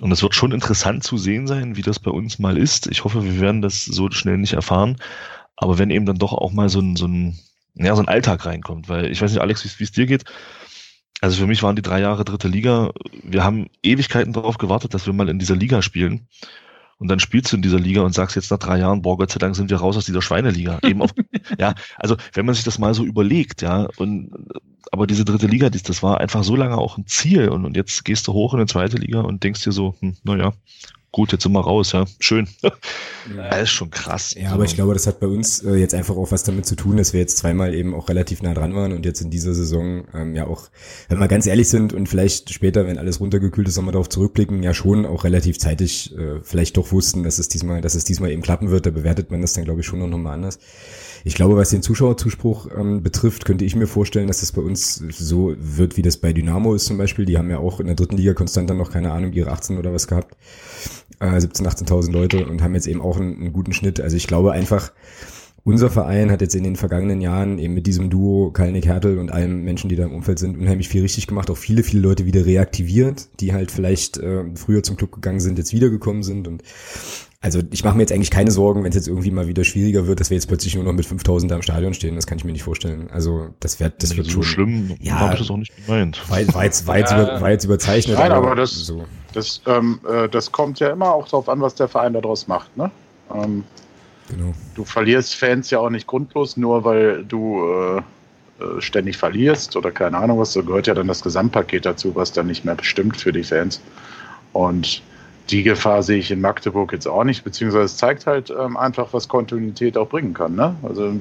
Und 0.01 0.11
es 0.13 0.23
wird 0.23 0.35
schon 0.35 0.53
interessant 0.53 1.05
zu 1.05 1.19
sehen 1.19 1.47
sein, 1.47 1.77
wie 1.77 1.83
das 1.83 1.99
bei 1.99 2.11
uns 2.11 2.39
mal 2.39 2.57
ist. 2.57 2.87
Ich 2.87 3.05
hoffe, 3.05 3.23
wir 3.23 3.39
werden 3.39 3.61
das 3.61 3.85
so 3.85 4.11
schnell 4.11 4.39
nicht 4.39 4.55
erfahren. 4.55 4.97
Aber 5.57 5.79
wenn 5.79 5.91
eben 5.91 6.07
dann 6.07 6.17
doch 6.17 6.33
auch 6.33 6.53
mal 6.53 6.71
so 6.71 6.81
ein, 6.81 6.97
so 6.97 7.07
ein, 7.07 7.39
ja, 7.75 7.95
so 7.95 8.01
ein 8.01 8.09
Alltag 8.09 8.47
reinkommt, 8.47 8.89
weil 8.89 9.11
ich 9.13 9.21
weiß 9.21 9.31
nicht, 9.31 9.43
Alex, 9.43 9.79
wie 9.79 9.85
es 9.85 9.93
dir 9.93 10.07
geht, 10.07 10.25
also 11.21 11.37
für 11.37 11.47
mich 11.47 11.63
waren 11.63 11.77
die 11.77 11.83
drei 11.83 12.01
Jahre 12.01 12.25
dritte 12.25 12.49
Liga, 12.49 12.93
wir 13.23 13.45
haben 13.45 13.69
Ewigkeiten 13.83 14.33
darauf 14.33 14.59
gewartet, 14.59 14.95
dass 14.95 15.07
wir 15.07 15.13
mal 15.13 15.29
in 15.29 15.39
dieser 15.39 15.57
Liga 15.57 15.83
spielen. 15.83 16.29
Und 16.99 17.09
dann 17.09 17.19
spielst 17.19 17.51
du 17.51 17.57
in 17.57 17.63
dieser 17.63 17.79
Liga 17.79 18.03
und 18.03 18.13
sagst 18.13 18.37
jetzt 18.37 18.51
nach 18.51 18.59
drei 18.59 18.79
Jahren, 18.79 19.01
boah, 19.01 19.17
Gott 19.17 19.31
sei 19.31 19.39
Dank 19.39 19.57
sind 19.57 19.71
wir 19.71 19.79
raus 19.79 19.97
aus 19.97 20.05
dieser 20.05 20.21
Schweineliga. 20.21 20.79
Eben 20.85 21.01
auf, 21.01 21.13
ja, 21.59 21.75
also 21.97 22.17
wenn 22.35 22.45
man 22.45 22.55
sich 22.55 22.65
das 22.65 22.79
mal 22.79 22.93
so 22.93 23.05
überlegt, 23.05 23.63
ja, 23.63 23.89
und 23.97 24.31
aber 24.93 25.07
diese 25.07 25.25
dritte 25.25 25.47
Liga, 25.47 25.71
das 25.71 26.03
war 26.03 26.21
einfach 26.21 26.43
so 26.43 26.57
lange 26.57 26.77
auch 26.77 26.99
ein 26.99 27.07
Ziel 27.07 27.49
und, 27.49 27.65
und 27.65 27.77
jetzt 27.77 28.05
gehst 28.05 28.27
du 28.27 28.33
hoch 28.33 28.53
in 28.55 28.61
eine 28.61 28.67
zweite 28.67 28.97
Liga 28.97 29.21
und 29.21 29.45
denkst 29.45 29.65
dir 29.65 29.73
so, 29.73 29.95
hm, 30.01 30.17
naja, 30.25 30.53
gut, 31.13 31.33
jetzt 31.33 31.43
sind 31.43 31.53
wir 31.53 31.61
raus, 31.61 31.93
ja, 31.93 32.05
schön. 32.19 32.49
Ja. 33.37 33.51
Das 33.51 33.65
ist 33.65 33.71
schon 33.71 33.91
krass. 33.91 34.35
Ja, 34.35 34.51
aber 34.53 34.65
ich 34.65 34.75
glaube, 34.75 34.95
das 34.95 35.07
hat 35.07 35.21
bei 35.21 35.27
uns 35.27 35.63
äh, 35.63 35.75
jetzt 35.75 35.95
einfach 35.95 36.17
auch 36.17 36.33
was 36.33 36.43
damit 36.43 36.65
zu 36.65 36.75
tun, 36.75 36.97
dass 36.97 37.13
wir 37.13 37.21
jetzt 37.21 37.37
zweimal 37.37 37.75
eben 37.75 37.95
auch 37.95 38.09
relativ 38.09 38.41
nah 38.41 38.55
dran 38.55 38.75
waren 38.75 38.93
und 38.93 39.05
jetzt 39.05 39.21
in 39.21 39.31
dieser 39.31 39.53
Saison 39.53 40.05
ähm, 40.15 40.35
ja 40.35 40.47
auch, 40.47 40.71
wenn 41.11 41.19
wir 41.19 41.29
ganz 41.29 41.47
ehrlich 41.47 41.69
sind 41.69 41.93
und 41.93 42.09
vielleicht 42.09 42.53
später, 42.53 42.87
wenn 42.87 42.97
alles 42.97 43.21
runtergekühlt 43.21 43.69
ist, 43.69 43.77
nochmal 43.77 43.93
darauf 43.93 44.09
zurückblicken, 44.09 44.63
ja 44.63 44.73
schon 44.73 45.05
auch 45.05 45.25
relativ 45.25 45.59
zeitig 45.59 46.17
äh, 46.17 46.41
vielleicht 46.43 46.79
doch 46.79 46.93
wussten, 46.93 47.23
dass 47.23 47.39
es 47.39 47.49
diesmal, 47.49 47.83
dass 47.83 47.95
es 47.95 48.05
diesmal 48.05 48.31
eben 48.31 48.43
klappen 48.43 48.71
wird. 48.71 48.87
Da 48.87 48.91
bewertet 48.91 49.31
man 49.31 49.43
das 49.43 49.53
dann, 49.53 49.65
glaube 49.65 49.81
ich, 49.81 49.87
schon 49.87 49.99
noch 49.99 50.19
mal 50.19 50.33
anders. 50.33 50.59
Ich 51.25 51.35
glaube, 51.35 51.57
was 51.57 51.71
den 51.71 51.83
Zuschauerzuspruch 51.83 52.69
ähm, 52.77 53.03
betrifft, 53.03 53.45
könnte 53.45 53.65
ich 53.65 53.77
mir 53.77 53.87
vorstellen, 53.87 54.29
dass 54.29 54.41
das 54.41 54.53
bei 54.53 54.63
uns 54.63 54.95
so 54.97 55.55
wird, 55.59 55.97
wie 55.97 56.03
das 56.03 56.17
bei 56.17 56.33
Dynamo 56.33 56.75
ist 56.75 56.87
zum 56.87 56.99
Beispiel. 56.99 57.25
Die 57.25 57.39
haben 57.39 57.51
ja 57.51 57.59
auch 57.59 57.81
in 57.81 57.87
der 57.87 57.97
dritten 57.97 58.17
Liga 58.17 58.35
konstant 58.35 58.71
dann 58.71 58.79
noch, 58.79 58.91
keine 58.91 59.13
Ahnung, 59.13 59.33
ihre 59.33 59.51
18 59.51 59.79
oder 59.79 59.93
was 59.93 60.07
gehabt. 60.07 60.37
Äh, 61.21 61.41
17, 61.41 61.67
18.000 61.67 62.13
Leute 62.13 62.47
und 62.47 62.63
haben 62.63 62.75
jetzt 62.75 62.87
eben 62.87 63.01
auch 63.03 63.19
einen, 63.19 63.37
einen 63.37 63.53
guten 63.53 63.73
Schnitt. 63.73 64.01
Also 64.01 64.17
ich 64.17 64.27
glaube 64.27 64.53
einfach, 64.53 64.93
unser 65.63 65.91
Verein 65.91 66.31
hat 66.31 66.41
jetzt 66.41 66.55
in 66.55 66.65
den 66.65 66.77
vergangenen 66.77 67.21
Jahren 67.21 67.59
eben 67.59 67.75
mit 67.75 67.87
diesem 67.87 68.09
Duo 68.09 68.51
Kalnick 68.51 68.87
Hertel 68.87 69.19
und 69.19 69.31
allen 69.31 69.63
Menschen, 69.63 69.91
die 69.91 69.97
da 69.97 70.05
im 70.05 70.13
Umfeld 70.13 70.39
sind, 70.39 70.59
unheimlich 70.59 70.89
viel 70.89 71.03
richtig 71.03 71.27
gemacht. 71.27 71.51
Auch 71.51 71.57
viele, 71.57 71.83
viele 71.83 72.03
Leute 72.03 72.25
wieder 72.25 72.47
reaktiviert, 72.47 73.29
die 73.41 73.53
halt 73.53 73.71
vielleicht 73.71 74.17
äh, 74.19 74.45
früher 74.55 74.83
zum 74.83 74.97
Club 74.97 75.13
gegangen 75.13 75.41
sind, 75.41 75.59
jetzt 75.59 75.75
wiedergekommen 75.75 76.23
sind 76.23 76.49
und 76.49 76.63
Also 77.43 77.61
ich 77.71 77.85
mache 77.85 77.97
mir 77.97 78.03
jetzt 78.03 78.13
eigentlich 78.13 78.31
keine 78.31 78.51
Sorgen, 78.51 78.83
wenn 78.85 78.91
es 78.91 78.97
jetzt 78.97 79.09
irgendwie 79.09 79.31
mal 79.31 79.47
wieder 79.49 79.65
schwieriger 79.65 80.07
wird, 80.07 80.21
dass 80.21 80.29
wir 80.29 80.35
jetzt 80.37 80.47
plötzlich 80.47 80.75
nur 80.75 80.85
noch 80.85 80.93
mit 80.93 81.07
5000 81.07 81.51
da 81.51 81.57
im 81.57 81.63
Stadion 81.63 81.95
stehen. 81.95 82.15
Das 82.17 82.27
kann 82.27 82.37
ich 82.37 82.45
mir 82.45 82.53
nicht 82.53 82.65
vorstellen. 82.65 83.09
Also 83.11 83.49
das 83.61 83.81
wird, 83.81 84.03
das 84.03 84.11
Nicht 84.11 84.19
wird 84.19 84.27
so 84.27 84.33
schon 84.43 84.43
schlimm. 84.43 84.97
Ja. 85.01 85.21
habe 85.21 85.33
ich 85.35 85.41
das 85.41 85.51
auch 85.51 85.57
nicht 85.57 85.73
gemeint. 85.87 86.21
War, 86.29 86.37
war, 86.55 86.65
jetzt, 86.65 86.87
war, 86.87 86.99
jetzt 86.99 87.13
Ja. 87.13 87.23
über, 87.23 87.41
war 87.41 87.51
jetzt 87.51 87.65
überzeichnet. 87.65 88.19
Nein, 88.19 88.33
aber 88.33 88.55
das- 88.55 88.73
so. 88.75 89.07
Das, 89.33 89.63
ähm, 89.67 90.01
äh, 90.07 90.29
das 90.29 90.53
kommt 90.53 90.81
ja 90.81 90.91
immer 90.91 91.15
auch 91.15 91.25
darauf 91.29 91.49
an, 91.49 91.63
was 91.63 91.75
der 91.77 91.89
Verein 91.89 92.13
daraus 92.13 92.47
macht. 92.47 92.77
Ne? 92.77 92.91
Ähm, 93.35 93.65
Genau. 94.29 94.53
du 94.75 94.85
verlierst 94.85 95.35
Fans 95.35 95.71
ja 95.71 95.79
auch 95.79 95.91
nicht 95.91 96.07
grundlos, 96.07 96.57
nur 96.59 96.85
weil 96.85 97.25
du 97.25 97.65
äh, 97.65 97.99
äh, 97.99 98.81
ständig 98.81 99.17
verlierst 99.17 99.77
oder 99.77 99.91
keine 99.91 100.19
Ahnung 100.19 100.39
was. 100.39 100.53
Da 100.53 100.61
gehört 100.61 100.87
ja 100.89 100.95
dann 100.95 101.09
das 101.09 101.23
Gesamtpaket 101.23 101.87
dazu, 101.87 102.15
was 102.15 102.33
dann 102.33 102.49
nicht 102.49 102.67
mehr 102.67 102.75
bestimmt 102.75 103.17
für 103.17 103.33
die 103.33 103.43
Fans. 103.45 103.81
Und 104.53 105.03
die 105.51 105.63
Gefahr 105.63 106.03
sehe 106.03 106.19
ich 106.19 106.31
in 106.31 106.41
Magdeburg 106.41 106.93
jetzt 106.93 107.07
auch 107.07 107.25
nicht, 107.25 107.45
beziehungsweise 107.45 107.85
es 107.85 107.97
zeigt 107.97 108.27
halt 108.27 108.51
ähm, 108.51 108.77
einfach, 108.77 109.13
was 109.13 109.29
Kontinuität 109.29 109.97
auch 109.97 110.09
bringen 110.09 110.35
kann. 110.35 110.55
Ne? 110.55 110.75
Also 110.83 111.13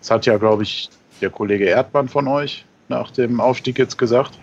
es 0.00 0.10
hat 0.10 0.26
ja, 0.26 0.36
glaube 0.36 0.64
ich, 0.64 0.90
der 1.20 1.30
Kollege 1.30 1.64
Erdmann 1.66 2.08
von 2.08 2.26
euch 2.28 2.64
nach 2.88 3.10
dem 3.10 3.40
Aufstieg 3.40 3.78
jetzt 3.78 3.96
gesagt, 3.96 4.38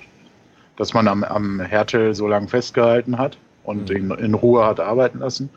dass 0.78 0.94
man 0.94 1.08
am, 1.08 1.24
am 1.24 1.60
Hertel 1.60 2.16
so 2.16 2.28
lange 2.28 2.48
festgehalten 2.48 3.18
hat 3.18 3.38
und 3.64 3.90
ihn 3.90 4.12
in 4.12 4.34
Ruhe 4.34 4.66
hat 4.66 4.80
arbeiten 4.80 5.20
lassen. 5.20 5.50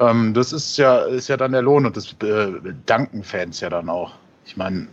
Ähm, 0.00 0.34
das 0.34 0.52
ist 0.52 0.76
ja, 0.76 0.98
ist 0.98 1.28
ja 1.28 1.36
dann 1.36 1.52
der 1.52 1.62
Lohn 1.62 1.86
und 1.86 1.96
das 1.96 2.14
äh, 2.22 2.52
danken 2.86 3.22
Fans 3.22 3.60
ja 3.60 3.70
dann 3.70 3.88
auch. 3.88 4.12
Ich 4.44 4.56
meine, 4.56 4.88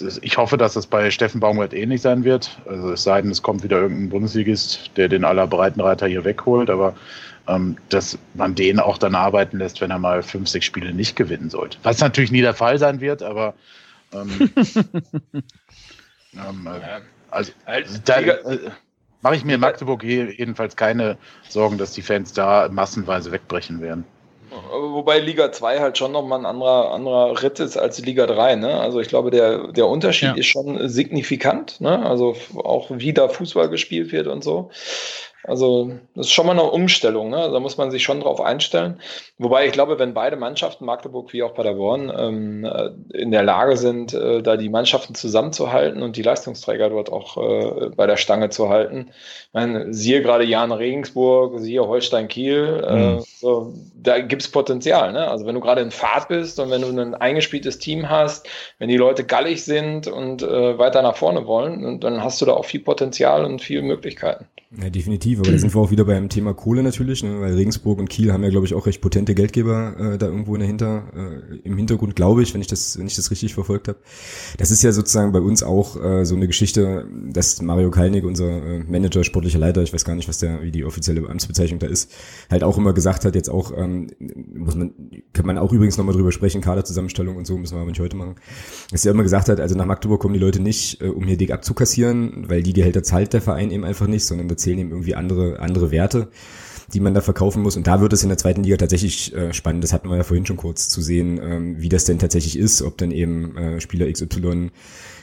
ich 0.00 0.36
hoffe, 0.36 0.56
dass 0.56 0.74
das 0.74 0.86
bei 0.86 1.10
Steffen 1.10 1.40
Baumgart 1.40 1.72
ähnlich 1.72 2.02
sein 2.02 2.24
wird. 2.24 2.58
Also 2.66 2.92
es 2.92 3.02
sei 3.02 3.22
denn, 3.22 3.30
es 3.30 3.42
kommt 3.42 3.62
wieder 3.62 3.80
irgendein 3.80 4.10
Bundesligist, 4.10 4.90
der 4.96 5.08
den 5.08 5.24
aller 5.24 5.46
Breitenreiter 5.46 6.06
hier 6.06 6.24
wegholt, 6.24 6.68
aber 6.70 6.94
ähm, 7.48 7.76
dass 7.88 8.18
man 8.34 8.54
den 8.54 8.80
auch 8.80 8.98
dann 8.98 9.14
arbeiten 9.14 9.58
lässt, 9.58 9.80
wenn 9.80 9.90
er 9.90 9.98
mal 9.98 10.22
fünf, 10.22 10.48
sechs 10.48 10.66
Spiele 10.66 10.92
nicht 10.92 11.16
gewinnen 11.16 11.48
sollte. 11.50 11.78
Was 11.82 12.00
natürlich 12.00 12.32
nie 12.32 12.42
der 12.42 12.54
Fall 12.54 12.78
sein 12.78 13.00
wird, 13.00 13.22
aber 13.22 13.54
ähm, 14.12 14.28
ähm, 16.34 16.66
äh, 16.66 17.00
also 17.30 17.52
da 18.04 18.18
äh, 18.20 18.58
mache 19.22 19.36
ich 19.36 19.44
mir 19.44 19.54
in 19.54 19.60
Magdeburg 19.60 20.02
je- 20.04 20.30
jedenfalls 20.36 20.76
keine 20.76 21.16
Sorgen, 21.48 21.78
dass 21.78 21.92
die 21.92 22.02
Fans 22.02 22.32
da 22.32 22.68
massenweise 22.70 23.32
wegbrechen 23.32 23.80
werden. 23.80 24.04
Wobei 24.70 25.18
Liga 25.18 25.50
2 25.52 25.80
halt 25.80 25.98
schon 25.98 26.12
nochmal 26.12 26.38
ein 26.40 26.46
anderer, 26.46 26.92
anderer 26.92 27.42
Ritt 27.42 27.60
ist 27.60 27.76
als 27.76 27.98
Liga 28.00 28.26
3. 28.26 28.56
Ne? 28.56 28.80
Also 28.80 29.00
ich 29.00 29.08
glaube, 29.08 29.30
der, 29.30 29.68
der 29.72 29.86
Unterschied 29.86 30.30
Ja. 30.30 30.34
ist 30.34 30.46
schon 30.46 30.88
signifikant. 30.88 31.80
Ne? 31.80 32.04
Also 32.04 32.36
auch 32.56 32.88
wie 32.90 33.12
da 33.12 33.28
Fußball 33.28 33.68
gespielt 33.68 34.12
wird 34.12 34.26
und 34.26 34.44
so. 34.44 34.70
Also 35.46 35.92
das 36.14 36.26
ist 36.26 36.32
schon 36.32 36.46
mal 36.46 36.52
eine 36.52 36.64
Umstellung. 36.70 37.30
Ne? 37.30 37.48
Da 37.52 37.60
muss 37.60 37.76
man 37.76 37.90
sich 37.90 38.02
schon 38.02 38.20
drauf 38.20 38.40
einstellen. 38.40 39.00
Wobei 39.38 39.66
ich 39.66 39.72
glaube, 39.72 39.98
wenn 39.98 40.14
beide 40.14 40.36
Mannschaften, 40.36 40.84
Magdeburg 40.84 41.32
wie 41.32 41.42
auch 41.42 41.54
Paderborn, 41.54 42.12
ähm, 42.16 42.64
äh, 42.64 42.90
in 43.16 43.30
der 43.30 43.42
Lage 43.42 43.76
sind, 43.76 44.12
äh, 44.14 44.42
da 44.42 44.56
die 44.56 44.68
Mannschaften 44.68 45.14
zusammenzuhalten 45.14 46.02
und 46.02 46.16
die 46.16 46.22
Leistungsträger 46.22 46.90
dort 46.90 47.12
auch 47.12 47.36
äh, 47.36 47.90
bei 47.90 48.06
der 48.06 48.16
Stange 48.16 48.50
zu 48.50 48.68
halten. 48.68 49.10
Ich 49.10 49.54
meine, 49.54 49.92
siehe 49.94 50.22
gerade 50.22 50.44
Jan 50.44 50.72
Regensburg, 50.72 51.58
siehe 51.60 51.86
Holstein 51.86 52.28
Kiel, 52.28 52.82
Mhm. 52.86 53.18
äh, 53.18 53.20
so, 53.20 53.74
da 53.94 54.18
gibt's 54.20 54.48
Potenzial. 54.48 55.12
Ne? 55.12 55.28
Also 55.28 55.46
wenn 55.46 55.54
du 55.54 55.60
gerade 55.60 55.80
in 55.80 55.90
Fahrt 55.90 56.28
bist 56.28 56.58
und 56.60 56.70
wenn 56.70 56.82
du 56.82 56.88
ein 56.88 57.14
eingespieltes 57.14 57.78
Team 57.78 58.08
hast, 58.08 58.48
wenn 58.78 58.88
die 58.88 58.96
Leute 58.96 59.24
gallig 59.24 59.64
sind 59.64 60.06
und 60.06 60.42
äh, 60.42 60.78
weiter 60.78 61.02
nach 61.02 61.16
vorne 61.16 61.46
wollen, 61.46 62.00
dann 62.00 62.22
hast 62.22 62.40
du 62.40 62.46
da 62.46 62.52
auch 62.52 62.64
viel 62.64 62.80
Potenzial 62.80 63.44
und 63.44 63.60
viele 63.62 63.82
Möglichkeiten. 63.82 64.46
Ja, 64.82 64.90
definitiv. 64.90 65.35
Aber 65.38 65.52
da 65.52 65.58
sind 65.58 65.74
wir 65.74 65.80
auch 65.80 65.90
wieder 65.90 66.04
beim 66.04 66.28
Thema 66.28 66.54
Kohle 66.54 66.82
natürlich, 66.82 67.22
ne? 67.22 67.40
weil 67.40 67.54
Regensburg 67.54 67.98
und 67.98 68.08
Kiel 68.08 68.32
haben 68.32 68.42
ja, 68.42 68.50
glaube 68.50 68.66
ich, 68.66 68.74
auch 68.74 68.86
recht 68.86 69.00
potente 69.00 69.34
Geldgeber 69.34 70.14
äh, 70.14 70.18
da 70.18 70.26
irgendwo 70.26 70.54
in 70.54 70.60
der 70.60 70.68
Hinter, 70.68 71.04
äh, 71.14 71.56
im 71.64 71.76
Hintergrund, 71.76 72.16
glaube 72.16 72.42
ich, 72.42 72.54
wenn 72.54 72.60
ich 72.60 72.66
das, 72.66 72.98
wenn 72.98 73.06
ich 73.06 73.16
das 73.16 73.30
richtig 73.30 73.54
verfolgt 73.54 73.88
habe. 73.88 73.98
Das 74.58 74.70
ist 74.70 74.82
ja 74.82 74.92
sozusagen 74.92 75.32
bei 75.32 75.40
uns 75.40 75.62
auch 75.62 76.02
äh, 76.02 76.24
so 76.24 76.34
eine 76.34 76.46
Geschichte, 76.46 77.06
dass 77.30 77.60
Mario 77.62 77.90
Kalnick, 77.90 78.24
unser 78.24 78.48
äh, 78.48 78.78
Manager, 78.84 79.24
sportlicher 79.24 79.58
Leiter, 79.58 79.82
ich 79.82 79.92
weiß 79.92 80.04
gar 80.04 80.14
nicht, 80.14 80.28
was 80.28 80.38
der, 80.38 80.62
wie 80.62 80.70
die 80.70 80.84
offizielle 80.84 81.28
Amtsbezeichnung 81.28 81.78
da 81.78 81.86
ist, 81.86 82.12
halt 82.50 82.62
auch 82.62 82.78
immer 82.78 82.92
gesagt 82.92 83.24
hat, 83.24 83.34
jetzt 83.34 83.48
auch, 83.48 83.72
ähm, 83.76 84.08
muss 84.54 84.74
man, 84.74 84.92
kann 85.32 85.46
man 85.46 85.58
auch 85.58 85.72
übrigens 85.72 85.96
nochmal 85.96 86.14
drüber 86.14 86.32
sprechen, 86.32 86.60
Kaderzusammenstellung 86.60 87.36
und 87.36 87.46
so, 87.46 87.58
müssen 87.58 87.74
wir 87.74 87.80
aber 87.80 87.90
nicht 87.90 88.00
heute 88.00 88.16
machen, 88.16 88.36
dass 88.90 89.04
er 89.04 89.12
immer 89.12 89.22
gesagt 89.22 89.48
hat, 89.48 89.60
also 89.60 89.74
nach 89.76 89.86
Magdeburg 89.86 90.20
kommen 90.20 90.34
die 90.34 90.40
Leute 90.40 90.60
nicht, 90.60 91.00
äh, 91.00 91.08
um 91.08 91.24
hier 91.24 91.36
dick 91.36 91.50
abzukassieren, 91.50 92.48
weil 92.48 92.62
die 92.62 92.72
Gehälter 92.72 93.02
zahlt 93.02 93.32
der 93.32 93.42
Verein 93.42 93.70
eben 93.70 93.84
einfach 93.84 94.06
nicht, 94.06 94.24
sondern 94.24 94.48
da 94.48 94.56
zählen 94.56 94.78
eben 94.78 94.90
irgendwie 94.90 95.14
andere, 95.16 95.60
andere 95.60 95.90
Werte, 95.90 96.28
die 96.92 97.00
man 97.00 97.14
da 97.14 97.20
verkaufen 97.20 97.62
muss. 97.62 97.76
Und 97.76 97.86
da 97.86 98.00
wird 98.00 98.12
es 98.12 98.22
in 98.22 98.28
der 98.28 98.38
zweiten 98.38 98.62
Liga 98.62 98.76
tatsächlich 98.76 99.34
äh, 99.34 99.52
spannend, 99.52 99.84
das 99.84 99.92
hatten 99.92 100.08
wir 100.08 100.16
ja 100.16 100.22
vorhin 100.22 100.46
schon 100.46 100.56
kurz 100.56 100.88
zu 100.88 101.02
sehen, 101.02 101.40
ähm, 101.42 101.80
wie 101.80 101.88
das 101.88 102.04
denn 102.04 102.18
tatsächlich 102.18 102.58
ist, 102.58 102.82
ob 102.82 102.98
dann 102.98 103.10
eben 103.10 103.56
äh, 103.56 103.80
Spieler 103.80 104.10
XY 104.10 104.70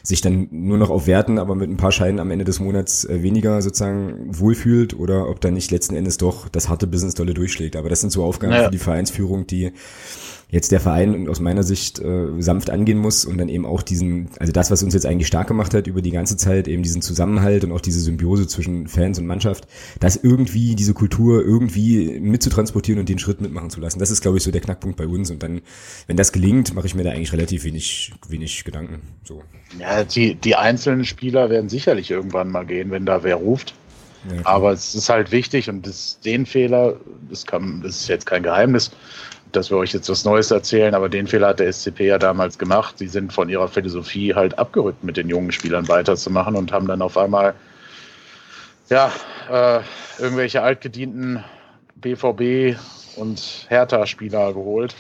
sich 0.06 0.20
dann 0.22 0.50
nur 0.52 0.78
noch 0.78 0.90
auf 0.90 1.08
Werten, 1.08 1.40
aber 1.40 1.56
mit 1.56 1.70
ein 1.70 1.78
paar 1.78 1.94
Scheinen 1.94 2.20
am 2.20 2.30
Ende 2.30 2.44
des 2.46 2.60
Monats 2.60 3.06
äh, 3.06 3.24
weniger 3.24 3.62
sozusagen 3.62 4.38
wohlfühlt 4.38 4.94
oder 5.00 5.30
ob 5.30 5.40
dann 5.40 5.54
nicht 5.54 5.72
letzten 5.72 5.96
Endes 5.96 6.18
doch 6.18 6.50
das 6.50 6.68
harte 6.68 6.88
Business 6.88 7.16
dolle 7.16 7.34
durchschlägt. 7.34 7.78
Aber 7.78 7.88
das 7.90 8.02
sind 8.02 8.12
so 8.12 8.24
Aufgaben 8.24 8.54
Ja. 8.54 8.66
für 8.66 8.72
die 8.72 8.78
Vereinsführung, 8.80 9.48
die 9.48 9.72
jetzt 10.50 10.72
der 10.72 10.80
Verein 10.80 11.28
aus 11.30 11.40
meiner 11.40 11.64
Sicht 11.64 11.98
äh, 12.00 12.28
sanft 12.38 12.70
angehen 12.70 13.00
muss 13.00 13.26
und 13.26 13.40
dann 13.40 13.50
eben 13.50 13.66
auch 13.66 13.82
diesen, 13.82 14.28
also 14.38 14.54
das, 14.54 14.70
was 14.70 14.84
uns 14.84 14.94
jetzt 14.94 15.08
eigentlich 15.08 15.26
stark 15.26 15.48
gemacht 15.48 15.74
hat 15.74 15.88
über 15.88 16.04
die 16.04 16.12
ganze 16.12 16.38
Zeit, 16.38 16.68
eben 16.68 16.84
diesen 16.84 17.02
Zusammenhalt 17.02 17.64
und 17.64 17.72
auch 17.72 17.82
diese 17.82 18.00
Symbiose 18.02 18.46
zwischen 18.46 18.88
Fans 18.88 19.18
und 19.18 19.26
Mannschaft, 19.26 19.68
das 20.00 20.16
irgendwie, 20.16 20.76
diese 20.76 20.94
Kultur 20.94 21.42
irgendwie 21.44 22.20
mitzutransportieren 22.20 23.00
und 23.00 23.10
den 23.10 23.18
Schritt 23.18 23.42
mitmachen 23.42 23.72
zu 23.72 23.80
lassen. 23.80 23.98
Das 23.98 24.12
ist, 24.12 24.22
glaube 24.22 24.38
ich, 24.38 24.44
so 24.44 24.52
der 24.52 24.62
Knackpunkt 24.62 24.96
bei 24.96 25.08
uns. 25.08 25.32
Und 25.32 25.42
dann, 25.42 25.62
wenn 26.06 26.18
das 26.18 26.32
gelingt, 26.32 26.76
mache 26.76 26.86
ich 26.86 26.94
mir 26.94 27.04
da 27.04 27.10
eigentlich 27.10 27.34
relativ 27.34 27.64
wenig, 27.64 28.14
wenig 28.28 28.64
Gedanken. 28.64 29.02
So. 29.24 29.42
Ja, 29.80 29.93
die, 30.04 30.36
die 30.36 30.56
einzelnen 30.56 31.06
Spieler 31.06 31.50
werden 31.50 31.70
sicherlich 31.70 32.12
irgendwann 32.12 32.50
mal 32.50 32.66
gehen, 32.66 32.92
wenn 32.92 33.06
da 33.06 33.24
wer 33.24 33.36
ruft. 33.36 33.74
Ja. 34.30 34.46
Aber 34.46 34.72
es 34.72 34.96
ist 34.96 35.10
halt 35.10 35.32
wichtig 35.32 35.70
und 35.70 35.86
das, 35.86 36.20
den 36.22 36.46
Fehler, 36.46 36.96
das, 37.30 37.46
kann, 37.46 37.82
das 37.84 38.02
ist 38.02 38.08
jetzt 38.08 38.26
kein 38.26 38.44
Geheimnis, 38.44 38.92
dass 39.52 39.70
wir 39.70 39.78
euch 39.78 39.94
jetzt 39.94 40.10
was 40.10 40.26
Neues 40.26 40.50
erzählen, 40.50 40.96
aber 40.96 41.10
den 41.10 41.28
Fehler 41.28 41.50
hat 41.50 41.60
der 41.60 41.72
SCP 41.72 42.08
ja 42.08 42.18
damals 42.18 42.58
gemacht. 42.58 42.98
Sie 42.98 43.08
sind 43.08 43.34
von 43.34 43.50
ihrer 43.50 43.68
Philosophie 43.68 44.34
halt 44.34 44.58
abgerückt, 44.58 45.04
mit 45.04 45.18
den 45.18 45.30
jungen 45.30 45.52
Spielern 45.52 45.88
weiterzumachen 45.88 46.56
und 46.56 46.72
haben 46.72 46.88
dann 46.88 47.02
auf 47.02 47.18
einmal 47.18 47.54
ja, 48.90 49.12
äh, 49.50 49.82
irgendwelche 50.20 50.62
altgedienten 50.62 51.44
BVB 51.96 52.78
und 53.16 53.66
Hertha-Spieler 53.70 54.54
geholt. 54.54 54.96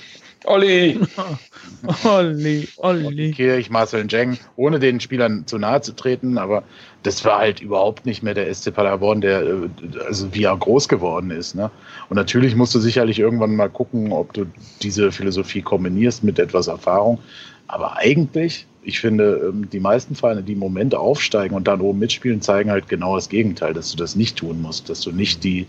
Olli! 0.45 0.99
Olli, 2.03 2.67
Olli. 2.77 3.31
Kirch, 3.31 3.69
Marcel 3.69 4.05
Jeng, 4.09 4.37
ohne 4.55 4.79
den 4.79 4.99
Spielern 4.99 5.45
zu 5.47 5.57
nahe 5.57 5.81
zu 5.81 5.93
treten, 5.93 6.37
aber 6.37 6.63
das 7.03 7.23
war 7.25 7.39
halt 7.39 7.61
überhaupt 7.61 8.05
nicht 8.05 8.23
mehr 8.23 8.33
der 8.33 8.53
SC 8.53 8.73
Paderborn, 8.73 9.21
der, 9.21 9.41
äh, 9.41 9.69
also 10.05 10.33
wie 10.33 10.43
er 10.43 10.57
groß 10.57 10.87
geworden 10.87 11.31
ist. 11.31 11.55
Ne? 11.55 11.71
Und 12.09 12.15
natürlich 12.15 12.55
musst 12.55 12.73
du 12.75 12.79
sicherlich 12.79 13.19
irgendwann 13.19 13.55
mal 13.55 13.69
gucken, 13.69 14.11
ob 14.11 14.33
du 14.33 14.45
diese 14.81 15.11
Philosophie 15.11 15.61
kombinierst 15.61 16.23
mit 16.23 16.39
etwas 16.39 16.67
Erfahrung. 16.67 17.19
Aber 17.67 17.97
eigentlich, 17.97 18.67
ich 18.83 18.99
finde, 18.99 19.49
ähm, 19.49 19.69
die 19.69 19.79
meisten 19.79 20.15
Vereine, 20.15 20.43
die 20.43 20.53
im 20.53 20.59
Moment 20.59 20.95
aufsteigen 20.95 21.55
und 21.55 21.67
dann 21.67 21.81
oben 21.81 21.99
mitspielen, 21.99 22.41
zeigen 22.41 22.71
halt 22.71 22.87
genau 22.87 23.15
das 23.15 23.29
Gegenteil, 23.29 23.73
dass 23.73 23.91
du 23.91 23.97
das 23.97 24.15
nicht 24.15 24.37
tun 24.37 24.61
musst, 24.61 24.89
dass 24.89 25.01
du 25.01 25.11
nicht 25.11 25.43
die, 25.43 25.67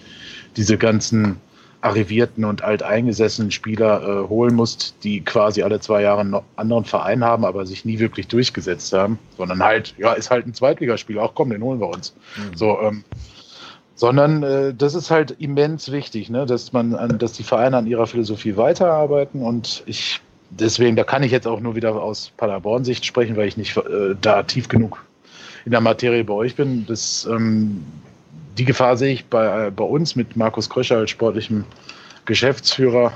diese 0.57 0.79
ganzen 0.79 1.37
arrivierten 1.85 2.47
und 2.47 2.62
alteingesessenen 2.62 3.51
Spieler 3.51 4.03
äh, 4.03 4.28
holen 4.28 4.55
musst, 4.55 4.95
die 5.05 5.20
quasi 5.20 5.62
alle 5.62 5.80
zwei 5.80 6.01
Jahre 6.01 6.22
einen 6.22 6.37
anderen 6.57 6.85
Verein 6.87 7.22
haben, 7.22 7.45
aber 7.45 7.66
sich 7.66 7.85
nie 7.85 7.99
wirklich 7.99 8.26
durchgesetzt 8.26 8.95
haben, 8.95 9.18
sondern 9.37 9.62
halt, 9.62 9.95
ja, 9.99 10.14
ist 10.14 10.30
halt 10.30 10.47
ein 10.47 10.55
Zweitligaspieler, 10.55 11.22
auch 11.22 11.35
komm, 11.35 11.51
den 11.51 11.62
holen 11.62 11.80
wir 11.80 11.89
uns. 11.89 12.14
So, 12.55 12.80
ähm, 12.80 13.05
sondern 13.97 14.43
äh, 14.43 14.74
das 14.74 14.95
ist 14.95 15.11
halt 15.11 15.32
immens 15.32 15.93
wichtig, 15.93 16.30
ne, 16.30 16.47
dass 16.47 16.72
man, 16.72 16.95
an, 16.95 17.18
dass 17.18 17.35
die 17.35 17.43
Vereine 17.43 17.76
an 17.76 17.87
ihrer 17.87 18.07
Philosophie 18.07 18.57
weiterarbeiten 18.57 19.43
und 19.43 19.82
ich 19.85 20.20
deswegen, 20.49 20.97
da 20.97 21.05
kann 21.05 21.22
ich 21.22 21.32
jetzt 21.32 21.47
auch 21.47 21.61
nur 21.61 21.76
wieder 21.76 21.95
aus 21.95 22.32
Paderborn-Sicht 22.39 23.05
sprechen, 23.05 23.37
weil 23.37 23.49
ich 23.49 23.59
nicht 23.59 23.76
äh, 23.76 24.14
da 24.20 24.43
tief 24.43 24.68
genug 24.68 25.05
in 25.66 25.72
der 25.72 25.80
Materie 25.82 26.24
bei 26.24 26.35
euch 26.35 26.57
bin. 26.57 26.87
Das, 26.87 27.28
ähm, 27.30 27.85
die 28.59 28.64
Gefahr 28.64 28.96
sehe 28.96 29.12
ich 29.12 29.26
bei, 29.26 29.66
äh, 29.66 29.70
bei 29.70 29.84
uns 29.84 30.16
mit 30.16 30.36
Markus 30.36 30.70
Kröscher 30.70 30.98
als 30.98 31.11
sportlichem 31.11 31.64
Geschäftsführer 32.24 33.12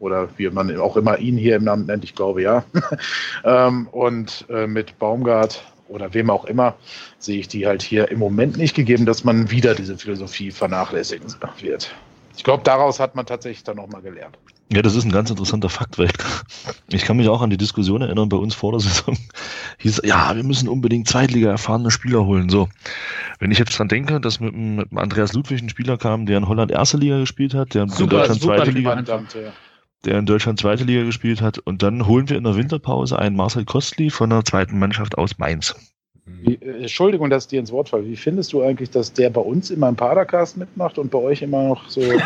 oder 0.00 0.28
wie 0.36 0.48
man 0.50 0.76
auch 0.78 0.96
immer 0.96 1.18
ihn 1.18 1.36
hier 1.36 1.56
im 1.56 1.64
Namen 1.64 1.86
nennt, 1.86 2.04
ich 2.04 2.14
glaube 2.14 2.42
ja. 2.42 2.64
ähm, 3.44 3.88
und 3.88 4.44
äh, 4.50 4.66
mit 4.66 4.98
Baumgart 4.98 5.64
oder 5.88 6.12
wem 6.14 6.30
auch 6.30 6.44
immer 6.44 6.74
sehe 7.18 7.38
ich 7.38 7.48
die 7.48 7.66
halt 7.66 7.82
hier 7.82 8.10
im 8.10 8.18
Moment 8.18 8.56
nicht 8.56 8.74
gegeben, 8.74 9.06
dass 9.06 9.24
man 9.24 9.50
wieder 9.50 9.74
diese 9.74 9.96
Philosophie 9.96 10.50
vernachlässigen 10.50 11.34
wird. 11.60 11.94
Ich 12.36 12.44
glaube, 12.44 12.64
daraus 12.64 13.00
hat 13.00 13.14
man 13.14 13.26
tatsächlich 13.26 13.64
dann 13.64 13.76
nochmal 13.76 14.02
gelernt. 14.02 14.36
Ja, 14.72 14.82
das 14.82 14.94
ist 14.94 15.04
ein 15.04 15.12
ganz 15.12 15.30
interessanter 15.30 15.68
Fakt, 15.68 15.98
weil 15.98 16.08
ich 16.88 17.04
kann 17.04 17.16
mich 17.16 17.28
auch 17.28 17.42
an 17.42 17.50
die 17.50 17.56
Diskussion 17.56 18.00
erinnern 18.00 18.28
bei 18.28 18.36
uns 18.36 18.54
vor 18.54 18.72
der 18.72 18.80
Saison. 18.80 19.16
hieß, 19.78 20.02
ja, 20.04 20.34
wir 20.34 20.42
müssen 20.42 20.68
unbedingt 20.68 21.06
Zweitliga 21.06 21.50
erfahrene 21.50 21.90
Spieler 21.90 22.24
holen. 22.24 22.48
So, 22.48 22.68
wenn 23.38 23.50
ich 23.50 23.58
jetzt 23.58 23.78
dran 23.78 23.88
denke, 23.88 24.20
dass 24.20 24.40
mit, 24.40 24.54
mit 24.54 24.88
Andreas 24.96 25.32
Ludwig 25.34 25.62
ein 25.62 25.68
Spieler 25.68 25.98
kam, 25.98 26.26
der 26.26 26.38
in 26.38 26.48
Holland 26.48 26.70
erste 26.70 26.96
Liga 26.96 27.18
gespielt 27.18 27.54
hat, 27.54 27.74
der 27.74 27.88
super, 27.88 28.02
in 28.02 28.08
Deutschland 28.08 28.42
zweite 28.42 28.70
Liga, 28.70 29.02
der 30.04 30.18
in 30.18 30.26
Deutschland 30.26 30.58
zweite 30.58 30.84
Liga 30.84 31.04
gespielt 31.04 31.42
hat, 31.42 31.58
und 31.58 31.82
dann 31.82 32.06
holen 32.06 32.28
wir 32.28 32.36
in 32.36 32.44
der 32.44 32.56
Winterpause 32.56 33.18
einen 33.18 33.36
Marcel 33.36 33.64
Kostli 33.64 34.10
von 34.10 34.30
der 34.30 34.44
zweiten 34.44 34.78
Mannschaft 34.78 35.18
aus 35.18 35.38
Mainz. 35.38 35.74
Wie, 36.26 36.54
äh, 36.54 36.82
Entschuldigung, 36.82 37.28
dass 37.28 37.44
ich 37.44 37.48
dir 37.48 37.60
ins 37.60 37.70
Wort 37.70 37.90
falle. 37.90 38.06
Wie 38.06 38.16
findest 38.16 38.52
du 38.52 38.62
eigentlich, 38.62 38.90
dass 38.90 39.12
der 39.12 39.30
bei 39.30 39.40
uns 39.40 39.70
immer 39.70 39.88
im 39.88 39.96
Padercast 39.96 40.56
mitmacht 40.56 40.98
und 40.98 41.10
bei 41.10 41.18
euch 41.18 41.42
immer 41.42 41.68
noch 41.68 41.88
so. 41.88 42.00
ja, 42.02 42.16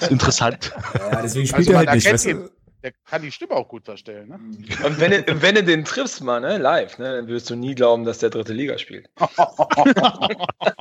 ist 0.00 0.10
interessant. 0.10 0.72
Ja, 0.98 1.20
deswegen 1.22 1.46
spielt 1.46 1.68
also 1.68 1.72
er 1.72 1.78
halt 1.78 1.94
nicht. 1.94 2.10
Weißt 2.10 2.26
du? 2.26 2.50
Der 2.82 2.92
kann 3.06 3.22
die 3.22 3.32
Stimme 3.32 3.52
auch 3.52 3.68
gut 3.68 3.84
verstellen. 3.86 4.28
Ne? 4.28 4.38
Und 4.84 5.00
wenn 5.00 5.10
du, 5.10 5.42
wenn 5.42 5.54
du 5.54 5.64
den 5.64 5.86
triffst 5.86 6.22
mal, 6.22 6.40
ne, 6.40 6.58
live, 6.58 6.98
ne, 6.98 7.16
dann 7.16 7.28
wirst 7.28 7.48
du 7.48 7.56
nie 7.56 7.74
glauben, 7.74 8.04
dass 8.04 8.18
der 8.18 8.28
dritte 8.28 8.52
Liga 8.52 8.76
spielt. 8.76 9.08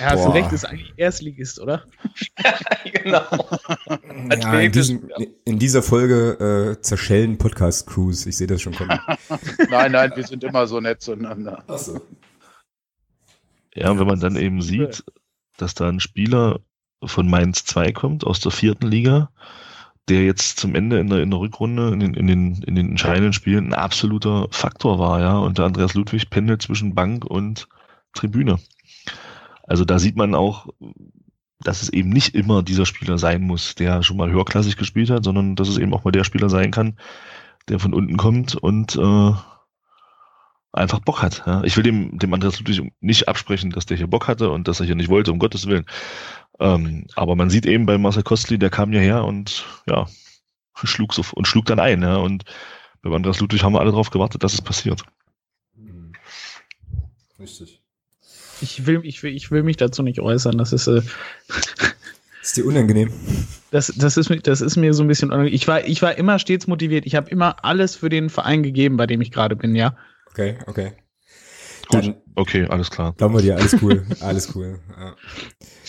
Ja, 0.00 0.12
hast 0.12 0.24
du 0.24 0.30
recht, 0.30 0.50
ist 0.52 0.64
eigentlich 0.64 0.94
Erstligist, 0.96 1.60
oder? 1.60 1.84
genau. 3.04 3.22
Ja, 4.30 4.60
in, 4.60 4.72
diesem, 4.72 5.10
in, 5.44 5.58
dieser 5.58 5.82
Folge 5.82 6.76
äh, 6.78 6.80
zerschellen 6.80 7.36
Podcast-Crews. 7.36 8.24
Ich 8.24 8.38
sehe 8.38 8.46
das 8.46 8.62
schon 8.62 8.74
kommen. 8.74 8.98
nein, 9.70 9.92
nein, 9.92 10.12
wir 10.14 10.26
sind 10.26 10.42
immer 10.42 10.66
so 10.66 10.80
nett 10.80 11.02
zueinander. 11.02 11.62
Ach 11.68 11.78
so. 11.78 12.00
Ja, 13.74 13.90
und 13.90 14.00
wenn 14.00 14.06
man 14.06 14.20
dann 14.20 14.36
eben 14.36 14.62
sieht, 14.62 15.04
dass 15.58 15.74
da 15.74 15.88
ein 15.88 16.00
Spieler 16.00 16.60
von 17.04 17.28
Mainz 17.28 17.64
2 17.64 17.92
kommt, 17.92 18.24
aus 18.24 18.40
der 18.40 18.52
vierten 18.52 18.86
Liga, 18.86 19.30
der 20.08 20.24
jetzt 20.24 20.58
zum 20.58 20.74
Ende 20.74 20.98
in 20.98 21.08
der, 21.08 21.20
in 21.20 21.30
der 21.30 21.40
Rückrunde, 21.40 21.92
in 21.92 22.00
den, 22.00 22.14
in, 22.14 22.26
den, 22.26 22.62
in 22.62 22.74
den 22.74 22.88
entscheidenden 22.88 23.34
Spielen 23.34 23.68
ein 23.68 23.74
absoluter 23.74 24.48
Faktor 24.50 24.98
war, 24.98 25.20
ja. 25.20 25.36
Und 25.38 25.58
der 25.58 25.66
Andreas 25.66 25.92
Ludwig 25.92 26.30
pendelt 26.30 26.62
zwischen 26.62 26.94
Bank 26.94 27.26
und 27.26 27.68
Tribüne. 28.14 28.58
Also 29.70 29.84
da 29.84 30.00
sieht 30.00 30.16
man 30.16 30.34
auch, 30.34 30.66
dass 31.60 31.80
es 31.80 31.90
eben 31.90 32.08
nicht 32.08 32.34
immer 32.34 32.64
dieser 32.64 32.86
Spieler 32.86 33.18
sein 33.18 33.42
muss, 33.42 33.76
der 33.76 34.02
schon 34.02 34.16
mal 34.16 34.28
höherklassig 34.28 34.76
gespielt 34.76 35.10
hat, 35.10 35.22
sondern 35.22 35.54
dass 35.54 35.68
es 35.68 35.78
eben 35.78 35.94
auch 35.94 36.02
mal 36.02 36.10
der 36.10 36.24
Spieler 36.24 36.48
sein 36.48 36.72
kann, 36.72 36.98
der 37.68 37.78
von 37.78 37.94
unten 37.94 38.16
kommt 38.16 38.56
und 38.56 38.96
äh, 38.96 39.32
einfach 40.72 40.98
Bock 40.98 41.22
hat. 41.22 41.44
Ja. 41.46 41.62
Ich 41.62 41.76
will 41.76 41.84
dem, 41.84 42.18
dem 42.18 42.34
Andreas 42.34 42.58
Ludwig 42.58 42.92
nicht 43.00 43.28
absprechen, 43.28 43.70
dass 43.70 43.86
der 43.86 43.96
hier 43.96 44.08
Bock 44.08 44.26
hatte 44.26 44.50
und 44.50 44.66
dass 44.66 44.80
er 44.80 44.86
hier 44.86 44.96
nicht 44.96 45.08
wollte, 45.08 45.30
um 45.30 45.38
Gottes 45.38 45.68
Willen. 45.68 45.86
Ähm, 46.58 47.06
aber 47.14 47.36
man 47.36 47.48
sieht 47.48 47.64
eben 47.64 47.86
bei 47.86 47.96
Marcel 47.96 48.24
Kostli, 48.24 48.58
der 48.58 48.70
kam 48.70 48.90
hierher 48.90 49.24
und 49.24 49.64
ja, 49.86 50.08
schlug 50.74 51.14
so 51.14 51.22
und 51.32 51.46
schlug 51.46 51.66
dann 51.66 51.78
ein. 51.78 52.02
Ja. 52.02 52.16
Und 52.16 52.42
bei 53.02 53.14
Andreas 53.14 53.38
Ludwig 53.38 53.62
haben 53.62 53.74
wir 53.74 53.80
alle 53.80 53.92
darauf 53.92 54.10
gewartet, 54.10 54.42
dass 54.42 54.54
es 54.54 54.62
passiert. 54.62 55.04
Mhm. 55.76 56.10
Richtig. 57.38 57.80
Ich 58.60 58.86
will, 58.86 59.00
ich 59.04 59.22
will, 59.22 59.34
ich 59.34 59.50
will 59.50 59.62
mich 59.62 59.76
dazu 59.76 60.02
nicht 60.02 60.20
äußern. 60.20 60.58
Das 60.58 60.72
ist. 60.72 60.86
Äh, 60.86 61.02
ist 62.42 62.56
dir 62.56 62.64
unangenehm? 62.64 63.12
Das, 63.70 63.92
das, 63.96 64.16
ist, 64.16 64.30
das 64.46 64.60
ist 64.60 64.76
mir 64.76 64.94
so 64.94 65.02
ein 65.04 65.08
bisschen 65.08 65.28
unangenehm. 65.28 65.54
Ich 65.54 65.68
war, 65.68 65.84
ich 65.84 66.02
war 66.02 66.16
immer 66.16 66.38
stets 66.38 66.66
motiviert. 66.66 67.06
Ich 67.06 67.14
habe 67.14 67.30
immer 67.30 67.64
alles 67.64 67.96
für 67.96 68.08
den 68.08 68.30
Verein 68.30 68.62
gegeben, 68.62 68.96
bei 68.96 69.06
dem 69.06 69.20
ich 69.20 69.30
gerade 69.30 69.56
bin, 69.56 69.74
ja. 69.74 69.96
Okay, 70.30 70.58
okay. 70.66 70.92
Gut, 71.90 72.14
okay, 72.36 72.66
alles 72.68 72.90
klar. 72.90 73.14
Glauben 73.16 73.34
wir 73.34 73.42
dir, 73.42 73.56
alles 73.56 73.76
cool, 73.82 74.04
alles 74.20 74.54
cool. 74.54 74.78
Ja. 74.98 75.16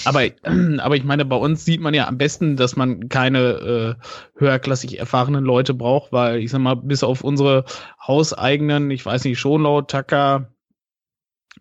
Aber, 0.06 0.24
aber 0.80 0.96
ich 0.96 1.04
meine, 1.04 1.26
bei 1.26 1.36
uns 1.36 1.64
sieht 1.64 1.80
man 1.80 1.94
ja 1.94 2.08
am 2.08 2.18
besten, 2.18 2.58
dass 2.58 2.76
man 2.76 3.08
keine 3.08 3.98
äh, 4.00 4.40
höherklassig 4.40 4.98
erfahrenen 4.98 5.44
Leute 5.44 5.74
braucht, 5.74 6.12
weil 6.12 6.40
ich 6.40 6.50
sag 6.50 6.60
mal, 6.60 6.76
bis 6.76 7.04
auf 7.04 7.24
unsere 7.24 7.66
hauseigenen, 8.06 8.90
ich 8.90 9.06
weiß 9.06 9.24
nicht, 9.26 9.40
Schonlau, 9.40 9.82
Tucker, 9.82 10.51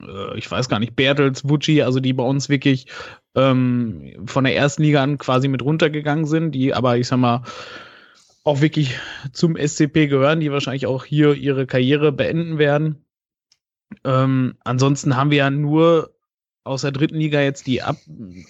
äh, 0.01 0.38
ich 0.38 0.51
weiß 0.51 0.68
gar 0.68 0.78
nicht, 0.78 0.97
Bertels, 0.97 1.49
Vucci, 1.49 1.82
also 1.82 2.01
die 2.01 2.12
bei 2.12 2.24
uns 2.24 2.49
wirklich 2.49 2.86
ähm, 3.34 4.12
von 4.26 4.45
der 4.45 4.57
ersten 4.57 4.82
Liga 4.82 5.03
an 5.03 5.18
quasi 5.18 5.49
mit 5.49 5.62
runtergegangen 5.62 6.26
sind, 6.26 6.53
die 6.53 6.74
aber, 6.74 6.97
ich 6.97 7.09
sag 7.09 7.18
mal, 7.18 7.43
auch 8.45 8.61
wirklich 8.61 8.99
zum 9.32 9.57
SCP 9.57 10.07
gehören, 10.07 10.41
die 10.41 10.51
wahrscheinlich 10.51 10.86
auch 10.86 11.05
hier 11.05 11.34
ihre 11.34 11.66
Karriere 11.66 12.12
beenden 12.12 12.59
werden. 12.59 13.05
Ähm, 14.05 14.55
ansonsten 14.64 15.16
haben 15.16 15.30
wir 15.30 15.38
ja 15.38 15.51
nur 15.51 16.14
aus 16.62 16.82
der 16.82 16.93
dritten 16.93 17.16
Liga 17.16 17.41
jetzt 17.41 17.66
die 17.66 17.82
Ab 17.82 17.97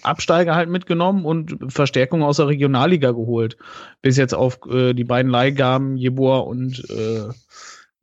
Absteiger 0.03 0.55
halt 0.55 0.69
mitgenommen 0.69 1.25
und 1.25 1.71
Verstärkung 1.71 2.23
aus 2.23 2.37
der 2.37 2.47
Regionalliga 2.47 3.11
geholt. 3.11 3.57
Bis 4.01 4.17
jetzt 4.17 4.33
auf 4.33 4.59
äh, 4.67 4.93
die 4.93 5.03
beiden 5.03 5.31
Leihgaben, 5.31 5.97
Jeboa 5.97 6.39
und 6.39 6.89
äh, 6.89 7.29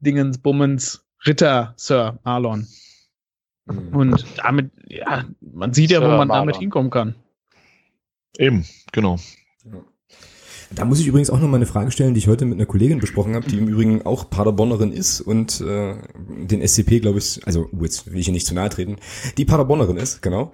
Dingens, 0.01 0.39
Bummens, 0.39 1.05
Ritter, 1.27 1.75
Sir 1.77 2.19
Marlon. 2.25 2.67
Mhm. 3.71 3.97
Und 3.97 4.25
damit, 4.39 4.71
ja, 4.89 5.25
man 5.41 5.73
sieht 5.73 5.91
ja, 5.91 6.03
wo 6.03 6.09
man 6.17 6.29
damit 6.29 6.57
hinkommen 6.57 6.91
kann. 6.91 7.15
Eben, 8.39 8.65
genau. 8.93 9.19
Da 10.75 10.85
muss 10.85 11.01
ich 11.01 11.07
übrigens 11.07 11.31
auch 11.31 11.41
noch 11.41 11.49
mal 11.49 11.57
eine 11.57 11.67
Frage 11.67 11.91
stellen, 11.91 12.13
die 12.13 12.19
ich 12.19 12.29
heute 12.29 12.45
mit 12.45 12.59
einer 12.59 12.67
Kollegin 12.67 12.99
besprochen 12.99 13.35
habe, 13.35 13.49
die 13.49 13.57
im 13.59 13.69
Übrigen 13.69 14.03
auch 14.05 14.29
Paderbornerin 14.29 14.93
ist 14.93 15.21
und 15.21 15.61
äh, 15.63 15.95
den 16.29 16.67
SCP, 16.67 17.01
glaube 17.01 17.19
ich, 17.19 17.41
also 17.47 17.69
oh, 17.73 17.83
jetzt 17.83 18.13
will 18.13 18.21
ich 18.21 18.27
ihr 18.27 18.35
nicht 18.35 18.47
zu 18.47 18.55
nahe 18.55 18.69
treten, 18.69 18.97
die 19.39 19.47
Paderbornerin 19.47 19.97
ist, 19.97 20.21
genau. 20.21 20.53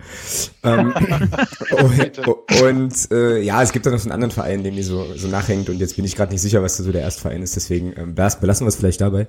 ähm, 0.62 0.94
und, 1.82 2.62
und 2.62 3.12
äh, 3.12 3.40
ja, 3.40 3.62
es 3.62 3.72
gibt 3.72 3.86
da 3.86 3.90
noch 3.90 3.98
so 3.98 4.04
einen 4.04 4.12
anderen 4.12 4.30
Verein, 4.30 4.62
dem 4.62 4.76
die 4.76 4.84
so, 4.84 5.04
so 5.16 5.26
nachhängt 5.26 5.68
und 5.68 5.78
jetzt 5.78 5.96
bin 5.96 6.04
ich 6.04 6.14
gerade 6.14 6.32
nicht 6.32 6.42
sicher, 6.42 6.62
was 6.62 6.76
da 6.76 6.84
so 6.84 6.92
der 6.92 7.02
Erstverein 7.02 7.42
ist, 7.42 7.56
deswegen 7.56 7.92
ähm, 7.96 8.14
belassen 8.14 8.64
wir 8.64 8.68
es 8.68 8.76
vielleicht 8.76 9.00
dabei. 9.00 9.26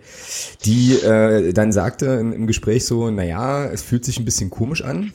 Die 0.66 0.94
äh, 0.94 1.52
dann 1.52 1.72
sagte 1.72 2.06
im, 2.06 2.32
im 2.32 2.48
Gespräch 2.48 2.86
so, 2.86 3.10
naja, 3.10 3.66
es 3.66 3.82
fühlt 3.82 4.06
sich 4.06 4.20
ein 4.20 4.26
bisschen 4.26 4.52
komisch 4.52 4.84
an, 4.84 5.14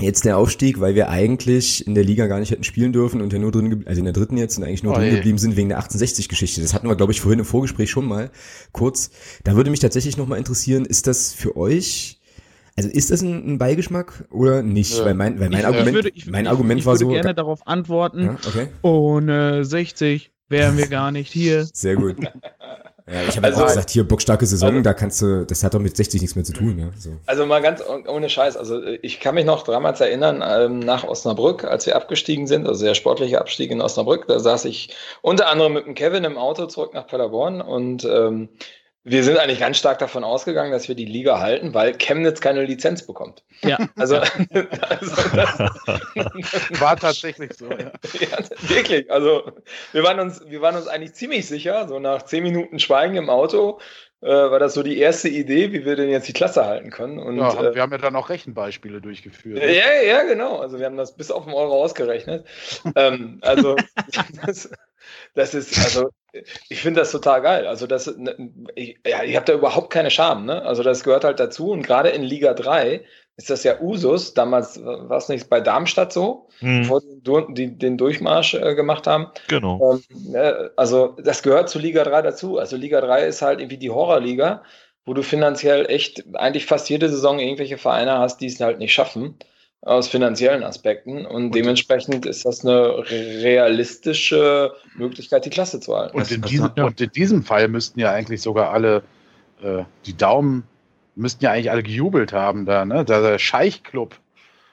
Jetzt 0.00 0.24
der 0.24 0.38
Aufstieg, 0.38 0.80
weil 0.80 0.94
wir 0.94 1.10
eigentlich 1.10 1.86
in 1.86 1.94
der 1.94 2.04
Liga 2.04 2.26
gar 2.26 2.40
nicht 2.40 2.50
hätten 2.50 2.64
spielen 2.64 2.92
dürfen 2.92 3.20
und 3.20 3.32
ja 3.32 3.38
nur 3.38 3.52
drin, 3.52 3.84
also 3.86 3.98
in 3.98 4.04
der 4.04 4.14
dritten 4.14 4.36
jetzt 4.36 4.56
und 4.58 4.64
eigentlich 4.64 4.82
nur 4.82 4.94
oh, 4.94 4.96
drin 4.96 5.14
geblieben 5.14 5.38
sind 5.38 5.56
wegen 5.56 5.68
der 5.68 5.80
68-Geschichte. 5.80 6.60
Das 6.62 6.74
hatten 6.74 6.88
wir, 6.88 6.96
glaube 6.96 7.12
ich, 7.12 7.20
vorhin 7.20 7.38
im 7.38 7.44
Vorgespräch 7.44 7.90
schon 7.90 8.06
mal 8.06 8.30
kurz. 8.72 9.10
Da 9.44 9.56
würde 9.56 9.70
mich 9.70 9.80
tatsächlich 9.80 10.16
nochmal 10.16 10.38
interessieren, 10.38 10.86
ist 10.86 11.06
das 11.06 11.32
für 11.32 11.56
euch, 11.56 12.20
also 12.76 12.88
ist 12.88 13.10
das 13.10 13.20
ein, 13.22 13.54
ein 13.54 13.58
Beigeschmack 13.58 14.24
oder 14.30 14.62
nicht? 14.62 14.96
Ja. 14.96 15.04
Weil 15.04 15.14
mein, 15.14 15.38
weil 15.38 15.50
mein 15.50 15.60
ich, 15.60 15.66
Argument, 15.66 15.94
würde, 15.94 16.08
ich, 16.14 16.26
mein 16.26 16.46
Argument 16.46 16.80
ich, 16.80 16.86
war 16.86 16.96
so. 16.96 17.04
Ich 17.04 17.08
würde 17.08 17.22
gerne 17.22 17.34
darauf 17.34 17.66
antworten. 17.66 18.24
Ja, 18.24 18.38
okay. 18.46 18.68
Ohne 18.82 19.64
60 19.64 20.30
wären 20.48 20.78
wir 20.78 20.88
gar 20.88 21.12
nicht 21.12 21.32
hier. 21.32 21.66
Sehr 21.72 21.96
gut. 21.96 22.16
Ja, 23.12 23.22
ich 23.28 23.36
habe 23.36 23.48
also, 23.48 23.62
auch 23.62 23.66
gesagt, 23.66 23.90
hier 23.90 24.06
bockstarke 24.06 24.46
Saison, 24.46 24.70
also, 24.70 24.82
da 24.82 24.94
kannst 24.94 25.20
du, 25.20 25.44
das 25.44 25.64
hat 25.64 25.74
doch 25.74 25.80
mit 25.80 25.96
60 25.96 26.20
nichts 26.20 26.36
mehr 26.36 26.44
zu 26.44 26.52
tun. 26.52 26.78
Ja, 26.78 26.86
so. 26.96 27.10
Also 27.26 27.44
mal 27.44 27.60
ganz 27.60 27.82
ohne 28.06 28.28
Scheiß, 28.28 28.56
also 28.56 28.80
ich 29.02 29.18
kann 29.18 29.34
mich 29.34 29.44
noch 29.44 29.64
damals 29.64 30.00
erinnern, 30.00 30.44
ähm, 30.46 30.78
nach 30.78 31.04
Osnabrück, 31.04 31.64
als 31.64 31.86
wir 31.86 31.96
abgestiegen 31.96 32.46
sind, 32.46 32.68
also 32.68 32.84
der 32.84 32.94
sportliche 32.94 33.40
Abstieg 33.40 33.70
in 33.70 33.80
Osnabrück, 33.80 34.28
da 34.28 34.38
saß 34.38 34.64
ich 34.66 34.94
unter 35.22 35.48
anderem 35.48 35.72
mit 35.72 35.86
dem 35.86 35.94
Kevin 35.94 36.24
im 36.24 36.38
Auto 36.38 36.66
zurück 36.66 36.94
nach 36.94 37.06
Paderborn 37.06 37.60
und 37.60 38.04
ähm, 38.04 38.48
wir 39.02 39.24
sind 39.24 39.38
eigentlich 39.38 39.60
ganz 39.60 39.78
stark 39.78 39.98
davon 39.98 40.24
ausgegangen, 40.24 40.72
dass 40.72 40.88
wir 40.88 40.94
die 40.94 41.06
Liga 41.06 41.40
halten, 41.40 41.72
weil 41.72 41.94
Chemnitz 41.94 42.40
keine 42.40 42.64
Lizenz 42.64 43.06
bekommt. 43.06 43.42
Ja. 43.62 43.78
Also, 43.96 44.16
also 44.88 45.16
das 45.34 45.58
war 46.80 46.96
tatsächlich 46.96 47.54
so. 47.54 47.70
Ja. 47.70 47.92
ja. 48.20 48.38
wirklich. 48.68 49.10
Also 49.10 49.52
wir 49.92 50.02
waren 50.02 50.20
uns, 50.20 50.42
wir 50.46 50.60
waren 50.60 50.76
uns 50.76 50.86
eigentlich 50.86 51.14
ziemlich 51.14 51.46
sicher. 51.46 51.88
So 51.88 51.98
nach 51.98 52.24
zehn 52.24 52.42
Minuten 52.42 52.78
Schweigen 52.78 53.16
im 53.16 53.30
Auto 53.30 53.80
äh, 54.22 54.28
war 54.28 54.58
das 54.58 54.74
so 54.74 54.82
die 54.82 54.98
erste 54.98 55.30
Idee, 55.30 55.72
wie 55.72 55.86
wir 55.86 55.96
denn 55.96 56.10
jetzt 56.10 56.28
die 56.28 56.34
Klasse 56.34 56.66
halten 56.66 56.90
können. 56.90 57.18
Und, 57.18 57.38
ja, 57.38 57.52
äh, 57.54 57.74
wir 57.74 57.80
haben 57.80 57.92
ja 57.92 57.98
dann 57.98 58.16
auch 58.16 58.28
Rechenbeispiele 58.28 59.00
durchgeführt. 59.00 59.62
Ja, 59.62 60.02
ja, 60.06 60.22
genau. 60.24 60.58
Also 60.58 60.78
wir 60.78 60.84
haben 60.84 60.98
das 60.98 61.16
bis 61.16 61.30
auf 61.30 61.44
den 61.44 61.54
Euro 61.54 61.82
ausgerechnet. 61.82 62.46
ähm, 62.96 63.38
also 63.40 63.76
das, 64.44 64.70
das 65.34 65.54
ist, 65.54 65.78
also 65.78 66.10
ich 66.68 66.80
finde 66.80 67.00
das 67.00 67.12
total 67.12 67.42
geil. 67.42 67.66
Also 67.66 67.86
das, 67.86 68.06
ne, 68.16 68.34
ich, 68.74 68.98
ja, 69.06 69.22
ihr 69.22 69.36
habt 69.36 69.48
da 69.48 69.54
überhaupt 69.54 69.90
keine 69.90 70.10
Scham, 70.10 70.46
ne? 70.46 70.62
Also 70.62 70.82
das 70.82 71.04
gehört 71.04 71.24
halt 71.24 71.40
dazu 71.40 71.70
und 71.70 71.82
gerade 71.82 72.10
in 72.10 72.22
Liga 72.22 72.54
3 72.54 73.04
ist 73.36 73.50
das 73.50 73.64
ja 73.64 73.80
Usus. 73.80 74.34
Damals 74.34 74.82
war 74.82 75.16
es 75.16 75.28
nicht 75.28 75.48
bei 75.48 75.60
Darmstadt 75.60 76.12
so, 76.12 76.48
hm. 76.58 76.82
bevor 76.82 77.00
die 77.48 77.78
den 77.78 77.96
Durchmarsch 77.96 78.54
äh, 78.54 78.74
gemacht 78.74 79.06
haben. 79.06 79.28
Genau. 79.48 79.98
Ähm, 80.10 80.34
äh, 80.34 80.68
also 80.76 81.16
das 81.22 81.42
gehört 81.42 81.68
zu 81.68 81.78
Liga 81.78 82.04
3 82.04 82.22
dazu. 82.22 82.58
Also 82.58 82.76
Liga 82.76 83.00
3 83.00 83.26
ist 83.26 83.42
halt 83.42 83.60
irgendwie 83.60 83.78
die 83.78 83.90
Horrorliga, 83.90 84.62
wo 85.04 85.14
du 85.14 85.22
finanziell 85.22 85.86
echt 85.86 86.24
eigentlich 86.34 86.66
fast 86.66 86.90
jede 86.90 87.08
Saison 87.08 87.38
irgendwelche 87.38 87.78
Vereine 87.78 88.18
hast, 88.18 88.40
die 88.40 88.46
es 88.46 88.60
halt 88.60 88.78
nicht 88.78 88.92
schaffen 88.92 89.38
aus 89.82 90.08
finanziellen 90.08 90.62
Aspekten 90.62 91.24
und, 91.24 91.26
und 91.26 91.54
dementsprechend 91.54 92.26
ist 92.26 92.44
das 92.44 92.64
eine 92.64 92.98
realistische 93.08 94.72
Möglichkeit, 94.94 95.46
die 95.46 95.50
Klasse 95.50 95.80
zu 95.80 95.96
halten. 95.96 96.16
Und 96.16 96.30
in, 96.30 96.42
diesem, 96.42 96.70
und 96.76 97.00
in 97.00 97.10
diesem 97.10 97.42
Fall 97.42 97.68
müssten 97.68 97.98
ja 97.98 98.12
eigentlich 98.12 98.42
sogar 98.42 98.70
alle 98.72 99.02
äh, 99.62 99.84
die 100.06 100.16
Daumen 100.16 100.64
müssten 101.16 101.44
ja 101.44 101.52
eigentlich 101.52 101.70
alle 101.70 101.82
gejubelt 101.82 102.32
haben 102.32 102.66
da, 102.66 102.84
ne? 102.84 103.04
Da 103.04 103.20
der 103.20 103.38
Scheichclub 103.38 104.16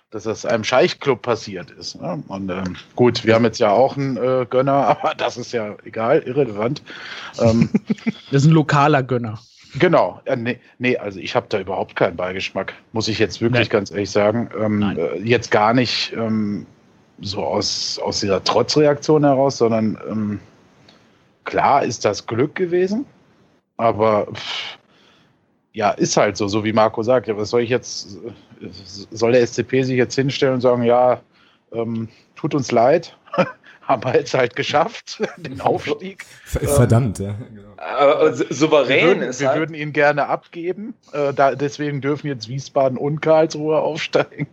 dass 0.09 0.23
das 0.23 0.45
einem 0.45 0.63
Scheichclub 0.63 1.21
passiert 1.21 1.71
ist. 1.71 1.99
Ne? 2.01 2.23
Und 2.27 2.49
ähm, 2.49 2.77
gut, 2.95 3.25
wir 3.25 3.35
haben 3.35 3.43
jetzt 3.43 3.59
ja 3.59 3.71
auch 3.71 3.97
einen 3.97 4.17
äh, 4.17 4.45
Gönner, 4.49 4.71
aber 4.87 5.13
das 5.15 5.37
ist 5.37 5.51
ja 5.51 5.75
egal, 5.83 6.19
irrelevant. 6.19 6.81
Ähm, 7.39 7.69
das 8.31 8.43
ist 8.43 8.45
ein 8.45 8.53
lokaler 8.53 9.03
Gönner. 9.03 9.39
Genau, 9.79 10.21
äh, 10.25 10.35
nee, 10.35 10.59
nee, 10.79 10.97
also 10.97 11.19
ich 11.19 11.35
habe 11.35 11.47
da 11.49 11.59
überhaupt 11.59 11.95
keinen 11.95 12.15
Beigeschmack, 12.15 12.73
muss 12.93 13.07
ich 13.07 13.19
jetzt 13.19 13.41
wirklich 13.41 13.69
Nein. 13.69 13.69
ganz 13.69 13.91
ehrlich 13.91 14.11
sagen. 14.11 14.49
Ähm, 14.59 14.97
äh, 14.97 15.17
jetzt 15.19 15.51
gar 15.51 15.73
nicht 15.73 16.13
ähm, 16.13 16.65
so 17.19 17.43
aus, 17.43 17.99
aus 17.99 18.19
dieser 18.19 18.43
Trotzreaktion 18.43 19.23
heraus, 19.23 19.57
sondern 19.57 19.97
ähm, 20.09 20.39
klar 21.43 21.83
ist 21.83 22.05
das 22.05 22.25
Glück 22.27 22.55
gewesen, 22.55 23.05
aber 23.77 24.27
pff, 24.33 24.77
ja, 25.73 25.91
ist 25.91 26.17
halt 26.17 26.37
so, 26.37 26.47
so 26.47 26.63
wie 26.63 26.73
Marco 26.73 27.03
sagt. 27.03 27.27
Ja, 27.27 27.37
was 27.37 27.51
soll 27.51 27.61
ich 27.61 27.69
jetzt, 27.69 28.17
soll 29.11 29.31
der 29.33 29.45
SCP 29.45 29.83
sich 29.83 29.95
jetzt 29.95 30.15
hinstellen 30.15 30.55
und 30.55 30.61
sagen, 30.61 30.81
ja, 30.81 31.21
ähm, 31.71 32.09
tut 32.35 32.55
uns 32.55 32.71
leid, 32.71 33.15
haben 33.87 34.03
wir 34.03 34.15
jetzt 34.15 34.33
halt 34.33 34.55
geschafft, 34.55 35.21
den 35.37 35.61
Aufstieg. 35.61 36.25
Verdammt, 36.43 37.19
ja. 37.19 37.35
Genau. 37.53 37.67
Aber 37.77 38.33
souverän 38.33 38.97
wir 38.97 39.07
würden, 39.07 39.21
ist 39.23 39.39
Wir 39.39 39.49
halt 39.49 39.59
würden 39.59 39.75
ihn 39.75 39.93
gerne 39.93 40.27
abgeben, 40.27 40.95
äh, 41.13 41.33
da, 41.33 41.55
deswegen 41.55 42.01
dürfen 42.01 42.27
jetzt 42.27 42.49
Wiesbaden 42.49 42.97
und 42.97 43.21
Karlsruhe 43.21 43.77
aufsteigen. 43.77 44.47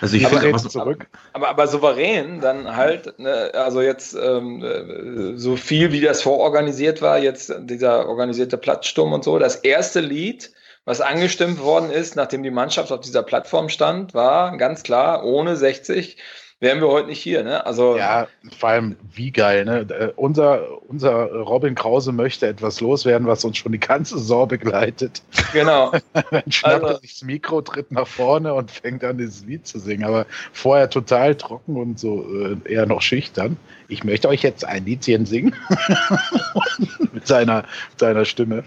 Also 0.00 0.16
ich 0.16 0.26
aber, 0.26 0.56
zurück. 0.56 1.06
Aber, 1.32 1.48
aber, 1.48 1.66
souverän 1.66 2.40
dann 2.40 2.76
halt, 2.76 3.18
ne, 3.18 3.50
also 3.54 3.80
jetzt 3.80 4.14
ähm, 4.14 4.62
äh, 4.62 5.36
so 5.36 5.56
viel 5.56 5.92
wie 5.92 6.00
das 6.00 6.22
vororganisiert 6.22 7.02
war, 7.02 7.18
jetzt 7.18 7.52
dieser 7.60 8.08
organisierte 8.08 8.56
Platzsturm 8.56 9.12
und 9.12 9.24
so, 9.24 9.38
das 9.38 9.56
erste 9.56 10.00
Lied, 10.00 10.52
was 10.84 11.00
angestimmt 11.00 11.60
worden 11.60 11.90
ist, 11.90 12.16
nachdem 12.16 12.42
die 12.42 12.50
Mannschaft 12.50 12.92
auf 12.92 13.00
dieser 13.00 13.22
Plattform 13.22 13.68
stand, 13.68 14.14
war 14.14 14.56
ganz 14.56 14.82
klar, 14.82 15.24
ohne 15.24 15.56
60 15.56 16.16
wären 16.60 16.80
wir 16.80 16.88
heute 16.88 17.08
nicht 17.08 17.20
hier. 17.22 17.42
Ne? 17.42 17.64
Also, 17.64 17.96
ja, 17.96 18.28
vor 18.58 18.68
allem 18.68 18.96
wie 19.14 19.30
geil. 19.32 19.64
Ne? 19.64 19.86
Äh, 19.88 20.12
unser, 20.16 20.82
unser 20.88 21.32
Robin 21.32 21.74
Krause 21.74 22.12
möchte 22.12 22.46
etwas 22.46 22.80
loswerden, 22.80 23.26
was 23.26 23.44
uns 23.44 23.56
schon 23.56 23.72
die 23.72 23.80
ganze 23.80 24.18
Saison 24.18 24.46
begleitet. 24.46 25.22
Genau. 25.52 25.92
Dann 26.30 26.52
schnappt 26.52 26.84
also, 26.84 26.86
er 26.86 27.00
sich 27.00 27.14
das 27.14 27.24
Mikro, 27.24 27.62
tritt 27.62 27.90
nach 27.90 28.06
vorne 28.06 28.54
und 28.54 28.70
fängt 28.70 29.02
an, 29.02 29.18
dieses 29.18 29.44
Lied 29.44 29.66
zu 29.66 29.78
singen. 29.78 30.04
Aber 30.04 30.26
vorher 30.52 30.90
total 30.90 31.34
trocken 31.34 31.76
und 31.76 31.98
so 31.98 32.24
äh, 32.44 32.56
eher 32.70 32.86
noch 32.86 33.00
schüchtern. 33.02 33.56
Ich 33.88 34.04
möchte 34.04 34.28
euch 34.28 34.42
jetzt 34.42 34.64
ein 34.64 34.84
Liedchen 34.84 35.24
singen. 35.24 35.56
mit, 37.12 37.26
seiner, 37.26 37.64
mit 37.90 37.98
seiner 37.98 38.24
Stimme. 38.26 38.64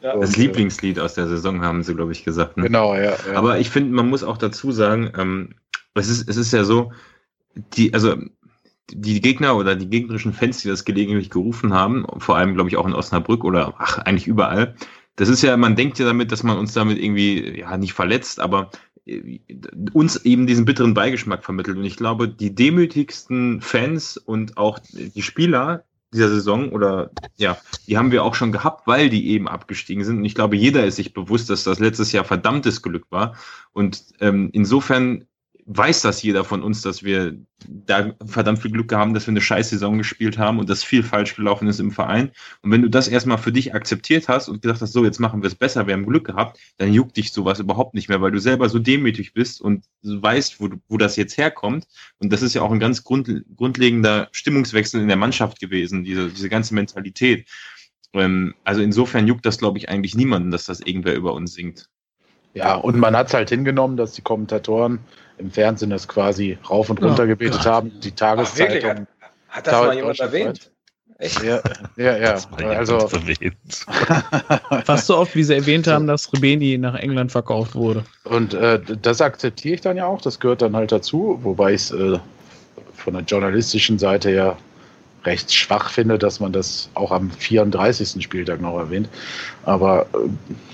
Ja. 0.00 0.16
Das 0.16 0.36
äh, 0.36 0.40
Lieblingslied 0.40 0.98
aus 1.00 1.14
der 1.14 1.26
Saison 1.26 1.62
haben 1.62 1.82
sie, 1.82 1.94
glaube 1.94 2.12
ich, 2.12 2.24
gesagt. 2.24 2.56
Ne? 2.56 2.64
Genau, 2.64 2.94
ja, 2.94 3.02
ja. 3.02 3.16
Aber 3.34 3.58
ich 3.58 3.70
finde, 3.70 3.94
man 3.94 4.08
muss 4.08 4.22
auch 4.22 4.38
dazu 4.38 4.70
sagen, 4.70 5.12
ähm, 5.18 5.54
es, 5.94 6.08
ist, 6.08 6.28
es 6.28 6.36
ist 6.36 6.52
ja 6.52 6.64
so, 6.64 6.92
die, 7.54 7.94
also 7.94 8.16
die 8.90 9.20
Gegner 9.20 9.56
oder 9.56 9.76
die 9.76 9.88
gegnerischen 9.88 10.32
Fans, 10.32 10.62
die 10.62 10.68
das 10.68 10.84
gelegentlich 10.84 11.30
gerufen 11.30 11.72
haben, 11.72 12.06
vor 12.18 12.36
allem, 12.36 12.54
glaube 12.54 12.68
ich, 12.68 12.76
auch 12.76 12.86
in 12.86 12.94
Osnabrück 12.94 13.44
oder 13.44 13.74
ach, 13.78 13.98
eigentlich 13.98 14.26
überall, 14.26 14.74
das 15.16 15.28
ist 15.28 15.42
ja, 15.42 15.56
man 15.56 15.76
denkt 15.76 15.98
ja 15.98 16.06
damit, 16.06 16.32
dass 16.32 16.42
man 16.42 16.58
uns 16.58 16.72
damit 16.72 16.98
irgendwie, 16.98 17.60
ja, 17.60 17.76
nicht 17.76 17.92
verletzt, 17.92 18.40
aber 18.40 18.70
äh, 19.04 19.40
uns 19.92 20.16
eben 20.24 20.46
diesen 20.46 20.64
bitteren 20.64 20.94
Beigeschmack 20.94 21.44
vermittelt. 21.44 21.76
Und 21.76 21.84
ich 21.84 21.96
glaube, 21.96 22.28
die 22.28 22.54
demütigsten 22.54 23.60
Fans 23.60 24.16
und 24.16 24.56
auch 24.56 24.78
die 24.92 25.22
Spieler 25.22 25.84
dieser 26.12 26.28
Saison 26.28 26.70
oder 26.70 27.10
ja, 27.36 27.56
die 27.86 27.96
haben 27.96 28.10
wir 28.10 28.22
auch 28.22 28.34
schon 28.34 28.52
gehabt, 28.52 28.86
weil 28.86 29.08
die 29.08 29.30
eben 29.30 29.48
abgestiegen 29.48 30.04
sind. 30.04 30.18
Und 30.18 30.24
ich 30.24 30.34
glaube, 30.34 30.56
jeder 30.56 30.84
ist 30.84 30.96
sich 30.96 31.14
bewusst, 31.14 31.48
dass 31.50 31.64
das 31.64 31.78
letztes 31.78 32.12
Jahr 32.12 32.24
verdammtes 32.24 32.82
Glück 32.82 33.06
war. 33.10 33.34
Und 33.72 34.04
ähm, 34.20 34.50
insofern 34.52 35.26
weiß 35.66 36.02
das 36.02 36.22
jeder 36.22 36.44
von 36.44 36.62
uns, 36.62 36.82
dass 36.82 37.02
wir 37.02 37.36
da 37.68 38.12
verdammt 38.26 38.58
viel 38.58 38.72
Glück 38.72 38.92
haben, 38.92 39.14
dass 39.14 39.26
wir 39.26 39.32
eine 39.32 39.40
scheiß 39.40 39.70
Saison 39.70 39.98
gespielt 39.98 40.36
haben 40.36 40.58
und 40.58 40.68
dass 40.68 40.82
viel 40.82 41.02
falsch 41.02 41.36
gelaufen 41.36 41.68
ist 41.68 41.78
im 41.78 41.92
Verein. 41.92 42.32
Und 42.62 42.72
wenn 42.72 42.82
du 42.82 42.90
das 42.90 43.06
erstmal 43.06 43.38
für 43.38 43.52
dich 43.52 43.74
akzeptiert 43.74 44.28
hast 44.28 44.48
und 44.48 44.62
gesagt 44.62 44.80
hast, 44.80 44.92
so, 44.92 45.04
jetzt 45.04 45.20
machen 45.20 45.42
wir 45.42 45.46
es 45.46 45.54
besser, 45.54 45.86
wir 45.86 45.94
haben 45.94 46.06
Glück 46.06 46.26
gehabt, 46.26 46.58
dann 46.78 46.92
juckt 46.92 47.16
dich 47.16 47.32
sowas 47.32 47.60
überhaupt 47.60 47.94
nicht 47.94 48.08
mehr, 48.08 48.20
weil 48.20 48.32
du 48.32 48.40
selber 48.40 48.68
so 48.68 48.78
demütig 48.78 49.32
bist 49.34 49.60
und 49.60 49.84
weißt, 50.02 50.60
wo, 50.60 50.70
wo 50.88 50.96
das 50.96 51.16
jetzt 51.16 51.36
herkommt. 51.36 51.86
Und 52.18 52.32
das 52.32 52.42
ist 52.42 52.54
ja 52.54 52.62
auch 52.62 52.72
ein 52.72 52.80
ganz 52.80 53.04
grund, 53.04 53.44
grundlegender 53.56 54.28
Stimmungswechsel 54.32 55.00
in 55.00 55.08
der 55.08 55.16
Mannschaft 55.16 55.60
gewesen, 55.60 56.02
diese, 56.02 56.28
diese 56.30 56.48
ganze 56.48 56.74
Mentalität. 56.74 57.48
Ähm, 58.14 58.54
also 58.64 58.82
insofern 58.82 59.28
juckt 59.28 59.46
das, 59.46 59.58
glaube 59.58 59.78
ich, 59.78 59.88
eigentlich 59.88 60.16
niemanden, 60.16 60.50
dass 60.50 60.64
das 60.64 60.80
irgendwer 60.80 61.14
über 61.14 61.34
uns 61.34 61.54
singt. 61.54 61.88
Ja, 62.54 62.74
und 62.74 62.98
man 62.98 63.16
hat 63.16 63.28
es 63.28 63.34
halt 63.34 63.48
hingenommen, 63.48 63.96
dass 63.96 64.12
die 64.12 64.22
Kommentatoren 64.22 65.00
im 65.42 65.50
Fernsehen 65.50 65.90
das 65.90 66.08
quasi 66.08 66.58
rauf 66.68 66.88
und 66.88 67.02
runter 67.02 67.26
gebetet 67.26 67.64
ja. 67.64 67.72
haben. 67.72 67.92
Die 68.00 68.12
Tageszeitung. 68.12 68.90
Hat, 68.90 69.06
hat, 69.48 69.66
das 69.66 69.72
mal 69.72 69.94
jemand 69.94 70.20
erwähnt? 70.20 70.70
Echt? 71.18 71.42
Ja, 71.42 71.60
ja, 71.96 72.16
ja. 72.16 72.36
Also, 72.58 73.08
fast 74.84 75.06
so 75.06 75.16
oft, 75.18 75.36
wie 75.36 75.44
sie 75.44 75.54
erwähnt 75.54 75.86
haben, 75.86 76.08
dass 76.08 76.32
Rebeni 76.32 76.78
nach 76.78 76.94
England 76.94 77.30
verkauft 77.30 77.76
wurde. 77.76 78.04
Und 78.24 78.54
äh, 78.54 78.80
das 78.80 79.20
akzeptiere 79.20 79.74
ich 79.76 79.80
dann 79.80 79.96
ja 79.96 80.06
auch, 80.06 80.20
das 80.20 80.40
gehört 80.40 80.62
dann 80.62 80.74
halt 80.74 80.90
dazu, 80.90 81.38
wobei 81.42 81.74
ich 81.74 81.82
es 81.82 81.90
äh, 81.92 82.18
von 82.96 83.14
der 83.14 83.22
journalistischen 83.22 84.00
Seite 84.00 84.32
ja 84.32 84.56
recht 85.24 85.54
schwach 85.54 85.90
finde, 85.90 86.18
dass 86.18 86.40
man 86.40 86.52
das 86.52 86.90
auch 86.94 87.12
am 87.12 87.30
34. 87.30 88.20
Spieltag 88.22 88.60
noch 88.60 88.76
erwähnt. 88.76 89.08
Aber 89.64 90.06
äh, 90.14 90.28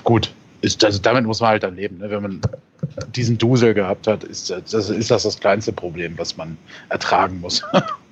gut, 0.04 0.32
ist, 0.62 0.82
also 0.82 0.98
damit 0.98 1.24
muss 1.24 1.40
man 1.40 1.50
halt 1.50 1.62
dann 1.62 1.76
leben. 1.76 1.98
Ne? 1.98 2.10
Wenn 2.10 2.22
man 2.22 2.40
diesen 3.14 3.38
Dusel 3.38 3.74
gehabt 3.74 4.06
hat, 4.06 4.24
ist 4.24 4.50
das, 4.50 4.90
ist 4.90 5.10
das 5.10 5.22
das 5.22 5.40
kleinste 5.40 5.72
Problem, 5.72 6.16
was 6.16 6.36
man 6.36 6.56
ertragen 6.88 7.40
muss. 7.40 7.62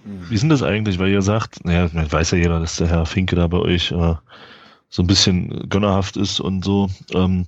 Wie 0.04 0.34
ist 0.34 0.42
denn 0.42 0.50
das 0.50 0.62
eigentlich? 0.62 0.98
Weil 0.98 1.10
ihr 1.10 1.22
sagt, 1.22 1.64
naja, 1.64 1.88
weiß 1.92 2.30
ja 2.32 2.38
jeder, 2.38 2.60
dass 2.60 2.76
der 2.76 2.88
Herr 2.88 3.06
Finke 3.06 3.36
da 3.36 3.46
bei 3.46 3.58
euch 3.58 3.90
äh, 3.90 4.14
so 4.96 5.02
ein 5.02 5.06
bisschen 5.06 5.68
gönnerhaft 5.68 6.16
ist 6.16 6.40
und 6.40 6.64
so. 6.64 6.88
Ähm, 7.12 7.46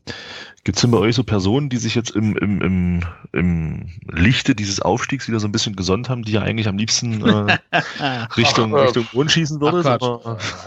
Gibt 0.65 0.77
es 0.77 0.83
denn 0.83 0.91
bei 0.91 0.99
euch 0.99 1.15
so 1.15 1.25
Personen, 1.25 1.71
die 1.71 1.79
sich 1.79 1.95
jetzt 1.95 2.11
im, 2.11 2.37
im, 2.37 2.61
im, 2.61 3.01
im 3.33 3.89
Lichte 4.07 4.55
dieses 4.55 4.83
Aufstiegs 4.83 5.29
wieder 5.29 5.41
so 5.41 5.49
ein 5.49 5.53
bisschen 5.53 5.75
gesonnt 5.75 6.11
haben, 6.11 6.25
die 6.25 6.33
ja 6.33 6.43
eigentlich 6.43 6.69
am 6.69 6.77
liebsten 6.77 7.27
äh, 7.27 7.57
Richtung, 8.37 8.77
Ach, 8.77 8.85
Richtung 8.85 9.07
Grund 9.07 9.33
schießen 9.33 9.63
würde? 9.63 9.99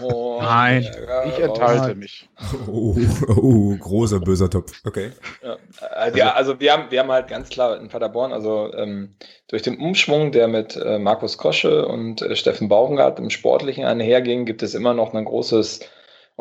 Oh, 0.02 0.40
Nein, 0.42 0.90
ich 1.28 1.38
enthalte 1.38 1.94
mich. 1.94 2.28
Oh, 2.66 2.98
oh, 3.28 3.76
großer 3.78 4.20
böser 4.20 4.50
Topf. 4.50 4.82
Okay. 4.84 5.12
Ja, 5.44 5.58
also, 5.92 6.18
ja, 6.18 6.34
also 6.34 6.60
wir 6.60 6.74
haben, 6.74 6.86
wir 6.90 7.00
haben 7.00 7.12
halt 7.12 7.28
ganz 7.28 7.50
klar 7.50 7.80
in 7.80 7.90
Paderborn, 7.90 8.34
also 8.34 8.74
ähm, 8.74 9.14
durch 9.50 9.62
den 9.62 9.78
Umschwung, 9.78 10.32
der 10.32 10.48
mit 10.48 10.76
äh, 10.78 10.98
Markus 10.98 11.38
Kosche 11.38 11.86
und 11.86 12.24
äh, 12.24 12.36
Steffen 12.36 12.70
Baumgart 12.70 13.20
im 13.20 13.30
Sportlichen 13.30 13.86
einherging, 13.86 14.46
gibt 14.46 14.64
es 14.64 14.74
immer 14.74 14.96
noch 14.96 15.14
ein 15.14 15.26
großes 15.26 15.82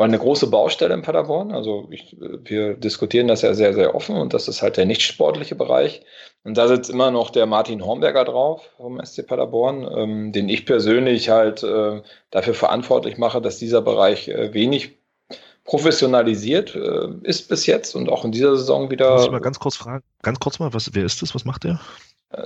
war 0.01 0.07
eine 0.07 0.19
große 0.19 0.47
Baustelle 0.47 0.95
in 0.95 1.03
Paderborn. 1.03 1.53
Also 1.53 1.87
ich, 1.91 2.17
wir 2.19 2.73
diskutieren 2.73 3.29
das 3.29 3.43
ja 3.43 3.53
sehr, 3.53 3.75
sehr 3.75 3.95
offen 3.95 4.17
und 4.17 4.33
das 4.33 4.49
ist 4.49 4.63
halt 4.63 4.79
der 4.79 4.87
nicht 4.87 5.03
sportliche 5.03 5.55
Bereich. 5.55 6.01
Und 6.43 6.57
da 6.57 6.69
sitzt 6.69 6.89
immer 6.89 7.11
noch 7.11 7.29
der 7.29 7.45
Martin 7.45 7.85
Hornberger 7.85 8.25
drauf 8.25 8.71
vom 8.79 8.99
SC 9.05 9.27
Paderborn, 9.27 9.87
ähm, 9.95 10.33
den 10.33 10.49
ich 10.49 10.65
persönlich 10.65 11.29
halt 11.29 11.63
äh, 11.63 12.01
dafür 12.31 12.55
verantwortlich 12.55 13.19
mache, 13.19 13.43
dass 13.43 13.59
dieser 13.59 13.83
Bereich 13.83 14.29
äh, 14.29 14.55
wenig 14.55 14.97
professionalisiert 15.65 16.75
äh, 16.75 17.09
ist 17.23 17.51
bis 17.51 17.67
jetzt 17.67 17.95
und 17.95 18.09
auch 18.09 18.25
in 18.25 18.33
dieser 18.33 18.57
Saison 18.57 18.91
wieder. 18.91 19.13
Muss 19.13 19.27
ich 19.27 19.31
mal 19.31 19.41
ganz 19.41 19.59
kurz 19.59 19.77
fragen, 19.77 20.03
ganz 20.23 20.41
kurz 20.41 20.59
mal, 20.59 20.73
was, 20.73 20.95
wer 20.95 21.05
ist 21.05 21.21
das? 21.21 21.35
Was 21.35 21.45
macht 21.45 21.65
der? 21.65 21.79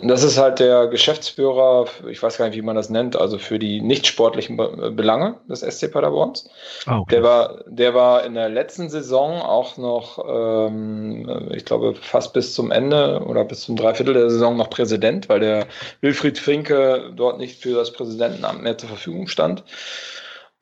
Das 0.02 0.22
ist 0.22 0.38
halt 0.38 0.60
der 0.60 0.86
Geschäftsführer, 0.86 1.84
ich 2.08 2.22
weiß 2.22 2.38
gar 2.38 2.46
nicht, 2.46 2.56
wie 2.56 2.62
man 2.62 2.74
das 2.74 2.88
nennt, 2.88 3.16
also 3.16 3.36
für 3.36 3.58
die 3.58 3.82
nicht 3.82 4.06
sportlichen 4.06 4.56
Belange 4.56 5.34
des 5.46 5.60
SC 5.60 5.92
Paderborns. 5.92 6.48
Ah, 6.86 7.00
okay. 7.00 7.16
Der 7.16 7.22
war, 7.22 7.64
der 7.66 7.92
war 7.92 8.24
in 8.24 8.32
der 8.32 8.48
letzten 8.48 8.88
Saison 8.88 9.42
auch 9.42 9.76
noch, 9.76 10.24
ähm, 10.26 11.50
ich 11.52 11.66
glaube, 11.66 11.94
fast 12.00 12.32
bis 12.32 12.54
zum 12.54 12.70
Ende 12.70 13.20
oder 13.26 13.44
bis 13.44 13.60
zum 13.60 13.76
Dreiviertel 13.76 14.14
der 14.14 14.30
Saison 14.30 14.56
noch 14.56 14.70
Präsident, 14.70 15.28
weil 15.28 15.40
der 15.40 15.66
Wilfried 16.00 16.38
Finke 16.38 17.12
dort 17.14 17.38
nicht 17.38 17.60
für 17.60 17.74
das 17.74 17.92
Präsidentenamt 17.92 18.62
mehr 18.62 18.78
zur 18.78 18.88
Verfügung 18.88 19.26
stand. 19.26 19.64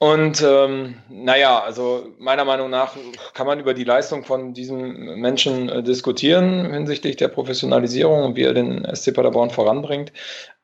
Und 0.03 0.43
ähm, 0.43 0.97
naja, 1.09 1.61
also 1.61 2.09
meiner 2.19 2.45
Meinung 2.45 2.71
nach 2.71 2.97
kann 3.35 3.47
man 3.47 3.61
über 3.61 3.73
die 3.73 3.85
Leistung 3.85 4.25
von 4.25 4.53
diesem 4.53 5.21
Menschen 5.21 5.69
äh, 5.69 5.81
diskutieren 5.81 6.73
hinsichtlich 6.73 7.15
der 7.15 7.29
Professionalisierung 7.29 8.25
und 8.25 8.35
wie 8.35 8.43
er 8.43 8.53
den 8.53 8.85
SC 8.97 9.15
Paderborn 9.15 9.51
voranbringt. 9.51 10.13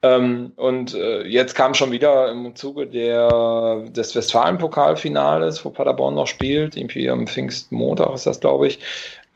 Ähm, 0.03 0.51
und 0.57 0.93
äh, 0.95 1.23
jetzt 1.23 1.55
kam 1.55 1.75
schon 1.75 1.93
wieder 1.93 2.33
im 2.33 2.57
Zuge 2.57 2.89
der, 2.89 3.85
des 3.91 4.17
Westfalen-Pokalfinales, 4.17 5.65
wo 5.65 5.71
Paderborn 5.71 6.17
noch 6.17 6.27
spielt, 6.27 6.77
irgendwie 6.77 7.09
am 7.09 7.29
Pfingstmontag 7.29 8.13
ist 8.15 8.27
das, 8.27 8.41
glaube 8.41 8.67
ich, 8.67 8.81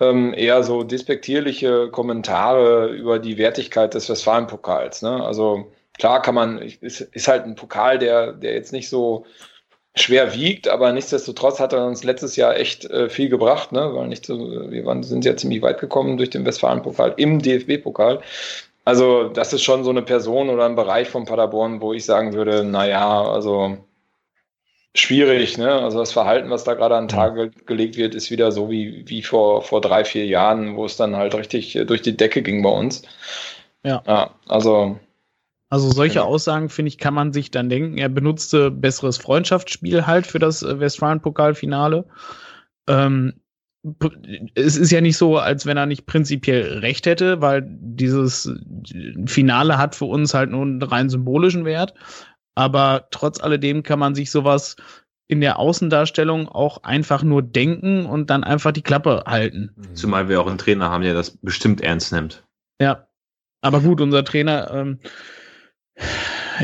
ähm, 0.01 0.35
eher 0.35 0.65
so 0.65 0.83
despektierliche 0.83 1.91
Kommentare 1.93 2.89
über 2.89 3.21
die 3.21 3.39
Wertigkeit 3.39 3.95
des 3.95 4.11
Westfalen-Pokals. 4.11 5.03
Ne? 5.03 5.25
Also 5.25 5.71
klar 5.97 6.21
kann 6.23 6.35
man, 6.35 6.59
ist, 6.59 7.03
ist 7.03 7.29
halt 7.29 7.45
ein 7.45 7.55
Pokal, 7.55 8.01
der, 8.01 8.33
der 8.33 8.55
jetzt 8.55 8.73
nicht 8.73 8.89
so 8.89 9.27
schwer 9.95 10.35
wiegt, 10.35 10.69
aber 10.69 10.93
nichtsdestotrotz 10.93 11.61
hat 11.61 11.73
er 11.73 11.87
uns 11.87 12.03
letztes 12.03 12.37
Jahr 12.37 12.57
echt 12.57 12.87
äh, 12.87 13.09
viel 13.09 13.29
gebracht, 13.29 13.73
ne? 13.73 13.95
weil 13.95 14.09
nicht 14.09 14.25
so, 14.25 14.71
wir 14.71 14.85
waren, 14.87 15.03
sind 15.03 15.25
ja 15.25 15.37
ziemlich 15.37 15.61
weit 15.63 15.81
gekommen 15.81 16.17
durch 16.17 16.31
den 16.31 16.47
Westfalen-Pokal 16.47 17.15
im 17.19 17.41
DFB-Pokal. 17.41 18.21
Also, 18.85 19.29
das 19.29 19.53
ist 19.53 19.63
schon 19.63 19.85
so 19.85 19.91
eine 19.91 20.03
Person 20.03 20.49
oder 20.49 20.65
ein 20.65 20.75
Bereich 20.75 21.09
von 21.09 21.25
Paderborn, 21.25 21.81
wo 21.81 21.93
ich 21.93 22.05
sagen 22.05 22.33
würde, 22.33 22.65
naja, 22.65 23.23
also 23.23 23.77
schwierig, 24.95 25.57
ne? 25.57 25.73
Also 25.73 25.99
das 25.99 26.13
Verhalten, 26.13 26.51
was 26.51 26.65
da 26.65 26.75
gerade 26.75 26.97
an 26.97 27.05
den 27.05 27.17
Tag 27.17 27.35
ge 27.35 27.51
gelegt 27.67 27.97
wird, 27.97 28.15
ist 28.15 28.31
wieder 28.31 28.53
so 28.53 28.71
wie, 28.71 29.09
wie 29.09 29.23
vor, 29.23 29.63
vor 29.63 29.81
drei, 29.81 30.05
vier 30.05 30.27
Jahren, 30.27 30.77
wo 30.77 30.85
es 30.85 30.97
dann 30.97 31.17
halt 31.17 31.35
richtig 31.35 31.79
durch 31.87 32.03
die 32.03 32.17
Decke 32.17 32.43
ging 32.43 32.63
bei 32.63 32.71
uns. 32.71 33.03
Ja. 33.85 34.03
Ja, 34.07 34.31
also. 34.49 34.99
Also 35.73 35.91
solche 35.91 36.23
Aussagen, 36.23 36.69
finde 36.69 36.91
ich, 36.91 36.99
kann 36.99 37.15
man 37.15 37.33
sich 37.33 37.51
dann 37.51 37.71
denken. 37.71 37.97
Er 37.97 38.11
benutzte 38.11 38.71
besseres 38.71 39.17
Freundschaftsspiel 39.17 40.07
halt 40.07 40.27
für 40.27 40.39
das 40.39 40.63
äh, 40.63 40.79
Westfalen-Pokalfinale. 40.79 42.05
Ähm, 42.87 43.41
es 44.55 44.77
ist 44.77 44.93
ja 44.93 45.01
nicht 45.01 45.17
so, 45.17 45.39
als 45.39 45.65
wenn 45.65 45.79
er 45.79 45.87
nicht 45.87 46.05
prinzipiell 46.05 46.81
recht 46.81 47.07
hätte, 47.07 47.41
weil 47.41 47.63
dieses 47.67 48.53
Finale 49.25 49.79
hat 49.79 49.95
für 49.95 50.05
uns 50.05 50.35
halt 50.35 50.51
nur 50.51 50.61
einen 50.61 50.83
rein 50.83 51.09
symbolischen 51.09 51.65
Wert. 51.65 51.95
Aber 52.55 53.09
trotz 53.11 53.41
alledem 53.41 53.83
kann 53.83 53.99
man 53.99 54.15
sich 54.15 54.31
sowas 54.31 54.77
in 55.27 55.41
der 55.41 55.59
Außendarstellung 55.59 56.51
auch 56.51 56.83
einfach 56.83 57.23
nur 57.23 57.41
denken 57.41 58.05
und 58.05 58.29
dann 58.29 58.45
einfach 58.45 58.73
die 58.73 58.83
Klappe 58.83 59.25
halten. 59.27 59.75
Zumal 59.95 60.29
wir 60.29 60.39
auch 60.43 60.49
einen 60.49 60.59
Trainer 60.59 60.91
haben, 60.91 61.03
der 61.03 61.15
das 61.15 61.31
bestimmt 61.31 61.81
ernst 61.81 62.13
nimmt. 62.13 62.45
Ja. 62.79 63.07
Aber 63.63 63.81
gut, 63.81 64.03
unser 64.03 64.23
Trainer 64.23 64.71
ähm, 64.71 64.99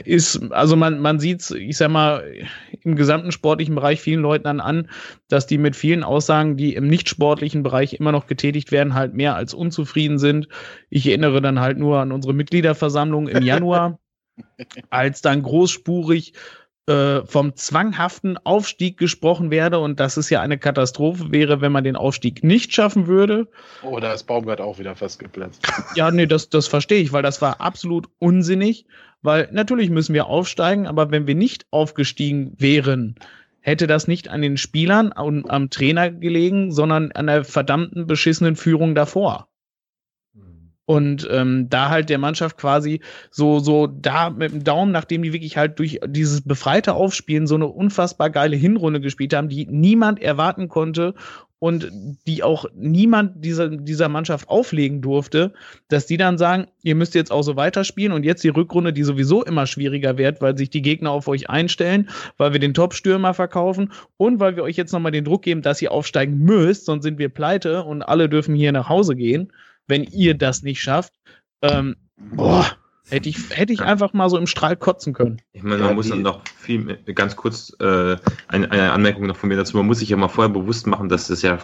ist, 0.05 0.53
also 0.53 0.77
man, 0.77 1.01
man 1.01 1.19
sieht 1.19 1.51
ich 1.51 1.77
sag 1.77 1.91
mal, 1.91 2.25
im 2.83 2.97
gesamten 2.97 3.33
sportlichen 3.33 3.75
Bereich 3.75 4.01
vielen 4.01 4.21
Leuten 4.21 4.45
dann 4.45 4.61
an, 4.61 4.89
dass 5.29 5.47
die 5.47 5.59
mit 5.59 5.77
vielen 5.77 6.05
Aussagen, 6.05 6.57
die 6.57 6.75
im 6.75 6.89
nicht 6.89 7.09
sportlichen 7.09 7.63
Bereich 7.63 7.95
immer 7.95 8.13
noch 8.13 8.27
getätigt 8.27 8.73
werden, 8.73 8.95
halt 8.95 9.15
mehr 9.15 9.35
als 9.35 9.55
unzufrieden 9.55 10.19
sind. 10.19 10.49
Ich 10.91 11.07
erinnere 11.07 11.41
dann 11.41 11.61
halt 11.61 11.79
nur 11.79 11.99
an 11.99 12.13
unsere 12.13 12.35
Mitgliederversammlung 12.35 13.29
im 13.29 13.43
Januar, 13.43 13.99
als 14.91 15.23
dann 15.23 15.43
großspurig 15.43 16.35
äh, 16.89 17.27
vom 17.27 17.55
zwanghaften 17.55 18.39
Aufstieg 18.39 18.97
gesprochen 18.97 19.51
werde 19.51 19.79
und 19.79 20.01
dass 20.01 20.17
es 20.17 20.31
ja 20.31 20.41
eine 20.41 20.57
Katastrophe 20.57 21.31
wäre, 21.31 21.61
wenn 21.61 21.71
man 21.71 21.85
den 21.85 21.97
Aufstieg 21.97 22.43
nicht 22.43 22.73
schaffen 22.73 23.07
würde. 23.07 23.49
Oh, 23.83 24.01
da 24.01 24.15
ist 24.15 24.25
Baumgart 24.25 24.63
auch 24.63 24.79
wieder 24.79 24.97
fast 24.97 25.19
geplatzt. 25.19 25.67
Ja, 25.97 26.11
nee, 26.11 26.27
das, 26.27 26.49
das 26.49 26.67
verstehe 26.67 27.03
ich, 27.03 27.13
weil 27.13 27.23
das 27.23 27.43
war 27.43 27.61
absolut 27.61 28.09
unsinnig, 28.19 28.87
weil 29.23 29.49
natürlich 29.53 29.91
müssen 29.91 30.15
wir 30.15 30.27
aufsteigen, 30.27 30.87
aber 30.87 31.11
wenn 31.11 31.27
wir 31.27 31.35
nicht 31.35 31.67
aufgestiegen 31.71 32.55
wären, 32.57 33.17
hätte 33.61 33.87
das 33.87 34.09
nicht 34.09 34.29
an 34.29 34.43
den 34.43 34.57
Spielern 34.57 35.13
und 35.13 35.51
am 35.51 35.71
Trainer 35.71 36.11
gelegen, 36.11 36.73
sondern 36.73 37.13
an 37.13 37.27
der 37.27 37.45
verdammten 37.45 38.07
beschissenen 38.07 38.57
Führung 38.57 38.95
davor. 38.95 39.49
Und 40.89 41.29
ähm, 41.31 41.69
da 41.69 41.91
halt 41.91 42.09
der 42.09 42.17
Mannschaft 42.17 42.57
quasi 42.57 43.01
so, 43.31 43.59
so 43.59 43.87
da 43.87 44.31
mit 44.31 44.53
dem 44.53 44.65
Daumen, 44.65 44.91
nachdem 44.91 45.23
die 45.23 45.35
wirklich 45.35 45.59
halt 45.59 45.79
durch 45.79 46.01
dieses 46.07 46.41
befreite 46.41 46.95
Aufspielen 46.95 47.47
so 47.47 47.57
eine 47.57 47.67
unfassbar 47.67 48.31
geile 48.31 48.57
Hinrunde 48.57 49.03
gespielt 49.03 49.35
haben, 49.35 49.51
die 49.51 49.67
niemand 49.67 50.19
erwarten 50.23 50.69
konnte 50.69 51.13
und 51.59 51.91
die 52.27 52.43
auch 52.43 52.65
niemand 52.75 53.45
dieser, 53.45 53.69
dieser 53.69 54.09
Mannschaft 54.09 54.49
auflegen 54.49 55.03
durfte, 55.03 55.53
dass 55.89 56.07
die 56.07 56.17
dann 56.17 56.39
sagen, 56.39 56.69
ihr 56.83 56.95
müsst 56.95 57.15
jetzt 57.15 57.33
auch 57.33 57.43
so 57.43 57.55
weiterspielen 57.55 58.13
und 58.13 58.25
jetzt 58.25 58.43
die 58.43 58.49
Rückrunde, 58.49 58.95
die 58.95 59.03
sowieso 59.03 59.45
immer 59.45 59.67
schwieriger 59.67 60.17
wird, 60.17 60.41
weil 60.41 60.57
sich 60.57 60.71
die 60.71 60.81
Gegner 60.81 61.11
auf 61.11 61.29
euch 61.29 61.51
einstellen, 61.51 62.09
weil 62.39 62.55
wir 62.55 62.61
den 62.61 62.73
Top-Stürmer 62.73 63.35
verkaufen 63.35 63.93
und 64.17 64.41
weil 64.41 64.57
wir 64.57 64.63
euch 64.63 64.77
jetzt 64.77 64.93
nochmal 64.93 65.13
den 65.13 65.27
Druck 65.27 65.43
geben, 65.43 65.61
dass 65.61 65.83
ihr 65.83 65.93
aufsteigen 65.93 66.39
müsst, 66.39 66.87
sonst 66.87 67.03
sind 67.03 67.19
wir 67.19 67.29
pleite 67.29 67.85
und 67.85 68.01
alle 68.01 68.31
dürfen 68.31 68.55
hier 68.55 68.73
nach 68.73 68.89
Hause 68.89 69.15
gehen 69.15 69.53
wenn 69.89 70.05
ihr 70.05 70.35
das 70.35 70.63
nicht 70.63 70.81
schafft. 70.81 71.13
Ähm, 71.63 71.97
boah, 72.17 72.65
hätte 73.09 73.29
ich, 73.29 73.39
hätte 73.51 73.73
ich 73.73 73.81
einfach 73.81 74.13
mal 74.13 74.29
so 74.29 74.37
im 74.39 74.47
Strahl 74.47 74.77
kotzen 74.77 75.13
können. 75.13 75.41
Ich 75.53 75.63
meine, 75.63 75.79
man 75.79 75.91
ja, 75.91 75.95
muss 75.95 76.09
dann 76.09 76.23
noch 76.23 76.43
viel, 76.47 76.99
ganz 77.15 77.37
kurz 77.37 77.75
äh, 77.81 78.17
eine, 78.49 78.71
eine 78.71 78.93
Anmerkung 78.93 79.27
noch 79.27 79.37
von 79.37 79.49
mir 79.49 79.57
dazu. 79.57 79.77
Man 79.77 79.87
muss 79.87 79.99
sich 79.99 80.11
ja 80.11 80.17
mal 80.17 80.29
vorher 80.29 80.53
bewusst 80.53 80.87
machen, 80.87 81.09
dass 81.09 81.31
es 81.31 81.43
ja 81.43 81.59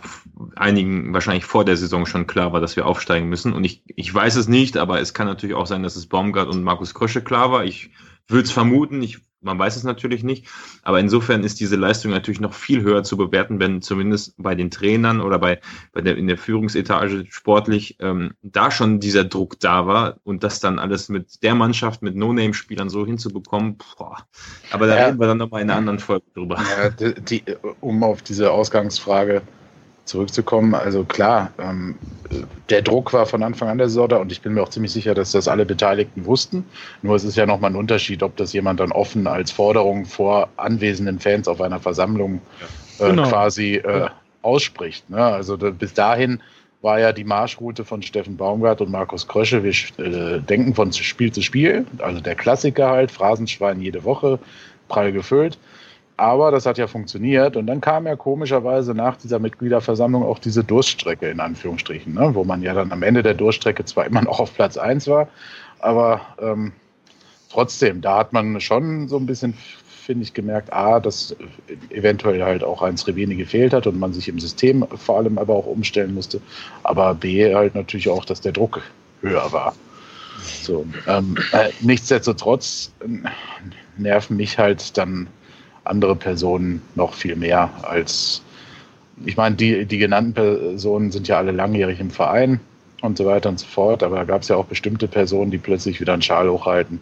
einigen 0.57 1.13
wahrscheinlich 1.13 1.45
vor 1.45 1.65
der 1.65 1.77
Saison 1.77 2.07
schon 2.07 2.27
klar 2.27 2.53
war, 2.53 2.61
dass 2.61 2.77
wir 2.77 2.87
aufsteigen 2.87 3.29
müssen. 3.29 3.53
Und 3.53 3.65
ich, 3.65 3.83
ich 3.87 4.13
weiß 4.13 4.37
es 4.37 4.49
nicht, 4.49 4.77
aber 4.77 5.01
es 5.01 5.15
kann 5.15 5.27
natürlich 5.27 5.55
auch 5.55 5.67
sein, 5.67 5.83
dass 5.83 5.97
es 5.97 6.07
Baumgart 6.07 6.49
und 6.49 6.63
Markus 6.63 6.95
Krösche 6.95 7.23
klar 7.23 7.53
war. 7.53 7.65
Ich 7.65 7.91
würde 8.29 8.45
es 8.45 8.53
vermuten. 8.53 9.03
Ich 9.03 9.21
man 9.45 9.59
weiß 9.59 9.77
es 9.77 9.85
natürlich 9.85 10.25
nicht, 10.25 10.47
aber 10.83 10.99
insofern 10.99 11.45
ist 11.45 11.61
diese 11.61 11.77
Leistung 11.77 12.11
natürlich 12.11 12.41
noch 12.41 12.55
viel 12.55 12.83
höher 12.83 13.05
zu 13.05 13.17
bewerten, 13.17 13.61
wenn 13.61 13.83
zumindest 13.83 14.35
bei 14.39 14.55
den 14.55 14.71
Trainern 14.71 15.21
oder 15.21 15.39
bei, 15.39 15.61
bei 15.93 16.01
der, 16.01 16.17
in 16.17 16.27
der 16.27 16.39
Führungsetage 16.39 17.27
sportlich 17.29 17.97
ähm, 18.01 18.33
da 18.43 18.71
schon 18.71 19.01
dieser 19.01 19.25
Druck 19.25 19.61
da 19.61 19.87
war 19.87 20.17
und 20.25 20.43
das 20.43 20.61
dann 20.61 20.79
alles 20.79 21.09
mit 21.09 21.43
der 21.43 21.55
Mannschaft, 21.55 22.03
mit 22.03 22.17
No-Name-Spielern 22.17 22.89
so 22.89 23.07
hinzubekommen, 23.07 23.77
boah. 23.77 24.27
aber 24.71 24.87
da 24.87 24.97
ja. 24.97 25.07
reden 25.07 25.21
wir 25.21 25.27
dann 25.27 25.39
nochmal 25.39 25.63
in 25.63 25.71
einer 25.71 25.79
anderen 25.79 25.99
Folge 25.99 26.25
drüber. 26.35 26.57
Ja, 26.57 26.91
die, 26.91 27.15
die, 27.21 27.43
um 27.81 28.03
auf 28.03 28.23
diese 28.23 28.51
Ausgangsfrage 28.51 29.43
zurückzukommen, 30.05 30.75
also 30.75 31.05
klar, 31.05 31.51
ähm, 31.59 31.97
der 32.69 32.83
Druck 32.83 33.13
war 33.13 33.27
von 33.27 33.43
Anfang 33.43 33.69
an 33.69 33.79
der 33.79 33.89
Saison 33.89 34.09
da 34.09 34.17
und 34.19 34.33
ich 34.33 34.43
bin 34.43 34.55
mir 34.55 34.63
auch 34.63 34.69
ziemlich 34.69 34.93
sicher, 34.93 35.15
dass 35.15 35.33
das 35.33 35.49
alle 35.49 35.65
Beteiligten 35.65 36.27
wussten. 36.27 36.65
Nur 37.03 37.17
es 37.17 37.25
ist 37.25 37.37
ja 37.37 37.47
nochmal 37.47 37.71
ein 37.71 37.77
Unterschied, 37.77 38.23
ob 38.23 38.37
das 38.37 38.53
jemand 38.53 38.81
dann 38.81 38.93
offen 38.93 39.27
als 39.27 39.51
Forderung 39.51 40.05
vor 40.05 40.49
anwesenden 40.57 41.21
Fans 41.21 41.49
auf 41.49 41.61
einer 41.61 41.81
Versammlung 41.81 42.41
äh, 42.99 43.11
genau. 43.11 43.29
quasi 43.29 43.77
äh, 43.77 44.09
ausspricht. 44.43 45.09
Ne? 45.11 45.23
Also 45.23 45.57
da, 45.57 45.71
bis 45.71 45.95
dahin 45.95 46.41
war 46.83 47.01
ja 47.01 47.13
die 47.13 47.25
Marschroute 47.25 47.85
von 47.85 48.03
Steffen 48.03 48.37
Baumgart 48.37 48.83
und 48.83 48.91
Markus 48.91 49.27
Krösche. 49.27 49.65
Wir 49.65 49.73
äh, 50.05 50.41
denken 50.41 50.75
von 50.75 50.93
Spiel 50.93 51.33
zu 51.33 51.41
Spiel, 51.41 51.87
also 51.99 52.21
der 52.21 52.35
Klassiker 52.35 52.91
halt, 52.91 53.11
Phrasenschwein 53.11 53.81
jede 53.81 54.05
Woche, 54.05 54.39
prall 54.89 55.13
gefüllt. 55.13 55.59
Aber 56.17 56.53
das 56.53 56.65
hat 56.65 56.79
ja 56.79 56.87
funktioniert. 56.87 57.57
Und 57.57 57.67
dann 57.67 57.81
kam 57.81 58.07
ja 58.07 58.15
komischerweise 58.15 58.95
nach 58.95 59.17
dieser 59.17 59.39
Mitgliederversammlung 59.39 60.23
auch 60.23 60.39
diese 60.39 60.63
Durststrecke 60.63 61.29
in 61.29 61.41
Anführungsstrichen, 61.41 62.15
ne? 62.15 62.35
wo 62.35 62.45
man 62.45 62.63
ja 62.63 62.75
dann 62.75 62.93
am 62.93 63.03
Ende 63.03 63.23
der 63.23 63.35
Durststrecke 63.35 63.85
zwar 63.85 64.07
immer 64.07 64.23
noch 64.23 64.39
auf 64.39 64.55
Platz 64.55 64.77
1 64.77 65.09
war, 65.09 65.29
aber 65.81 66.21
ähm, 66.41 66.73
trotzdem, 67.51 68.01
da 68.01 68.19
hat 68.19 68.33
man 68.33 68.61
schon 68.61 69.09
so 69.09 69.17
ein 69.17 69.27
bisschen, 69.27 69.55
finde 69.55 70.23
ich, 70.23 70.35
gemerkt, 70.35 70.73
A, 70.73 71.01
dass 71.01 71.35
eventuell 71.91 72.43
halt 72.45 72.63
auch 72.63 72.83
ein 72.83 72.97
Srebeni 72.97 73.35
gefehlt 73.35 73.73
hat 73.73 73.89
und 73.89 73.99
man 73.99 74.13
sich 74.13 74.29
im 74.29 74.39
System 74.39 74.87
vor 74.97 75.19
allem 75.19 75.37
aber 75.37 75.55
auch 75.55 75.67
umstellen 75.67 76.15
musste. 76.15 76.41
Aber 76.85 77.15
B, 77.15 77.53
halt 77.53 77.75
natürlich 77.75 78.09
auch, 78.09 78.25
dass 78.25 78.41
der 78.41 78.53
Druck 78.53 78.83
höher 79.21 79.51
war. 79.53 79.75
So, 80.63 80.87
ähm, 81.07 81.37
äh, 81.53 81.71
nichtsdestotrotz 81.81 82.93
äh, 83.01 83.29
nerven 83.97 84.37
mich 84.37 84.59
halt 84.59 84.97
dann 84.97 85.29
andere 85.85 86.17
Personen 86.17 86.83
noch 86.95 87.15
viel 87.15 87.37
mehr 87.37 87.71
als, 87.83 88.43
ich 89.25 89.37
meine, 89.37 89.57
die, 89.57 89.85
die 89.85 89.99
genannten 89.99 90.35
Personen 90.35 91.13
sind 91.13 91.29
ja 91.29 91.39
alle 91.39 91.53
langjährig 91.53 92.01
im 92.01 92.11
Verein 92.11 92.61
und 93.03 93.19
so 93.19 93.27
weiter 93.27 93.51
und 93.51 93.61
so 93.61 93.67
fort, 93.67 94.03
aber 94.03 94.17
da 94.17 94.25
gab 94.25 94.43
es 94.43 94.49
ja 94.49 94.57
auch 94.57 94.65
bestimmte 94.65 95.07
Personen, 95.07 95.51
die 95.51 95.59
plötzlich 95.59 96.01
wieder 96.01 96.15
einen 96.15 96.23
Schal 96.23 96.49
hochhalten, 96.49 97.01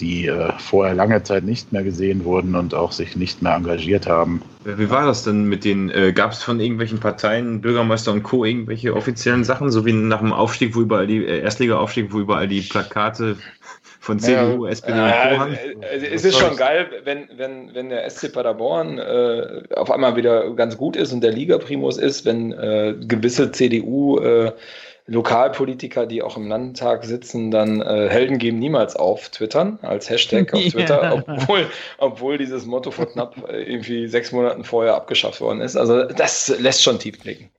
die 0.00 0.26
äh, 0.26 0.52
vorher 0.58 0.94
lange 0.94 1.22
Zeit 1.22 1.44
nicht 1.44 1.72
mehr 1.72 1.84
gesehen 1.84 2.24
wurden 2.24 2.54
und 2.54 2.74
auch 2.74 2.92
sich 2.92 3.16
nicht 3.16 3.42
mehr 3.42 3.54
engagiert 3.54 4.06
haben. 4.06 4.42
Wie 4.64 4.90
war 4.90 5.06
das 5.06 5.24
denn 5.24 5.44
mit 5.44 5.64
den, 5.64 5.90
äh, 5.90 6.12
gab 6.12 6.32
es 6.32 6.42
von 6.42 6.58
irgendwelchen 6.58 7.00
Parteien, 7.00 7.60
Bürgermeister 7.60 8.12
und 8.12 8.22
Co. 8.22 8.44
irgendwelche 8.44 8.94
offiziellen 8.94 9.44
Sachen, 9.44 9.70
so 9.70 9.84
wie 9.84 9.92
nach 9.92 10.20
dem 10.20 10.32
Aufstieg, 10.32 10.74
wo 10.74 10.80
überall 10.80 11.06
die, 11.06 11.24
äh, 11.24 11.40
Erstliga-Aufstieg, 11.40 12.12
wo 12.12 12.20
überall 12.20 12.48
die 12.48 12.62
Plakate 12.62 13.36
von 14.06 14.20
CDU, 14.20 14.66
ja, 14.66 14.72
SPD 14.72 14.92
und 14.92 15.10
Co. 15.10 15.38
haben. 15.38 15.54
Äh, 15.54 16.14
es 16.14 16.24
ist 16.24 16.38
schon 16.38 16.56
geil, 16.56 16.86
wenn, 17.04 17.28
wenn, 17.36 17.74
wenn 17.74 17.88
der 17.88 18.08
SC 18.08 18.32
Paderborn 18.32 18.98
äh, 18.98 19.62
auf 19.74 19.90
einmal 19.90 20.14
wieder 20.14 20.54
ganz 20.54 20.76
gut 20.76 20.96
ist 20.96 21.12
und 21.12 21.22
der 21.22 21.32
Liga-Primus 21.32 21.98
ist, 21.98 22.24
wenn 22.24 22.52
äh, 22.52 22.94
gewisse 23.08 23.50
CDU 23.50 24.18
äh, 24.20 24.52
Lokalpolitiker, 25.08 26.04
die 26.06 26.20
auch 26.20 26.36
im 26.36 26.48
Landtag 26.48 27.04
sitzen, 27.04 27.52
dann 27.52 27.80
äh, 27.80 28.08
Helden 28.08 28.38
geben 28.38 28.58
niemals 28.58 28.96
auf 28.96 29.28
twittern 29.28 29.78
als 29.82 30.10
Hashtag 30.10 30.52
auf 30.52 30.60
Twitter, 30.70 31.02
ja. 31.02 31.24
obwohl, 31.26 31.66
obwohl 31.98 32.38
dieses 32.38 32.66
Motto 32.66 32.90
vor 32.90 33.06
knapp 33.06 33.36
äh, 33.48 33.62
irgendwie 33.62 34.08
sechs 34.08 34.32
Monaten 34.32 34.64
vorher 34.64 34.96
abgeschafft 34.96 35.40
worden 35.40 35.60
ist. 35.60 35.76
Also 35.76 36.02
das 36.04 36.48
lässt 36.58 36.82
schon 36.82 36.98
tief 36.98 37.20
blicken. 37.20 37.50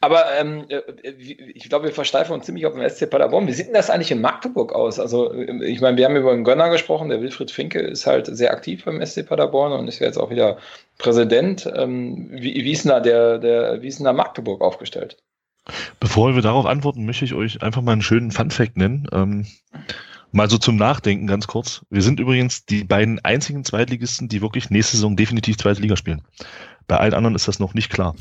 Aber 0.00 0.24
ähm, 0.38 0.64
äh, 0.68 1.10
ich 1.10 1.68
glaube, 1.68 1.84
wir 1.84 1.92
versteifen 1.92 2.32
uns 2.32 2.46
ziemlich 2.46 2.64
auf 2.64 2.72
dem 2.72 2.88
SC 2.88 3.10
Paderborn. 3.10 3.46
Wie 3.46 3.52
sieht 3.52 3.66
denn 3.66 3.74
das 3.74 3.90
eigentlich 3.90 4.10
in 4.10 4.22
Magdeburg 4.22 4.72
aus? 4.72 4.98
Also 4.98 5.34
äh, 5.34 5.66
ich 5.66 5.82
meine, 5.82 5.98
wir 5.98 6.06
haben 6.06 6.16
über 6.16 6.32
einen 6.32 6.44
Gönner 6.44 6.70
gesprochen, 6.70 7.10
der 7.10 7.20
Wilfried 7.20 7.50
Finke 7.50 7.80
ist 7.80 8.06
halt 8.06 8.26
sehr 8.26 8.52
aktiv 8.52 8.86
beim 8.86 9.04
SC 9.04 9.26
Paderborn 9.26 9.72
und 9.72 9.86
ist 9.86 9.98
jetzt 9.98 10.16
auch 10.16 10.30
wieder 10.30 10.56
Präsident. 10.96 11.70
Ähm, 11.76 12.28
wie, 12.30 12.54
wie, 12.54 12.72
ist 12.72 12.84
denn 12.84 12.90
da 12.90 13.00
der, 13.00 13.36
der, 13.36 13.82
wie 13.82 13.88
ist 13.88 13.98
denn 13.98 14.06
da 14.06 14.14
Magdeburg 14.14 14.62
aufgestellt? 14.62 15.18
Bevor 16.00 16.34
wir 16.34 16.42
darauf 16.42 16.66
antworten, 16.66 17.04
möchte 17.04 17.24
ich 17.24 17.34
euch 17.34 17.62
einfach 17.62 17.82
mal 17.82 17.92
einen 17.92 18.02
schönen 18.02 18.30
Fun-Fact 18.30 18.76
nennen. 18.76 19.06
Ähm, 19.12 19.46
mal 20.32 20.48
so 20.48 20.58
zum 20.58 20.76
Nachdenken 20.76 21.26
ganz 21.26 21.46
kurz. 21.46 21.84
Wir 21.90 22.02
sind 22.02 22.20
übrigens 22.20 22.66
die 22.66 22.84
beiden 22.84 23.24
einzigen 23.24 23.64
Zweitligisten, 23.64 24.28
die 24.28 24.42
wirklich 24.42 24.70
nächste 24.70 24.96
Saison 24.96 25.16
definitiv 25.16 25.56
zweite 25.56 25.80
Liga 25.80 25.96
spielen. 25.96 26.22
Bei 26.86 26.98
allen 26.98 27.14
anderen 27.14 27.34
ist 27.34 27.48
das 27.48 27.58
noch 27.58 27.74
nicht 27.74 27.90
klar. 27.90 28.14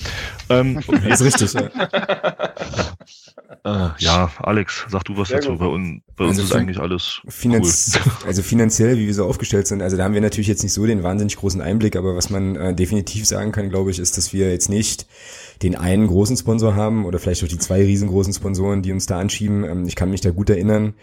Ähm, 0.49 0.81
okay. 0.87 1.11
Ist 1.11 1.21
richtig, 1.23 1.53
ja. 1.53 1.69
Äh, 3.65 3.89
ja, 3.97 4.29
Alex, 4.43 4.85
sag 4.89 5.03
du 5.05 5.17
was 5.17 5.29
Sehr 5.29 5.37
dazu. 5.39 5.51
gut. 5.53 5.59
Bei, 5.59 5.65
un, 5.65 6.03
bei 6.15 6.25
Also 6.25 6.41
uns 6.41 6.51
ist 6.51 6.55
eigentlich 6.55 6.79
alles 6.79 7.21
Finanz 7.27 7.99
Also 8.27 8.43
finanziell, 8.43 8.97
wie 8.99 9.07
wir 9.07 9.13
so 9.13 9.25
aufgestellt 9.25 9.65
sind, 9.65 9.81
also 9.81 9.97
da 9.97 10.03
haben 10.03 10.13
wir 10.13 10.21
natürlich 10.21 10.47
jetzt 10.47 10.61
nicht 10.61 10.73
so 10.73 10.85
den 10.85 11.01
wahnsinnig 11.01 11.35
großen 11.37 11.61
Einblick, 11.61 11.95
aber 11.95 12.15
was 12.15 12.29
man 12.29 12.55
äh, 12.55 12.75
definitiv 12.75 13.25
sagen 13.25 13.51
kann, 13.51 13.69
glaube 13.71 13.89
ich, 13.89 13.97
ist, 13.97 14.17
dass 14.17 14.33
wir 14.33 14.51
jetzt 14.51 14.69
nicht 14.69 15.07
den 15.63 15.75
einen 15.75 16.05
großen 16.05 16.37
Sponsor 16.37 16.75
haben 16.75 17.05
oder 17.05 17.17
vielleicht 17.17 17.43
auch 17.43 17.47
die 17.47 17.57
zwei 17.57 17.83
riesengroßen 17.83 18.33
Sponsoren, 18.33 18.83
die 18.83 18.91
uns 18.91 19.07
da 19.07 19.19
anschieben. 19.19 19.63
Ähm, 19.63 19.87
ich 19.87 19.95
kann 19.95 20.11
mich 20.11 20.21
da 20.21 20.29
gut 20.29 20.51
erinnern, 20.51 20.93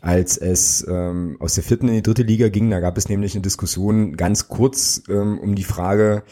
als 0.00 0.36
es 0.36 0.86
ähm, 0.88 1.36
aus 1.38 1.54
der 1.54 1.64
vierten 1.64 1.88
in 1.88 1.94
die 1.94 2.02
dritte 2.02 2.22
Liga 2.22 2.48
ging, 2.48 2.70
da 2.70 2.80
gab 2.80 2.96
es 2.96 3.08
nämlich 3.08 3.34
eine 3.34 3.42
Diskussion 3.42 4.16
ganz 4.16 4.48
kurz 4.48 5.02
ähm, 5.08 5.38
um 5.38 5.54
die 5.54 5.64
Frage, 5.64 6.24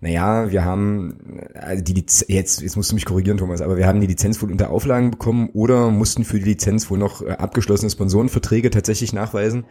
naja, 0.00 0.50
wir 0.50 0.64
haben 0.64 1.42
also 1.54 1.82
die 1.82 1.94
Liz 1.94 2.24
jetzt, 2.28 2.62
jetzt 2.62 2.76
musst 2.76 2.90
du 2.90 2.94
mich 2.94 3.04
korrigieren, 3.04 3.38
Thomas, 3.38 3.60
aber 3.60 3.76
wir 3.76 3.86
haben 3.86 4.00
die 4.00 4.06
Lizenz 4.06 4.40
wohl 4.40 4.50
unter 4.50 4.70
Auflagen 4.70 5.10
bekommen 5.10 5.50
oder 5.52 5.90
mussten 5.90 6.24
für 6.24 6.38
die 6.38 6.44
Lizenz 6.44 6.88
wohl 6.90 6.98
noch 6.98 7.22
äh, 7.22 7.30
abgeschlossene 7.30 7.90
Sponsorenverträge 7.90 8.70
tatsächlich 8.70 9.12
nachweisen. 9.12 9.64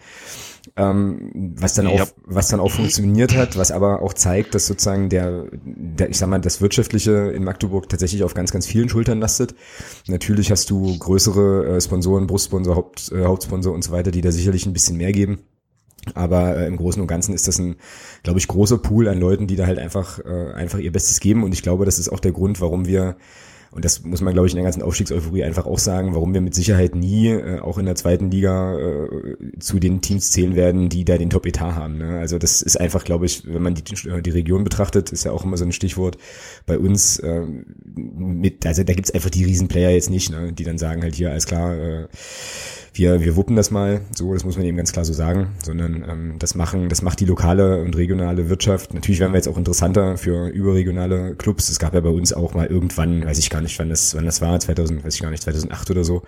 Ähm, 0.76 1.54
was 1.58 1.74
dann 1.74 1.86
Ja. 1.88 2.04
auch, 2.04 2.08
was 2.26 2.50
dann 2.50 2.60
auch 2.60 2.72
funktioniert 2.72 3.36
hat, 3.36 3.58
was 3.58 3.72
aber 3.72 4.02
auch 4.02 4.14
zeigt, 4.14 4.54
dass 4.56 4.68
sozusagen 4.68 5.10
der, 5.10 5.46
der, 5.64 6.10
ich 6.10 6.18
sag 6.18 6.30
mal, 6.30 6.40
das 6.40 6.62
Wirtschaftliche 6.62 7.12
in 7.32 7.44
Magdeburg 7.44 7.90
tatsächlich 7.90 8.24
auf 8.24 8.34
ganz, 8.34 8.52
ganz 8.52 8.66
vielen 8.68 8.90
Schultern 8.90 9.20
lastet. 9.20 9.56
Natürlich 10.08 10.52
hast 10.52 10.70
du 10.70 10.98
größere 10.98 11.78
äh, 11.78 11.82
Sponsoren, 11.82 12.28
Brustsponsor, 12.28 12.76
Haupt, 12.76 13.12
äh, 13.12 13.24
Hauptsponsor 13.24 13.74
und 13.74 13.84
so 13.84 13.92
weiter, 13.92 14.12
die 14.12 14.22
da 14.22 14.32
sicherlich 14.32 14.66
ein 14.66 14.74
bisschen 14.74 14.98
mehr 14.98 15.12
geben. 15.12 15.40
Aber 16.14 16.56
äh, 16.58 16.68
im 16.68 16.78
Großen 16.78 17.02
und 17.02 17.08
Ganzen 17.08 17.34
ist 17.34 17.48
das 17.48 17.60
ein, 17.60 17.76
glaube 18.24 18.40
ich, 18.40 18.48
großer 18.48 18.78
Pool 18.78 19.08
an 19.08 19.20
Leuten, 19.20 19.48
die 19.48 19.56
da 19.56 19.66
halt 19.66 19.80
einfach, 19.80 20.20
äh, 20.20 20.54
einfach 20.54 20.80
ihr 20.80 20.92
Bestes 20.92 21.20
geben. 21.20 21.44
Und 21.44 21.54
ich 21.54 21.64
glaube, 21.64 21.86
das 21.86 22.00
ist 22.00 22.10
auch 22.10 22.20
der 22.20 22.32
Grund, 22.32 22.62
warum 22.62 22.86
wir 22.88 23.18
und 23.72 23.86
das 23.86 24.04
muss 24.04 24.22
man, 24.22 24.34
glaube 24.34 24.48
ich, 24.48 24.54
in 24.54 24.58
der 24.58 24.64
ganzen 24.64 24.82
Aufstiegseuphorie 24.82 25.44
einfach 25.44 25.66
auch 25.66 25.80
sagen, 25.80 26.14
warum 26.14 26.34
wir 26.34 26.42
mit 26.42 26.56
Sicherheit 26.56 26.96
nie, 26.96 27.30
äh, 27.30 27.60
auch 27.60 27.78
in 27.78 27.86
der 27.86 27.96
zweiten 27.96 28.32
Liga, 28.32 28.78
äh, 28.78 29.60
zu 29.60 29.80
den 29.80 30.02
Teams 30.02 30.32
zählen 30.32 30.56
werden, 30.56 30.90
die 30.90 31.06
da 31.06 31.18
den 31.18 31.30
Top-Etat 31.30 31.76
haben. 31.76 31.98
Ne? 31.98 32.20
Also 32.20 32.38
das 32.38 32.62
ist 32.62 32.80
einfach, 32.80 33.04
glaube 33.04 33.26
ich, 33.26 33.44
wenn 33.46 33.62
man 33.62 33.76
die, 33.76 33.84
die 33.84 34.30
Region 34.30 34.64
betrachtet, 34.64 35.12
ist 35.12 35.26
ja 35.26 35.32
auch 35.32 35.44
immer 35.44 35.58
so 35.58 35.66
ein 35.66 35.72
Stichwort 35.72 36.18
bei 36.66 36.78
uns, 36.78 37.20
äh, 37.20 37.46
mit, 37.96 38.66
also 38.66 38.84
da 38.84 38.94
gibt's 38.94 39.12
einfach 39.12 39.30
die 39.30 39.44
Riesenplayer 39.44 39.92
jetzt 39.92 40.10
nicht, 40.10 40.32
ne? 40.32 40.54
die 40.54 40.64
dann 40.64 40.78
sagen 40.78 41.02
halt 41.02 41.16
hier, 41.16 41.32
alles 41.32 41.46
klar, 41.46 41.76
äh, 41.78 42.08
wir, 42.98 43.22
wir 43.22 43.36
wuppen 43.36 43.56
das 43.56 43.72
mal, 43.72 44.02
so, 44.16 44.34
das 44.34 44.44
muss 44.44 44.58
man 44.58 44.66
eben 44.66 44.78
ganz 44.78 44.92
klar 44.92 45.06
so 45.06 45.14
sagen, 45.14 45.56
sondern 45.64 46.06
ähm, 46.08 46.36
das 46.40 46.56
machen, 46.56 46.90
das 46.90 47.02
macht 47.02 47.20
die 47.20 47.26
lokale 47.26 47.82
und 47.82 47.96
regionale 47.96 48.50
Wirtschaft. 48.50 48.94
Natürlich 48.94 49.20
werden 49.20 49.34
wir 49.34 49.38
jetzt 49.38 49.48
auch 49.48 49.58
interessanter 49.58 50.18
für 50.18 50.48
überregionale 50.48 51.36
Clubs. 51.36 51.70
Es 51.70 51.80
gab 51.80 51.94
ja 51.94 52.02
bei 52.02 52.10
uns 52.10 52.34
auch 52.34 52.54
mal 52.54 52.68
irgendwann, 52.68 53.26
weiß 53.26 53.38
ich 53.40 53.50
gar 53.50 53.62
nicht, 53.62 53.78
wann 53.80 53.90
das, 53.90 54.16
wann 54.16 54.26
das 54.26 54.42
war, 54.42 54.60
2000, 54.60 55.04
weiß 55.04 55.16
ich 55.16 55.22
gar 55.22 55.30
nicht, 55.30 55.44
2008 55.44 55.92
oder 55.92 56.04
so, 56.04 56.24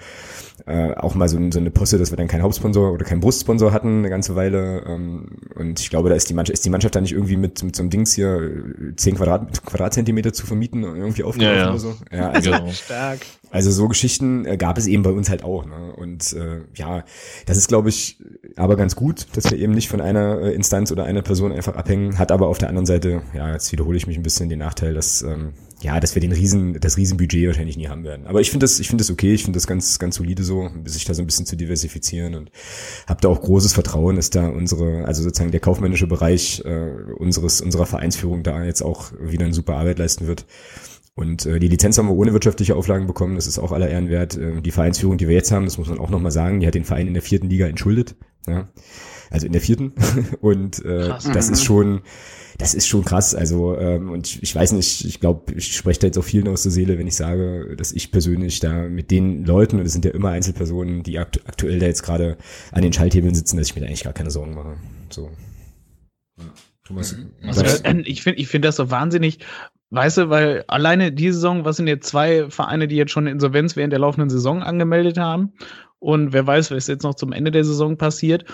äh, 0.66 0.94
auch 0.94 1.16
mal 1.16 1.28
so, 1.30 1.40
so 1.52 1.60
eine 1.60 1.72
Posse, 1.72 1.98
dass 1.98 2.12
wir 2.12 2.18
dann 2.18 2.28
keinen 2.28 2.44
Hauptsponsor 2.44 2.92
oder 2.92 3.06
keinen 3.06 3.22
Brustsponsor 3.22 3.72
hatten 3.72 4.00
eine 4.00 4.10
ganze 4.10 4.36
Weile. 4.36 4.84
Ähm, 4.86 5.28
und 5.56 5.80
ich 5.80 5.90
glaube, 5.90 6.10
da 6.10 6.16
ist 6.16 6.30
die 6.30 6.34
Mannschaft, 6.34 6.54
ist 6.54 6.66
die 6.66 6.70
Mannschaft 6.70 6.96
da 6.96 7.02
nicht 7.02 7.14
irgendwie 7.14 7.38
mit, 7.38 7.64
mit 7.64 7.76
so 7.76 7.84
einem 7.84 7.90
Dings 7.90 8.14
hier 8.14 8.52
äh, 8.90 8.96
10 8.96 9.16
Quadrat, 9.16 9.66
Quadratzentimeter 9.66 10.34
zu 10.34 10.46
vermieten 10.46 10.84
und 10.84 10.98
irgendwie 10.98 11.24
aufgelaufen 11.24 11.58
Ja, 11.58 11.64
ja. 11.64 11.70
oder 11.70 11.80
so. 11.80 11.96
Ja, 12.12 12.30
also 12.30 12.52
Genau. 12.52 12.72
Stark. 12.72 13.20
Also 13.52 13.72
so 13.72 13.88
Geschichten 13.88 14.46
äh, 14.46 14.58
gab 14.58 14.78
es 14.78 14.88
eben 14.88 15.04
bei 15.04 15.12
uns 15.12 15.30
halt 15.30 15.44
auch. 15.44 15.66
Ne? 15.66 15.94
Und 15.96 16.34
äh, 16.34 16.62
ja, 16.76 17.04
das 17.46 17.58
ist, 17.58 17.68
glaube 17.68 17.90
ich, 17.90 18.18
aber 18.56 18.76
ganz 18.76 18.96
gut, 18.96 19.28
dass 19.34 19.50
wir 19.50 19.58
eben 19.58 19.74
nicht 19.74 19.90
von 19.90 20.02
einer 20.02 20.40
äh, 20.42 20.54
Instanz 20.54 20.92
oder 20.92 21.06
einer 21.06 21.22
Person 21.22 21.52
einfach 21.52 21.76
abhängen. 21.76 22.18
Hat 22.18 22.32
aber 22.32 22.48
auf 22.48 22.58
der 22.58 22.70
anderen 22.70 22.86
Seite, 22.86 23.22
ja, 23.34 23.52
jetzt 23.52 23.72
wiederhole 23.72 23.98
ich 23.98 24.08
mich 24.08 24.18
ein 24.18 24.24
bisschen 24.24 24.50
den 24.50 24.60
Nachteil, 24.60 24.94
dass 24.94 25.22
ähm, 25.22 25.54
ja, 25.82 26.00
dass 26.00 26.14
wir 26.14 26.22
den 26.22 26.34
riesen, 26.34 26.78
das 26.80 26.98
Riesenbudget 26.98 27.48
wahrscheinlich 27.48 27.78
nie 27.78 27.88
haben 27.88 28.04
werden. 28.04 28.28
Aber 28.28 28.42
ich 28.42 28.52
finde 28.52 28.66
das, 28.66 28.80
ich 28.80 28.90
finde 28.90 29.02
das 29.02 29.12
okay. 29.12 29.34
Ich 29.34 29.44
finde 29.44 29.58
das 29.58 29.66
ganz, 29.66 29.98
ganz 29.98 30.16
solide 30.16 30.44
so, 30.44 30.70
sich 30.86 31.06
da 31.06 31.14
so 31.14 31.22
ein 31.22 31.26
bisschen 31.26 31.46
zu 31.46 31.56
diversifizieren 31.56 32.36
und 32.36 32.52
habe 33.08 33.22
da 33.22 33.30
auch 33.30 33.42
großes 33.42 33.74
Vertrauen, 33.74 34.18
dass 34.18 34.30
da 34.30 34.48
unsere, 34.48 35.06
also 35.06 35.24
sozusagen 35.24 35.52
der 35.52 35.62
kaufmännische 35.62 36.08
Bereich 36.08 36.64
äh, 36.66 36.92
unseres 37.18 37.62
unserer 37.62 37.86
Vereinsführung 37.86 38.44
da 38.44 38.64
jetzt 38.64 38.82
auch 38.82 39.14
wieder 39.22 39.46
eine 39.46 39.54
super 39.54 39.76
Arbeit 39.76 40.00
leisten 40.00 40.28
wird. 40.28 40.46
Und 41.20 41.46
äh, 41.46 41.60
die 41.60 41.68
Lizenz 41.68 41.98
haben 41.98 42.08
wir 42.08 42.16
ohne 42.16 42.32
wirtschaftliche 42.32 42.78
Auflagen 42.78 43.06
bekommen, 43.06 43.36
das 43.36 43.46
ist 43.46 43.60
auch 43.60 43.74
aller 43.74 43.90
Ehren 43.90 44.08
wert. 44.10 44.38
Äh, 44.38 44.62
die 44.62 44.72
Vereinsführung, 44.72 45.18
die 45.18 45.28
wir 45.28 45.36
jetzt 45.36 45.52
haben, 45.52 45.66
das 45.66 45.78
muss 45.78 45.90
man 45.90 46.00
auch 46.00 46.10
nochmal 46.10 46.32
sagen, 46.32 46.62
die 46.62 46.68
hat 46.68 46.76
den 46.76 46.86
Verein 46.86 47.08
in 47.08 47.14
der 47.14 47.22
vierten 47.22 47.50
Liga 47.50 47.68
entschuldet. 47.68 48.16
Ja? 48.48 48.70
Also 49.30 49.46
in 49.46 49.52
der 49.52 49.62
vierten. 49.62 49.92
Und 50.40 50.80
äh, 50.86 51.08
Krass. 51.08 51.30
das 51.34 51.50
ist 51.50 51.66
schon, 51.66 52.04
das 52.58 52.74
ist 52.74 52.88
schon 52.88 53.04
krass. 53.04 53.36
Also, 53.36 53.78
ähm, 53.78 54.12
und 54.12 54.28
ich, 54.28 54.44
ich 54.44 54.56
weiß 54.56 54.72
nicht, 54.72 55.04
ich 55.04 55.20
glaube, 55.20 55.54
ich 55.56 55.76
spreche 55.76 56.00
da 56.00 56.08
jetzt 56.08 56.18
auch 56.18 56.24
vielen 56.24 56.48
aus 56.48 56.64
der 56.64 56.72
Seele, 56.72 56.98
wenn 56.98 57.08
ich 57.08 57.16
sage, 57.16 57.76
dass 57.76 57.92
ich 57.92 58.14
persönlich 58.14 58.62
da 58.62 58.88
mit 58.88 59.12
den 59.12 59.44
Leuten, 59.44 59.78
und 59.78 59.86
es 59.86 59.92
sind 59.92 60.06
ja 60.06 60.12
immer 60.12 60.30
Einzelpersonen, 60.30 61.04
die 61.04 61.20
akt 61.20 61.42
aktuell 61.48 61.80
da 61.80 61.86
jetzt 61.86 62.04
gerade 62.04 62.38
an 62.72 62.82
den 62.82 62.94
Schalthebeln 62.94 63.36
sitzen, 63.36 63.58
dass 63.58 63.68
ich 63.68 63.76
mir 63.76 63.82
da 63.82 63.88
eigentlich 63.88 64.06
gar 64.06 64.14
keine 64.14 64.32
Sorgen 64.32 64.54
mache. 64.56 64.78
So. 65.10 65.30
Ja. 66.38 66.46
Thomas, 66.86 67.16
Also, 67.44 67.62
was- 67.62 67.82
äh, 67.82 68.02
ich 68.06 68.24
finde 68.24 68.40
ich 68.40 68.48
finde 68.48 68.70
das 68.70 68.78
so 68.78 68.90
wahnsinnig, 68.90 69.40
weißt 69.92 70.18
du, 70.18 70.30
weil 70.30 70.64
alleine 70.68 71.12
die 71.12 71.32
Saison, 71.32 71.66
was 71.66 71.78
sind 71.78 71.88
jetzt 71.88 72.08
zwei 72.08 72.50
Vereine, 72.50 72.88
die 72.88 72.96
jetzt 72.96 73.12
schon 73.12 73.28
Insolvenz 73.28 73.76
während 73.76 73.94
der 73.94 74.00
laufenden 74.00 74.30
Saison 74.30 74.64
angemeldet 74.64 75.18
haben 75.18 75.54
und 76.00 76.34
wer 76.34 76.46
weiß, 76.46 76.72
was 76.72 76.88
jetzt 76.88 77.04
noch 77.04 77.16
zum 77.16 77.32
Ende 77.32 77.52
der 77.52 77.64
Saison 77.64 77.98
passiert 77.98 78.46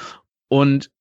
und 0.48 0.92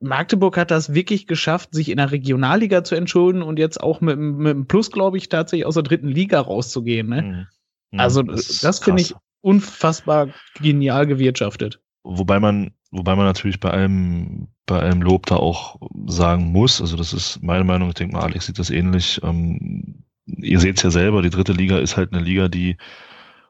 Magdeburg 0.00 0.56
hat 0.56 0.70
das 0.70 0.92
wirklich 0.94 1.26
geschafft, 1.26 1.74
sich 1.74 1.88
in 1.88 1.96
der 1.96 2.12
Regionalliga 2.12 2.84
zu 2.84 2.94
entschulden 2.94 3.42
und 3.42 3.58
jetzt 3.58 3.80
auch 3.80 4.00
mit, 4.00 4.18
mit 4.18 4.50
einem 4.50 4.66
Plus, 4.66 4.90
glaube 4.90 5.16
ich, 5.16 5.28
tatsächlich 5.28 5.66
aus 5.66 5.74
der 5.74 5.82
dritten 5.82 6.08
Liga 6.08 6.40
rauszugehen. 6.40 7.08
Ne? 7.08 7.48
Mhm. 7.90 8.00
Also 8.00 8.22
ist 8.22 8.62
das 8.62 8.80
finde 8.80 9.02
ich 9.02 9.14
unfassbar 9.40 10.28
genial 10.60 11.06
gewirtschaftet. 11.06 11.80
Wobei 12.04 12.38
man, 12.38 12.72
wobei 12.90 13.16
man 13.16 13.24
natürlich 13.24 13.58
bei 13.58 13.70
allem, 13.70 14.48
bei 14.66 14.78
allem 14.78 15.02
Lob 15.02 15.26
da 15.26 15.36
auch 15.36 15.80
sagen 16.06 16.52
muss, 16.52 16.80
also 16.80 16.96
das 16.96 17.12
ist 17.14 17.42
meine 17.42 17.64
Meinung, 17.64 17.88
ich 17.88 17.94
denke 17.94 18.14
mal, 18.14 18.22
Alex 18.22 18.46
sieht 18.46 18.58
das 18.58 18.70
ähnlich. 18.70 19.20
Ähm, 19.24 20.04
ihr 20.26 20.60
seht 20.60 20.76
es 20.76 20.82
ja 20.82 20.90
selber, 20.90 21.22
die 21.22 21.30
dritte 21.30 21.52
Liga 21.52 21.78
ist 21.78 21.96
halt 21.96 22.12
eine 22.12 22.22
Liga, 22.22 22.48
die 22.48 22.76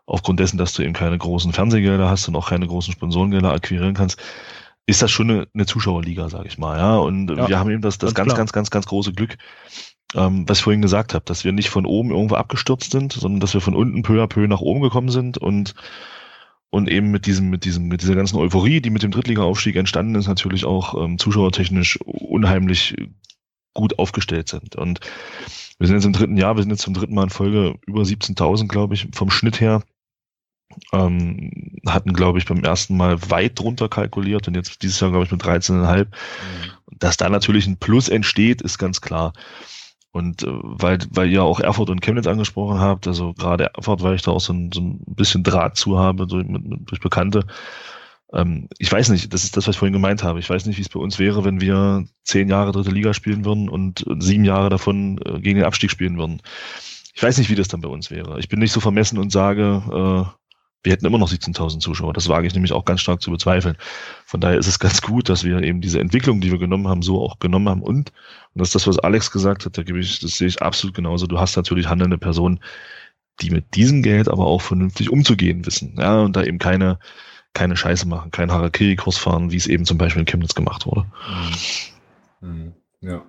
aufgrund 0.06 0.38
dessen, 0.38 0.56
dass 0.56 0.72
du 0.72 0.82
eben 0.82 0.92
keine 0.92 1.18
großen 1.18 1.52
Fernsehgelder 1.52 2.08
hast 2.08 2.28
und 2.28 2.36
auch 2.36 2.48
keine 2.48 2.66
großen 2.66 2.92
Sponsorengelder 2.92 3.52
akquirieren 3.52 3.94
kannst, 3.94 4.22
ist 4.86 5.02
das 5.02 5.10
schon 5.10 5.30
eine, 5.30 5.48
eine 5.54 5.66
Zuschauerliga, 5.66 6.28
sage 6.28 6.46
ich 6.46 6.58
mal, 6.58 6.78
ja. 6.78 6.96
Und 6.96 7.30
Ja, 7.30 7.48
wir 7.48 7.58
haben 7.58 7.70
eben 7.70 7.82
das, 7.82 7.98
das 7.98 8.14
ganz 8.14 8.28
ganz, 8.28 8.38
ganz, 8.38 8.52
ganz, 8.52 8.70
ganz 8.70 8.86
große 8.86 9.12
Glück, 9.12 9.36
ähm, 10.14 10.48
was 10.48 10.58
ich 10.58 10.64
vorhin 10.64 10.82
gesagt 10.82 11.14
habe, 11.14 11.24
dass 11.24 11.44
wir 11.44 11.52
nicht 11.52 11.70
von 11.70 11.86
oben 11.86 12.10
irgendwo 12.10 12.36
abgestürzt 12.36 12.92
sind, 12.92 13.12
sondern 13.12 13.40
dass 13.40 13.54
wir 13.54 13.60
von 13.60 13.74
unten 13.74 14.02
peu 14.02 14.22
à 14.22 14.26
peu 14.26 14.46
nach 14.46 14.60
oben 14.60 14.82
gekommen 14.82 15.08
sind 15.08 15.38
und 15.38 15.74
und 16.74 16.90
eben 16.90 17.12
mit 17.12 17.26
diesem, 17.26 17.50
mit 17.50 17.64
diesem, 17.64 17.86
mit 17.86 18.02
dieser 18.02 18.16
ganzen 18.16 18.36
Euphorie, 18.36 18.80
die 18.80 18.90
mit 18.90 19.04
dem 19.04 19.12
Drittliga-Aufstieg 19.12 19.76
entstanden 19.76 20.16
ist, 20.16 20.26
natürlich 20.26 20.64
auch 20.64 21.00
ähm, 21.00 21.18
zuschauertechnisch 21.18 22.00
unheimlich 22.02 22.96
gut 23.74 23.96
aufgestellt 24.00 24.48
sind. 24.48 24.74
Und 24.74 24.98
wir 25.78 25.86
sind 25.86 25.94
jetzt 25.94 26.04
im 26.04 26.12
dritten 26.12 26.36
Jahr, 26.36 26.56
wir 26.56 26.62
sind 26.64 26.72
jetzt 26.72 26.82
zum 26.82 26.94
dritten 26.94 27.14
Mal 27.14 27.22
in 27.22 27.30
Folge 27.30 27.76
über 27.86 28.02
17.000, 28.02 28.66
glaube 28.66 28.94
ich, 28.94 29.06
vom 29.12 29.30
Schnitt 29.30 29.60
her. 29.60 29.84
Ähm, 30.92 31.78
hatten, 31.86 32.12
glaube 32.12 32.40
ich, 32.40 32.44
beim 32.44 32.64
ersten 32.64 32.96
Mal 32.96 33.30
weit 33.30 33.56
drunter 33.56 33.88
kalkuliert 33.88 34.48
und 34.48 34.56
jetzt 34.56 34.82
dieses 34.82 34.98
Jahr, 34.98 35.10
glaube 35.10 35.26
ich, 35.26 35.30
mit 35.30 35.44
13,5. 35.44 36.08
Dass 36.98 37.16
da 37.16 37.28
natürlich 37.28 37.68
ein 37.68 37.76
Plus 37.76 38.08
entsteht, 38.08 38.62
ist 38.62 38.78
ganz 38.78 39.00
klar. 39.00 39.32
Und 40.14 40.44
äh, 40.44 40.46
weil, 40.48 40.98
weil 41.10 41.28
ihr 41.28 41.42
auch 41.42 41.58
Erfurt 41.58 41.90
und 41.90 42.00
Chemnitz 42.00 42.28
angesprochen 42.28 42.78
habt, 42.78 43.08
also 43.08 43.32
gerade 43.32 43.74
Erfurt, 43.74 44.00
weil 44.04 44.14
ich 44.14 44.22
da 44.22 44.30
auch 44.30 44.40
so 44.40 44.52
ein, 44.52 44.70
so 44.72 44.80
ein 44.80 45.00
bisschen 45.06 45.42
Draht 45.42 45.76
zu 45.76 45.98
habe 45.98 46.28
durch, 46.28 46.46
mit, 46.46 46.64
mit, 46.64 46.88
durch 46.88 47.00
Bekannte. 47.00 47.44
Ähm, 48.32 48.68
ich 48.78 48.92
weiß 48.92 49.08
nicht, 49.08 49.34
das 49.34 49.42
ist 49.42 49.56
das, 49.56 49.66
was 49.66 49.74
ich 49.74 49.78
vorhin 49.80 49.92
gemeint 49.92 50.22
habe. 50.22 50.38
Ich 50.38 50.48
weiß 50.48 50.66
nicht, 50.66 50.78
wie 50.78 50.82
es 50.82 50.88
bei 50.88 51.00
uns 51.00 51.18
wäre, 51.18 51.44
wenn 51.44 51.60
wir 51.60 52.06
zehn 52.22 52.48
Jahre 52.48 52.70
dritte 52.70 52.92
Liga 52.92 53.12
spielen 53.12 53.44
würden 53.44 53.68
und 53.68 54.04
sieben 54.20 54.44
Jahre 54.44 54.68
davon 54.70 55.18
äh, 55.24 55.40
gegen 55.40 55.56
den 55.56 55.66
Abstieg 55.66 55.90
spielen 55.90 56.16
würden. 56.16 56.40
Ich 57.12 57.20
weiß 57.20 57.36
nicht, 57.38 57.50
wie 57.50 57.56
das 57.56 57.66
dann 57.66 57.80
bei 57.80 57.88
uns 57.88 58.12
wäre. 58.12 58.38
Ich 58.38 58.48
bin 58.48 58.60
nicht 58.60 58.72
so 58.72 58.78
vermessen 58.78 59.18
und 59.18 59.32
sage, 59.32 59.82
äh, 59.90 60.30
wir 60.84 60.92
hätten 60.92 61.06
immer 61.06 61.18
noch 61.18 61.32
17.000 61.32 61.80
Zuschauer. 61.80 62.12
Das 62.12 62.28
wage 62.28 62.46
ich 62.46 62.54
nämlich 62.54 62.72
auch 62.72 62.84
ganz 62.84 63.00
stark 63.00 63.20
zu 63.20 63.32
bezweifeln. 63.32 63.76
Von 64.26 64.40
daher 64.40 64.58
ist 64.58 64.68
es 64.68 64.78
ganz 64.78 65.02
gut, 65.02 65.28
dass 65.28 65.42
wir 65.42 65.60
eben 65.62 65.80
diese 65.80 65.98
Entwicklung, 65.98 66.40
die 66.40 66.52
wir 66.52 66.58
genommen 66.58 66.86
haben, 66.86 67.02
so 67.02 67.20
auch 67.20 67.40
genommen 67.40 67.68
haben. 67.68 67.82
Und, 67.82 68.12
und 68.54 68.60
das 68.60 68.68
ist 68.68 68.74
das, 68.74 68.86
was 68.86 68.98
Alex 69.00 69.32
gesagt 69.32 69.66
hat, 69.66 69.76
da 69.76 69.82
gebe 69.82 69.98
ich, 69.98 70.20
das 70.20 70.38
sehe 70.38 70.46
ich 70.46 70.62
absolut 70.62 70.94
genauso. 70.94 71.26
Du 71.26 71.40
hast 71.40 71.56
natürlich 71.56 71.88
handelnde 71.88 72.18
Personen, 72.18 72.60
die 73.40 73.50
mit 73.50 73.74
diesem 73.74 74.02
Geld 74.02 74.28
aber 74.28 74.46
auch 74.46 74.62
vernünftig 74.62 75.10
umzugehen 75.10 75.66
wissen. 75.66 75.96
Ja, 75.98 76.20
und 76.20 76.36
da 76.36 76.44
eben 76.44 76.58
keine, 76.58 77.00
keine 77.52 77.76
Scheiße 77.76 78.06
machen, 78.06 78.30
kein 78.30 78.52
Harakiri-Kurs 78.52 79.18
fahren, 79.18 79.50
wie 79.50 79.56
es 79.56 79.66
eben 79.66 79.84
zum 79.84 79.98
Beispiel 79.98 80.20
in 80.20 80.26
Chemnitz 80.26 80.54
gemacht 80.54 80.86
wurde. 80.86 81.04
Mhm. 82.40 82.74
Ja. 83.00 83.22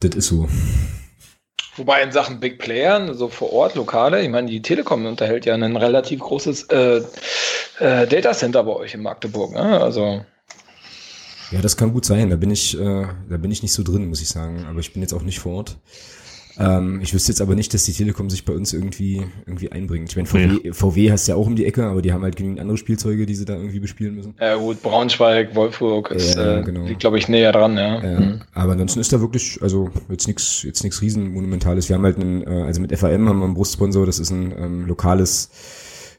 Das 0.00 0.14
ist 0.14 0.28
so. 0.28 0.48
Wobei 1.76 2.02
in 2.02 2.12
Sachen 2.12 2.40
Big 2.40 2.58
Player, 2.58 3.14
so 3.14 3.28
vor 3.28 3.52
Ort, 3.52 3.74
lokale, 3.74 4.22
ich 4.22 4.30
meine, 4.30 4.50
die 4.50 4.62
Telekom 4.62 5.04
unterhält 5.04 5.44
ja 5.44 5.54
ein 5.54 5.76
relativ 5.76 6.20
großes 6.20 6.64
äh, 6.64 7.02
äh, 7.78 8.06
Datacenter 8.06 8.64
bei 8.64 8.72
euch 8.72 8.94
in 8.94 9.02
Magdeburg. 9.02 9.52
Ne? 9.52 9.80
Also 9.80 10.24
Ja, 11.50 11.60
das 11.60 11.76
kann 11.76 11.92
gut 11.92 12.04
sein. 12.04 12.30
Da 12.30 12.36
bin 12.36 12.50
ich, 12.50 12.78
äh, 12.78 13.06
da 13.28 13.36
bin 13.36 13.50
ich 13.50 13.62
nicht 13.62 13.72
so 13.72 13.82
drin, 13.82 14.08
muss 14.08 14.22
ich 14.22 14.28
sagen. 14.28 14.64
Aber 14.68 14.80
ich 14.80 14.92
bin 14.92 15.02
jetzt 15.02 15.12
auch 15.12 15.22
nicht 15.22 15.40
vor 15.40 15.52
Ort. 15.52 15.78
Ähm, 16.58 17.00
ich 17.00 17.14
wüsste 17.14 17.32
jetzt 17.32 17.40
aber 17.40 17.54
nicht, 17.54 17.72
dass 17.72 17.84
die 17.84 17.92
Telekom 17.92 18.28
sich 18.28 18.44
bei 18.44 18.52
uns 18.52 18.72
irgendwie, 18.72 19.22
irgendwie 19.46 19.72
einbringt. 19.72 20.10
Ich 20.10 20.16
meine, 20.16 20.28
VW, 20.28 20.72
VW 20.72 21.10
hast 21.10 21.26
ja 21.26 21.34
auch 21.34 21.46
um 21.46 21.56
die 21.56 21.64
Ecke, 21.64 21.86
aber 21.86 22.02
die 22.02 22.12
haben 22.12 22.22
halt 22.22 22.36
genügend 22.36 22.60
andere 22.60 22.76
Spielzeuge, 22.76 23.24
die 23.24 23.34
sie 23.34 23.46
da 23.46 23.54
irgendwie 23.54 23.80
bespielen 23.80 24.14
müssen. 24.14 24.34
Ja 24.38 24.56
gut, 24.56 24.82
Braunschweig, 24.82 25.54
Wolfsburg 25.54 26.10
ist, 26.10 26.36
äh, 26.36 26.62
genau. 26.64 26.84
liegt, 26.84 27.00
glaube 27.00 27.18
ich, 27.18 27.28
näher 27.28 27.52
dran, 27.52 27.76
ja. 27.76 28.02
ja. 28.02 28.20
Mhm. 28.20 28.40
Aber 28.52 28.72
ansonsten 28.72 29.00
ist 29.00 29.12
da 29.12 29.20
wirklich, 29.20 29.58
also 29.62 29.90
jetzt 30.10 30.26
nichts 30.26 30.62
jetzt 30.62 30.82
nichts 30.82 31.00
Riesenmonumentales. 31.00 31.88
Wir 31.88 31.96
haben 31.96 32.04
halt 32.04 32.18
einen, 32.18 32.42
äh, 32.42 32.64
also 32.64 32.80
mit 32.80 32.96
FAM 32.96 33.28
haben 33.28 33.38
wir 33.38 33.44
einen 33.44 33.54
Brustsponsor, 33.54 34.04
das 34.04 34.18
ist 34.18 34.30
ein 34.30 34.52
ähm, 34.58 34.86
lokales 34.86 35.50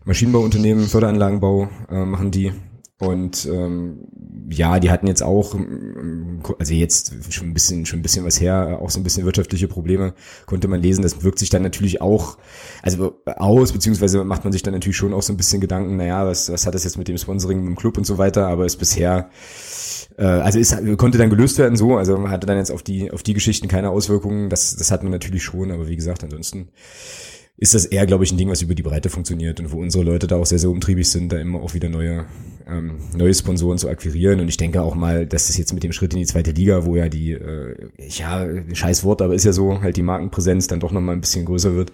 Maschinenbauunternehmen, 0.06 0.88
Förderanlagenbau 0.88 1.70
äh, 1.92 2.06
machen 2.06 2.32
die. 2.32 2.52
Und 3.02 3.48
ähm, 3.52 3.98
ja, 4.52 4.80
die 4.80 4.92
hatten 4.92 5.08
jetzt 5.08 5.24
auch, 5.24 5.56
also 6.60 6.74
jetzt 6.74 7.12
schon 7.32 7.48
ein 7.48 7.54
bisschen, 7.56 7.88
schon 7.88 7.98
ein 7.98 8.02
bisschen 8.04 8.26
was 8.26 8.40
her, 8.40 8.78
auch 8.80 8.92
so 8.92 9.00
ein 9.00 9.04
bisschen 9.04 9.26
wirtschaftliche 9.26 9.68
Probleme, 9.68 10.14
konnte 10.46 10.68
man 10.68 10.84
lesen. 10.84 11.02
Das 11.02 11.24
wirkt 11.24 11.40
sich 11.40 11.50
dann 11.50 11.64
natürlich 11.64 12.00
auch, 12.00 12.38
also 12.84 13.20
aus, 13.26 13.72
beziehungsweise 13.72 14.24
macht 14.24 14.44
man 14.44 14.54
sich 14.54 14.62
dann 14.62 14.76
natürlich 14.76 14.98
schon 14.98 15.16
auch 15.16 15.24
so 15.24 15.34
ein 15.34 15.38
bisschen 15.38 15.62
Gedanken, 15.62 15.96
naja, 15.96 16.28
was, 16.28 16.52
was 16.52 16.68
hat 16.68 16.76
das 16.76 16.84
jetzt 16.84 17.00
mit 17.00 17.08
dem 17.08 17.18
Sponsoring 17.18 17.66
im 17.66 17.76
Club 17.76 17.98
und 17.98 18.06
so 18.06 18.20
weiter, 18.20 18.48
aber 18.48 18.68
ist 18.68 18.78
bisher, 18.78 19.32
äh, 20.20 20.24
also 20.24 20.60
ist, 20.60 20.78
konnte 20.98 21.18
dann 21.18 21.32
gelöst 21.32 21.58
werden 21.58 21.78
so, 21.78 21.98
also 21.98 22.16
man 22.18 22.30
hatte 22.30 22.46
dann 22.46 22.58
jetzt 22.58 22.72
auf 22.72 22.84
die, 22.84 23.10
auf 23.10 23.24
die 23.24 23.34
Geschichten 23.34 23.68
keine 23.68 23.90
Auswirkungen, 23.90 24.52
das, 24.52 24.76
das 24.76 24.92
hat 24.92 25.02
man 25.02 25.12
natürlich 25.12 25.44
schon, 25.44 25.72
aber 25.72 25.88
wie 25.88 25.96
gesagt, 25.96 26.24
ansonsten 26.24 26.70
ist 27.58 27.76
das 27.76 27.86
eher, 27.86 28.08
glaube 28.08 28.24
ich, 28.24 28.32
ein 28.32 28.38
Ding, 28.38 28.50
was 28.50 28.62
über 28.62 28.74
die 28.74 28.82
Breite 28.82 29.10
funktioniert 29.10 29.60
und 29.60 29.72
wo 29.72 29.80
unsere 29.80 30.04
Leute 30.04 30.26
da 30.26 30.38
auch 30.38 30.46
sehr, 30.46 30.58
sehr 30.58 30.70
umtriebig 30.70 31.08
sind, 31.10 31.32
da 31.32 31.38
immer 31.38 31.62
auch 31.62 31.74
wieder 31.76 31.90
neue, 31.90 32.26
ähm, 32.68 32.98
neue 33.16 33.34
Sponsoren 33.34 33.78
zu 33.78 33.88
akquirieren. 33.88 34.40
Und 34.40 34.48
ich 34.48 34.58
denke 34.58 34.82
auch 34.82 34.96
mal, 34.96 35.28
dass 35.28 35.50
es 35.50 35.58
jetzt 35.58 35.72
mit 35.72 35.84
dem 35.84 35.92
Schritt 35.92 36.14
in 36.14 36.20
die 36.20 36.26
zweite 36.26 36.52
Liga, 36.52 36.86
wo 36.86 36.96
ja 36.96 37.08
die, 37.08 37.34
äh, 37.34 37.76
ja, 38.00 38.48
scheiß 38.74 39.04
Wort, 39.04 39.22
aber 39.22 39.36
ist 39.36 39.46
ja 39.46 39.54
so, 39.54 39.80
halt 39.82 39.96
die 39.96 40.02
Markenpräsenz 40.02 40.68
dann 40.68 40.80
doch 40.80 40.92
nochmal 40.92 41.16
ein 41.16 41.22
bisschen 41.22 41.46
größer 41.46 41.76
wird, 41.76 41.92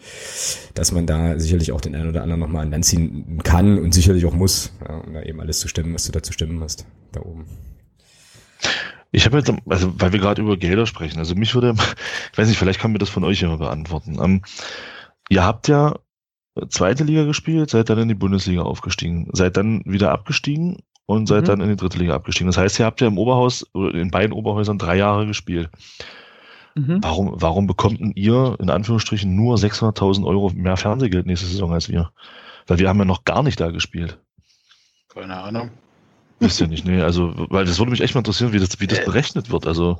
dass 0.74 0.94
man 0.94 1.06
da 1.06 1.38
sicherlich 1.38 1.74
auch 1.74 1.82
den 1.82 1.96
einen 1.96 2.10
oder 2.10 2.24
anderen 2.24 2.40
nochmal 2.40 2.64
an 2.64 2.72
Land 2.72 2.86
ziehen 2.86 3.40
kann 3.44 3.78
und 3.78 3.94
sicherlich 3.94 4.26
auch 4.26 4.34
muss, 4.34 4.72
ja, 4.88 4.96
um 5.00 5.14
da 5.14 5.24
eben 5.24 5.42
alles 5.42 5.60
zu 5.60 5.68
stemmen, 5.68 5.94
was 5.94 6.06
du 6.06 6.14
da 6.14 6.24
zu 6.24 6.32
stemmen 6.32 6.62
hast, 6.62 6.86
da 7.12 7.20
oben. 7.22 7.46
Ich 9.12 9.26
habe 9.26 9.38
jetzt, 9.38 9.52
also 9.66 9.94
weil 10.00 10.14
wir 10.14 10.20
gerade 10.20 10.42
über 10.42 10.58
Gelder 10.58 10.86
sprechen, 10.86 11.20
also 11.20 11.36
mich 11.36 11.54
würde, 11.56 11.74
ich 12.32 12.38
weiß 12.38 12.48
nicht, 12.48 12.58
vielleicht 12.58 12.80
kann 12.80 12.94
mir 12.94 13.00
das 13.00 13.10
von 13.10 13.26
euch 13.26 13.42
immer 13.42 13.58
beantworten. 13.58 14.18
Ähm, 14.22 14.42
Ihr 15.30 15.44
habt 15.44 15.68
ja 15.68 15.96
zweite 16.70 17.04
Liga 17.04 17.26
gespielt, 17.26 17.70
seid 17.70 17.90
dann 17.90 18.00
in 18.00 18.08
die 18.08 18.16
Bundesliga 18.16 18.62
aufgestiegen, 18.62 19.30
seid 19.34 19.58
dann 19.58 19.84
wieder 19.86 20.12
abgestiegen 20.12 20.78
und 21.06 21.28
seid 21.28 21.44
mhm. 21.44 21.48
dann 21.48 21.62
in 21.62 21.70
die 21.70 21.76
dritte 21.76 21.98
Liga 21.98 22.16
abgestiegen. 22.16 22.48
Das 22.48 22.58
heißt, 22.58 22.80
ihr 22.80 22.86
habt 22.86 23.02
ja 23.02 23.08
im 23.08 23.18
Oberhaus, 23.18 23.66
in 23.74 24.12
beiden 24.12 24.34
Oberhäusern 24.34 24.78
drei 24.78 24.98
Jahre 24.98 25.28
gespielt. 25.28 25.70
Mhm. 26.76 27.00
Warum, 27.02 27.34
warum 27.36 27.68
bekommt 27.68 28.00
ihr 28.16 28.56
in 28.60 28.70
Anführungsstrichen 28.70 29.36
nur 29.36 29.56
600.000 29.56 30.26
Euro 30.26 30.52
mehr 30.54 30.78
Fernsehgeld 30.78 31.26
nächste 31.26 31.48
Saison 31.48 31.74
als 31.74 31.90
wir? 31.90 32.12
Weil 32.68 32.80
wir 32.80 32.90
haben 32.90 33.00
ja 33.00 33.06
noch 33.06 33.24
gar 33.24 33.44
nicht 33.44 33.60
da 33.60 33.72
gespielt. 33.72 34.20
Keine 35.08 35.38
Ahnung. 35.38 35.72
Wisst 36.40 36.62
ihr 36.62 36.68
nicht, 36.68 36.86
nee. 36.86 37.02
Also, 37.02 37.34
weil 37.50 37.66
das 37.66 37.80
würde 37.80 37.92
mich 37.92 38.02
echt 38.02 38.14
mal 38.14 38.20
interessieren, 38.20 38.54
wie 38.54 38.60
das, 38.60 38.80
wie 38.80 38.86
das 38.86 39.00
äh. 39.00 39.06
berechnet 39.06 39.52
wird. 39.52 39.66
Also. 39.66 39.98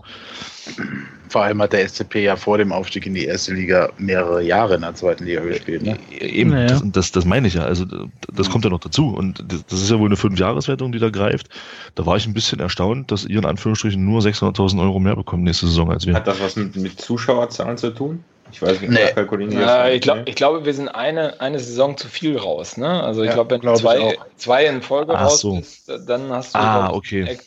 Vor 1.30 1.44
allem 1.44 1.62
hat 1.62 1.74
der 1.74 1.88
SCP 1.88 2.24
ja 2.24 2.36
vor 2.36 2.58
dem 2.58 2.72
Aufstieg 2.72 3.06
in 3.06 3.14
die 3.14 3.26
erste 3.26 3.54
Liga 3.54 3.90
mehrere 3.98 4.44
Jahre 4.44 4.76
in 4.76 4.82
der 4.82 4.94
zweiten 4.94 5.26
Liga 5.26 5.42
gespielt. 5.42 5.82
Ne? 5.82 5.98
Eben, 6.20 6.52
naja. 6.52 6.68
das, 6.68 6.84
das, 6.86 7.12
das 7.12 7.26
meine 7.26 7.48
ich 7.48 7.56
ja. 7.56 7.64
Also 7.64 7.86
das 8.32 8.50
kommt 8.50 8.66
ja 8.66 8.70
noch 8.70 8.80
dazu. 8.80 9.08
Und 9.08 9.44
das, 9.48 9.66
das 9.66 9.82
ist 9.82 9.90
ja 9.90 9.98
wohl 9.98 10.08
eine 10.08 10.16
Fünfjahreswertung, 10.16 10.92
die 10.92 11.00
da 11.00 11.10
greift. 11.10 11.50
Da 11.96 12.06
war 12.06 12.18
ich 12.18 12.28
ein 12.28 12.34
bisschen 12.34 12.60
erstaunt, 12.60 13.12
dass 13.12 13.26
ihr 13.26 13.40
in 13.40 13.46
Anführungsstrichen 13.46 14.04
nur 14.04 14.22
600.000 14.22 14.80
Euro 14.82 15.00
mehr 15.00 15.16
bekommt 15.16 15.44
nächste 15.44 15.68
Saison 15.68 15.92
als 15.92 16.06
wir. 16.06 16.14
Hat 16.14 16.28
das 16.28 16.40
was 16.40 16.56
mit, 16.56 16.76
mit 16.76 17.02
Zuschauerzahlen 17.02 17.78
zu 17.78 17.90
tun? 17.92 18.24
Ich 18.52 18.62
weiß 18.62 18.82
nicht, 18.82 18.92
nee. 18.92 19.12
kalkulieren 19.14 19.52
ja, 19.52 19.90
ich, 19.90 20.02
glaub, 20.02 20.28
ich 20.28 20.36
glaube, 20.36 20.66
wir 20.66 20.74
sind 20.74 20.90
eine, 20.90 21.42
eine 21.42 21.60
Saison 21.60 21.98
zu 21.98 22.08
viel 22.08 22.38
raus. 22.38 22.78
Ne? 22.78 23.04
Also 23.04 23.22
ich 23.22 23.30
ja, 23.30 23.34
glaube, 23.34 23.52
wenn 23.52 23.62
glaub 23.62 23.78
zwei, 23.78 24.18
zwei 24.38 24.66
in 24.66 24.82
Folge 24.82 25.14
Ach 25.16 25.26
raus 25.26 25.42
so. 25.42 25.56
bist, 25.56 25.92
dann 26.08 26.30
hast 26.30 26.56
du 26.56 26.60
ah, 26.60 26.94
okay. 26.94 27.38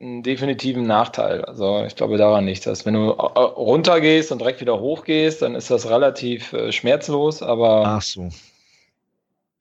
einen 0.00 0.22
definitiven 0.22 0.86
Nachteil. 0.86 1.44
Also 1.44 1.84
ich 1.86 1.96
glaube 1.96 2.18
daran 2.18 2.44
nicht, 2.44 2.66
dass 2.66 2.84
wenn 2.84 2.94
du 2.94 3.10
äh, 3.10 3.38
runtergehst 3.38 4.32
und 4.32 4.40
direkt 4.40 4.60
wieder 4.60 4.78
hochgehst, 4.78 5.42
dann 5.42 5.54
ist 5.54 5.70
das 5.70 5.88
relativ 5.88 6.52
äh, 6.52 6.72
schmerzlos, 6.72 7.42
aber. 7.42 7.84
Ach 7.86 8.02
so. 8.02 8.28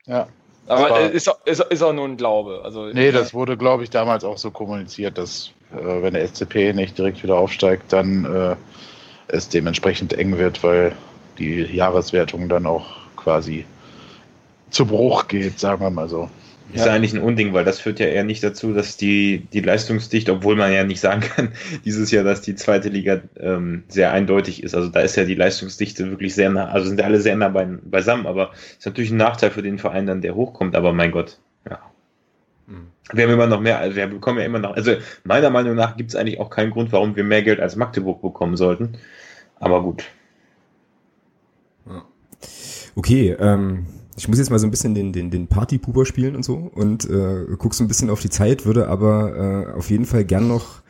Ja. 0.05 0.27
Aber, 0.67 0.87
aber 0.87 1.11
ist, 1.11 1.29
ist, 1.45 1.59
ist 1.59 1.81
auch 1.81 1.93
nur 1.93 2.07
ein 2.07 2.17
Glaube. 2.17 2.61
Also, 2.63 2.85
nee, 2.85 3.11
das 3.11 3.33
wurde, 3.33 3.57
glaube 3.57 3.83
ich, 3.83 3.89
damals 3.89 4.23
auch 4.23 4.37
so 4.37 4.51
kommuniziert, 4.51 5.17
dass 5.17 5.51
äh, 5.73 6.01
wenn 6.01 6.13
der 6.13 6.25
SCP 6.27 6.73
nicht 6.73 6.97
direkt 6.97 7.23
wieder 7.23 7.35
aufsteigt, 7.35 7.91
dann 7.91 8.25
äh, 8.25 8.55
es 9.31 9.49
dementsprechend 9.49 10.13
eng 10.13 10.37
wird, 10.37 10.63
weil 10.63 10.93
die 11.39 11.61
Jahreswertung 11.61 12.49
dann 12.49 12.65
auch 12.65 12.85
quasi 13.15 13.65
zu 14.69 14.85
Bruch 14.85 15.27
geht, 15.27 15.59
sagen 15.59 15.81
wir 15.81 15.89
mal 15.89 16.09
so. 16.09 16.29
Ist 16.73 16.85
ja 16.85 16.93
eigentlich 16.93 17.13
ein 17.13 17.21
Unding, 17.21 17.53
weil 17.53 17.65
das 17.65 17.79
führt 17.79 17.99
ja 17.99 18.05
eher 18.05 18.23
nicht 18.23 18.41
dazu, 18.43 18.73
dass 18.73 18.95
die, 18.95 19.45
die 19.51 19.59
Leistungsdichte, 19.59 20.31
obwohl 20.31 20.55
man 20.55 20.71
ja 20.71 20.85
nicht 20.85 21.01
sagen 21.01 21.21
kann, 21.21 21.49
dieses 21.85 22.11
Jahr, 22.11 22.23
dass 22.23 22.41
die 22.41 22.55
zweite 22.55 22.87
Liga 22.87 23.19
ähm, 23.37 23.83
sehr 23.89 24.13
eindeutig 24.13 24.63
ist. 24.63 24.73
Also 24.73 24.89
da 24.89 25.01
ist 25.01 25.17
ja 25.17 25.25
die 25.25 25.35
Leistungsdichte 25.35 26.09
wirklich 26.09 26.33
sehr 26.33 26.49
nah, 26.49 26.69
also 26.69 26.87
sind 26.87 27.01
alle 27.01 27.19
sehr 27.19 27.35
nah 27.35 27.49
bei, 27.49 27.65
beisammen, 27.65 28.25
aber 28.25 28.51
ist 28.77 28.85
natürlich 28.85 29.11
ein 29.11 29.17
Nachteil 29.17 29.51
für 29.51 29.61
den 29.61 29.79
Verein 29.79 30.05
dann, 30.05 30.21
der 30.21 30.35
hochkommt, 30.35 30.75
aber 30.75 30.93
mein 30.93 31.11
Gott, 31.11 31.39
ja. 31.69 31.79
Wir 33.13 33.25
haben 33.25 33.33
immer 33.33 33.47
noch 33.47 33.61
mehr, 33.61 33.79
also 33.79 33.95
wir 33.95 34.07
bekommen 34.07 34.39
ja 34.39 34.45
immer 34.45 34.59
noch, 34.59 34.75
also 34.75 34.95
meiner 35.23 35.49
Meinung 35.49 35.75
nach 35.75 35.97
gibt 35.97 36.11
es 36.11 36.15
eigentlich 36.15 36.39
auch 36.39 36.49
keinen 36.49 36.71
Grund, 36.71 36.91
warum 36.91 37.15
wir 37.15 37.23
mehr 37.23 37.43
Geld 37.43 37.59
als 37.59 37.75
Magdeburg 37.75 38.21
bekommen 38.21 38.57
sollten. 38.57 38.97
Aber 39.59 39.81
gut. 39.83 40.03
Okay, 42.95 43.35
ähm, 43.39 43.85
ich 44.17 44.27
muss 44.27 44.37
jetzt 44.37 44.49
mal 44.49 44.59
so 44.59 44.67
ein 44.67 44.71
bisschen 44.71 44.93
den, 44.93 45.13
den, 45.13 45.31
den 45.31 45.47
Party-Puber 45.47 46.05
spielen 46.05 46.35
und 46.35 46.43
so 46.43 46.55
und 46.55 47.09
äh, 47.09 47.45
guck 47.57 47.73
so 47.73 47.83
ein 47.83 47.87
bisschen 47.87 48.09
auf 48.09 48.19
die 48.19 48.29
Zeit, 48.29 48.65
würde 48.65 48.87
aber 48.87 49.67
äh, 49.73 49.77
auf 49.77 49.89
jeden 49.89 50.05
Fall 50.05 50.25
gern 50.25 50.47
noch 50.47 50.80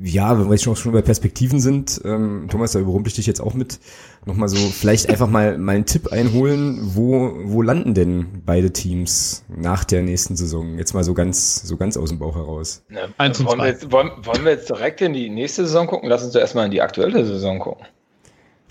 ja, 0.00 0.38
wenn 0.38 0.46
wir 0.46 0.52
jetzt 0.52 0.62
schon 0.62 0.92
bei 0.92 1.02
Perspektiven 1.02 1.60
sind, 1.60 2.00
ähm, 2.04 2.46
Thomas, 2.50 2.72
da 2.72 2.78
überrumpel 2.78 3.08
ich 3.08 3.16
dich 3.16 3.26
jetzt 3.26 3.40
auch 3.40 3.54
mit, 3.54 3.78
nochmal 4.24 4.48
so 4.48 4.56
vielleicht 4.56 5.08
einfach 5.08 5.28
mal, 5.28 5.58
mal 5.58 5.76
einen 5.76 5.86
Tipp 5.86 6.12
einholen, 6.12 6.78
wo, 6.94 7.32
wo 7.44 7.62
landen 7.62 7.94
denn 7.94 8.42
beide 8.46 8.72
Teams 8.72 9.44
nach 9.48 9.84
der 9.84 10.02
nächsten 10.02 10.36
Saison? 10.36 10.78
Jetzt 10.78 10.94
mal 10.94 11.04
so 11.04 11.14
ganz, 11.14 11.62
so 11.62 11.76
ganz 11.76 11.96
aus 11.96 12.08
dem 12.08 12.18
Bauch 12.18 12.36
heraus. 12.36 12.84
Ja, 12.90 13.08
wollen, 13.18 13.58
wir 13.58 13.66
jetzt, 13.66 13.92
wollen, 13.92 14.10
wollen 14.22 14.44
wir 14.44 14.52
jetzt 14.52 14.70
direkt 14.70 15.02
in 15.02 15.12
die 15.12 15.28
nächste 15.28 15.66
Saison 15.66 15.86
gucken? 15.86 16.08
Lass 16.08 16.24
uns 16.24 16.32
doch 16.32 16.40
erstmal 16.40 16.64
in 16.64 16.70
die 16.70 16.80
aktuelle 16.80 17.24
Saison 17.26 17.58
gucken. 17.58 17.86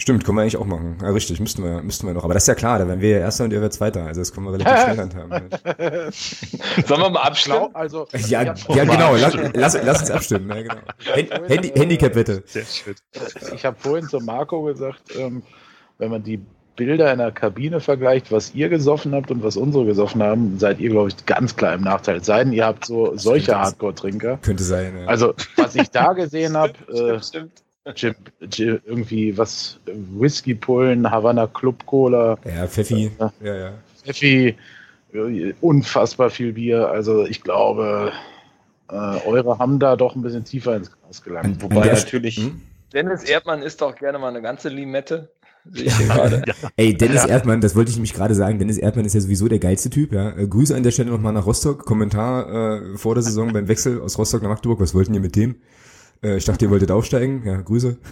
Stimmt, 0.01 0.25
können 0.25 0.35
wir 0.35 0.41
eigentlich 0.41 0.57
auch 0.57 0.65
machen. 0.65 0.97
Ja, 0.99 1.11
richtig, 1.11 1.39
müssten 1.39 1.63
wir, 1.63 1.83
müssten 1.83 2.07
wir 2.07 2.15
noch. 2.15 2.23
Aber 2.23 2.33
das 2.33 2.41
ist 2.41 2.47
ja 2.47 2.55
klar, 2.55 2.79
da 2.79 2.87
wären 2.87 3.01
wir 3.01 3.09
ja 3.11 3.17
Erster 3.19 3.43
und 3.43 3.53
ihr 3.53 3.61
werdet 3.61 3.73
Zweiter. 3.73 4.03
Also 4.03 4.19
das 4.19 4.33
können 4.33 4.47
wir 4.47 4.53
relativ 4.53 4.81
schnell 4.81 4.97
handhaben. 4.97 5.49
Sollen 6.87 7.01
wir 7.01 7.09
mal 7.11 7.21
abstimmen? 7.21 7.69
Also, 7.73 8.07
ja, 8.27 8.41
ja, 8.41 8.83
genau, 8.83 9.15
lass, 9.15 9.37
lass, 9.53 9.77
lass 9.83 9.99
uns 9.99 10.09
abstimmen. 10.09 10.49
Ja, 10.49 10.63
genau. 10.63 11.47
Handy, 11.47 11.69
Handicap 11.75 12.13
bitte. 12.13 12.41
Sehr 12.47 12.65
schön. 12.65 12.95
Ich 13.53 13.63
habe 13.63 13.77
vorhin 13.79 14.07
zu 14.07 14.19
Marco 14.21 14.63
gesagt, 14.63 15.15
ähm, 15.19 15.43
wenn 15.99 16.09
man 16.09 16.23
die 16.23 16.43
Bilder 16.75 17.11
in 17.11 17.19
der 17.19 17.31
Kabine 17.31 17.79
vergleicht, 17.79 18.31
was 18.31 18.55
ihr 18.55 18.69
gesoffen 18.69 19.13
habt 19.13 19.29
und 19.29 19.43
was 19.43 19.55
unsere 19.55 19.85
gesoffen 19.85 20.23
haben, 20.23 20.57
seid 20.57 20.79
ihr, 20.79 20.89
glaube 20.89 21.09
ich, 21.09 21.25
ganz 21.27 21.55
klar 21.55 21.75
im 21.75 21.81
Nachteil. 21.81 22.15
Es 22.15 22.25
sei 22.25 22.43
denn, 22.43 22.53
ihr 22.53 22.65
habt 22.65 22.85
so 22.85 23.15
solche 23.17 23.55
Hardcore-Trinker. 23.55 24.39
Könnte 24.41 24.63
sein, 24.63 24.97
ja. 24.97 25.05
Also, 25.05 25.35
was 25.57 25.75
ich 25.75 25.91
da 25.91 26.13
gesehen 26.13 26.57
habe, 26.57 26.73
äh, 26.91 27.19
Chip, 27.95 28.15
Chip, 28.49 28.81
irgendwie 28.85 29.37
was, 29.37 29.79
Whisky-Pullen, 29.85 31.09
Havana 31.09 31.47
Club 31.47 31.85
Cola. 31.85 32.37
Ja, 32.45 32.67
Pfeffi. 32.67 33.11
Äh, 33.19 33.45
ja, 33.45 33.55
ja. 33.55 33.73
Pfeffi, 34.03 34.55
unfassbar 35.61 36.29
viel 36.29 36.53
Bier. 36.53 36.89
Also 36.89 37.25
ich 37.25 37.41
glaube, 37.41 38.11
äh, 38.89 38.95
eure 39.25 39.57
haben 39.57 39.79
da 39.79 39.95
doch 39.95 40.15
ein 40.15 40.21
bisschen 40.21 40.45
tiefer 40.45 40.75
ins 40.75 40.91
Glas 40.91 41.23
gelangt. 41.23 41.61
Wobei 41.61 41.87
natürlich. 41.87 42.37
Hm? 42.37 42.61
Dennis 42.93 43.23
Erdmann 43.23 43.61
ist 43.61 43.81
doch 43.81 43.95
gerne 43.95 44.19
mal 44.19 44.29
eine 44.29 44.41
ganze 44.41 44.69
Limette. 44.69 45.31
Ja. 45.73 46.29
Ey, 46.75 46.95
Dennis 46.95 47.23
ja. 47.23 47.29
Erdmann, 47.29 47.61
das 47.61 47.75
wollte 47.75 47.91
ich 47.91 47.95
nämlich 47.95 48.13
gerade 48.13 48.33
sagen. 48.35 48.59
Dennis 48.59 48.77
Erdmann 48.77 49.05
ist 49.05 49.13
ja 49.13 49.21
sowieso 49.21 49.47
der 49.47 49.59
geilste 49.59 49.89
Typ. 49.89 50.11
Ja. 50.11 50.37
Äh, 50.37 50.47
Grüße 50.47 50.75
an 50.75 50.83
der 50.83 50.91
Stelle 50.91 51.11
nochmal 51.11 51.33
nach 51.33 51.45
Rostock. 51.45 51.85
Kommentar 51.85 52.49
äh, 52.93 52.97
vor 52.97 53.15
der 53.15 53.23
Saison 53.23 53.53
beim 53.53 53.67
Wechsel 53.67 54.01
aus 54.01 54.17
Rostock 54.17 54.41
nach 54.41 54.49
Magdeburg. 54.49 54.79
Was 54.79 54.93
wollten 54.93 55.13
ihr 55.13 55.19
mit 55.19 55.35
dem? 55.35 55.55
Äh, 56.23 56.37
ich 56.37 56.45
dachte, 56.45 56.65
ihr 56.65 56.71
wolltet 56.71 56.91
aufsteigen. 56.91 57.43
Ja, 57.45 57.61
Grüße. 57.61 57.97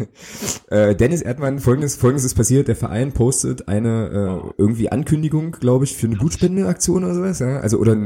Äh, 0.70 0.96
Dennis 0.96 1.24
Erdmann, 1.24 1.58
folgendes, 1.58 1.96
folgendes 1.96 2.26
ist 2.26 2.36
passiert. 2.36 2.68
Der 2.68 2.76
Verein 2.76 3.12
postet 3.12 3.68
eine 3.68 4.44
äh, 4.46 4.54
irgendwie 4.60 4.92
Ankündigung, 4.92 5.54
glaube 5.54 5.86
ich, 5.86 5.98
für 5.98 6.06
eine 6.06 6.16
Blutspendeaktion 6.16 7.04
oder 7.04 7.16
sowas. 7.16 7.40
Ja? 7.40 7.58
Also, 7.58 7.80
oder 7.80 7.98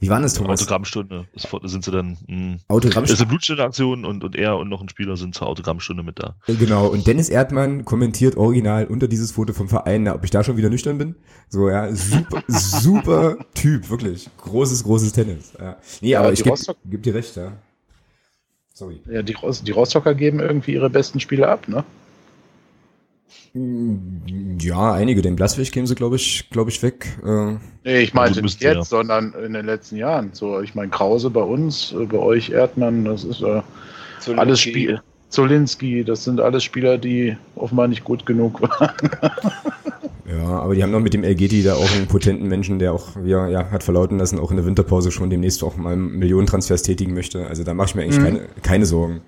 wie 0.00 0.08
war 0.08 0.20
das, 0.20 0.34
Thomas? 0.34 0.60
Autogrammstunde. 0.60 1.28
sind 1.62 1.84
sie 1.84 1.90
dann. 1.92 2.18
Mh. 2.26 2.36
Hm. 2.36 2.58
Autogrammstunde. 2.66 3.02
Das 3.02 3.12
ist 3.12 3.20
eine 3.20 3.28
Blutspendeaktion 3.28 4.04
und, 4.04 4.24
und 4.24 4.34
er 4.34 4.56
und 4.56 4.68
noch 4.68 4.80
ein 4.80 4.88
Spieler 4.88 5.16
sind 5.16 5.36
zur 5.36 5.46
Autogrammstunde 5.46 6.02
mit 6.02 6.18
da. 6.18 6.34
Genau. 6.48 6.88
Und 6.88 7.06
Dennis 7.06 7.28
Erdmann 7.28 7.84
kommentiert 7.84 8.36
original 8.36 8.86
unter 8.86 9.06
dieses 9.06 9.30
Foto 9.30 9.52
vom 9.52 9.68
Verein, 9.68 10.08
ob 10.08 10.24
ich 10.24 10.30
da 10.32 10.42
schon 10.42 10.56
wieder 10.56 10.68
nüchtern 10.68 10.98
bin. 10.98 11.14
So, 11.48 11.68
ja, 11.68 11.94
super, 11.94 12.42
super 12.48 13.36
Typ, 13.54 13.88
wirklich. 13.88 14.28
Großes, 14.38 14.82
großes 14.82 15.12
Tennis. 15.12 15.52
Ja. 15.60 15.76
Nee, 16.00 16.08
ja, 16.08 16.20
aber 16.20 16.32
ich 16.32 16.42
gebe 16.42 16.56
geb 16.86 17.04
dir 17.04 17.14
recht, 17.14 17.36
ja. 17.36 17.52
Sorry. 18.80 18.98
Ja, 19.10 19.20
die, 19.20 19.36
die 19.62 19.70
Rostocker 19.72 20.14
geben 20.14 20.40
irgendwie 20.40 20.72
ihre 20.72 20.88
besten 20.88 21.20
Spiele 21.20 21.46
ab, 21.46 21.68
ne? 21.68 21.84
Ja, 24.58 24.94
einige. 24.94 25.20
Den 25.20 25.36
Blaswig 25.36 25.70
kämen 25.70 25.86
sie, 25.86 25.94
glaube 25.94 26.16
ich, 26.16 26.48
glaube 26.48 26.70
ich, 26.70 26.82
weg. 26.82 27.18
Äh, 27.22 27.56
Nee, 27.84 28.00
ich 28.00 28.14
meinte 28.14 28.30
Also 28.30 28.40
nicht 28.40 28.62
jetzt, 28.62 28.76
ja. 28.76 28.82
sondern 28.84 29.34
in 29.34 29.52
den 29.52 29.66
letzten 29.66 29.96
Jahren. 29.96 30.30
So, 30.32 30.62
ich 30.62 30.74
meine 30.74 30.88
Krause 30.88 31.28
bei 31.28 31.42
uns, 31.42 31.92
äh, 31.92 32.06
bei 32.06 32.16
euch 32.16 32.48
Erdmann, 32.48 33.04
das 33.04 33.24
ist 33.24 33.42
äh, 33.42 33.60
alles 34.34 34.60
Spiel. 34.60 35.02
Zolinski, 35.28 36.02
das 36.02 36.24
sind 36.24 36.40
alles 36.40 36.64
Spieler, 36.64 36.96
die 36.96 37.36
offenbar 37.56 37.86
nicht 37.86 38.04
gut 38.04 38.24
genug 38.24 38.62
waren. 38.62 39.10
ja, 40.30 40.44
aber 40.60 40.74
die 40.74 40.82
haben 40.82 40.90
noch 40.92 41.00
mit 41.00 41.14
dem 41.14 41.24
Elgeti 41.24 41.62
da 41.62 41.74
auch 41.74 41.90
einen 41.92 42.06
potenten 42.06 42.46
Menschen, 42.48 42.78
der 42.78 42.92
auch, 42.92 43.16
ja, 43.24 43.48
ja, 43.48 43.70
hat 43.70 43.82
verlauten 43.82 44.18
lassen, 44.18 44.38
auch 44.38 44.50
in 44.50 44.56
der 44.56 44.66
Winterpause 44.66 45.10
schon 45.10 45.30
demnächst 45.30 45.62
auch 45.64 45.76
mal 45.76 45.96
Millionentransfers 45.96 46.82
tätigen 46.82 47.14
möchte. 47.14 47.46
Also 47.46 47.64
da 47.64 47.74
mache 47.74 47.88
ich 47.88 47.94
mir 47.94 48.02
eigentlich 48.02 48.18
Mhm. 48.18 48.24
keine, 48.24 48.40
keine 48.62 48.86
Sorgen, 48.86 49.22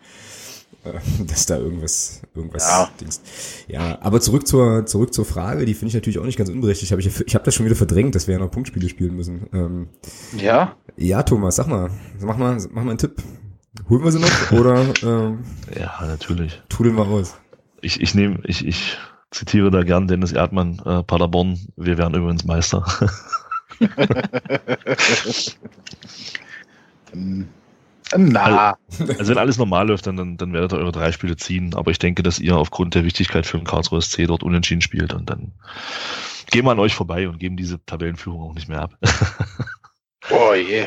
äh, 0.85 0.93
dass 1.27 1.47
da 1.47 1.59
irgendwas, 1.59 2.23
irgendwas 2.35 2.69
Ja. 2.69 2.89
Dings. 3.01 3.21
Ja, 3.69 3.99
aber 4.03 4.21
zurück 4.21 4.47
zur, 4.47 4.87
zurück 4.87 5.13
zur 5.15 5.25
Frage, 5.25 5.65
die 5.65 5.75
finde 5.75 5.89
ich 5.89 5.95
natürlich 5.95 6.19
auch 6.19 6.25
nicht 6.25 6.39
ganz 6.39 6.51
unberechtigt. 6.51 6.93
Hab 6.93 6.99
ich 6.99 7.07
ich 7.27 7.35
habe 7.35 7.45
das 7.45 7.55
schon 7.55 7.67
wieder 7.67 7.77
verdrängt, 7.77 8.15
dass 8.15 8.27
wir 8.27 8.35
ja 8.35 8.41
noch 8.41 8.51
Punktspiele 8.51 8.89
spielen 8.89 9.17
müssen. 9.17 9.47
Ähm, 9.53 9.89
Ja? 10.37 10.77
ja, 10.97 11.23
Thomas, 11.23 11.57
sag 11.57 11.69
mal, 11.69 11.91
mach 12.21 12.37
mal, 12.37 12.57
mach 12.71 12.83
mal 12.85 12.91
einen 12.91 12.99
Tipp. 12.99 13.17
Holen 13.89 14.05
wir 14.05 14.13
sie 14.13 14.19
noch 14.19 14.53
oder 14.53 14.85
ähm, 15.03 15.39
Ja, 15.79 16.05
natürlich. 16.07 16.61
trudeln 16.69 16.97
wir 16.97 17.07
aus? 17.07 17.35
Ich, 17.81 18.01
ich 18.03 18.15
nehme, 18.15 18.41
ich, 18.45 18.67
ich 18.67 18.99
zitiere 19.33 19.71
da 19.71 19.83
gern 19.83 20.07
Dennis 20.07 20.33
Erdmann, 20.33 20.79
äh, 20.85 21.03
Paderborn, 21.03 21.59
wir 21.77 21.99
werden 21.99 22.15
übrigens 22.15 22.45
Meister. 22.45 22.85
Na, 28.15 28.77
Also 29.19 29.31
wenn 29.31 29.39
alles 29.39 29.57
normal 29.59 29.89
läuft, 29.89 30.07
dann, 30.07 30.17
dann, 30.17 30.37
dann 30.37 30.53
werdet 30.53 30.73
ihr 30.73 30.79
eure 30.79 30.93
drei 30.93 31.13
Spiele 31.13 31.37
ziehen. 31.37 31.75
Aber 31.75 31.91
ich 31.91 31.99
denke, 31.99 32.23
dass 32.23 32.39
ihr 32.39 32.57
aufgrund 32.57 32.95
der 32.95 33.05
Wichtigkeit 33.05 33.47
für 33.47 33.57
den 33.59 33.67
Karlsruhe 33.67 34.03
SC 34.03 34.27
dort 34.27 34.43
unentschieden 34.43 34.83
spielt 34.83 35.15
und 35.15 35.31
dann 35.31 35.53
gehen 36.51 36.65
wir 36.67 36.73
an 36.73 36.79
euch 36.79 36.95
vorbei 36.95 37.29
und 37.29 37.39
geben 37.39 37.57
diese 37.57 37.83
Tabellenführung 37.85 38.43
auch 38.43 38.55
nicht 38.55 38.69
mehr 38.69 38.83
ab. 38.83 38.99
oh 40.31 40.53
je. 40.55 40.87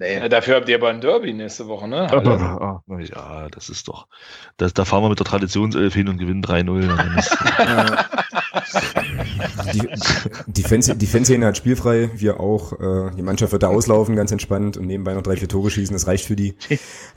Nee. 0.00 0.14
Ja, 0.18 0.28
dafür 0.30 0.56
habt 0.56 0.66
ihr 0.70 0.76
aber 0.76 0.88
ein 0.88 1.02
Derby 1.02 1.34
nächste 1.34 1.68
Woche, 1.68 1.86
ne? 1.86 2.06
Halle. 2.08 2.30
Ah, 2.38 2.82
ja, 3.00 3.48
das 3.50 3.68
ist 3.68 3.86
doch. 3.86 4.06
Das, 4.56 4.72
da 4.72 4.86
fahren 4.86 5.02
wir 5.04 5.10
mit 5.10 5.18
der 5.18 5.26
Traditionself 5.26 5.92
hin 5.92 6.08
und 6.08 6.16
gewinnen 6.16 6.42
3-0. 6.42 6.96
Dann 6.96 7.18
ist- 7.18 7.30
Die, 9.74 9.88
die, 10.46 10.62
Fans, 10.62 10.90
die 10.96 11.06
Fanszene 11.06 11.44
hat 11.46 11.56
spielfrei, 11.56 12.10
wir 12.14 12.40
auch. 12.40 12.72
Äh, 12.80 13.10
die 13.16 13.22
Mannschaft 13.22 13.52
wird 13.52 13.62
da 13.62 13.68
auslaufen, 13.68 14.16
ganz 14.16 14.32
entspannt 14.32 14.76
und 14.78 14.86
nebenbei 14.86 15.12
noch 15.14 15.22
drei, 15.22 15.36
vier 15.36 15.48
Tore 15.48 15.70
schießen, 15.70 15.94
das 15.94 16.06
reicht 16.06 16.24
für 16.24 16.36
die. 16.36 16.56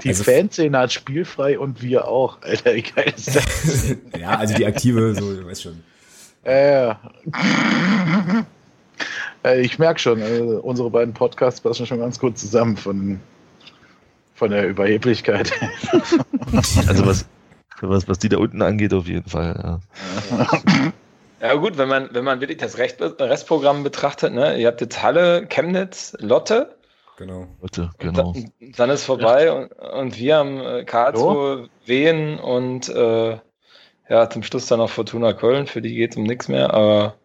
Die 0.04 0.10
Also- 0.10 0.24
Fanszene 0.26 0.78
hat 0.78 0.92
spielfrei 0.92 1.58
und 1.58 1.82
wir 1.82 2.08
auch. 2.08 2.42
Alter, 2.42 2.76
wie 2.76 2.82
geil 2.84 3.14
ist 3.16 3.36
das? 3.36 3.96
ja, 4.20 4.38
also 4.38 4.54
die 4.56 4.66
aktive, 4.66 5.16
so, 5.16 5.34
du 5.36 5.48
weißt 5.48 5.64
schon. 5.64 5.82
Äh, 6.44 6.90
äh, 6.90 6.96
ich 9.44 9.80
merke 9.80 10.00
schon, 10.00 10.22
äh, 10.22 10.40
unsere 10.42 10.90
beiden 10.90 11.14
Podcasts 11.14 11.62
passen 11.62 11.86
schon 11.86 12.00
ganz 12.00 12.20
gut 12.20 12.38
zusammen 12.38 12.78
von, 12.78 13.20
von 14.36 14.52
der 14.52 14.68
Überheblichkeit. 14.68 15.52
also 16.88 17.06
was, 17.06 17.26
was, 17.82 18.08
was 18.08 18.20
die 18.20 18.30
da 18.30 18.38
unten 18.38 18.62
angeht, 18.62 18.94
auf 18.94 19.08
jeden 19.08 19.30
Fall. 19.30 19.80
Ja. 20.32 20.50
Ja 21.42 21.56
gut, 21.56 21.78
wenn 21.78 21.90
man, 21.90 22.08
wenn 22.14 22.24
man 22.24 22.40
wirklich 22.40 22.60
das 22.60 22.78
Recht, 22.78 23.02
Restprogramm 23.02 23.84
betrachtet, 23.84 24.34
ne? 24.34 24.58
Ihr 24.58 24.68
habt 24.68 24.80
jetzt 24.80 25.04
Halle, 25.04 25.46
Chemnitz, 25.48 26.16
Lotte, 26.20 26.78
Genau. 27.18 27.48
Bitte, 27.62 27.92
genau. 28.00 28.34
dann, 28.34 28.52
dann 28.76 28.90
ist 28.90 29.06
vorbei 29.06 29.52
und, 29.52 29.72
und 29.72 30.18
wir 30.18 30.38
haben 30.38 30.60
äh, 30.60 30.84
Karlsruhe, 30.84 31.70
Wien 31.86 32.40
und 32.40 32.90
äh, 32.90 33.38
ja, 34.10 34.30
zum 34.30 34.44
Schluss 34.44 34.68
dann 34.68 34.80
noch 34.80 34.90
Fortuna 34.90 35.34
Köln, 35.34 35.68
für 35.68 35.82
die 35.82 35.94
geht 35.94 36.12
es 36.12 36.18
um 36.18 36.24
nichts 36.24 36.48
mehr, 36.48 36.74
aber 36.74 37.16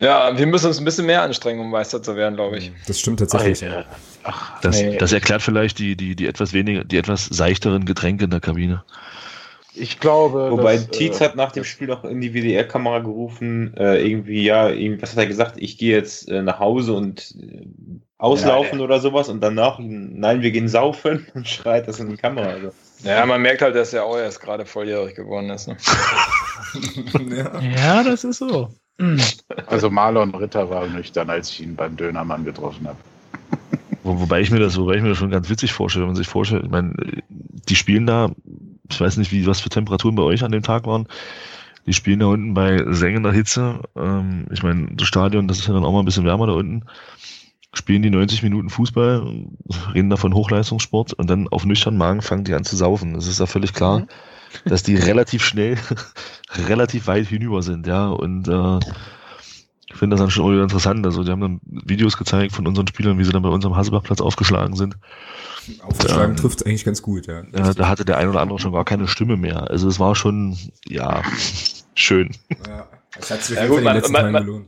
ja, 0.00 0.36
wir 0.36 0.46
müssen 0.46 0.66
uns 0.66 0.78
ein 0.78 0.84
bisschen 0.84 1.06
mehr 1.06 1.22
anstrengen, 1.22 1.60
um 1.60 1.70
Meister 1.70 2.02
zu 2.02 2.16
werden, 2.16 2.34
glaube 2.34 2.58
ich. 2.58 2.72
Das 2.86 3.00
stimmt 3.00 3.20
tatsächlich. 3.20 3.62
Alter. 3.64 3.86
Ach, 4.24 4.60
Das, 4.60 4.80
nee. 4.80 4.96
das 4.98 5.12
erklärt 5.12 5.42
vielleicht 5.42 5.78
die, 5.78 5.96
die, 5.96 6.16
die 6.16 6.26
etwas 6.26 6.52
weniger, 6.52 6.84
die 6.84 6.96
etwas 6.96 7.26
seichteren 7.26 7.84
Getränke 7.84 8.24
in 8.24 8.30
der 8.30 8.40
Kabine. 8.40 8.84
ich 9.74 10.00
glaube. 10.00 10.50
Wobei 10.50 10.76
dass, 10.76 10.88
Tietz 10.88 11.20
äh, 11.20 11.24
hat 11.24 11.36
nach 11.36 11.52
dem 11.52 11.64
Spiel 11.64 11.88
noch 11.88 12.04
in 12.04 12.20
die 12.20 12.32
WDR-Kamera 12.32 13.00
gerufen, 13.00 13.74
äh, 13.76 14.02
irgendwie, 14.06 14.42
ja, 14.42 14.70
was 15.00 15.12
hat 15.12 15.18
er 15.18 15.26
gesagt? 15.26 15.54
Ich 15.58 15.78
gehe 15.78 15.94
jetzt 15.96 16.28
äh, 16.28 16.42
nach 16.42 16.58
Hause 16.58 16.94
und 16.94 17.34
äh, 17.40 17.66
auslaufen 18.18 18.80
oder 18.80 19.00
sowas 19.00 19.28
und 19.28 19.40
danach, 19.42 19.78
nein, 19.78 20.42
wir 20.42 20.50
gehen 20.50 20.68
saufen 20.68 21.26
und 21.34 21.48
schreit 21.48 21.86
das 21.88 22.00
in 22.00 22.08
die 22.10 22.16
Kamera. 22.16 22.48
Also. 22.48 22.72
Ja, 23.04 23.24
man 23.26 23.42
merkt 23.42 23.62
halt, 23.62 23.74
dass 23.76 23.92
er 23.92 24.04
auch 24.04 24.16
erst 24.16 24.40
gerade 24.40 24.64
volljährig 24.66 25.14
geworden 25.14 25.50
ist. 25.50 25.68
Ne? 25.68 25.76
ja. 27.36 27.60
Ja, 27.60 28.02
das 28.02 28.24
ist 28.24 28.38
so. 28.38 28.70
Also 29.66 29.90
Marlon 29.90 30.34
Ritter 30.34 30.70
war 30.70 30.86
nüchtern, 30.86 31.30
als 31.30 31.50
ich 31.50 31.62
ihn 31.62 31.74
beim 31.74 31.96
Dönermann 31.96 32.44
getroffen 32.44 32.86
habe. 32.86 32.98
Wo, 34.02 34.20
wobei 34.20 34.40
ich 34.40 34.50
mir 34.50 34.60
das, 34.60 34.78
wobei 34.78 34.96
ich 34.96 35.02
mir 35.02 35.08
das 35.08 35.18
schon 35.18 35.30
ganz 35.30 35.48
witzig 35.48 35.72
vorstelle, 35.72 36.02
wenn 36.02 36.10
man 36.10 36.16
sich 36.16 36.28
vorstellt, 36.28 36.64
ich 36.64 36.70
meine, 36.70 36.94
die 37.28 37.74
spielen 37.74 38.06
da, 38.06 38.30
ich 38.90 39.00
weiß 39.00 39.16
nicht, 39.16 39.32
wie, 39.32 39.46
was 39.46 39.60
für 39.60 39.70
Temperaturen 39.70 40.14
bei 40.14 40.22
euch 40.22 40.44
an 40.44 40.52
dem 40.52 40.62
Tag 40.62 40.86
waren. 40.86 41.08
Die 41.86 41.92
spielen 41.92 42.20
da 42.20 42.26
unten 42.26 42.54
bei 42.54 42.82
sengender 42.92 43.32
Hitze. 43.32 43.80
Ähm, 43.96 44.46
ich 44.52 44.62
meine, 44.62 44.88
das 44.92 45.06
Stadion, 45.06 45.48
das 45.48 45.58
ist 45.58 45.68
ja 45.68 45.74
dann 45.74 45.84
auch 45.84 45.92
mal 45.92 46.00
ein 46.00 46.04
bisschen 46.04 46.24
wärmer 46.24 46.46
da 46.46 46.52
unten. 46.54 46.84
Spielen 47.74 48.02
die 48.02 48.10
90 48.10 48.42
Minuten 48.42 48.70
Fußball, 48.70 49.26
reden 49.94 50.10
da 50.10 50.16
von 50.16 50.34
Hochleistungssport 50.34 51.12
und 51.14 51.28
dann 51.28 51.48
auf 51.48 51.64
nüchternen 51.64 51.98
Magen 51.98 52.22
fangen 52.22 52.44
die 52.44 52.54
an 52.54 52.64
zu 52.64 52.76
saufen. 52.76 53.14
Das 53.14 53.26
ist 53.26 53.40
ja 53.40 53.46
völlig 53.46 53.72
klar, 53.72 54.06
dass 54.64 54.82
die 54.82 54.96
relativ 54.96 55.44
schnell, 55.44 55.76
relativ 56.68 57.06
weit 57.06 57.26
hinüber 57.26 57.62
sind, 57.62 57.86
ja. 57.86 58.08
Und 58.08 58.48
äh, 58.48 58.78
ich 59.88 59.96
finde 59.96 60.14
das 60.16 60.20
dann 60.20 60.30
schon 60.30 60.52
wieder 60.52 60.62
interessant. 60.62 61.04
Also 61.06 61.22
die 61.24 61.30
haben 61.30 61.40
dann 61.40 61.60
Videos 61.64 62.16
gezeigt 62.16 62.52
von 62.52 62.66
unseren 62.66 62.86
Spielern, 62.88 63.18
wie 63.18 63.24
sie 63.24 63.32
dann 63.32 63.42
bei 63.42 63.48
uns 63.48 63.64
am 63.64 63.76
Hasselbachplatz 63.76 64.20
aufgeschlagen 64.20 64.74
sind. 64.76 64.96
Aufgeschlagen 65.82 66.32
Ähm, 66.32 66.36
trifft 66.36 66.60
es 66.60 66.66
eigentlich 66.66 66.84
ganz 66.84 67.00
gut, 67.00 67.26
ja. 67.26 67.42
Ja, 67.56 67.72
da 67.74 67.88
hatte 67.88 68.04
der 68.04 68.18
ein 68.18 68.28
oder 68.28 68.40
andere 68.40 68.58
schon 68.58 68.72
gar 68.72 68.84
keine 68.84 69.08
Stimme 69.08 69.36
mehr. 69.36 69.70
Also 69.70 69.88
es 69.88 69.98
war 70.00 70.14
schon, 70.16 70.58
ja, 70.86 71.22
schön. 71.94 72.30
ja. 72.66 72.88
Das 73.16 73.30
hat 73.30 73.42
sich 73.44 73.56
Ja, 73.56 73.66
gut, 73.68 73.82
man- 73.84 74.02
man- 74.10 74.32
gelohnt. 74.32 74.66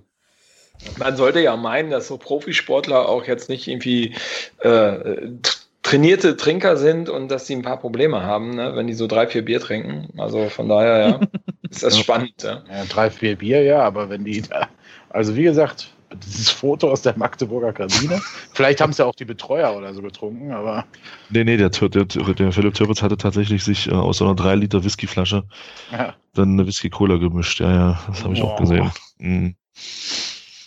Man 0.98 1.16
sollte 1.16 1.40
ja 1.40 1.56
meinen, 1.56 1.90
dass 1.90 2.06
so 2.06 2.18
Profisportler 2.18 3.08
auch 3.08 3.24
jetzt 3.24 3.48
nicht 3.48 3.66
irgendwie 3.66 4.14
äh, 4.60 5.28
trainierte 5.86 6.36
Trinker 6.36 6.76
sind 6.76 7.08
und 7.08 7.28
dass 7.28 7.46
sie 7.46 7.54
ein 7.54 7.62
paar 7.62 7.78
Probleme 7.78 8.22
haben, 8.22 8.56
ne, 8.56 8.74
wenn 8.74 8.86
die 8.88 8.94
so 8.94 9.06
drei, 9.06 9.26
vier 9.28 9.44
Bier 9.44 9.60
trinken. 9.60 10.08
Also 10.18 10.48
von 10.48 10.68
daher, 10.68 10.98
ja, 11.08 11.20
ist 11.70 11.82
das 11.82 11.96
Ja. 11.96 12.02
spannend. 12.02 12.42
Ja. 12.42 12.64
Ja, 12.70 12.84
drei, 12.88 13.10
vier 13.10 13.36
Bier, 13.36 13.62
ja, 13.62 13.82
aber 13.82 14.08
wenn 14.10 14.24
die 14.24 14.42
da. 14.42 14.68
Also 15.10 15.36
wie 15.36 15.44
gesagt, 15.44 15.90
dieses 16.24 16.50
Foto 16.50 16.90
aus 16.90 17.02
der 17.02 17.16
Magdeburger 17.16 17.72
Kabine. 17.72 18.20
Vielleicht 18.52 18.80
haben 18.80 18.90
es 18.90 18.98
ja 18.98 19.04
auch 19.04 19.14
die 19.14 19.24
Betreuer 19.24 19.76
oder 19.76 19.92
so 19.94 20.02
getrunken, 20.02 20.52
aber 20.52 20.84
Nee, 21.30 21.44
nee, 21.44 21.56
der, 21.56 21.68
der, 21.70 22.04
der 22.04 22.52
Philipp 22.52 22.74
Türpitz 22.74 23.02
hatte 23.02 23.16
tatsächlich 23.16 23.62
sich 23.64 23.88
äh, 23.88 23.92
aus 23.94 24.18
so 24.18 24.24
einer 24.24 24.34
3 24.34 24.54
Liter 24.56 24.82
Whiskyflasche 24.84 25.44
ja. 25.92 26.14
dann 26.34 26.52
eine 26.52 26.66
Whisky-Cola 26.66 27.16
gemischt. 27.18 27.60
Ja, 27.60 27.72
ja, 27.72 28.00
das 28.08 28.24
habe 28.24 28.34
ich 28.34 28.42
auch 28.42 28.52
Wow. 28.52 28.60
gesehen. 28.60 28.90
Mhm. 29.18 29.56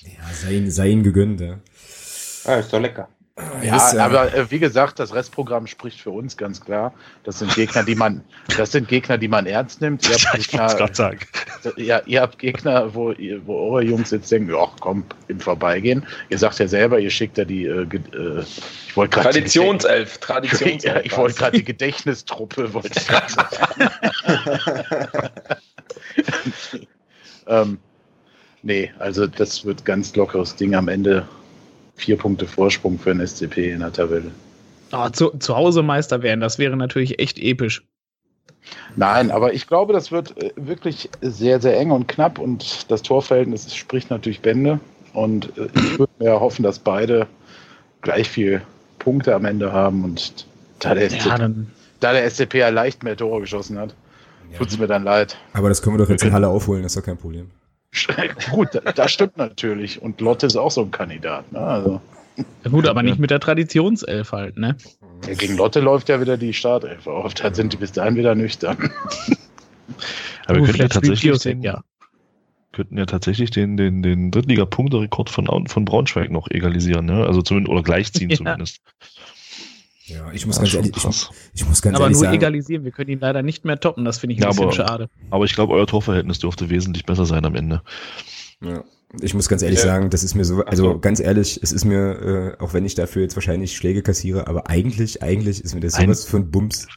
Ja, 0.04 0.34
sei, 0.34 0.54
ihm- 0.56 0.70
sei 0.70 0.90
ihm 0.90 1.04
gegönnt, 1.04 1.42
ja. 1.42 1.60
Ah, 2.46 2.56
ist 2.56 2.72
doch 2.72 2.80
lecker. 2.80 3.08
Ja, 3.64 3.74
Das, 3.74 3.94
äh, 3.94 4.00
aber 4.00 4.34
äh, 4.34 4.52
wie 4.52 4.60
gesagt, 4.60 5.00
das 5.00 5.14
Restprogramm 5.14 5.68
spricht 5.68 6.00
für 6.02 6.12
uns 6.12 6.38
ganz 6.38 6.62
klar. 6.62 6.94
Das 7.24 7.40
sind 7.40 7.54
Gegner, 7.56 7.84
die 7.84 7.96
man, 7.96 8.24
das 8.58 8.72
sind 8.72 8.88
Gegner, 8.88 9.18
die 9.18 9.28
man 9.28 9.46
ernst 9.46 9.82
nimmt. 9.82 10.08
Ihr 10.08 10.16
habt 10.26 10.38
Ich 10.38 10.50
Gegner, 10.50 10.94
sagen. 10.94 11.20
ja, 11.78 12.02
ihr 12.06 12.22
habt 12.22 12.40
Gegner, 12.40 12.94
wo, 12.94 13.14
wo 13.46 13.72
eure 13.72 13.84
Jungs 13.84 14.12
jetzt 14.12 14.32
denken, 14.32 14.52
ja, 14.54 14.68
komm, 14.80 15.04
im 15.28 15.40
Vorbeigehen. 15.40 16.06
Ihr 16.30 16.38
sagt 16.38 16.60
ja 16.60 16.68
selber, 16.68 17.00
ihr 17.00 17.10
schickt 17.10 17.38
ja 17.38 17.46
die, 17.46 17.66
äh, 17.66 17.82
äh, 17.84 18.44
ich 18.88 18.96
wollte 18.96 19.16
gerade 19.16 19.30
Traditionself, 19.32 20.16
Ja, 20.22 20.26
Traditionself. 20.28 21.06
ich 21.06 21.18
wollte 21.18 21.36
gerade 21.38 21.58
die 21.58 21.64
Gedächtnistruppe, 21.64 22.74
wollte 22.74 23.00
ich 23.00 23.08
gerade 23.08 23.32
sagen. 23.32 23.90
ähm, 27.48 27.78
nee, 28.64 28.92
also 29.00 29.28
das 29.28 29.66
wird 29.66 29.86
ganz 29.86 30.16
lockeres 30.16 30.56
Ding 30.56 30.76
am 30.76 30.88
Ende. 30.88 31.28
Vier 32.00 32.18
Punkte 32.18 32.48
Vorsprung 32.48 32.98
für 32.98 33.14
den 33.14 33.26
SCP 33.28 33.72
in 33.72 33.82
der 33.82 33.92
Tabelle. 33.92 34.32
Oh, 34.94 35.10
zu, 35.10 35.32
zu 35.38 35.56
Hause 35.56 35.84
Meister 35.84 36.24
werden, 36.24 36.40
das 36.40 36.58
wäre 36.58 36.78
natürlich 36.78 37.20
echt 37.20 37.38
episch. 37.40 37.84
Nein, 38.96 39.32
aber 39.32 39.54
ich 39.54 39.68
glaube, 39.68 39.92
das 39.92 40.10
wird 40.12 40.42
äh, 40.42 40.52
wirklich 40.56 41.10
sehr, 41.22 41.60
sehr 41.60 41.78
eng 41.78 41.92
und 41.92 42.08
knapp 42.08 42.40
und 42.40 42.90
das 42.90 43.02
Torverhältnis 43.02 43.76
spricht 43.76 44.10
natürlich 44.10 44.40
Bände. 44.40 44.80
Und 45.14 45.58
äh, 45.58 45.68
ich 45.76 46.00
würde 46.00 46.12
mir 46.20 46.40
hoffen, 46.40 46.64
dass 46.64 46.80
beide 46.80 47.28
gleich 48.02 48.30
viel 48.30 48.62
Punkte 48.98 49.36
am 49.36 49.44
Ende 49.44 49.74
haben 49.74 50.06
und 50.06 50.46
da 50.80 50.96
der, 50.96 51.10
SCP, 51.10 51.28
Ja, 51.28 51.38
dann. 51.38 51.68
da 52.00 52.14
der 52.14 52.30
SCP 52.30 52.60
ja 52.60 52.70
leicht 52.70 53.04
mehr 53.04 53.18
Tore 53.18 53.42
geschossen 53.42 53.78
hat, 53.78 53.94
tut 54.58 54.70
es 54.70 54.78
mir 54.80 54.88
dann 54.88 55.04
leid. 55.04 55.38
Aber 55.52 55.68
das 55.68 55.82
können 55.82 55.98
wir 55.98 56.04
doch 56.06 56.10
jetzt 56.10 56.24
in 56.24 56.32
Halle 56.32 56.48
aufholen, 56.48 56.84
das 56.84 56.96
ist 56.96 57.02
doch 57.02 57.06
kein 57.06 57.18
Problem. 57.18 57.50
Gut, 58.52 58.70
da- 58.74 58.92
das 58.92 59.12
stimmt 59.12 59.38
natürlich. 59.38 60.02
Und 60.02 60.22
Lotte 60.22 60.46
ist 60.48 60.56
auch 60.56 60.72
so 60.72 60.82
ein 60.82 60.92
Kandidat. 60.92 61.52
Ne? 61.52 61.60
Also, 61.60 62.02
Ja, 62.64 62.70
gut, 62.72 62.88
aber 62.88 63.04
nicht 63.04 63.20
mit 63.20 63.32
der 63.32 63.40
Traditionself 63.40 64.32
halt, 64.32 64.58
ne? 64.58 64.76
ja, 65.28 65.34
gegen 65.34 65.58
Lotte 65.58 65.80
läuft 65.80 66.10
ja 66.10 66.22
wieder 66.22 66.38
die 66.38 66.54
Startelf 66.54 67.08
auf. 67.08 67.34
Da 67.34 67.54
sind 67.54 67.74
die 67.74 67.78
bis 67.78 67.92
dahin 67.92 68.16
wieder 68.16 68.36
nüchtern. 68.36 68.78
Ja, 70.48 70.56
wir 70.56 70.62
Oh, 70.62 70.66
könnten 70.66 70.82
ja 70.82 70.88
tatsächlich 70.88 71.40
den, 71.40 71.62
ja. 71.64 71.84
könnten 72.72 72.98
ja 72.98 73.06
tatsächlich 73.06 73.52
den, 73.52 73.76
den, 73.78 74.02
den 74.02 74.32
Drittliga-Punkterekord 74.32 75.30
von, 75.30 75.68
von 75.68 75.86
Braunschweig 75.86 76.32
noch 76.32 76.48
egalisieren, 76.50 77.06
ne? 77.06 77.26
Also 77.26 77.42
zumindest, 77.42 77.72
oder 77.72 77.84
gleichziehen 77.84 78.30
Ja. 78.30 78.38
zumindest. 78.38 78.82
Ja, 80.10 80.32
ich 80.34 80.46
muss 80.46 80.58
Ja, 80.58 80.64
ganz 80.64 80.74
ehrlich, 80.76 80.92
ich, 80.98 81.30
ich 81.54 81.66
muss 81.68 81.82
ganz 81.82 81.96
Aber 81.96 82.06
ehrlich 82.06 82.16
nur 82.18 82.24
sagen, 82.26 82.36
egalisieren. 82.36 82.84
Wir 82.84 82.92
können 82.92 83.10
ihn 83.12 83.20
leider 83.20 83.42
nicht 83.44 83.64
mehr 83.66 83.80
toppen. 83.80 84.06
Das 84.06 84.18
finde 84.20 84.34
ich 84.36 84.40
ein 84.40 84.44
Ja, 84.44 84.50
bisschen 84.50 84.64
aber- 84.66 84.74
schade. 84.74 85.10
Aber 85.30 85.46
ich 85.46 85.54
glaube, 85.54 85.74
euer 85.74 85.88
Torverhältnis 85.88 86.40
dürfte 86.40 86.70
wesentlich 86.70 87.06
besser 87.06 87.26
sein 87.26 87.46
am 87.46 87.56
Ende. 87.56 87.82
Ja. 88.62 88.84
Ich 89.22 89.34
muss 89.34 89.50
ganz 89.50 89.64
ehrlich 89.64 89.80
Ja. 89.80 89.86
sagen, 89.86 90.10
das 90.12 90.24
ist 90.24 90.36
mir 90.36 90.46
so, 90.46 90.64
also 90.66 90.84
so. 90.94 91.00
ganz 91.00 91.20
ehrlich, 91.20 91.60
es 91.64 91.72
ist 91.72 91.84
mir, 91.84 92.56
äh, 92.60 92.64
auch 92.64 92.74
wenn 92.74 92.86
ich 92.86 92.94
dafür 92.94 93.24
jetzt 93.24 93.36
wahrscheinlich 93.36 93.76
Schläge 93.76 94.04
kassiere, 94.04 94.48
aber 94.48 94.70
eigentlich, 94.70 95.24
eigentlich 95.24 95.64
ist 95.64 95.74
mir 95.74 95.80
das 95.82 95.96
Ein- 95.96 96.06
sowas 96.06 96.26
für 96.26 96.38
ein 96.38 96.52
Bums. 96.52 96.88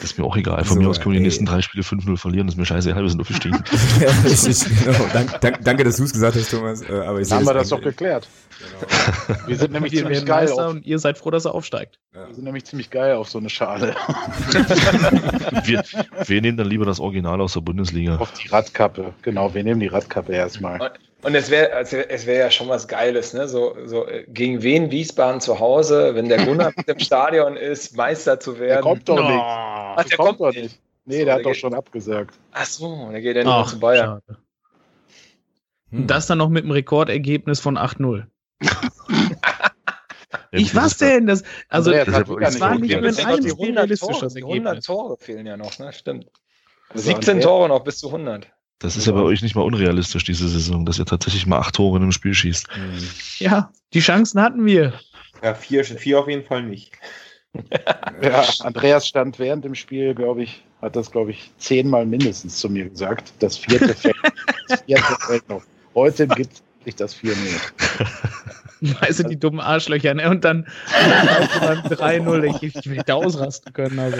Das 0.00 0.12
ist 0.12 0.18
mir 0.18 0.24
auch 0.24 0.36
egal. 0.36 0.64
Von 0.64 0.76
So, 0.76 0.82
mir 0.82 0.88
aus 0.88 1.00
können 1.00 1.14
wir 1.14 1.20
die 1.20 1.24
nächsten 1.24 1.46
drei 1.46 1.62
Spiele 1.62 1.82
5-0 1.82 2.16
verlieren. 2.16 2.46
Das 2.46 2.54
ist 2.54 2.58
mir 2.58 2.66
scheißegal, 2.66 3.02
wir 3.02 3.10
sind 3.10 3.20
aufgestiegen. 3.20 3.62
ja, 4.00 4.10
richtig, 4.24 4.64
genau. 4.84 5.06
Dank, 5.12 5.40
dank, 5.40 5.64
danke, 5.64 5.84
dass 5.84 5.96
du 5.96 6.04
es 6.04 6.12
gesagt 6.12 6.36
hast, 6.36 6.50
Thomas. 6.50 6.82
Äh, 6.82 6.92
aber 6.92 7.20
ich 7.20 7.28
Dann 7.28 7.38
haben 7.38 7.46
wir 7.46 7.54
das 7.54 7.68
doch 7.68 7.80
geklärt. 7.80 8.28
Genau. 8.58 9.46
Wir 9.46 9.56
sind 9.56 9.72
nämlich 9.72 9.92
Wir 9.92 10.02
ziemlich 10.02 10.24
geil 10.24 10.50
auf, 10.50 10.70
und 10.70 10.84
ihr 10.86 10.98
seid 10.98 11.18
froh, 11.18 11.30
dass 11.30 11.44
er 11.44 11.54
aufsteigt. 11.54 11.98
wir 12.12 12.34
sind 12.34 12.44
nämlich 12.44 12.64
ziemlich 12.64 12.90
geil 12.90 13.14
auf 13.14 13.28
so 13.28 13.38
eine 13.38 13.50
Schale. 13.50 13.94
wir, 15.64 15.84
wir 16.26 16.40
nehmen 16.40 16.56
dann 16.56 16.68
lieber 16.68 16.84
das 16.86 17.00
Original 17.00 17.40
aus 17.40 17.54
der 17.54 17.60
Bundesliga. 17.60 18.16
auf 18.16 18.32
die 18.32 18.48
Radkappe. 18.48 19.14
Genau, 19.22 19.52
wir 19.54 19.62
nehmen 19.62 19.80
die 19.80 19.88
Radkappe 19.88 20.32
erstmal. 20.32 20.92
Und 21.22 21.34
es 21.34 21.50
wäre 21.50 21.72
also 21.72 21.96
es 21.96 22.26
wär 22.26 22.36
ja 22.38 22.50
schon 22.50 22.68
was 22.68 22.86
Geiles, 22.88 23.32
ne? 23.32 23.48
So, 23.48 23.76
so 23.86 24.06
äh, 24.06 24.24
gegen 24.28 24.62
wen 24.62 24.90
Wiesbaden 24.90 25.40
zu 25.40 25.58
Hause, 25.58 26.14
wenn 26.14 26.28
der 26.28 26.44
Gunnar 26.44 26.72
mit 26.76 26.88
dem 26.88 26.98
Stadion 27.00 27.56
ist, 27.56 27.96
Meister 27.96 28.38
zu 28.38 28.58
werden. 28.58 28.68
Der 28.74 28.80
kommt 28.82 29.08
doch 29.08 29.16
No. 29.16 29.22
nicht. 29.28 29.40
Ach, 29.40 29.96
Der 29.96 30.04
der 30.04 30.16
kommt 30.18 30.28
kommt 30.28 30.40
doch 30.40 30.52
nicht. 30.52 30.62
nicht. 30.62 30.80
Nee, 31.06 31.18
So, 31.20 31.24
der 31.24 31.34
hat 31.34 31.44
der 31.44 31.52
doch 31.52 31.58
schon 31.58 31.74
abgesagt. 31.74 32.34
Ach 32.52 32.66
so, 32.66 33.08
der 33.10 33.20
geht 33.20 33.36
ja 33.36 33.44
nicht 33.44 33.52
mehr 33.52 33.66
zu 33.66 33.80
Bayern. 33.80 34.20
schade. 34.26 34.38
Hm. 35.90 36.00
Und 36.00 36.06
das 36.08 36.26
dann 36.26 36.38
noch 36.38 36.48
mit 36.48 36.64
einem 36.64 36.72
Rekordergebnis 36.72 37.60
von 37.60 37.76
8-0. 37.78 38.24
Ja, 40.52 40.58
ich 40.60 40.74
was 40.74 40.90
das 40.90 40.98
denn? 40.98 41.26
Das, 41.26 41.42
also, 41.68 41.90
das 41.90 42.06
nicht 42.06 42.60
war 42.60 42.74
nicht 42.78 42.94
Das 43.02 43.18
ist 43.18 43.24
einem 43.26 43.40
die 43.42 43.50
Spiel 43.50 43.64
100 43.66 43.84
realistisch, 43.84 44.08
Tore, 44.08 44.20
das 44.20 44.34
die 44.34 44.42
100 44.42 44.64
Ergebnis. 44.66 44.84
Tore 44.86 45.16
fehlen 45.18 45.46
ja 45.46 45.56
noch, 45.56 45.78
ne? 45.78 45.92
Stimmt. 45.92 46.26
Also 46.88 47.04
17 47.04 47.30
Andreas- 47.36 47.44
Tore 47.44 47.68
noch 47.68 47.84
bis 47.84 47.98
zu 47.98 48.08
100. 48.08 48.48
Das 48.78 48.96
ist 48.96 49.06
ja 49.06 49.12
bei 49.12 49.22
euch 49.22 49.42
nicht 49.42 49.54
mal 49.54 49.62
unrealistisch, 49.62 50.24
diese 50.24 50.48
Saison, 50.48 50.84
dass 50.84 50.98
ihr 50.98 51.06
tatsächlich 51.06 51.46
mal 51.46 51.58
acht 51.58 51.74
Tore 51.74 51.96
in 51.96 52.02
einem 52.02 52.12
Spiel 52.12 52.34
schießt. 52.34 52.68
Hm. 52.74 53.08
Ja, 53.38 53.72
die 53.94 54.00
Chancen 54.00 54.40
hatten 54.40 54.66
wir. 54.66 54.92
Ja, 55.42 55.54
vier, 55.54 55.84
vier 55.84 56.18
auf 56.18 56.28
jeden 56.28 56.44
Fall 56.44 56.62
nicht. 56.62 56.92
Ja, 58.22 58.44
Andreas 58.60 59.08
stand 59.08 59.38
während 59.38 59.64
dem 59.64 59.74
Spiel, 59.74 60.14
glaube 60.14 60.42
ich, 60.42 60.62
hat 60.82 60.94
das, 60.94 61.10
glaube 61.10 61.30
ich, 61.30 61.50
zehnmal 61.56 62.04
mindestens 62.04 62.58
zu 62.58 62.68
mir 62.68 62.88
gesagt. 62.88 63.32
Das 63.38 63.56
vierte 63.56 63.94
fällt, 63.94 64.16
das 64.68 64.82
vierte 64.82 65.16
fällt 65.20 65.48
noch. 65.48 65.62
Heute 65.94 66.28
gibt 66.28 66.62
sich 66.84 66.96
das 66.96 67.14
4 67.14 67.32
Weißt 69.00 69.20
du, 69.20 69.22
die 69.24 69.38
dummen 69.38 69.60
Arschlöcher, 69.60 70.14
ne? 70.14 70.28
Und 70.30 70.44
dann, 70.44 70.66
dann 71.60 71.82
beim 71.88 72.24
3-0, 72.26 72.56
ich, 72.62 72.76
ich 72.76 72.90
will 72.90 73.02
da 73.06 73.14
ausrasten 73.14 73.72
können. 73.72 73.98
Also. 73.98 74.18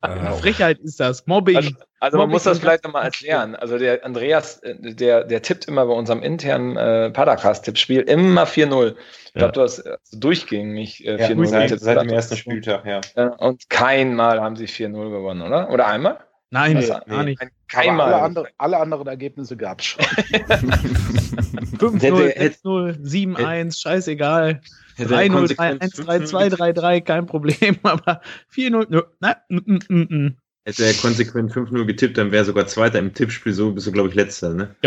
Ah. 0.00 0.32
Frechheit 0.32 0.78
ist 0.80 1.00
das. 1.00 1.26
Mobbing. 1.26 1.56
Also, 1.56 1.70
also 2.00 2.18
man 2.18 2.26
Mobbing 2.26 2.32
muss 2.34 2.42
das 2.44 2.58
vielleicht 2.58 2.84
nochmal 2.84 3.04
erklären. 3.04 3.54
Also 3.56 3.78
der 3.78 4.04
Andreas, 4.04 4.58
äh, 4.62 4.74
der, 4.94 5.24
der 5.24 5.42
tippt 5.42 5.66
immer 5.66 5.86
bei 5.86 5.92
unserem 5.94 6.22
internen 6.22 6.76
äh, 6.76 7.10
Padercast-Tippspiel 7.10 8.02
immer 8.02 8.44
4-0. 8.44 8.94
Ich 9.26 9.32
glaube, 9.32 9.46
Ja. 9.46 9.48
du 9.52 9.60
hast 9.62 9.78
äh, 9.80 9.96
durchgängig 10.12 11.04
äh, 11.06 11.20
Ja, 11.20 11.26
4-0 11.28 11.46
seit, 11.46 11.80
seit 11.80 12.00
dem 12.00 12.08
ersten 12.10 12.36
Spieltag, 12.36 12.84
ja. 12.86 13.00
Äh, 13.14 13.30
Und 13.38 13.68
kein 13.70 14.14
Mal 14.14 14.40
haben 14.40 14.56
sie 14.56 14.66
4-0 14.66 15.10
gewonnen, 15.10 15.42
oder? 15.42 15.70
Oder 15.70 15.86
einmal? 15.86 16.18
Nein, 16.50 16.74
Nee, 16.78 16.86
gar 16.86 17.24
nicht. 17.24 17.40
Kein, 17.40 17.50
Aber 17.50 17.58
kein 17.68 17.88
alle, 17.88 17.96
Mal. 17.96 18.20
andere, 18.24 18.46
alle 18.56 18.76
anderen 18.78 19.06
Ergebnisse 19.08 19.56
gab 19.56 19.80
es 19.80 19.86
schon. 19.86 20.04
5-0, 21.78 22.28
Hätte- 22.34 22.58
6-0, 22.64 22.98
7-1, 23.02 23.80
scheißegal. 23.80 24.60
Hätte 24.96 25.14
er 25.14 25.20
3-0, 25.20 25.32
konsequent 25.32 25.82
1-3, 25.82 26.20
5-0 26.26 26.56
2-3-3, 26.56 27.00
kein 27.02 27.26
Problem. 27.26 27.78
Aber 27.82 28.20
4-0, 28.54 28.86
nö, 28.88 29.02
na, 29.20 29.36
mm, 29.48 29.56
mm, 29.64 29.78
mm, 29.88 30.06
mm. 30.08 30.36
Hätte 30.64 30.84
er 30.84 30.94
konsequent 30.94 31.52
5-0 31.52 31.84
getippt, 31.84 32.18
dann 32.18 32.32
wäre 32.32 32.42
er 32.42 32.46
sogar 32.46 32.66
Zweiter 32.66 32.98
im 32.98 33.14
Tippspiel, 33.14 33.52
so 33.52 33.72
bist 33.72 33.86
du, 33.86 33.92
glaube 33.92 34.08
ich, 34.08 34.14
Letzter, 34.14 34.54
ne? 34.54 34.74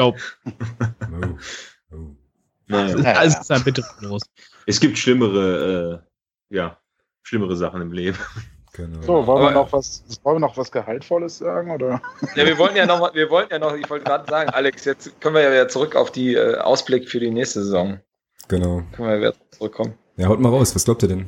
Naja. 2.69 2.97
Ja, 2.97 3.13
alles 3.15 3.33
ja. 3.33 3.41
ist 3.41 3.51
ein 3.51 3.63
bitter 3.63 3.83
los. 4.01 4.21
Es 4.65 4.79
gibt 4.79 4.97
schlimmere, 4.97 6.03
äh, 6.51 6.55
ja, 6.55 6.77
schlimmere 7.23 7.55
Sachen 7.55 7.81
im 7.81 7.91
Leben. 7.91 8.17
Genau. 8.73 9.01
So, 9.01 9.27
wollen 9.27 9.43
wir, 9.43 9.51
noch 9.51 9.73
was, 9.73 10.03
wollen 10.23 10.35
wir 10.37 10.39
noch 10.47 10.55
was 10.57 10.71
Gehaltvolles 10.71 11.39
sagen? 11.39 11.71
Oder? 11.71 12.01
Ja, 12.35 12.45
wir 12.45 12.57
wollten 12.57 12.75
ja 12.77 12.85
noch, 12.85 12.99
mal- 12.99 13.13
wir 13.13 13.29
wollten 13.29 13.51
ja 13.53 13.59
noch, 13.59 13.75
ich 13.75 13.89
wollte 13.89 14.05
gerade 14.05 14.29
sagen, 14.29 14.49
Alex, 14.51 14.85
jetzt 14.85 15.19
können 15.21 15.35
wir 15.35 15.41
ja 15.41 15.51
wieder 15.51 15.67
zurück 15.67 15.95
auf 15.95 16.11
die 16.11 16.35
äh, 16.35 16.57
Ausblick 16.57 17.09
für 17.09 17.19
die 17.19 17.31
nächste 17.31 17.63
Saison. 17.63 17.99
genau. 18.47 18.83
Können 18.93 19.09
wir 19.09 19.17
wieder 19.19 19.33
zurückkommen. 19.51 19.95
Ja, 20.17 20.27
haut 20.27 20.39
mal 20.39 20.49
raus, 20.49 20.75
was 20.75 20.85
glaubt 20.85 21.01
ihr 21.03 21.09
denn? 21.09 21.25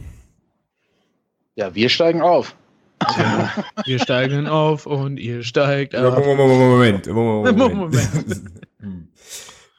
Ja, 1.55 1.73
wir 1.75 1.89
steigen 1.89 2.21
auf. 2.21 2.55
Wir 3.85 3.97
steigen 3.99 4.47
auf 4.47 4.85
und 4.85 5.17
ihr 5.17 5.43
steigt 5.43 5.93
Ja, 5.93 6.07
auf. 6.07 6.23
Moment, 6.25 7.07
Moment, 7.07 7.07
Moment. 7.07 7.57
Moment. 7.57 7.75
Moment. 7.75 8.41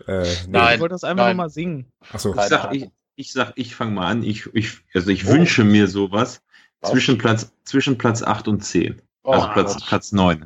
Äh, 0.08 0.22
nee. 0.22 0.26
Nein. 0.48 0.74
Ich 0.74 0.80
wollte 0.80 0.94
das 0.94 1.04
einfach 1.04 1.28
nochmal 1.28 1.48
singen. 1.48 1.86
Ach 2.12 2.18
so. 2.18 2.34
Ich 2.34 2.40
sag, 2.40 2.74
ich, 2.74 2.88
ich 3.14 3.32
sag, 3.32 3.52
ich 3.54 3.76
fange 3.76 3.92
mal 3.92 4.08
an. 4.08 4.24
Ich, 4.24 4.46
ich, 4.52 4.78
also 4.94 5.10
ich 5.10 5.24
Oh. 5.26 5.28
wünsche 5.28 5.62
mir 5.62 5.86
sowas 5.86 6.12
Was? 6.12 6.42
Zwischen 6.82 7.18
Platz, 7.18 7.52
zwischen 7.64 7.98
Platz 7.98 8.22
8 8.22 8.48
und 8.48 8.64
10. 8.64 9.00
Also 9.24 9.46
Oh, 9.46 9.52
Platz, 9.52 9.86
Platz 9.86 10.10
9. 10.10 10.44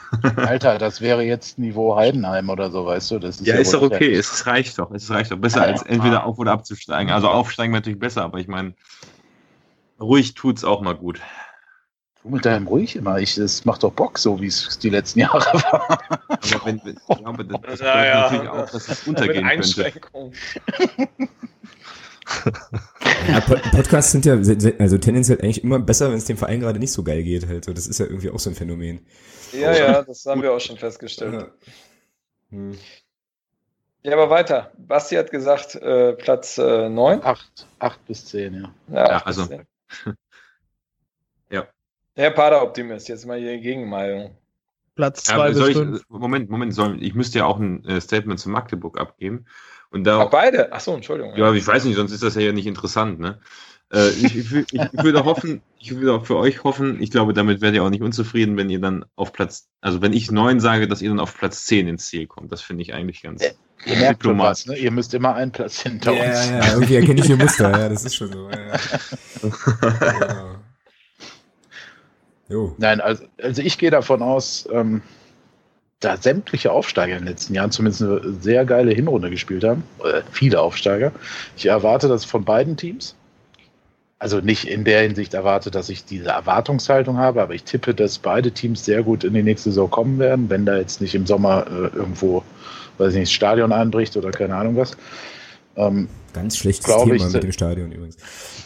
Alter, 0.36 0.76
das 0.76 1.00
wäre 1.00 1.22
jetzt 1.22 1.58
Niveau 1.58 1.96
Heidenheim 1.96 2.50
oder 2.50 2.70
so, 2.70 2.84
weißt 2.84 3.12
du? 3.12 3.18
Das 3.18 3.40
Ja, 3.40 3.54
ist 3.54 3.72
doch 3.72 3.80
okay. 3.80 4.12
Es 4.12 4.46
reicht 4.46 4.78
doch. 4.78 4.90
Es 4.90 5.08
reicht 5.10 5.30
doch. 5.30 5.38
Besser 5.38 5.62
als 5.62 5.80
entweder 5.82 6.26
auf- 6.26 6.38
oder 6.38 6.52
abzusteigen. 6.52 7.10
Also 7.10 7.28
aufsteigen 7.28 7.72
wäre 7.72 7.80
natürlich 7.80 7.98
besser, 7.98 8.24
aber 8.24 8.38
ich 8.38 8.46
meine, 8.48 8.74
ruhig 9.98 10.34
tut's 10.34 10.62
auch 10.62 10.82
mal 10.82 10.94
gut. 10.94 11.20
Du 12.22 12.28
mit 12.28 12.44
deinem 12.44 12.66
ruhig 12.66 12.96
immer. 12.96 13.18
Ich, 13.18 13.36
das 13.36 13.64
macht 13.64 13.82
doch 13.82 13.92
Bock, 13.92 14.18
so 14.18 14.38
wie 14.42 14.48
es 14.48 14.78
die 14.78 14.90
letzten 14.90 15.20
Jahre 15.20 15.40
war. 15.54 15.98
Aber 16.28 16.66
wenn, 16.66 16.82
ich 16.84 17.16
glaube, 17.16 17.46
das, 17.46 17.60
das 17.62 17.80
Ja, 17.80 18.04
ja. 18.04 18.20
natürlich 18.22 18.48
auch, 18.50 18.70
dass 18.70 18.88
es 18.88 19.06
untergehen 19.06 19.46
Mit 19.46 19.74
könnte. 19.74 19.92
Ja, 23.28 23.40
Pod- 23.40 23.62
Podcasts 23.70 24.12
sind 24.12 24.24
ja 24.24 24.34
also 24.34 24.98
tendenziell 24.98 25.40
eigentlich 25.40 25.64
immer 25.64 25.78
besser, 25.78 26.10
wenn 26.10 26.18
es 26.18 26.24
dem 26.24 26.36
Verein 26.36 26.60
gerade 26.60 26.78
nicht 26.78 26.92
so 26.92 27.02
geil 27.02 27.22
geht. 27.22 27.46
Halt. 27.46 27.64
So, 27.64 27.72
Das 27.72 27.86
ist 27.86 27.98
ja 27.98 28.06
irgendwie 28.06 28.30
auch 28.30 28.38
so 28.38 28.50
ein 28.50 28.56
Phänomen. 28.56 29.00
Ja, 29.52 29.72
ja, 29.76 30.02
das 30.02 30.24
haben 30.26 30.42
wir 30.42 30.52
auch 30.52 30.60
schon 30.60 30.76
festgestellt. 30.76 31.34
Ja. 31.34 31.48
Hm. 32.50 32.76
Ja, 34.02 34.12
aber 34.12 34.30
weiter. 34.30 34.70
Basti 34.78 35.16
hat 35.16 35.30
gesagt, 35.30 35.74
äh, 35.74 36.12
Platz 36.14 36.56
äh, 36.58 36.88
9. 36.88 37.22
Acht, 37.24 37.66
acht 37.78 38.06
bis 38.06 38.24
zehn, 38.26 38.54
ja. 38.54 38.72
Ja, 38.88 39.18
bis 39.18 39.38
also-. 39.38 39.60
Ja. 41.50 41.66
Herr 42.14 42.30
Pader-Optimist, 42.30 43.08
jetzt 43.08 43.26
mal 43.26 43.38
hier 43.38 43.58
Gegenmeinung. 43.58 44.36
Platz 44.94 45.26
Ja, 45.28 45.34
2 45.34 45.40
aber 45.44 45.48
bis 45.54 45.68
ich, 45.68 45.76
5. 45.76 46.04
Moment, 46.08 46.50
Moment, 46.50 46.74
soll, 46.74 47.02
ich 47.02 47.14
müsste 47.14 47.38
ja 47.38 47.46
auch 47.46 47.58
ein 47.58 47.84
äh, 47.86 48.00
Statement 48.00 48.38
zu 48.40 48.50
Magdeburg 48.50 48.98
abgeben. 49.00 49.46
Und 49.90 50.04
da, 50.04 50.20
Ach, 50.22 50.30
beide? 50.30 50.72
Achso, 50.72 50.94
Entschuldigung. 50.94 51.34
Ja, 51.36 51.52
ich 51.52 51.66
weiß 51.66 51.84
nicht, 51.84 51.96
sonst 51.96 52.12
ist 52.12 52.22
das 52.22 52.34
ja 52.34 52.52
nicht 52.52 52.66
interessant, 52.66 53.18
ne? 53.20 53.38
Äh, 53.90 54.10
ich, 54.10 54.36
ich, 54.36 54.52
ich, 54.52 54.80
würde 55.02 55.24
hoffen, 55.24 55.62
ich 55.78 55.96
würde 55.96 56.12
auch 56.12 56.26
für 56.26 56.36
euch 56.36 56.62
hoffen, 56.62 57.00
ich 57.00 57.10
glaube, 57.10 57.32
damit 57.32 57.62
werdet 57.62 57.76
ihr 57.76 57.84
auch 57.84 57.88
nicht 57.88 58.02
unzufrieden, 58.02 58.58
wenn 58.58 58.68
ihr 58.68 58.80
dann 58.82 59.06
auf 59.16 59.32
Platz, 59.32 59.68
also 59.80 60.02
wenn 60.02 60.12
ich 60.12 60.30
neun 60.30 60.60
sage, 60.60 60.88
dass 60.88 61.00
ihr 61.00 61.08
dann 61.08 61.20
auf 61.20 61.34
Platz 61.34 61.64
10 61.64 61.88
ins 61.88 62.06
Ziel 62.06 62.26
kommt. 62.26 62.52
Das 62.52 62.60
finde 62.60 62.82
ich 62.82 62.92
eigentlich 62.92 63.22
ganz 63.22 63.42
Äh, 63.42 63.52
Ihr 63.86 63.96
merkt 63.96 64.22
diplomatisch. 64.22 64.66
was, 64.68 64.74
ne? 64.74 64.76
Ihr 64.76 64.90
müsst 64.90 65.14
immer 65.14 65.34
einen 65.36 65.52
Platz 65.52 65.80
hinter 65.80 66.12
Ja, 66.12 66.22
uns. 66.26 66.48
ja, 66.50 66.58
ja, 66.58 66.72
irgendwie 66.74 66.96
erkenne 66.96 67.20
ich 67.20 67.26
hier 67.26 67.36
Muster, 67.38 67.70
ja, 67.70 67.88
das 67.88 68.04
ist 68.04 68.14
schon 68.16 68.30
so. 68.30 68.50
Ja, 68.50 68.66
ja. 68.66 68.78
Genau. 70.18 70.54
Jo. 72.50 72.74
Nein, 72.78 73.00
also, 73.00 73.24
also 73.42 73.62
ich 73.62 73.78
gehe 73.78 73.90
davon 73.90 74.20
aus, 74.22 74.68
ähm, 74.72 75.02
da 76.00 76.16
sämtliche 76.16 76.70
Aufsteiger 76.72 77.16
in 77.16 77.24
den 77.24 77.28
letzten 77.28 77.54
Jahren 77.54 77.70
zumindest 77.70 78.02
eine 78.02 78.32
sehr 78.40 78.64
geile 78.64 78.92
Hinrunde 78.92 79.30
gespielt 79.30 79.64
haben, 79.64 79.82
äh, 80.04 80.22
viele 80.30 80.60
Aufsteiger. 80.60 81.12
Ich 81.56 81.66
erwarte 81.66 82.08
das 82.08 82.24
von 82.24 82.44
beiden 82.44 82.76
Teams. 82.76 83.16
Also 84.20 84.40
nicht 84.40 84.66
in 84.66 84.84
der 84.84 85.02
Hinsicht 85.02 85.34
erwarte, 85.34 85.70
dass 85.70 85.88
ich 85.88 86.04
diese 86.04 86.30
Erwartungshaltung 86.30 87.18
habe, 87.18 87.40
aber 87.40 87.54
ich 87.54 87.62
tippe, 87.62 87.94
dass 87.94 88.18
beide 88.18 88.50
Teams 88.50 88.84
sehr 88.84 89.04
gut 89.04 89.22
in 89.22 89.32
die 89.32 89.44
nächste 89.44 89.70
Saison 89.70 89.90
kommen 89.90 90.18
werden, 90.18 90.50
wenn 90.50 90.66
da 90.66 90.76
jetzt 90.76 91.00
nicht 91.00 91.14
im 91.14 91.26
Sommer 91.26 91.66
äh, 91.68 91.96
irgendwo, 91.96 92.42
weiß 92.98 93.12
ich 93.14 93.20
nicht, 93.20 93.32
Stadion 93.32 93.72
einbricht 93.72 94.16
oder 94.16 94.32
keine 94.32 94.56
Ahnung 94.56 94.76
was. 94.76 94.96
Ähm, 95.76 96.08
Ganz 96.32 96.56
schlechtes 96.56 96.84
Glaub 96.84 97.04
Thema 97.04 97.14
ich, 97.14 97.32
mit 97.32 97.42
dem 97.42 97.52
Stadion 97.52 97.90
übrigens. 97.90 98.16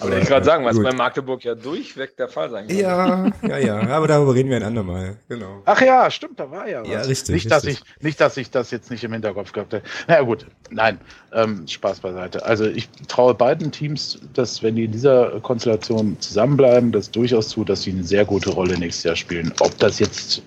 Aber 0.00 0.18
ich 0.18 0.26
gerade 0.26 0.44
sagen, 0.44 0.64
was 0.64 0.74
gut. 0.74 0.84
bei 0.84 0.92
Magdeburg 0.92 1.44
ja 1.44 1.54
durchweg 1.54 2.16
der 2.16 2.28
Fall 2.28 2.50
sein 2.50 2.66
kann. 2.66 2.76
Ja, 2.76 3.30
ja, 3.42 3.58
ja, 3.58 3.88
aber 3.88 4.08
darüber 4.08 4.34
reden 4.34 4.50
wir 4.50 4.56
ein 4.56 4.62
andermal. 4.62 5.16
Genau. 5.28 5.62
Ach 5.64 5.80
ja, 5.80 6.10
stimmt, 6.10 6.40
da 6.40 6.50
war 6.50 6.68
ja 6.68 6.82
was. 6.82 6.88
Ja, 6.88 7.00
richtig, 7.02 7.34
Nicht, 7.34 7.50
dass 7.50 7.64
richtig. 7.64 7.84
ich, 7.96 8.02
nicht, 8.02 8.20
dass 8.20 8.36
ich 8.36 8.50
das 8.50 8.70
jetzt 8.70 8.90
nicht 8.90 9.04
im 9.04 9.12
Hinterkopf 9.12 9.52
gehabt 9.52 9.72
hätte. 9.72 9.86
Na 10.08 10.16
ja, 10.16 10.22
gut, 10.22 10.46
nein, 10.70 10.98
ähm, 11.32 11.66
Spaß 11.66 12.00
beiseite. 12.00 12.44
Also 12.44 12.66
ich 12.66 12.88
traue 13.08 13.34
beiden 13.34 13.70
Teams, 13.70 14.18
dass 14.34 14.62
wenn 14.62 14.74
die 14.74 14.84
in 14.84 14.92
dieser 14.92 15.40
Konstellation 15.40 16.16
zusammenbleiben, 16.20 16.90
das 16.92 17.10
durchaus 17.10 17.48
zu, 17.48 17.64
dass 17.64 17.82
sie 17.82 17.92
eine 17.92 18.04
sehr 18.04 18.24
gute 18.24 18.50
Rolle 18.50 18.78
nächstes 18.78 19.04
Jahr 19.04 19.16
spielen. 19.16 19.52
Ob 19.60 19.78
das 19.78 19.98
jetzt 19.98 20.42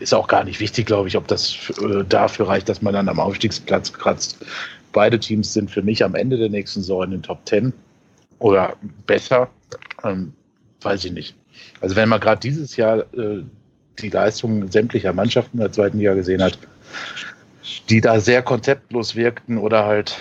ist 0.00 0.12
auch 0.12 0.28
gar 0.28 0.44
nicht 0.44 0.60
wichtig, 0.60 0.86
glaube 0.86 1.08
ich, 1.08 1.16
ob 1.16 1.26
das 1.28 1.56
äh, 1.80 2.04
dafür 2.06 2.48
reicht, 2.48 2.68
dass 2.68 2.82
man 2.82 2.92
dann 2.92 3.08
am 3.08 3.18
Aufstiegsplatz 3.18 3.92
kratzt. 3.92 4.36
Beide 4.92 5.18
Teams 5.18 5.52
sind 5.52 5.70
für 5.70 5.82
mich 5.82 6.04
am 6.04 6.14
Ende 6.14 6.36
der 6.36 6.48
nächsten 6.48 6.80
Saison 6.80 7.04
in 7.04 7.10
den 7.12 7.22
Top 7.22 7.40
10 7.44 7.72
oder 8.38 8.76
besser. 9.06 9.50
Ähm, 10.04 10.32
weiß 10.80 11.04
ich 11.04 11.12
nicht. 11.12 11.36
Also 11.80 11.96
wenn 11.96 12.08
man 12.08 12.20
gerade 12.20 12.40
dieses 12.40 12.76
Jahr 12.76 13.00
äh, 13.14 13.42
die 13.98 14.10
Leistung 14.10 14.70
sämtlicher 14.70 15.12
Mannschaften 15.12 15.58
der 15.58 15.72
zweiten 15.72 15.98
Liga 15.98 16.14
gesehen 16.14 16.42
hat, 16.42 16.58
die 17.88 18.00
da 18.00 18.20
sehr 18.20 18.42
konzeptlos 18.42 19.14
wirkten 19.14 19.58
oder 19.58 19.84
halt 19.84 20.16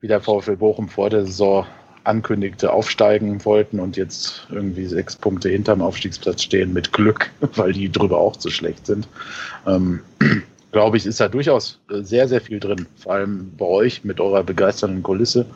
wie 0.00 0.08
der 0.08 0.20
VfL 0.20 0.56
Bochum 0.56 0.88
vor 0.88 1.10
der 1.10 1.26
Saison 1.26 1.66
ankündigte, 2.04 2.72
aufsteigen 2.72 3.44
wollten 3.44 3.80
und 3.80 3.96
jetzt 3.96 4.46
irgendwie 4.50 4.86
sechs 4.86 5.16
Punkte 5.16 5.50
hinterm 5.50 5.82
Aufstiegsplatz 5.82 6.42
stehen 6.42 6.72
mit 6.72 6.92
Glück, 6.92 7.30
weil 7.54 7.72
die 7.72 7.92
drüber 7.92 8.18
auch 8.18 8.36
zu 8.36 8.50
schlecht 8.50 8.86
sind. 8.86 9.08
Ähm, 9.66 10.00
Glaube 10.72 10.96
ich, 10.98 11.06
ist 11.06 11.18
da 11.20 11.28
durchaus 11.28 11.80
äh, 11.90 12.02
sehr, 12.02 12.28
sehr 12.28 12.40
viel 12.40 12.60
drin. 12.60 12.86
Vor 12.96 13.14
allem 13.14 13.56
bei 13.56 13.64
euch 13.64 14.04
mit 14.04 14.20
eurer 14.20 14.42
begeisternden 14.44 15.02
Kulisse 15.02 15.46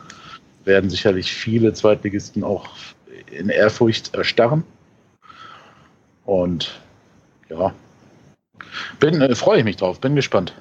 werden 0.65 0.89
sicherlich 0.89 1.31
viele 1.31 1.73
Zweitligisten 1.73 2.43
auch 2.43 2.69
in 3.31 3.49
Ehrfurcht 3.49 4.13
erstarren. 4.15 4.63
Und 6.25 6.79
ja, 7.49 7.73
bin, 8.99 9.21
äh, 9.21 9.35
freue 9.35 9.59
ich 9.59 9.65
mich 9.65 9.75
drauf, 9.77 9.99
bin 9.99 10.15
gespannt. 10.15 10.53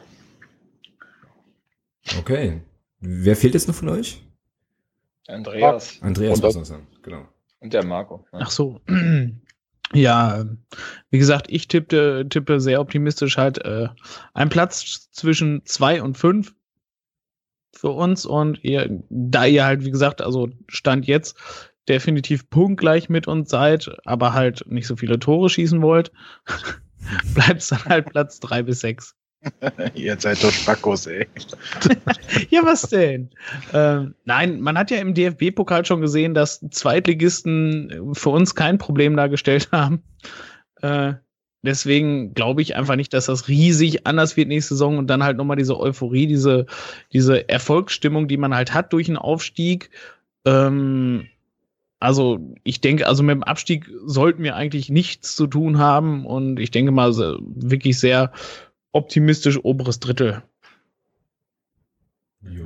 Okay. 2.18 2.60
Wer 3.00 3.36
fehlt 3.36 3.54
jetzt 3.54 3.68
noch 3.68 3.74
von 3.74 3.88
euch? 3.88 4.22
Andreas. 5.28 5.98
Andreas 6.02 6.38
Und 6.38 6.44
muss 6.44 6.54
das- 6.54 6.56
noch 6.56 6.64
sagen, 6.64 6.86
genau. 7.02 7.28
Und 7.60 7.72
der 7.72 7.84
Marco. 7.84 8.18
ne? 8.32 8.40
Ach 8.42 8.50
so. 8.50 8.80
Ja, 9.94 10.40
ähm, 10.40 10.58
wie 11.10 11.18
gesagt, 11.18 11.46
ich 11.50 11.68
tippte, 11.68 12.26
tippe 12.28 12.60
sehr 12.60 12.80
optimistisch 12.80 13.36
halt 13.36 13.58
äh, 13.64 13.88
ein 14.34 14.48
Platz 14.48 15.10
zwischen 15.12 15.64
zwei 15.64 16.02
und 16.02 16.16
fünf 16.16 16.54
für 17.74 17.90
uns 17.90 18.26
und 18.26 18.62
ihr, 18.64 19.02
da 19.10 19.44
ihr 19.44 19.64
halt, 19.64 19.84
wie 19.84 19.90
gesagt, 19.90 20.22
also 20.22 20.48
Stand 20.68 21.06
jetzt 21.06 21.36
definitiv 21.88 22.48
punktgleich 22.48 23.08
mit 23.08 23.26
uns 23.26 23.50
seid, 23.50 23.90
aber 24.04 24.32
halt 24.34 24.64
nicht 24.66 24.86
so 24.86 24.96
viele 24.96 25.18
Tore 25.18 25.48
schießen 25.48 25.82
wollt, 25.82 26.12
bleibt 27.34 27.60
es 27.60 27.68
dann 27.68 27.84
halt 27.84 28.06
Platz 28.06 28.40
drei 28.40 28.62
bis 28.62 28.80
sechs. 28.80 29.16
Ihr 29.94 30.16
seid 30.18 30.42
doch 30.42 30.52
Spackos, 30.52 31.06
ey. 31.06 31.26
Ja, 32.50 32.64
was 32.64 32.82
denn? 32.82 33.30
ähm, 33.72 34.14
nein, 34.24 34.60
man 34.60 34.78
hat 34.78 34.90
ja 34.90 34.98
im 34.98 35.14
DFB-Pokal 35.14 35.84
schon 35.84 36.00
gesehen, 36.00 36.34
dass 36.34 36.64
Zweitligisten 36.70 38.12
für 38.14 38.30
uns 38.30 38.54
kein 38.54 38.78
Problem 38.78 39.16
dargestellt 39.16 39.68
haben. 39.72 40.02
Äh, 40.80 41.14
deswegen 41.62 42.34
glaube 42.34 42.62
ich 42.62 42.76
einfach 42.76 42.96
nicht, 42.96 43.12
dass 43.12 43.26
das 43.26 43.48
riesig 43.48 44.06
anders 44.06 44.36
wird 44.36 44.48
nächste 44.48 44.74
Saison 44.74 44.98
und 44.98 45.08
dann 45.08 45.22
halt 45.22 45.36
nochmal 45.36 45.56
diese 45.56 45.78
Euphorie, 45.78 46.26
diese, 46.26 46.66
diese 47.12 47.48
Erfolgsstimmung, 47.48 48.28
die 48.28 48.36
man 48.36 48.54
halt 48.54 48.74
hat 48.74 48.92
durch 48.92 49.08
einen 49.08 49.18
Aufstieg. 49.18 49.90
Ähm, 50.44 51.26
also 52.00 52.40
ich 52.64 52.80
denke, 52.80 53.06
also 53.06 53.22
mit 53.22 53.34
dem 53.34 53.44
Abstieg 53.44 53.88
sollten 54.04 54.42
wir 54.42 54.56
eigentlich 54.56 54.90
nichts 54.90 55.36
zu 55.36 55.46
tun 55.46 55.78
haben 55.78 56.26
und 56.26 56.58
ich 56.58 56.72
denke 56.72 56.90
mal 56.90 57.14
wirklich 57.14 57.98
sehr 57.98 58.32
optimistisch 58.92 59.58
oberes 59.62 60.00
Drittel. 60.00 60.42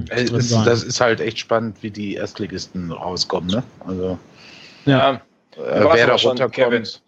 Äh, 0.09 0.25
drin 0.25 0.65
Das, 0.65 0.83
ist 0.83 1.01
halt 1.01 1.21
echt 1.21 1.39
spannend, 1.39 1.83
wie 1.83 1.91
die 1.91 2.15
Erstligisten 2.15 2.93
rauskommen, 2.93 3.51
ne? 3.51 3.63
Also, 3.87 4.19
Ja, 4.85 5.21
äh, 5.57 5.59
wer 5.59 6.07
da 6.07 6.15
runterkommt. 6.15 7.03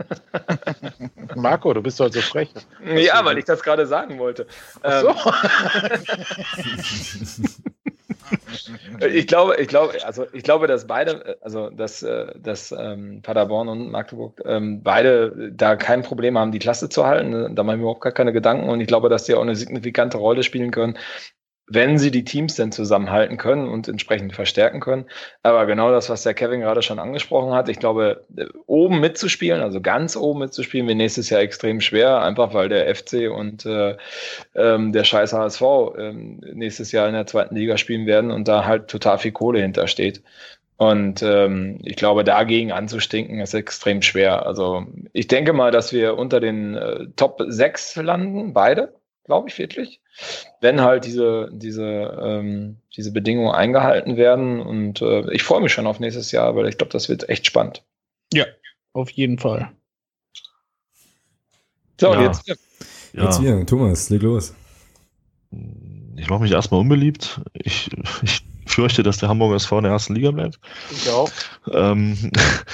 Marco, 1.34 1.74
du 1.74 1.82
bist 1.82 2.00
doch 2.00 2.12
so 2.12 2.20
frech. 2.20 2.50
ja 2.84 3.24
weil 3.24 3.38
ich 3.38 3.44
das 3.44 3.62
gerade 3.62 3.86
sagen 3.86 4.18
wollte. 4.18 4.46
Ach 4.82 5.02
so. 5.02 5.14
Ich 9.12 9.26
glaube, 9.26 9.56
ich 9.56 9.68
glaube, 9.68 9.94
also 10.04 10.26
ich 10.32 10.42
glaube, 10.42 10.66
dass 10.66 10.86
beide, 10.86 11.38
also 11.40 11.70
dass, 11.70 12.02
äh, 12.02 12.26
dass 12.38 12.72
ähm, 12.72 13.22
Paderborn 13.22 13.68
und 13.68 13.90
Magdeburg 13.90 14.42
ähm, 14.44 14.82
beide 14.82 15.52
da 15.52 15.76
kein 15.76 16.02
Problem 16.02 16.38
haben, 16.38 16.52
die 16.52 16.58
Klasse 16.58 16.88
zu 16.88 17.06
halten. 17.06 17.54
Da 17.54 17.62
mache 17.62 17.76
ich 17.76 17.78
mir 17.78 17.84
überhaupt 17.84 18.02
gar 18.02 18.12
keine 18.12 18.32
Gedanken 18.32 18.68
und 18.68 18.80
ich 18.80 18.88
glaube, 18.88 19.08
dass 19.08 19.24
die 19.24 19.34
auch 19.34 19.42
eine 19.42 19.56
signifikante 19.56 20.18
Rolle 20.18 20.42
spielen 20.42 20.70
können, 20.70 20.98
wenn 21.72 21.98
sie 21.98 22.10
die 22.10 22.24
Teams 22.24 22.56
denn 22.56 22.72
zusammenhalten 22.72 23.36
können 23.36 23.68
und 23.68 23.86
entsprechend 23.86 24.34
verstärken 24.34 24.80
können. 24.80 25.06
Aber 25.44 25.66
genau 25.66 25.92
das, 25.92 26.10
was 26.10 26.24
der 26.24 26.34
Kevin 26.34 26.60
gerade 26.60 26.82
schon 26.82 26.98
angesprochen 26.98 27.54
hat, 27.54 27.68
ich 27.68 27.78
glaube, 27.78 28.24
äh, 28.36 28.46
oben 28.66 28.98
mitzuspielen, 29.00 29.62
also 29.62 29.80
ganz 29.80 30.16
oben 30.16 30.40
mitzuspielen, 30.40 30.88
wird 30.88 30.98
nächstes 30.98 31.30
Jahr 31.30 31.40
extrem 31.40 31.80
schwer, 31.80 32.22
einfach 32.22 32.54
weil 32.54 32.68
der 32.68 32.92
FC 32.92 33.30
und 33.30 33.64
äh, 33.66 33.96
ähm, 34.56 34.92
der 34.92 35.04
scheiß 35.04 35.32
HSV 35.32 35.62
ähm, 35.96 36.40
nächstes 36.52 36.90
Jahr 36.90 37.06
in 37.06 37.14
der 37.14 37.26
zweiten 37.26 37.54
Liga 37.54 37.76
spielen 37.76 38.06
werden 38.06 38.32
und 38.32 38.48
da 38.48 38.64
halt 38.66 38.88
total 38.88 39.18
viel 39.18 39.32
Kohle 39.32 39.62
hintersteht. 39.62 40.22
Und 40.76 41.22
ähm, 41.22 41.78
ich 41.84 41.94
glaube, 41.96 42.24
dagegen 42.24 42.72
anzustinken 42.72 43.38
ist 43.40 43.54
extrem 43.54 44.02
schwer. 44.02 44.46
Also 44.46 44.86
ich 45.12 45.28
denke 45.28 45.52
mal, 45.52 45.70
dass 45.70 45.92
wir 45.92 46.16
unter 46.16 46.40
den 46.40 46.74
äh, 46.74 47.06
Top 47.16 47.40
6 47.46 47.96
landen, 47.96 48.54
beide, 48.54 48.94
glaube 49.24 49.48
ich 49.50 49.58
wirklich. 49.58 49.99
Wenn 50.60 50.80
halt 50.80 51.04
diese, 51.04 51.48
diese, 51.52 51.84
ähm, 52.22 52.76
diese 52.96 53.12
Bedingungen 53.12 53.54
eingehalten 53.54 54.16
werden. 54.16 54.60
Und 54.60 55.00
äh, 55.02 55.32
ich 55.32 55.42
freue 55.42 55.60
mich 55.60 55.72
schon 55.72 55.86
auf 55.86 56.00
nächstes 56.00 56.32
Jahr, 56.32 56.56
weil 56.56 56.68
ich 56.68 56.78
glaube, 56.78 56.92
das 56.92 57.08
wird 57.08 57.28
echt 57.28 57.46
spannend. 57.46 57.82
Auf 58.92 59.10
jeden 59.10 59.38
Fall. 59.38 59.70
So, 62.00 62.10
und 62.10 62.20
Ja. 62.20 62.26
jetzt 62.26 62.46
Ja, 63.12 63.24
Jetzt 63.24 63.42
wir, 63.42 63.66
Thomas, 63.66 64.08
leg 64.10 64.22
los. 64.22 64.54
ich 66.16 66.28
mache 66.28 66.42
mich 66.42 66.52
erstmal 66.52 66.80
unbeliebt. 66.80 67.40
Ich, 67.54 67.90
ich 68.22 68.42
fürchte, 68.70 69.02
dass 69.02 69.18
der 69.18 69.28
Hamburger 69.28 69.56
SV 69.56 69.78
in 69.78 69.84
der 69.84 69.92
ersten 69.92 70.14
Liga 70.14 70.30
bleibt. 70.30 70.58
Ich 70.90 71.08
auch. 71.10 71.30
Ähm, 71.72 72.16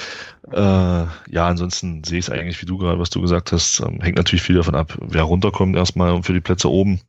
äh, 0.51 0.55
ja, 0.55 1.47
ansonsten 1.47 2.03
sehe 2.03 2.19
ich 2.19 2.25
es 2.25 2.31
eigentlich, 2.31 2.61
wie 2.61 2.65
du 2.65 2.77
gerade, 2.77 2.99
was 2.99 3.09
du 3.09 3.21
gesagt 3.21 3.51
hast, 3.51 3.81
ähm, 3.81 4.01
hängt 4.01 4.17
natürlich 4.17 4.43
viel 4.43 4.55
davon 4.55 4.75
ab, 4.75 4.97
wer 5.01 5.23
runterkommt 5.23 5.75
erstmal 5.75 6.13
und 6.13 6.23
für 6.23 6.33
die 6.33 6.41
Plätze 6.41 6.69
oben. 6.69 7.01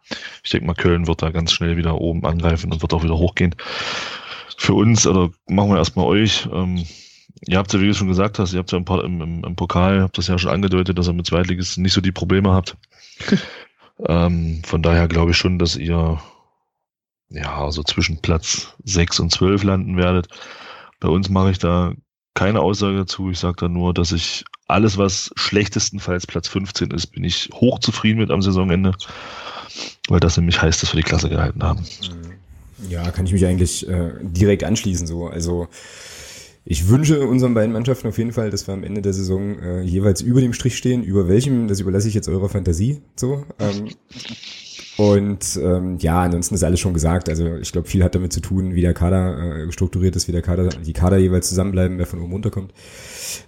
Ich 0.42 0.50
denke 0.50 0.66
mal, 0.66 0.74
Köln 0.74 1.06
wird 1.06 1.22
da 1.22 1.30
ganz 1.30 1.52
schnell 1.52 1.76
wieder 1.76 2.00
oben 2.00 2.24
angreifen 2.24 2.72
und 2.72 2.82
wird 2.82 2.92
auch 2.94 3.04
wieder 3.04 3.18
hochgehen. 3.18 3.54
Für 4.56 4.74
uns, 4.74 5.06
oder 5.06 5.30
machen 5.46 5.70
wir 5.70 5.78
erstmal 5.78 6.06
euch, 6.06 6.48
ähm, 6.52 6.84
ihr 7.46 7.58
habt 7.58 7.72
ja, 7.72 7.80
wie 7.80 7.86
du 7.86 7.94
schon 7.94 8.08
gesagt 8.08 8.38
hast, 8.38 8.52
ihr 8.52 8.58
habt 8.58 8.72
ja 8.72 8.78
im, 8.78 9.20
im, 9.20 9.44
im 9.44 9.56
Pokal, 9.56 10.02
habt 10.02 10.18
das 10.18 10.26
ja 10.26 10.38
schon 10.38 10.50
angedeutet, 10.50 10.98
dass 10.98 11.08
ihr 11.08 11.12
mit 11.12 11.26
Zweitligisten 11.26 11.82
nicht 11.82 11.92
so 11.92 12.00
die 12.00 12.12
Probleme 12.12 12.52
habt. 12.52 12.76
ähm, 14.06 14.62
von 14.64 14.82
daher 14.82 15.06
glaube 15.08 15.30
ich 15.30 15.36
schon, 15.36 15.58
dass 15.58 15.76
ihr 15.76 16.20
ja 17.30 17.70
so 17.70 17.82
zwischen 17.82 18.20
Platz 18.20 18.74
6 18.84 19.20
und 19.20 19.32
12 19.32 19.62
landen 19.62 19.96
werdet. 19.96 20.28
Bei 21.00 21.08
uns 21.08 21.28
mache 21.28 21.50
ich 21.50 21.58
da 21.58 21.94
keine 22.34 22.60
Aussage 22.60 22.98
dazu. 22.98 23.30
Ich 23.30 23.38
sage 23.38 23.56
da 23.58 23.68
nur, 23.68 23.94
dass 23.94 24.12
ich 24.12 24.44
alles, 24.66 24.98
was 24.98 25.30
schlechtestenfalls 25.34 26.26
Platz 26.26 26.48
15 26.48 26.90
ist, 26.90 27.08
bin 27.08 27.24
ich 27.24 27.50
hochzufrieden 27.52 28.20
mit 28.20 28.30
am 28.30 28.42
Saisonende, 28.42 28.92
weil 30.08 30.20
das 30.20 30.36
nämlich 30.36 30.60
heißt, 30.60 30.82
dass 30.82 30.92
wir 30.92 31.00
die 31.00 31.08
Klasse 31.08 31.28
gehalten 31.28 31.62
haben. 31.62 31.84
Ja, 32.88 33.10
kann 33.10 33.26
ich 33.26 33.32
mich 33.32 33.44
eigentlich 33.44 33.88
äh, 33.88 34.12
direkt 34.20 34.64
anschließen 34.64 35.06
so. 35.06 35.26
Also 35.26 35.68
ich 36.64 36.88
wünsche 36.88 37.26
unseren 37.26 37.54
beiden 37.54 37.72
Mannschaften 37.72 38.08
auf 38.08 38.18
jeden 38.18 38.32
Fall, 38.32 38.50
dass 38.50 38.66
wir 38.66 38.74
am 38.74 38.84
Ende 38.84 39.00
der 39.00 39.14
Saison 39.14 39.58
äh, 39.58 39.80
jeweils 39.82 40.20
über 40.20 40.40
dem 40.40 40.52
Strich 40.52 40.76
stehen. 40.76 41.02
Über 41.02 41.26
welchem, 41.26 41.66
das 41.66 41.80
überlasse 41.80 42.08
ich 42.08 42.14
jetzt 42.14 42.28
eurer 42.28 42.48
Fantasie. 42.48 43.00
So. 43.16 43.46
Ähm, 43.58 43.88
und 44.98 45.60
ähm, 45.62 45.98
ja, 46.00 46.22
ansonsten 46.22 46.56
ist 46.56 46.64
alles 46.64 46.80
schon 46.80 46.92
gesagt. 46.92 47.28
Also 47.28 47.54
ich 47.54 47.70
glaube, 47.70 47.86
viel 47.86 48.02
hat 48.02 48.16
damit 48.16 48.32
zu 48.32 48.40
tun, 48.40 48.74
wie 48.74 48.80
der 48.80 48.94
Kader 48.94 49.68
äh, 49.68 49.70
strukturiert 49.70 50.16
ist, 50.16 50.26
wie 50.26 50.32
der 50.32 50.42
Kader, 50.42 50.70
die 50.70 50.92
Kader 50.92 51.18
jeweils 51.18 51.48
zusammenbleiben, 51.48 51.98
wer 51.98 52.06
von 52.06 52.20
oben 52.20 52.32
runterkommt. 52.32 52.74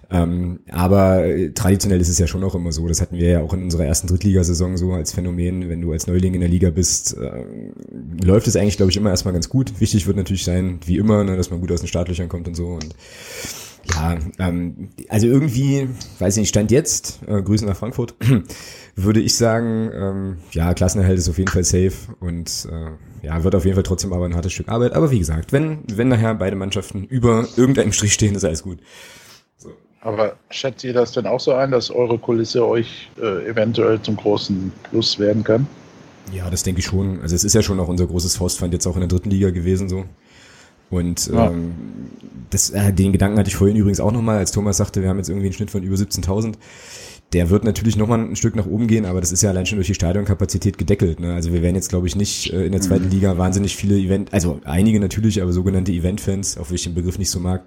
Ähm, 0.09 0.61
aber 0.71 1.25
äh, 1.25 1.51
traditionell 1.51 1.99
ist 1.99 2.07
es 2.07 2.19
ja 2.19 2.27
schon 2.27 2.45
auch 2.45 2.55
immer 2.55 2.71
so, 2.71 2.87
das 2.87 3.01
hatten 3.01 3.17
wir 3.17 3.27
ja 3.27 3.41
auch 3.41 3.53
in 3.53 3.63
unserer 3.63 3.83
ersten 3.83 4.07
Drittligasaison 4.07 4.77
so 4.77 4.93
als 4.93 5.11
Phänomen, 5.11 5.67
wenn 5.67 5.81
du 5.81 5.91
als 5.91 6.07
Neuling 6.07 6.35
in 6.35 6.39
der 6.39 6.49
Liga 6.49 6.69
bist, 6.69 7.17
äh, 7.17 7.43
läuft 8.23 8.47
es 8.47 8.55
eigentlich, 8.55 8.77
glaube 8.77 8.91
ich, 8.91 8.95
immer 8.95 9.09
erstmal 9.09 9.33
ganz 9.33 9.49
gut. 9.49 9.81
Wichtig 9.81 10.07
wird 10.07 10.15
natürlich 10.15 10.45
sein, 10.45 10.79
wie 10.85 10.99
immer, 10.99 11.25
ne, 11.25 11.35
dass 11.35 11.49
man 11.49 11.59
gut 11.59 11.73
aus 11.73 11.81
den 11.81 11.89
Startlöchern 11.89 12.29
kommt 12.29 12.47
und 12.47 12.55
so. 12.55 12.67
Und 12.67 12.95
ja, 13.93 14.17
ähm, 14.39 14.89
also 15.09 15.27
irgendwie, 15.27 15.89
weiß 16.19 16.37
ich 16.37 16.41
nicht, 16.41 16.49
Stand 16.49 16.71
jetzt, 16.71 17.19
äh, 17.27 17.41
Grüße 17.41 17.65
nach 17.65 17.75
Frankfurt, 17.75 18.15
würde 18.95 19.19
ich 19.19 19.35
sagen, 19.35 19.89
ähm, 19.93 20.37
ja, 20.51 20.73
Klassenerhalt 20.73 21.17
ist 21.17 21.29
auf 21.29 21.37
jeden 21.37 21.49
Fall 21.51 21.63
safe 21.63 21.93
und 22.19 22.67
äh, 22.71 23.25
ja, 23.25 23.43
wird 23.43 23.55
auf 23.55 23.65
jeden 23.65 23.75
Fall 23.75 23.83
trotzdem 23.83 24.13
aber 24.13 24.25
ein 24.25 24.35
hartes 24.35 24.53
Stück 24.53 24.69
Arbeit. 24.69 24.93
Aber 24.93 25.11
wie 25.11 25.19
gesagt, 25.19 25.51
wenn, 25.53 25.79
wenn 25.93 26.07
nachher 26.09 26.35
beide 26.35 26.55
Mannschaften 26.55 27.05
über 27.05 27.47
irgendeinem 27.55 27.93
Strich 27.93 28.13
stehen, 28.13 28.35
ist 28.35 28.43
alles 28.43 28.63
gut. 28.63 28.79
Aber 30.01 30.35
schätzt 30.49 30.83
ihr 30.83 30.93
das 30.93 31.11
denn 31.11 31.27
auch 31.27 31.39
so 31.39 31.53
ein, 31.53 31.69
dass 31.71 31.91
eure 31.91 32.17
Kulisse 32.17 32.67
euch 32.67 33.11
äh, 33.21 33.47
eventuell 33.47 34.01
zum 34.01 34.15
großen 34.17 34.71
Plus 34.89 35.19
werden 35.19 35.43
kann? 35.43 35.67
Ja, 36.33 36.49
das 36.49 36.63
denke 36.63 36.79
ich 36.79 36.85
schon. 36.85 37.21
Also 37.21 37.35
es 37.35 37.43
ist 37.43 37.53
ja 37.53 37.61
schon 37.61 37.79
auch 37.79 37.87
unser 37.87 38.07
großes 38.07 38.35
Faustpfand 38.35 38.73
jetzt 38.73 38.87
auch 38.87 38.95
in 38.95 39.01
der 39.01 39.09
dritten 39.09 39.29
Liga 39.29 39.51
gewesen 39.51 39.89
so. 39.89 40.05
Und 40.89 41.27
Ja. 41.27 41.51
ähm, 41.51 41.73
das, 42.49 42.71
äh, 42.71 42.91
den 42.91 43.11
Gedanken 43.11 43.37
hatte 43.37 43.49
ich 43.49 43.55
vorhin 43.55 43.77
übrigens 43.77 43.99
auch 43.99 44.11
nochmal, 44.11 44.37
als 44.39 44.51
Thomas 44.51 44.77
sagte, 44.77 45.01
wir 45.01 45.09
haben 45.09 45.17
jetzt 45.17 45.29
irgendwie 45.29 45.47
einen 45.47 45.53
Schnitt 45.53 45.71
von 45.71 45.83
über 45.83 45.95
17.000. 45.95 46.55
der 47.33 47.49
wird 47.49 47.63
natürlich 47.63 47.95
nochmal 47.95 48.19
ein 48.19 48.35
Stück 48.35 48.55
nach 48.55 48.65
oben 48.65 48.87
gehen, 48.87 49.05
aber 49.05 49.21
das 49.21 49.31
ist 49.31 49.41
ja 49.41 49.49
allein 49.49 49.65
schon 49.65 49.77
durch 49.77 49.87
die 49.87 49.93
Stadionkapazität 49.93 50.77
gedeckelt. 50.77 51.21
Ne? 51.21 51.33
Also 51.33 51.53
wir 51.53 51.61
werden 51.61 51.75
jetzt, 51.75 51.89
glaube 51.89 52.07
ich, 52.07 52.15
nicht 52.15 52.51
äh, 52.51 52.65
in 52.65 52.73
der 52.73 52.81
zweiten 52.81 53.05
mhm. 53.05 53.11
Liga 53.11 53.37
wahnsinnig 53.37 53.75
viele 53.75 53.95
Event, 53.97 54.33
also 54.33 54.59
einige 54.65 54.99
natürlich, 54.99 55.41
aber 55.41 55.53
sogenannte 55.53 55.93
Event-Fans, 55.93 56.57
auch 56.57 56.69
wenn 56.69 56.75
ich 56.75 56.83
den 56.83 56.93
Begriff 56.93 57.17
nicht 57.17 57.29
so 57.29 57.39
mag, 57.39 57.63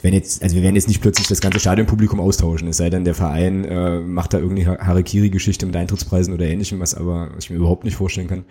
werden 0.00 0.14
jetzt, 0.14 0.42
also 0.42 0.56
wir 0.56 0.62
werden 0.62 0.76
jetzt 0.76 0.88
nicht 0.88 1.02
plötzlich 1.02 1.28
das 1.28 1.40
ganze 1.40 1.60
Stadionpublikum 1.60 2.20
austauschen, 2.20 2.68
es 2.68 2.78
sei 2.78 2.88
denn, 2.88 3.04
der 3.04 3.14
Verein 3.14 3.64
äh, 3.64 4.00
macht 4.00 4.32
da 4.32 4.38
irgendeine 4.38 4.78
Harakiri-Geschichte 4.78 5.66
mit 5.66 5.76
Eintrittspreisen 5.76 6.32
oder 6.32 6.46
ähnlichem, 6.46 6.80
was 6.80 6.94
aber 6.94 7.30
ich 7.38 7.50
mir 7.50 7.56
überhaupt 7.56 7.84
nicht 7.84 7.96
vorstellen 7.96 8.28
kann. 8.28 8.44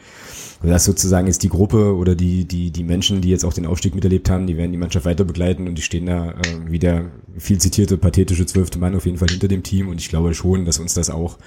Das 0.63 0.85
sozusagen 0.85 1.27
ist 1.27 1.41
die 1.41 1.49
Gruppe 1.49 1.95
oder 1.95 2.13
die, 2.13 2.45
die, 2.45 2.69
die 2.69 2.83
Menschen, 2.83 3.21
die 3.21 3.29
jetzt 3.29 3.43
auch 3.43 3.53
den 3.53 3.65
Aufstieg 3.65 3.95
miterlebt 3.95 4.29
haben, 4.29 4.45
die 4.45 4.57
werden 4.57 4.71
die 4.71 4.77
Mannschaft 4.77 5.05
weiter 5.05 5.23
begleiten 5.23 5.67
und 5.67 5.75
die 5.75 5.81
stehen 5.81 6.05
da 6.05 6.31
äh, 6.31 6.35
wie 6.67 6.77
der 6.77 7.09
viel 7.37 7.57
zitierte, 7.57 7.97
pathetische 7.97 8.45
zwölfte 8.45 8.77
Mann 8.77 8.95
auf 8.95 9.05
jeden 9.05 9.17
Fall 9.17 9.29
hinter 9.29 9.47
dem 9.47 9.63
Team 9.63 9.89
und 9.89 9.99
ich 9.99 10.09
glaube 10.09 10.35
schon, 10.35 10.65
dass 10.65 10.77
uns 10.77 10.93
das 10.93 11.09
auch 11.09 11.39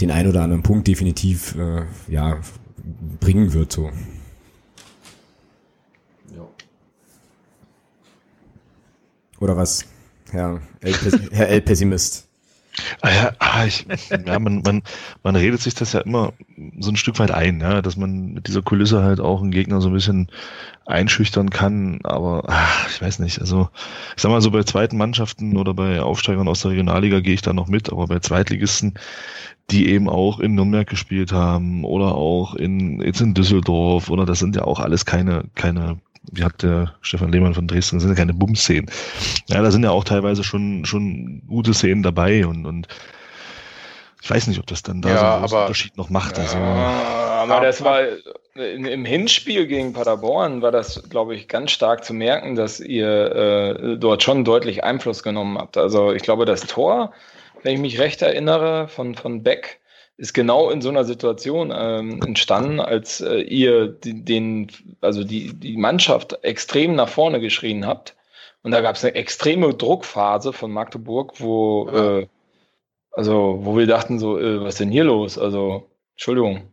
den 0.00 0.10
ein 0.10 0.26
oder 0.26 0.42
anderen 0.42 0.62
Punkt 0.64 0.88
definitiv 0.88 1.54
äh, 1.56 1.84
ja, 2.08 2.40
bringen 3.20 3.52
wird. 3.52 3.72
So. 3.72 3.90
Ja. 6.34 6.48
Oder 9.38 9.56
was, 9.56 9.84
Herr 10.30 10.60
L. 10.80 11.62
Ah 13.00 13.10
ja, 13.10 13.32
ah, 13.38 13.64
ich, 13.64 13.86
ja 14.26 14.38
man, 14.38 14.62
man, 14.62 14.82
man 15.22 15.36
redet 15.36 15.60
sich 15.60 15.74
das 15.74 15.92
ja 15.92 16.00
immer 16.00 16.32
so 16.78 16.90
ein 16.90 16.96
Stück 16.96 17.18
weit 17.18 17.30
ein, 17.30 17.60
ja, 17.60 17.82
dass 17.82 17.96
man 17.96 18.32
mit 18.32 18.46
dieser 18.46 18.62
Kulisse 18.62 19.02
halt 19.02 19.20
auch 19.20 19.40
einen 19.40 19.50
Gegner 19.50 19.80
so 19.80 19.88
ein 19.88 19.94
bisschen 19.94 20.28
einschüchtern 20.86 21.50
kann, 21.50 22.00
aber 22.04 22.44
ach, 22.46 22.88
ich 22.90 23.00
weiß 23.00 23.18
nicht, 23.18 23.40
also 23.40 23.68
ich 24.16 24.22
sag 24.22 24.30
mal 24.30 24.40
so 24.40 24.50
bei 24.50 24.62
zweiten 24.62 24.96
Mannschaften 24.96 25.56
oder 25.56 25.74
bei 25.74 26.00
Aufsteigern 26.00 26.48
aus 26.48 26.62
der 26.62 26.72
Regionalliga 26.72 27.20
gehe 27.20 27.34
ich 27.34 27.42
da 27.42 27.52
noch 27.52 27.68
mit, 27.68 27.90
aber 27.90 28.06
bei 28.06 28.18
Zweitligisten, 28.20 28.94
die 29.70 29.88
eben 29.90 30.08
auch 30.08 30.40
in 30.40 30.54
Nürnberg 30.54 30.88
gespielt 30.88 31.32
haben 31.32 31.84
oder 31.84 32.14
auch 32.14 32.54
in 32.54 33.02
jetzt 33.02 33.20
in 33.20 33.34
Düsseldorf 33.34 34.08
oder 34.08 34.24
das 34.24 34.38
sind 34.38 34.56
ja 34.56 34.62
auch 34.64 34.80
alles 34.80 35.04
keine 35.04 35.44
keine 35.54 36.00
wie 36.32 36.44
hat 36.44 36.62
der 36.62 36.94
Stefan 37.00 37.32
Lehmann 37.32 37.54
von 37.54 37.66
Dresden, 37.66 37.96
das 37.96 38.02
sind 38.02 38.12
ja 38.12 38.16
keine 38.16 38.34
Bums-Szenen. 38.34 38.90
Ja, 39.48 39.62
da 39.62 39.70
sind 39.70 39.84
ja 39.84 39.90
auch 39.90 40.04
teilweise 40.04 40.44
schon, 40.44 40.84
schon 40.84 41.42
gute 41.46 41.74
Szenen 41.74 42.02
dabei 42.02 42.46
und, 42.46 42.66
und 42.66 42.88
ich 44.20 44.30
weiß 44.30 44.46
nicht, 44.48 44.58
ob 44.58 44.66
das 44.66 44.82
dann 44.82 45.00
da 45.00 45.08
ja, 45.08 45.18
so 45.18 45.24
einen 45.24 45.44
aber, 45.44 45.60
Unterschied 45.62 45.96
noch 45.96 46.10
macht. 46.10 46.38
Also. 46.38 46.58
Ja, 46.58 47.38
aber 47.42 47.60
das 47.60 47.82
war 47.82 48.00
im 48.54 49.04
Hinspiel 49.04 49.66
gegen 49.66 49.92
Paderborn 49.92 50.62
war 50.62 50.72
das, 50.72 51.08
glaube 51.08 51.36
ich, 51.36 51.46
ganz 51.46 51.70
stark 51.70 52.04
zu 52.04 52.12
merken, 52.12 52.56
dass 52.56 52.80
ihr 52.80 53.08
äh, 53.08 53.96
dort 53.96 54.22
schon 54.22 54.44
deutlich 54.44 54.82
Einfluss 54.82 55.22
genommen 55.22 55.56
habt. 55.56 55.76
Also 55.76 56.12
ich 56.12 56.22
glaube, 56.22 56.44
das 56.44 56.62
Tor, 56.62 57.12
wenn 57.62 57.74
ich 57.74 57.80
mich 57.80 58.00
recht 58.00 58.20
erinnere, 58.20 58.88
von, 58.88 59.14
von 59.14 59.44
Beck, 59.44 59.80
ist 60.18 60.34
genau 60.34 60.68
in 60.70 60.82
so 60.82 60.88
einer 60.88 61.04
Situation 61.04 61.72
ähm, 61.74 62.20
entstanden, 62.22 62.80
als 62.80 63.20
äh, 63.20 63.38
ihr 63.38 63.86
die, 63.86 64.24
den, 64.24 64.66
also 65.00 65.22
die, 65.22 65.54
die 65.54 65.76
Mannschaft 65.76 66.42
extrem 66.42 66.96
nach 66.96 67.08
vorne 67.08 67.40
geschrien 67.40 67.86
habt. 67.86 68.16
Und 68.62 68.72
da 68.72 68.80
gab 68.80 68.96
es 68.96 69.04
eine 69.04 69.14
extreme 69.14 69.72
Druckphase 69.72 70.52
von 70.52 70.72
Magdeburg, 70.72 71.40
wo, 71.40 71.88
äh, 71.88 72.26
also, 73.12 73.60
wo 73.62 73.76
wir 73.78 73.86
dachten 73.86 74.18
so, 74.18 74.38
äh, 74.38 74.60
was 74.60 74.74
ist 74.74 74.80
denn 74.80 74.90
hier 74.90 75.04
los? 75.04 75.38
Also, 75.38 75.88
Entschuldigung. 76.14 76.72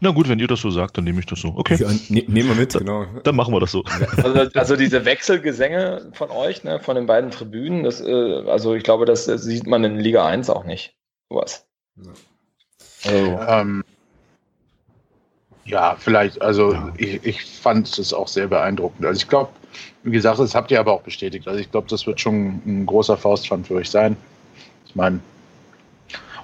Na 0.00 0.10
gut, 0.10 0.28
wenn 0.28 0.40
ihr 0.40 0.48
das 0.48 0.60
so 0.60 0.70
sagt, 0.70 0.98
dann 0.98 1.04
nehme 1.04 1.20
ich 1.20 1.26
das 1.26 1.40
so. 1.40 1.54
Okay. 1.56 1.76
Ja, 1.76 1.88
ne, 2.08 2.24
nehmen 2.26 2.48
wir 2.48 2.56
mit, 2.56 2.74
genau. 2.74 3.06
Dann 3.22 3.36
machen 3.36 3.54
wir 3.54 3.60
das 3.60 3.70
so. 3.70 3.84
Also, 4.16 4.50
also 4.54 4.76
diese 4.76 5.04
Wechselgesänge 5.04 6.10
von 6.12 6.30
euch, 6.30 6.64
ne, 6.64 6.80
von 6.80 6.96
den 6.96 7.06
beiden 7.06 7.30
Tribünen, 7.30 7.84
das, 7.84 8.00
äh, 8.00 8.42
also 8.48 8.74
ich 8.74 8.82
glaube, 8.82 9.04
das, 9.04 9.26
das 9.26 9.44
sieht 9.44 9.68
man 9.68 9.84
in 9.84 10.00
Liga 10.00 10.26
1 10.26 10.50
auch 10.50 10.64
nicht. 10.64 10.96
Sowas. 11.28 11.68
Ja. 11.96 12.12
Also. 13.04 13.40
Ähm, 13.48 13.84
ja, 15.66 15.96
vielleicht, 15.98 16.42
also 16.42 16.74
ja. 16.74 16.92
Ich, 16.96 17.24
ich 17.24 17.44
fand 17.44 17.98
es 17.98 18.12
auch 18.12 18.28
sehr 18.28 18.48
beeindruckend. 18.48 19.06
Also 19.06 19.18
ich 19.18 19.28
glaube, 19.28 19.50
wie 20.02 20.10
gesagt, 20.10 20.38
das 20.38 20.54
habt 20.54 20.70
ihr 20.70 20.78
aber 20.78 20.92
auch 20.92 21.02
bestätigt. 21.02 21.48
Also 21.48 21.58
ich 21.60 21.70
glaube, 21.70 21.88
das 21.88 22.06
wird 22.06 22.20
schon 22.20 22.60
ein 22.66 22.86
großer 22.86 23.16
Faustpfand 23.16 23.66
für 23.66 23.74
euch 23.74 23.90
sein. 23.90 24.16
Ich 24.86 24.94
meine, 24.94 25.20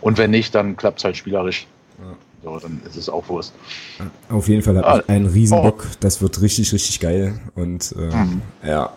und 0.00 0.16
wenn 0.16 0.30
nicht, 0.30 0.54
dann 0.54 0.76
klappt 0.76 0.98
es 0.98 1.04
halt 1.04 1.16
spielerisch. 1.16 1.66
Ja. 1.98 2.16
So, 2.42 2.58
dann 2.58 2.80
ist 2.86 2.96
es 2.96 3.10
auch 3.10 3.28
Wurst. 3.28 3.52
Auf 4.30 4.48
jeden 4.48 4.62
Fall 4.62 4.78
hat 4.78 4.84
ah, 4.84 5.02
einen 5.12 5.26
Riesenbock. 5.26 5.86
Oh. 5.86 5.96
Das 6.00 6.22
wird 6.22 6.40
richtig, 6.40 6.72
richtig 6.72 6.98
geil. 7.00 7.38
Und 7.54 7.94
äh, 7.98 8.16
mhm. 8.16 8.42
ja, 8.64 8.94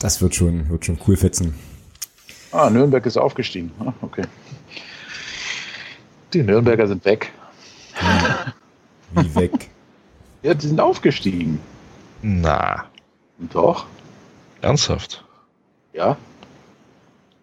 das 0.00 0.22
wird 0.22 0.34
schon, 0.34 0.70
wird 0.70 0.86
schon 0.86 0.98
cool 1.06 1.16
fetzen. 1.18 1.54
Ah, 2.50 2.70
Nürnberg 2.70 3.04
ist 3.04 3.18
aufgestiegen. 3.18 3.70
Ah, 3.78 3.92
okay. 4.00 4.22
Die 6.32 6.42
Nürnberger 6.42 6.86
sind 6.86 7.04
weg. 7.04 7.32
Wie 9.14 9.34
weg? 9.34 9.52
Ja, 10.44 10.54
die 10.54 10.66
sind 10.66 10.80
aufgestiegen. 10.80 11.60
Na. 12.20 12.86
Doch. 13.38 13.86
Ernsthaft? 14.60 15.24
Ja. 15.92 16.16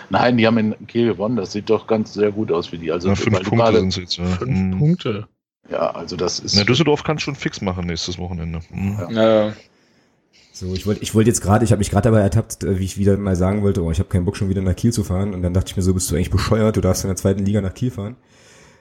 Nein, 0.09 0.39
die 0.39 0.47
haben 0.47 0.57
in 0.57 0.87
Kiel 0.87 1.09
gewonnen. 1.09 1.37
Das 1.37 1.53
sieht 1.53 1.69
doch 1.69 1.87
ganz 1.87 2.15
sehr 2.15 2.33
gut 2.33 2.51
aus 2.51 2.69
für 2.69 2.79
die. 2.79 2.91
Also 2.91 3.11
Na, 3.11 3.15
fünf 3.15 3.43
Punkte 3.43 3.79
sind 3.79 3.89
es 3.89 3.97
jetzt. 3.97 4.17
Ja. 4.17 4.25
Fünf 4.25 4.59
mhm. 4.59 4.79
Punkte. 4.79 5.29
Ja, 5.69 5.91
also 5.91 6.17
das 6.17 6.41
ist. 6.41 6.57
Na, 6.57 6.65
Düsseldorf 6.65 7.05
kann 7.05 7.19
schon 7.19 7.37
fix 7.37 7.61
machen 7.61 7.87
nächstes 7.87 8.19
Wochenende. 8.19 8.61
Mhm. 8.71 8.99
Ja. 9.11 9.47
ja. 9.49 9.53
So, 10.61 10.75
ich 10.75 10.87
wollte 10.87 11.03
ich 11.03 11.15
wollte 11.15 11.31
jetzt 11.31 11.41
gerade, 11.41 11.65
ich 11.65 11.73
habe 11.73 11.79
mich 11.79 11.91
gerade 11.91 12.11
dabei 12.11 12.21
ertappt, 12.21 12.65
äh, 12.65 12.79
wie 12.79 12.85
ich 12.85 12.99
wieder 12.99 13.17
mal 13.17 13.35
sagen 13.35 13.63
wollte, 13.63 13.83
oh, 13.83 13.91
ich 13.91 13.99
habe 13.99 14.11
keinen 14.11 14.27
Bock 14.27 14.37
schon 14.37 14.51
wieder 14.51 14.61
nach 14.61 14.77
Kiel 14.77 14.93
zu 14.93 15.05
fahren 15.05 15.33
und 15.33 15.41
dann 15.41 15.55
dachte 15.55 15.71
ich 15.71 15.77
mir 15.79 15.83
so, 15.83 15.95
bist 15.95 16.11
du 16.11 16.17
eigentlich 16.17 16.31
bescheuert, 16.31 16.77
du 16.77 16.83
darfst 16.83 17.03
in 17.03 17.09
der 17.09 17.17
zweiten 17.17 17.47
Liga 17.47 17.63
nach 17.63 17.73
Kiel 17.73 17.91
fahren. 17.91 18.17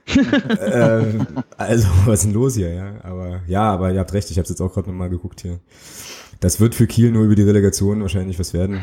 ähm, 0.59 1.25
also, 1.55 1.87
was 2.05 2.19
ist 2.19 2.25
denn 2.25 2.33
los 2.33 2.55
hier, 2.55 2.73
ja? 2.73 2.95
Aber 3.03 3.39
ja, 3.47 3.61
aber 3.61 3.93
ihr 3.93 3.99
habt 4.01 4.11
recht, 4.11 4.29
ich 4.29 4.37
habe 4.37 4.49
jetzt 4.49 4.59
auch 4.59 4.73
gerade 4.73 4.89
nochmal 4.89 5.09
geguckt 5.09 5.39
hier. 5.39 5.59
Das 6.41 6.59
wird 6.59 6.75
für 6.75 6.85
Kiel 6.85 7.11
nur 7.11 7.23
über 7.23 7.35
die 7.35 7.43
Relegation 7.43 8.01
wahrscheinlich 8.01 8.37
was 8.39 8.53
werden. 8.53 8.81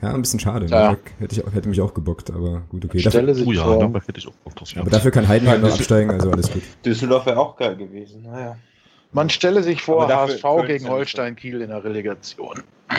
Ja, 0.00 0.14
ein 0.14 0.22
bisschen 0.22 0.40
schade. 0.40 0.64
Ja. 0.64 0.96
Hätte, 1.18 1.42
ich, 1.42 1.54
hätte 1.54 1.68
mich 1.68 1.82
auch 1.82 1.92
gebockt, 1.92 2.30
aber 2.30 2.62
gut, 2.70 2.86
okay. 2.86 3.00
Stelle 3.00 3.34
sich 3.34 3.46
oh 3.46 3.52
ja, 3.52 3.64
vor. 3.64 3.86
Ne, 3.86 4.00
hätte 4.06 4.18
ich 4.18 4.26
auch 4.26 4.32
Bock 4.44 4.56
drauf. 4.56 4.68
Aber 4.76 4.88
dafür 4.88 5.10
kann 5.10 5.28
Heidenheim 5.28 5.60
noch 5.60 5.74
absteigen, 5.74 6.10
also 6.10 6.30
alles 6.30 6.50
gut. 6.50 6.62
Düsseldorf 6.86 7.26
wäre 7.26 7.38
auch 7.38 7.54
geil 7.54 7.76
gewesen, 7.76 8.22
naja. 8.22 8.56
Man 9.12 9.28
stelle 9.28 9.62
sich 9.62 9.82
vor, 9.82 10.08
HSV 10.08 10.44
gegen 10.66 10.88
Holstein 10.88 11.36
Kiel 11.36 11.60
in 11.62 11.68
der 11.70 11.82
Relegation. 11.82 12.62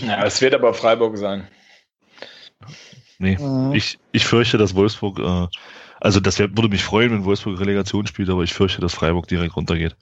ja, 0.00 0.24
es 0.24 0.40
wird 0.40 0.54
aber 0.54 0.72
Freiburg 0.74 1.18
sein. 1.18 1.46
Nee, 3.18 3.36
mhm. 3.38 3.74
ich, 3.74 3.98
ich 4.12 4.24
fürchte, 4.24 4.56
dass 4.56 4.74
Wolfsburg, 4.74 5.18
äh, 5.18 5.46
also 6.00 6.20
das 6.20 6.38
wär, 6.38 6.48
würde 6.56 6.70
mich 6.70 6.82
freuen, 6.82 7.12
wenn 7.12 7.24
Wolfsburg 7.26 7.60
Relegation 7.60 8.06
spielt, 8.06 8.30
aber 8.30 8.42
ich 8.42 8.54
fürchte, 8.54 8.80
dass 8.80 8.94
Freiburg 8.94 9.28
direkt 9.28 9.56
runtergeht. 9.56 9.94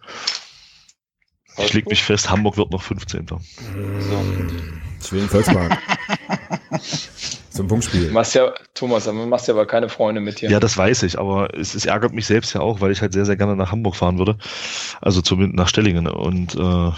Ich 1.59 1.73
leg 1.73 1.89
mich 1.89 2.05
fest, 2.05 2.31
Hamburg 2.31 2.57
wird 2.57 2.71
noch 2.71 2.83
15. 2.83 3.27
So. 3.27 3.41
Den 5.11 5.29
Volkspark. 5.29 5.79
Zum 7.59 7.67
Punktspiel. 7.67 8.13
machst 8.13 8.37
ja, 8.37 8.55
Thomas, 8.75 9.07
du 9.07 9.13
machst 9.13 9.49
ja 9.49 9.55
aber 9.55 9.67
keine 9.67 9.89
Freunde 9.89 10.21
mit 10.21 10.41
dir. 10.41 10.49
Ja, 10.49 10.61
das 10.61 10.77
weiß 10.77 11.03
ich, 11.03 11.19
aber 11.19 11.53
es, 11.59 11.75
es, 11.75 11.87
ärgert 11.87 12.13
mich 12.13 12.25
selbst 12.25 12.55
ja 12.55 12.61
auch, 12.61 12.81
weil 12.81 12.93
ich 12.93 13.03
halt 13.03 13.13
sehr, 13.13 13.27
sehr 13.27 13.35
gerne 13.35 13.57
nach 13.57 13.73
Hamburg 13.73 13.97
fahren 13.97 14.17
würde. 14.17 14.39
Also 15.01 15.23
zumindest 15.23 15.57
nach 15.57 15.67
Stellingen. 15.67 16.07
Und 16.07 16.55
äh, 16.55 16.89
äh, 16.89 16.93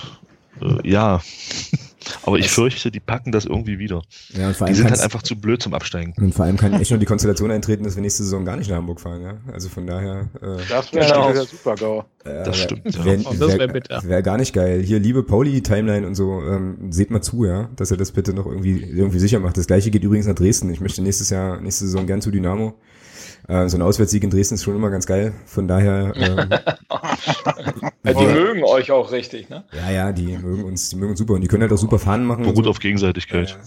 ja, 0.87 1.23
aber 2.23 2.39
ich 2.39 2.51
fürchte, 2.51 2.91
die 2.91 3.01
packen 3.01 3.33
das 3.33 3.45
irgendwie 3.45 3.79
wieder. 3.79 4.03
Ja, 4.37 4.49
und 4.49 4.57
vor 4.57 4.67
allem 4.67 4.75
die 4.75 4.81
sind 4.81 4.91
halt 4.91 5.01
einfach 5.01 5.23
zu 5.23 5.37
blöd 5.37 5.63
zum 5.63 5.75
Absteigen. 5.75 6.15
Und 6.17 6.35
vor 6.35 6.45
allem 6.45 6.57
kann 6.57 6.73
echt 6.75 6.91
nur 6.91 6.99
die 7.01 7.07
Konstellation 7.07 7.51
eintreten, 7.51 7.85
dass 7.85 7.95
wir 7.95 8.03
nächste 8.03 8.23
Saison 8.23 8.45
gar 8.45 8.57
nicht 8.57 8.71
nach 8.71 8.77
Hamburg 8.77 9.01
fahren. 9.01 9.23
Ja? 9.23 9.35
Also 9.53 9.69
von 9.69 9.87
daher. 9.87 10.29
Äh, 10.41 10.57
das 10.69 10.93
wäre 10.93 11.07
genau. 11.07 11.33
der 11.33 11.45
Super-GAU. 11.45 12.05
Äh, 12.25 12.45
das 12.45 12.59
stimmt. 12.59 12.95
Ja. 12.95 13.05
Wär, 13.05 13.19
oh, 13.25 13.35
das 13.39 13.59
wäre 13.59 13.75
wär, 13.75 14.03
wär 14.03 14.23
gar 14.23 14.37
nicht 14.37 14.53
geil. 14.53 14.83
Hier, 14.83 14.99
liebe 14.99 15.23
Pauli-Timeline 15.23 16.07
und 16.07 16.15
so, 16.15 16.43
ähm, 16.43 16.91
seht 16.91 17.11
mal 17.11 17.23
zu, 17.23 17.45
ja, 17.45 17.69
dass 17.77 17.91
er 17.91 17.97
das 17.97 18.13
bitte 18.13 18.35
noch 18.35 18.47
irgendwie, 18.47 18.83
irgendwie 18.83 19.19
sicher 19.19 19.41
macht. 19.41 19.57
Das 19.57 19.67
gleiche 19.67 19.91
geht 19.91 20.05
übrigens 20.05 20.27
nach 20.27 20.35
Dresden. 20.35 20.71
Ich 20.71 20.81
möchte 20.81 21.03
nächstes 21.03 21.31
Jahr, 21.31 21.61
nächste 21.61 21.85
Saison 21.85 22.07
gern 22.07 22.21
zu 22.21 22.31
Dynamo. 22.31 22.75
Äh, 23.51 23.69
so 23.69 23.77
ein 23.77 23.83
Auswärtssieg 23.83 24.23
in 24.23 24.31
Dresden 24.31 24.55
ist 24.55 24.63
schon 24.63 24.77
immer 24.77 24.91
ganz 24.91 25.07
geil. 25.07 25.33
Von 25.45 25.67
daher. 25.67 26.13
Ähm, 26.15 26.37
ja, 28.05 28.13
die 28.13 28.27
mögen 28.27 28.63
euch 28.63 28.93
auch 28.93 29.11
richtig, 29.11 29.49
ne? 29.49 29.65
Ja, 29.73 29.91
ja, 29.91 30.13
die 30.13 30.39
mögen 30.39 30.63
uns, 30.63 30.91
die 30.91 30.97
mögen 30.97 31.11
uns 31.11 31.19
super 31.19 31.35
und 31.35 31.41
die 31.41 31.49
können 31.49 31.63
halt 31.63 31.73
auch 31.73 31.79
super 31.79 31.99
Fahnen 31.99 32.27
machen. 32.27 32.45
Beruht 32.45 32.65
so. 32.65 32.71
auf 32.71 32.79
Gegenseitigkeit. 32.79 33.59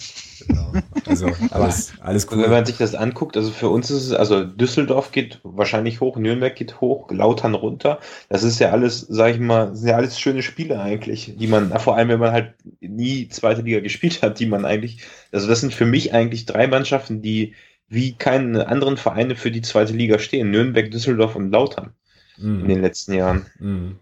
Ja, 0.48 0.48
genau. 0.48 0.86
Also 1.06 1.28
alles, 1.52 1.92
alles 2.00 2.32
cool. 2.32 2.44
Wenn 2.44 2.52
man 2.52 2.66
sich 2.66 2.78
das 2.78 2.96
anguckt, 2.96 3.36
also 3.36 3.52
für 3.52 3.68
uns 3.68 3.92
ist 3.92 4.08
es, 4.08 4.14
also 4.14 4.46
Düsseldorf 4.46 5.12
geht 5.12 5.42
wahrscheinlich 5.44 6.00
hoch, 6.00 6.16
Nürnberg 6.16 6.56
geht 6.56 6.80
hoch, 6.80 7.12
Lautern 7.12 7.54
runter. 7.54 8.00
Das 8.30 8.44
ist 8.44 8.60
ja 8.60 8.72
alles, 8.72 9.02
sag 9.02 9.34
ich 9.34 9.40
mal, 9.42 9.76
sind 9.76 9.90
ja 9.90 9.98
alles 9.98 10.18
schöne 10.18 10.44
Spiele 10.44 10.80
eigentlich, 10.80 11.36
die 11.38 11.48
man, 11.48 11.78
vor 11.80 11.98
allem 11.98 12.08
wenn 12.08 12.20
man 12.22 12.32
halt 12.32 12.54
nie 12.80 13.28
zweite 13.28 13.64
Liga 13.64 13.82
gespielt 13.82 14.22
hat, 14.22 14.40
die 14.40 14.46
man 14.46 14.64
eigentlich, 14.64 15.00
also 15.34 15.46
das 15.50 15.60
sind 15.60 15.74
für 15.74 15.86
mich 15.86 16.14
eigentlich 16.14 16.46
drei 16.46 16.68
Mannschaften, 16.68 17.22
die 17.22 17.54
wie 17.94 18.14
keine 18.14 18.68
anderen 18.68 18.98
Vereine 18.98 19.36
für 19.36 19.52
die 19.52 19.62
zweite 19.62 19.94
Liga 19.94 20.20
stehen. 20.20 20.52
Nürnberg, 20.52 20.90
Düsseldorf 20.92 21.36
und 21.36 21.52
Lautern 21.52 21.92
mhm. 22.38 22.62
in 22.62 22.68
den 22.68 22.82
letzten 22.82 23.14
Jahren. 23.14 23.46
Mhm. 23.60 23.96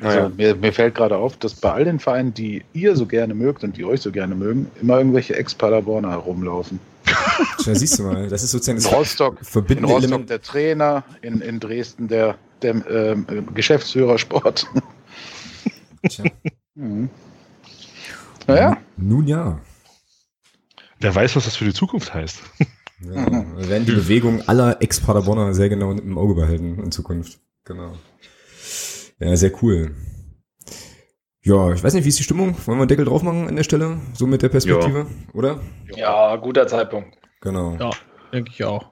Also, 0.00 0.20
naja. 0.20 0.32
mir, 0.36 0.56
mir, 0.56 0.72
fällt 0.72 0.94
gerade 0.94 1.16
auf, 1.16 1.36
dass 1.36 1.54
bei 1.54 1.70
all 1.70 1.84
den 1.84 1.98
Vereinen, 1.98 2.32
die 2.32 2.62
ihr 2.72 2.96
so 2.96 3.06
gerne 3.06 3.34
mögt 3.34 3.62
und 3.62 3.76
die 3.76 3.84
euch 3.84 4.00
so 4.00 4.10
gerne 4.10 4.34
mögen, 4.34 4.70
immer 4.80 4.98
irgendwelche 4.98 5.36
Ex-Paderborner 5.36 6.10
herumlaufen. 6.10 6.80
Da 7.64 7.74
siehst 7.74 7.98
du 7.98 8.04
mal, 8.04 8.28
das 8.28 8.42
ist 8.44 8.52
sozusagen 8.52 8.78
In 8.78 8.84
das 8.84 8.92
Rostock, 8.92 9.38
in 9.68 9.84
Rostock 9.84 10.02
Element. 10.04 10.30
der 10.30 10.40
Trainer, 10.40 11.04
in, 11.20 11.40
in 11.40 11.58
Dresden 11.58 12.08
der, 12.08 12.36
der 12.62 12.74
ähm, 12.88 13.26
Geschäftsführer 13.54 14.18
Sport. 14.18 14.66
Tja. 16.08 16.24
Mhm. 16.78 17.08
Naja, 18.46 18.76
Nun 18.98 19.26
ja. 19.26 19.58
Wer 21.06 21.14
weiß, 21.14 21.36
was 21.36 21.44
das 21.44 21.54
für 21.54 21.64
die 21.64 21.72
Zukunft 21.72 22.12
heißt. 22.14 22.42
ja. 22.98 23.26
Wir 23.56 23.68
werden 23.68 23.86
die 23.86 23.92
Bewegung 23.92 24.42
aller 24.48 24.82
Ex-Paderborner 24.82 25.54
sehr 25.54 25.68
genau 25.68 25.92
im 25.92 26.18
Auge 26.18 26.34
behalten 26.34 26.82
in 26.82 26.90
Zukunft. 26.90 27.38
Genau. 27.62 27.92
Ja, 29.20 29.36
sehr 29.36 29.52
cool. 29.62 29.94
Ja, 31.42 31.72
ich 31.72 31.84
weiß 31.84 31.94
nicht, 31.94 32.02
wie 32.02 32.08
ist 32.08 32.18
die 32.18 32.24
Stimmung? 32.24 32.56
Wollen 32.66 32.78
wir 32.78 32.82
einen 32.82 32.88
Deckel 32.88 33.04
drauf 33.04 33.22
machen 33.22 33.46
an 33.46 33.54
der 33.54 33.62
Stelle? 33.62 34.00
So 34.14 34.26
mit 34.26 34.42
der 34.42 34.48
Perspektive, 34.48 35.06
oder? 35.32 35.60
Ja, 35.94 36.34
guter 36.34 36.66
Zeitpunkt. 36.66 37.16
Genau. 37.40 37.76
Ja, 37.78 37.90
denke 38.32 38.50
ich 38.52 38.64
auch. 38.64 38.90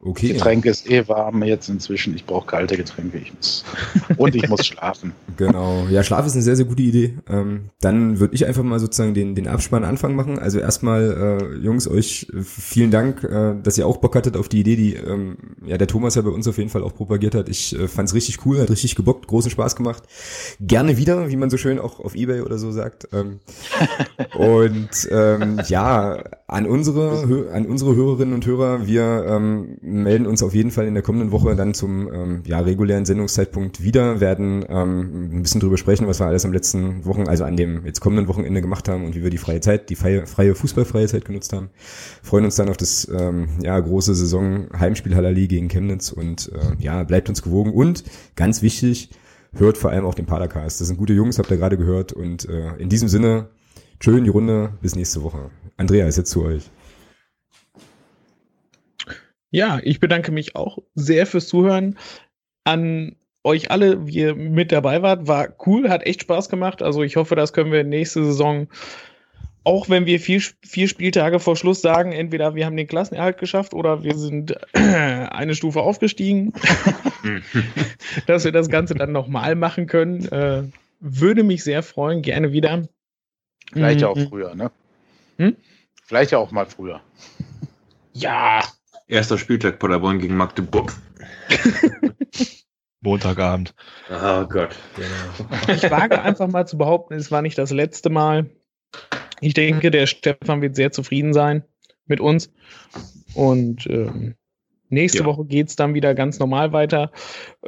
Okay. 0.00 0.28
Getränk 0.28 0.64
ist 0.64 0.88
eh 0.88 1.08
warm 1.08 1.42
jetzt 1.42 1.68
inzwischen. 1.68 2.14
Ich 2.14 2.24
brauche 2.24 2.46
kalte 2.46 2.76
Getränke. 2.76 3.18
Ich 3.18 3.34
muss, 3.34 3.64
und 4.16 4.34
ich 4.36 4.48
muss 4.48 4.64
schlafen. 4.64 5.12
Genau. 5.36 5.88
Ja, 5.90 6.04
Schlaf 6.04 6.24
ist 6.24 6.34
eine 6.34 6.42
sehr, 6.42 6.54
sehr 6.54 6.66
gute 6.66 6.82
Idee. 6.82 7.18
Ähm, 7.28 7.70
dann 7.80 8.20
würde 8.20 8.34
ich 8.36 8.46
einfach 8.46 8.62
mal 8.62 8.78
sozusagen 8.78 9.12
den, 9.12 9.34
den 9.34 9.48
Abspann 9.48 9.82
Anfang 9.82 10.14
machen. 10.14 10.38
Also 10.38 10.60
erstmal, 10.60 11.40
äh, 11.42 11.56
Jungs, 11.56 11.88
euch 11.88 12.28
äh, 12.32 12.42
vielen 12.42 12.92
Dank, 12.92 13.24
äh, 13.24 13.54
dass 13.60 13.76
ihr 13.76 13.88
auch 13.88 13.96
Bock 13.96 14.14
hattet 14.14 14.36
auf 14.36 14.48
die 14.48 14.60
Idee, 14.60 14.76
die 14.76 14.94
ähm, 14.94 15.36
ja 15.66 15.76
der 15.78 15.88
Thomas 15.88 16.14
ja 16.14 16.22
bei 16.22 16.30
uns 16.30 16.46
auf 16.46 16.58
jeden 16.58 16.70
Fall 16.70 16.84
auch 16.84 16.94
propagiert 16.94 17.34
hat. 17.34 17.48
Ich 17.48 17.74
äh, 17.76 17.88
fand 17.88 18.08
es 18.08 18.14
richtig 18.14 18.46
cool, 18.46 18.60
hat 18.60 18.70
richtig 18.70 18.94
gebockt, 18.94 19.26
großen 19.26 19.50
Spaß 19.50 19.74
gemacht. 19.74 20.04
Gerne 20.60 20.96
wieder, 20.96 21.28
wie 21.28 21.36
man 21.36 21.50
so 21.50 21.56
schön 21.56 21.80
auch 21.80 21.98
auf 21.98 22.14
Ebay 22.14 22.42
oder 22.42 22.58
so 22.58 22.70
sagt. 22.70 23.08
Ähm, 23.12 23.40
und 24.36 25.08
ähm, 25.10 25.60
ja, 25.66 26.22
an 26.46 26.66
unsere, 26.66 27.50
an 27.52 27.66
unsere 27.66 27.96
Hörerinnen 27.96 28.32
und 28.32 28.46
Hörer, 28.46 28.86
wir 28.86 29.26
ähm, 29.28 29.76
melden 29.88 30.26
uns 30.26 30.42
auf 30.42 30.54
jeden 30.54 30.70
Fall 30.70 30.86
in 30.86 30.94
der 30.94 31.02
kommenden 31.02 31.32
Woche 31.32 31.56
dann 31.56 31.74
zum 31.74 32.12
ähm, 32.12 32.42
ja, 32.46 32.60
regulären 32.60 33.04
Sendungszeitpunkt 33.04 33.82
wieder, 33.82 34.20
werden 34.20 34.64
ähm, 34.68 35.38
ein 35.38 35.42
bisschen 35.42 35.60
drüber 35.60 35.76
sprechen, 35.76 36.06
was 36.06 36.20
wir 36.20 36.26
alles 36.26 36.44
am 36.44 36.52
letzten 36.52 37.04
Wochen, 37.04 37.28
also 37.28 37.44
an 37.44 37.56
dem 37.56 37.84
jetzt 37.84 38.00
kommenden 38.00 38.28
Wochenende 38.28 38.60
gemacht 38.60 38.88
haben 38.88 39.04
und 39.04 39.14
wie 39.14 39.22
wir 39.22 39.30
die 39.30 39.38
freie 39.38 39.60
Zeit, 39.60 39.90
die 39.90 39.96
freie, 39.96 40.26
freie 40.26 40.54
fußballfreie 40.54 41.08
Zeit 41.08 41.24
genutzt 41.24 41.52
haben. 41.52 41.70
Freuen 42.22 42.44
uns 42.44 42.56
dann 42.56 42.68
auf 42.68 42.76
das 42.76 43.08
ähm, 43.14 43.48
ja, 43.62 43.78
große 43.78 44.14
Saison 44.14 44.66
Heimspiel 44.78 45.14
Halali 45.14 45.48
gegen 45.48 45.68
Chemnitz 45.68 46.12
und 46.12 46.52
äh, 46.54 46.82
ja, 46.82 47.02
bleibt 47.04 47.28
uns 47.28 47.42
gewogen 47.42 47.72
und 47.72 48.04
ganz 48.36 48.62
wichtig, 48.62 49.10
hört 49.54 49.78
vor 49.78 49.90
allem 49.90 50.04
auch 50.04 50.14
den 50.14 50.26
Padercast. 50.26 50.80
Das 50.80 50.88
sind 50.88 50.96
gute 50.96 51.12
Jungs, 51.12 51.38
habt 51.38 51.50
ihr 51.50 51.56
gerade 51.56 51.76
gehört 51.76 52.12
und 52.12 52.48
äh, 52.48 52.76
in 52.78 52.88
diesem 52.88 53.08
Sinne, 53.08 53.48
schön 54.00 54.24
die 54.24 54.30
Runde, 54.30 54.70
bis 54.82 54.94
nächste 54.94 55.22
Woche. 55.22 55.50
Andrea 55.76 56.06
ist 56.06 56.18
jetzt 56.18 56.30
zu 56.30 56.44
euch. 56.44 56.70
Ja, 59.50 59.80
ich 59.82 60.00
bedanke 60.00 60.32
mich 60.32 60.56
auch 60.56 60.78
sehr 60.94 61.26
fürs 61.26 61.48
Zuhören. 61.48 61.98
An 62.64 63.16
euch 63.44 63.70
alle, 63.70 64.06
wie 64.06 64.16
ihr 64.16 64.34
mit 64.34 64.72
dabei 64.72 65.00
wart, 65.02 65.26
war 65.26 65.48
cool, 65.66 65.88
hat 65.88 66.06
echt 66.06 66.22
Spaß 66.22 66.48
gemacht. 66.48 66.82
Also 66.82 67.02
ich 67.02 67.16
hoffe, 67.16 67.34
das 67.34 67.52
können 67.52 67.72
wir 67.72 67.82
nächste 67.84 68.24
Saison, 68.24 68.68
auch 69.64 69.88
wenn 69.88 70.06
wir 70.06 70.20
vier, 70.20 70.42
vier 70.64 70.88
Spieltage 70.88 71.40
vor 71.40 71.56
Schluss 71.56 71.80
sagen, 71.80 72.12
entweder 72.12 72.54
wir 72.54 72.66
haben 72.66 72.76
den 72.76 72.86
Klassenerhalt 72.86 73.38
geschafft 73.38 73.74
oder 73.74 74.02
wir 74.02 74.16
sind 74.16 74.54
eine 74.74 75.54
Stufe 75.54 75.80
aufgestiegen, 75.80 76.52
dass 78.26 78.44
wir 78.44 78.52
das 78.52 78.68
Ganze 78.68 78.94
dann 78.94 79.12
nochmal 79.12 79.54
machen 79.54 79.86
können. 79.86 80.26
Äh, 80.28 80.64
würde 81.00 81.42
mich 81.42 81.64
sehr 81.64 81.82
freuen, 81.82 82.22
gerne 82.22 82.52
wieder. 82.52 82.88
Vielleicht 83.72 84.00
ja 84.00 84.08
auch 84.08 84.16
Mhm. 84.16 84.28
früher, 84.28 84.54
ne? 84.54 84.70
Hm? 85.36 85.56
Vielleicht 86.04 86.32
ja 86.32 86.38
auch 86.38 86.50
mal 86.50 86.66
früher. 86.66 87.00
Ja, 88.14 88.62
Erster 89.08 89.38
Spieltag 89.38 89.78
Paderborn 89.78 90.18
gegen 90.18 90.36
Magdeburg. 90.36 90.92
Montagabend. 93.00 93.74
Oh 94.10 94.44
Gott. 94.44 94.76
Ich 95.68 95.90
wage 95.90 96.20
einfach 96.20 96.48
mal 96.48 96.66
zu 96.66 96.76
behaupten, 96.76 97.14
es 97.14 97.30
war 97.30 97.40
nicht 97.40 97.56
das 97.56 97.70
letzte 97.70 98.10
Mal. 98.10 98.50
Ich 99.40 99.54
denke, 99.54 99.90
der 99.90 100.06
Stefan 100.06 100.60
wird 100.60 100.76
sehr 100.76 100.92
zufrieden 100.92 101.32
sein 101.32 101.64
mit 102.06 102.20
uns. 102.20 102.52
Und 103.34 103.86
ähm, 103.86 104.34
nächste 104.90 105.20
Ja. 105.20 105.24
Woche 105.24 105.46
geht's 105.46 105.76
dann 105.76 105.94
wieder 105.94 106.14
ganz 106.14 106.38
normal 106.38 106.72
weiter. 106.72 107.10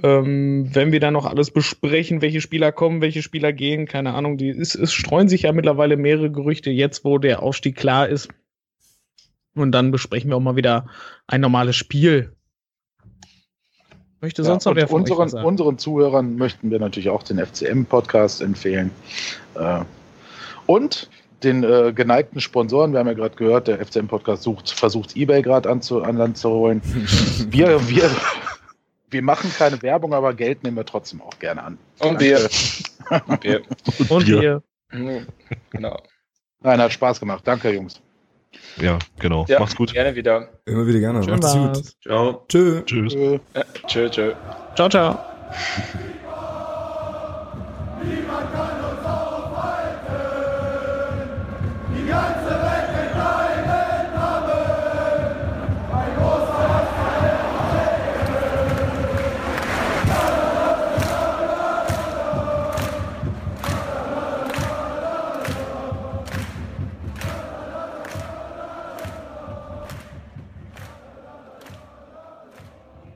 Ähm, 0.02 0.68
wenn 0.74 0.92
wir 0.92 1.00
dann 1.00 1.14
noch 1.14 1.26
alles 1.26 1.52
besprechen, 1.52 2.20
welche 2.20 2.40
Spieler 2.40 2.72
kommen, 2.72 3.00
welche 3.00 3.22
Spieler 3.22 3.52
gehen, 3.52 3.86
keine 3.86 4.12
Ahnung. 4.12 4.36
Die, 4.36 4.50
es, 4.50 4.74
es 4.74 4.92
streuen 4.92 5.28
sich 5.28 5.42
ja 5.42 5.52
mittlerweile 5.52 5.96
mehrere 5.96 6.30
Gerüchte, 6.30 6.70
jetzt 6.70 7.04
wo 7.04 7.18
der 7.18 7.42
Aufstieg 7.42 7.76
klar 7.76 8.08
ist. 8.08 8.28
Und 9.54 9.72
dann 9.72 9.90
besprechen 9.90 10.30
wir 10.30 10.36
auch 10.36 10.40
mal 10.40 10.56
wieder 10.56 10.86
ein 11.26 11.40
normales 11.40 11.76
Spiel. 11.76 12.34
Möchte 14.20 14.44
sonst 14.44 14.64
Ja, 14.64 14.70
noch 14.72 14.76
wer 14.76 14.84
und 14.84 14.90
von 14.90 15.00
euch 15.02 15.10
unseren, 15.10 15.24
was 15.24 15.32
sagen? 15.32 15.46
unseren 15.46 15.78
Zuhörern 15.78 16.36
möchten 16.36 16.70
wir 16.70 16.78
natürlich 16.78 17.08
auch 17.08 17.22
den 17.22 17.38
FCM-Podcast 17.38 18.42
empfehlen. 18.42 18.90
Äh, 19.54 19.80
und 20.66 21.08
den 21.42 21.64
äh, 21.64 21.92
geneigten 21.94 22.38
Sponsoren, 22.40 22.92
wir 22.92 22.98
haben 23.00 23.06
ja 23.06 23.14
gerade 23.14 23.34
gehört, 23.34 23.66
der 23.66 23.84
FCM-Podcast 23.84 24.42
sucht, 24.42 24.70
versucht 24.70 25.16
Ebay 25.16 25.40
gerade 25.40 25.70
an, 25.70 25.80
zu, 25.80 26.02
an 26.02 26.18
Land 26.18 26.36
zu 26.36 26.50
holen. 26.50 26.82
Wir, 27.48 27.80
wir, 27.88 28.10
wir 29.10 29.22
machen 29.22 29.50
keine 29.56 29.80
Werbung, 29.82 30.12
aber 30.12 30.34
Geld 30.34 30.62
nehmen 30.62 30.76
wir 30.76 30.84
trotzdem 30.84 31.20
auch 31.22 31.36
gerne 31.38 31.62
an. 31.64 31.78
Und 31.98 32.20
wir. 32.20 32.38
Und 33.26 33.42
wir. 33.42 33.62
Und 34.08 34.24
Bier. 34.26 34.40
wir. 34.40 34.62
Mhm, 34.92 35.26
Genau. 35.70 36.00
Nein, 36.60 36.78
hat 36.80 36.92
Spaß 36.92 37.18
gemacht. 37.18 37.42
Danke, 37.46 37.72
Jungs. 37.72 38.00
Ja, 38.80 38.98
genau. 39.18 39.44
Ja, 39.48 39.60
Macht's 39.60 39.76
gut. 39.76 39.92
Gerne 39.92 40.14
wieder. 40.14 40.48
Immer 40.64 40.86
wieder 40.86 41.00
gerne. 41.00 41.22
Schön 41.22 41.38
Macht's 41.38 41.54
war's. 41.54 41.82
gut. 41.82 41.92
Ciao. 42.02 42.44
Tschö. 42.48 42.82
Tschüss. 42.84 43.12
Tschö. 43.12 43.38
Äh, 43.54 43.64
tschö, 43.86 44.10
tschö. 44.10 44.32
Ciao, 44.74 44.88
ciao. 44.88 45.18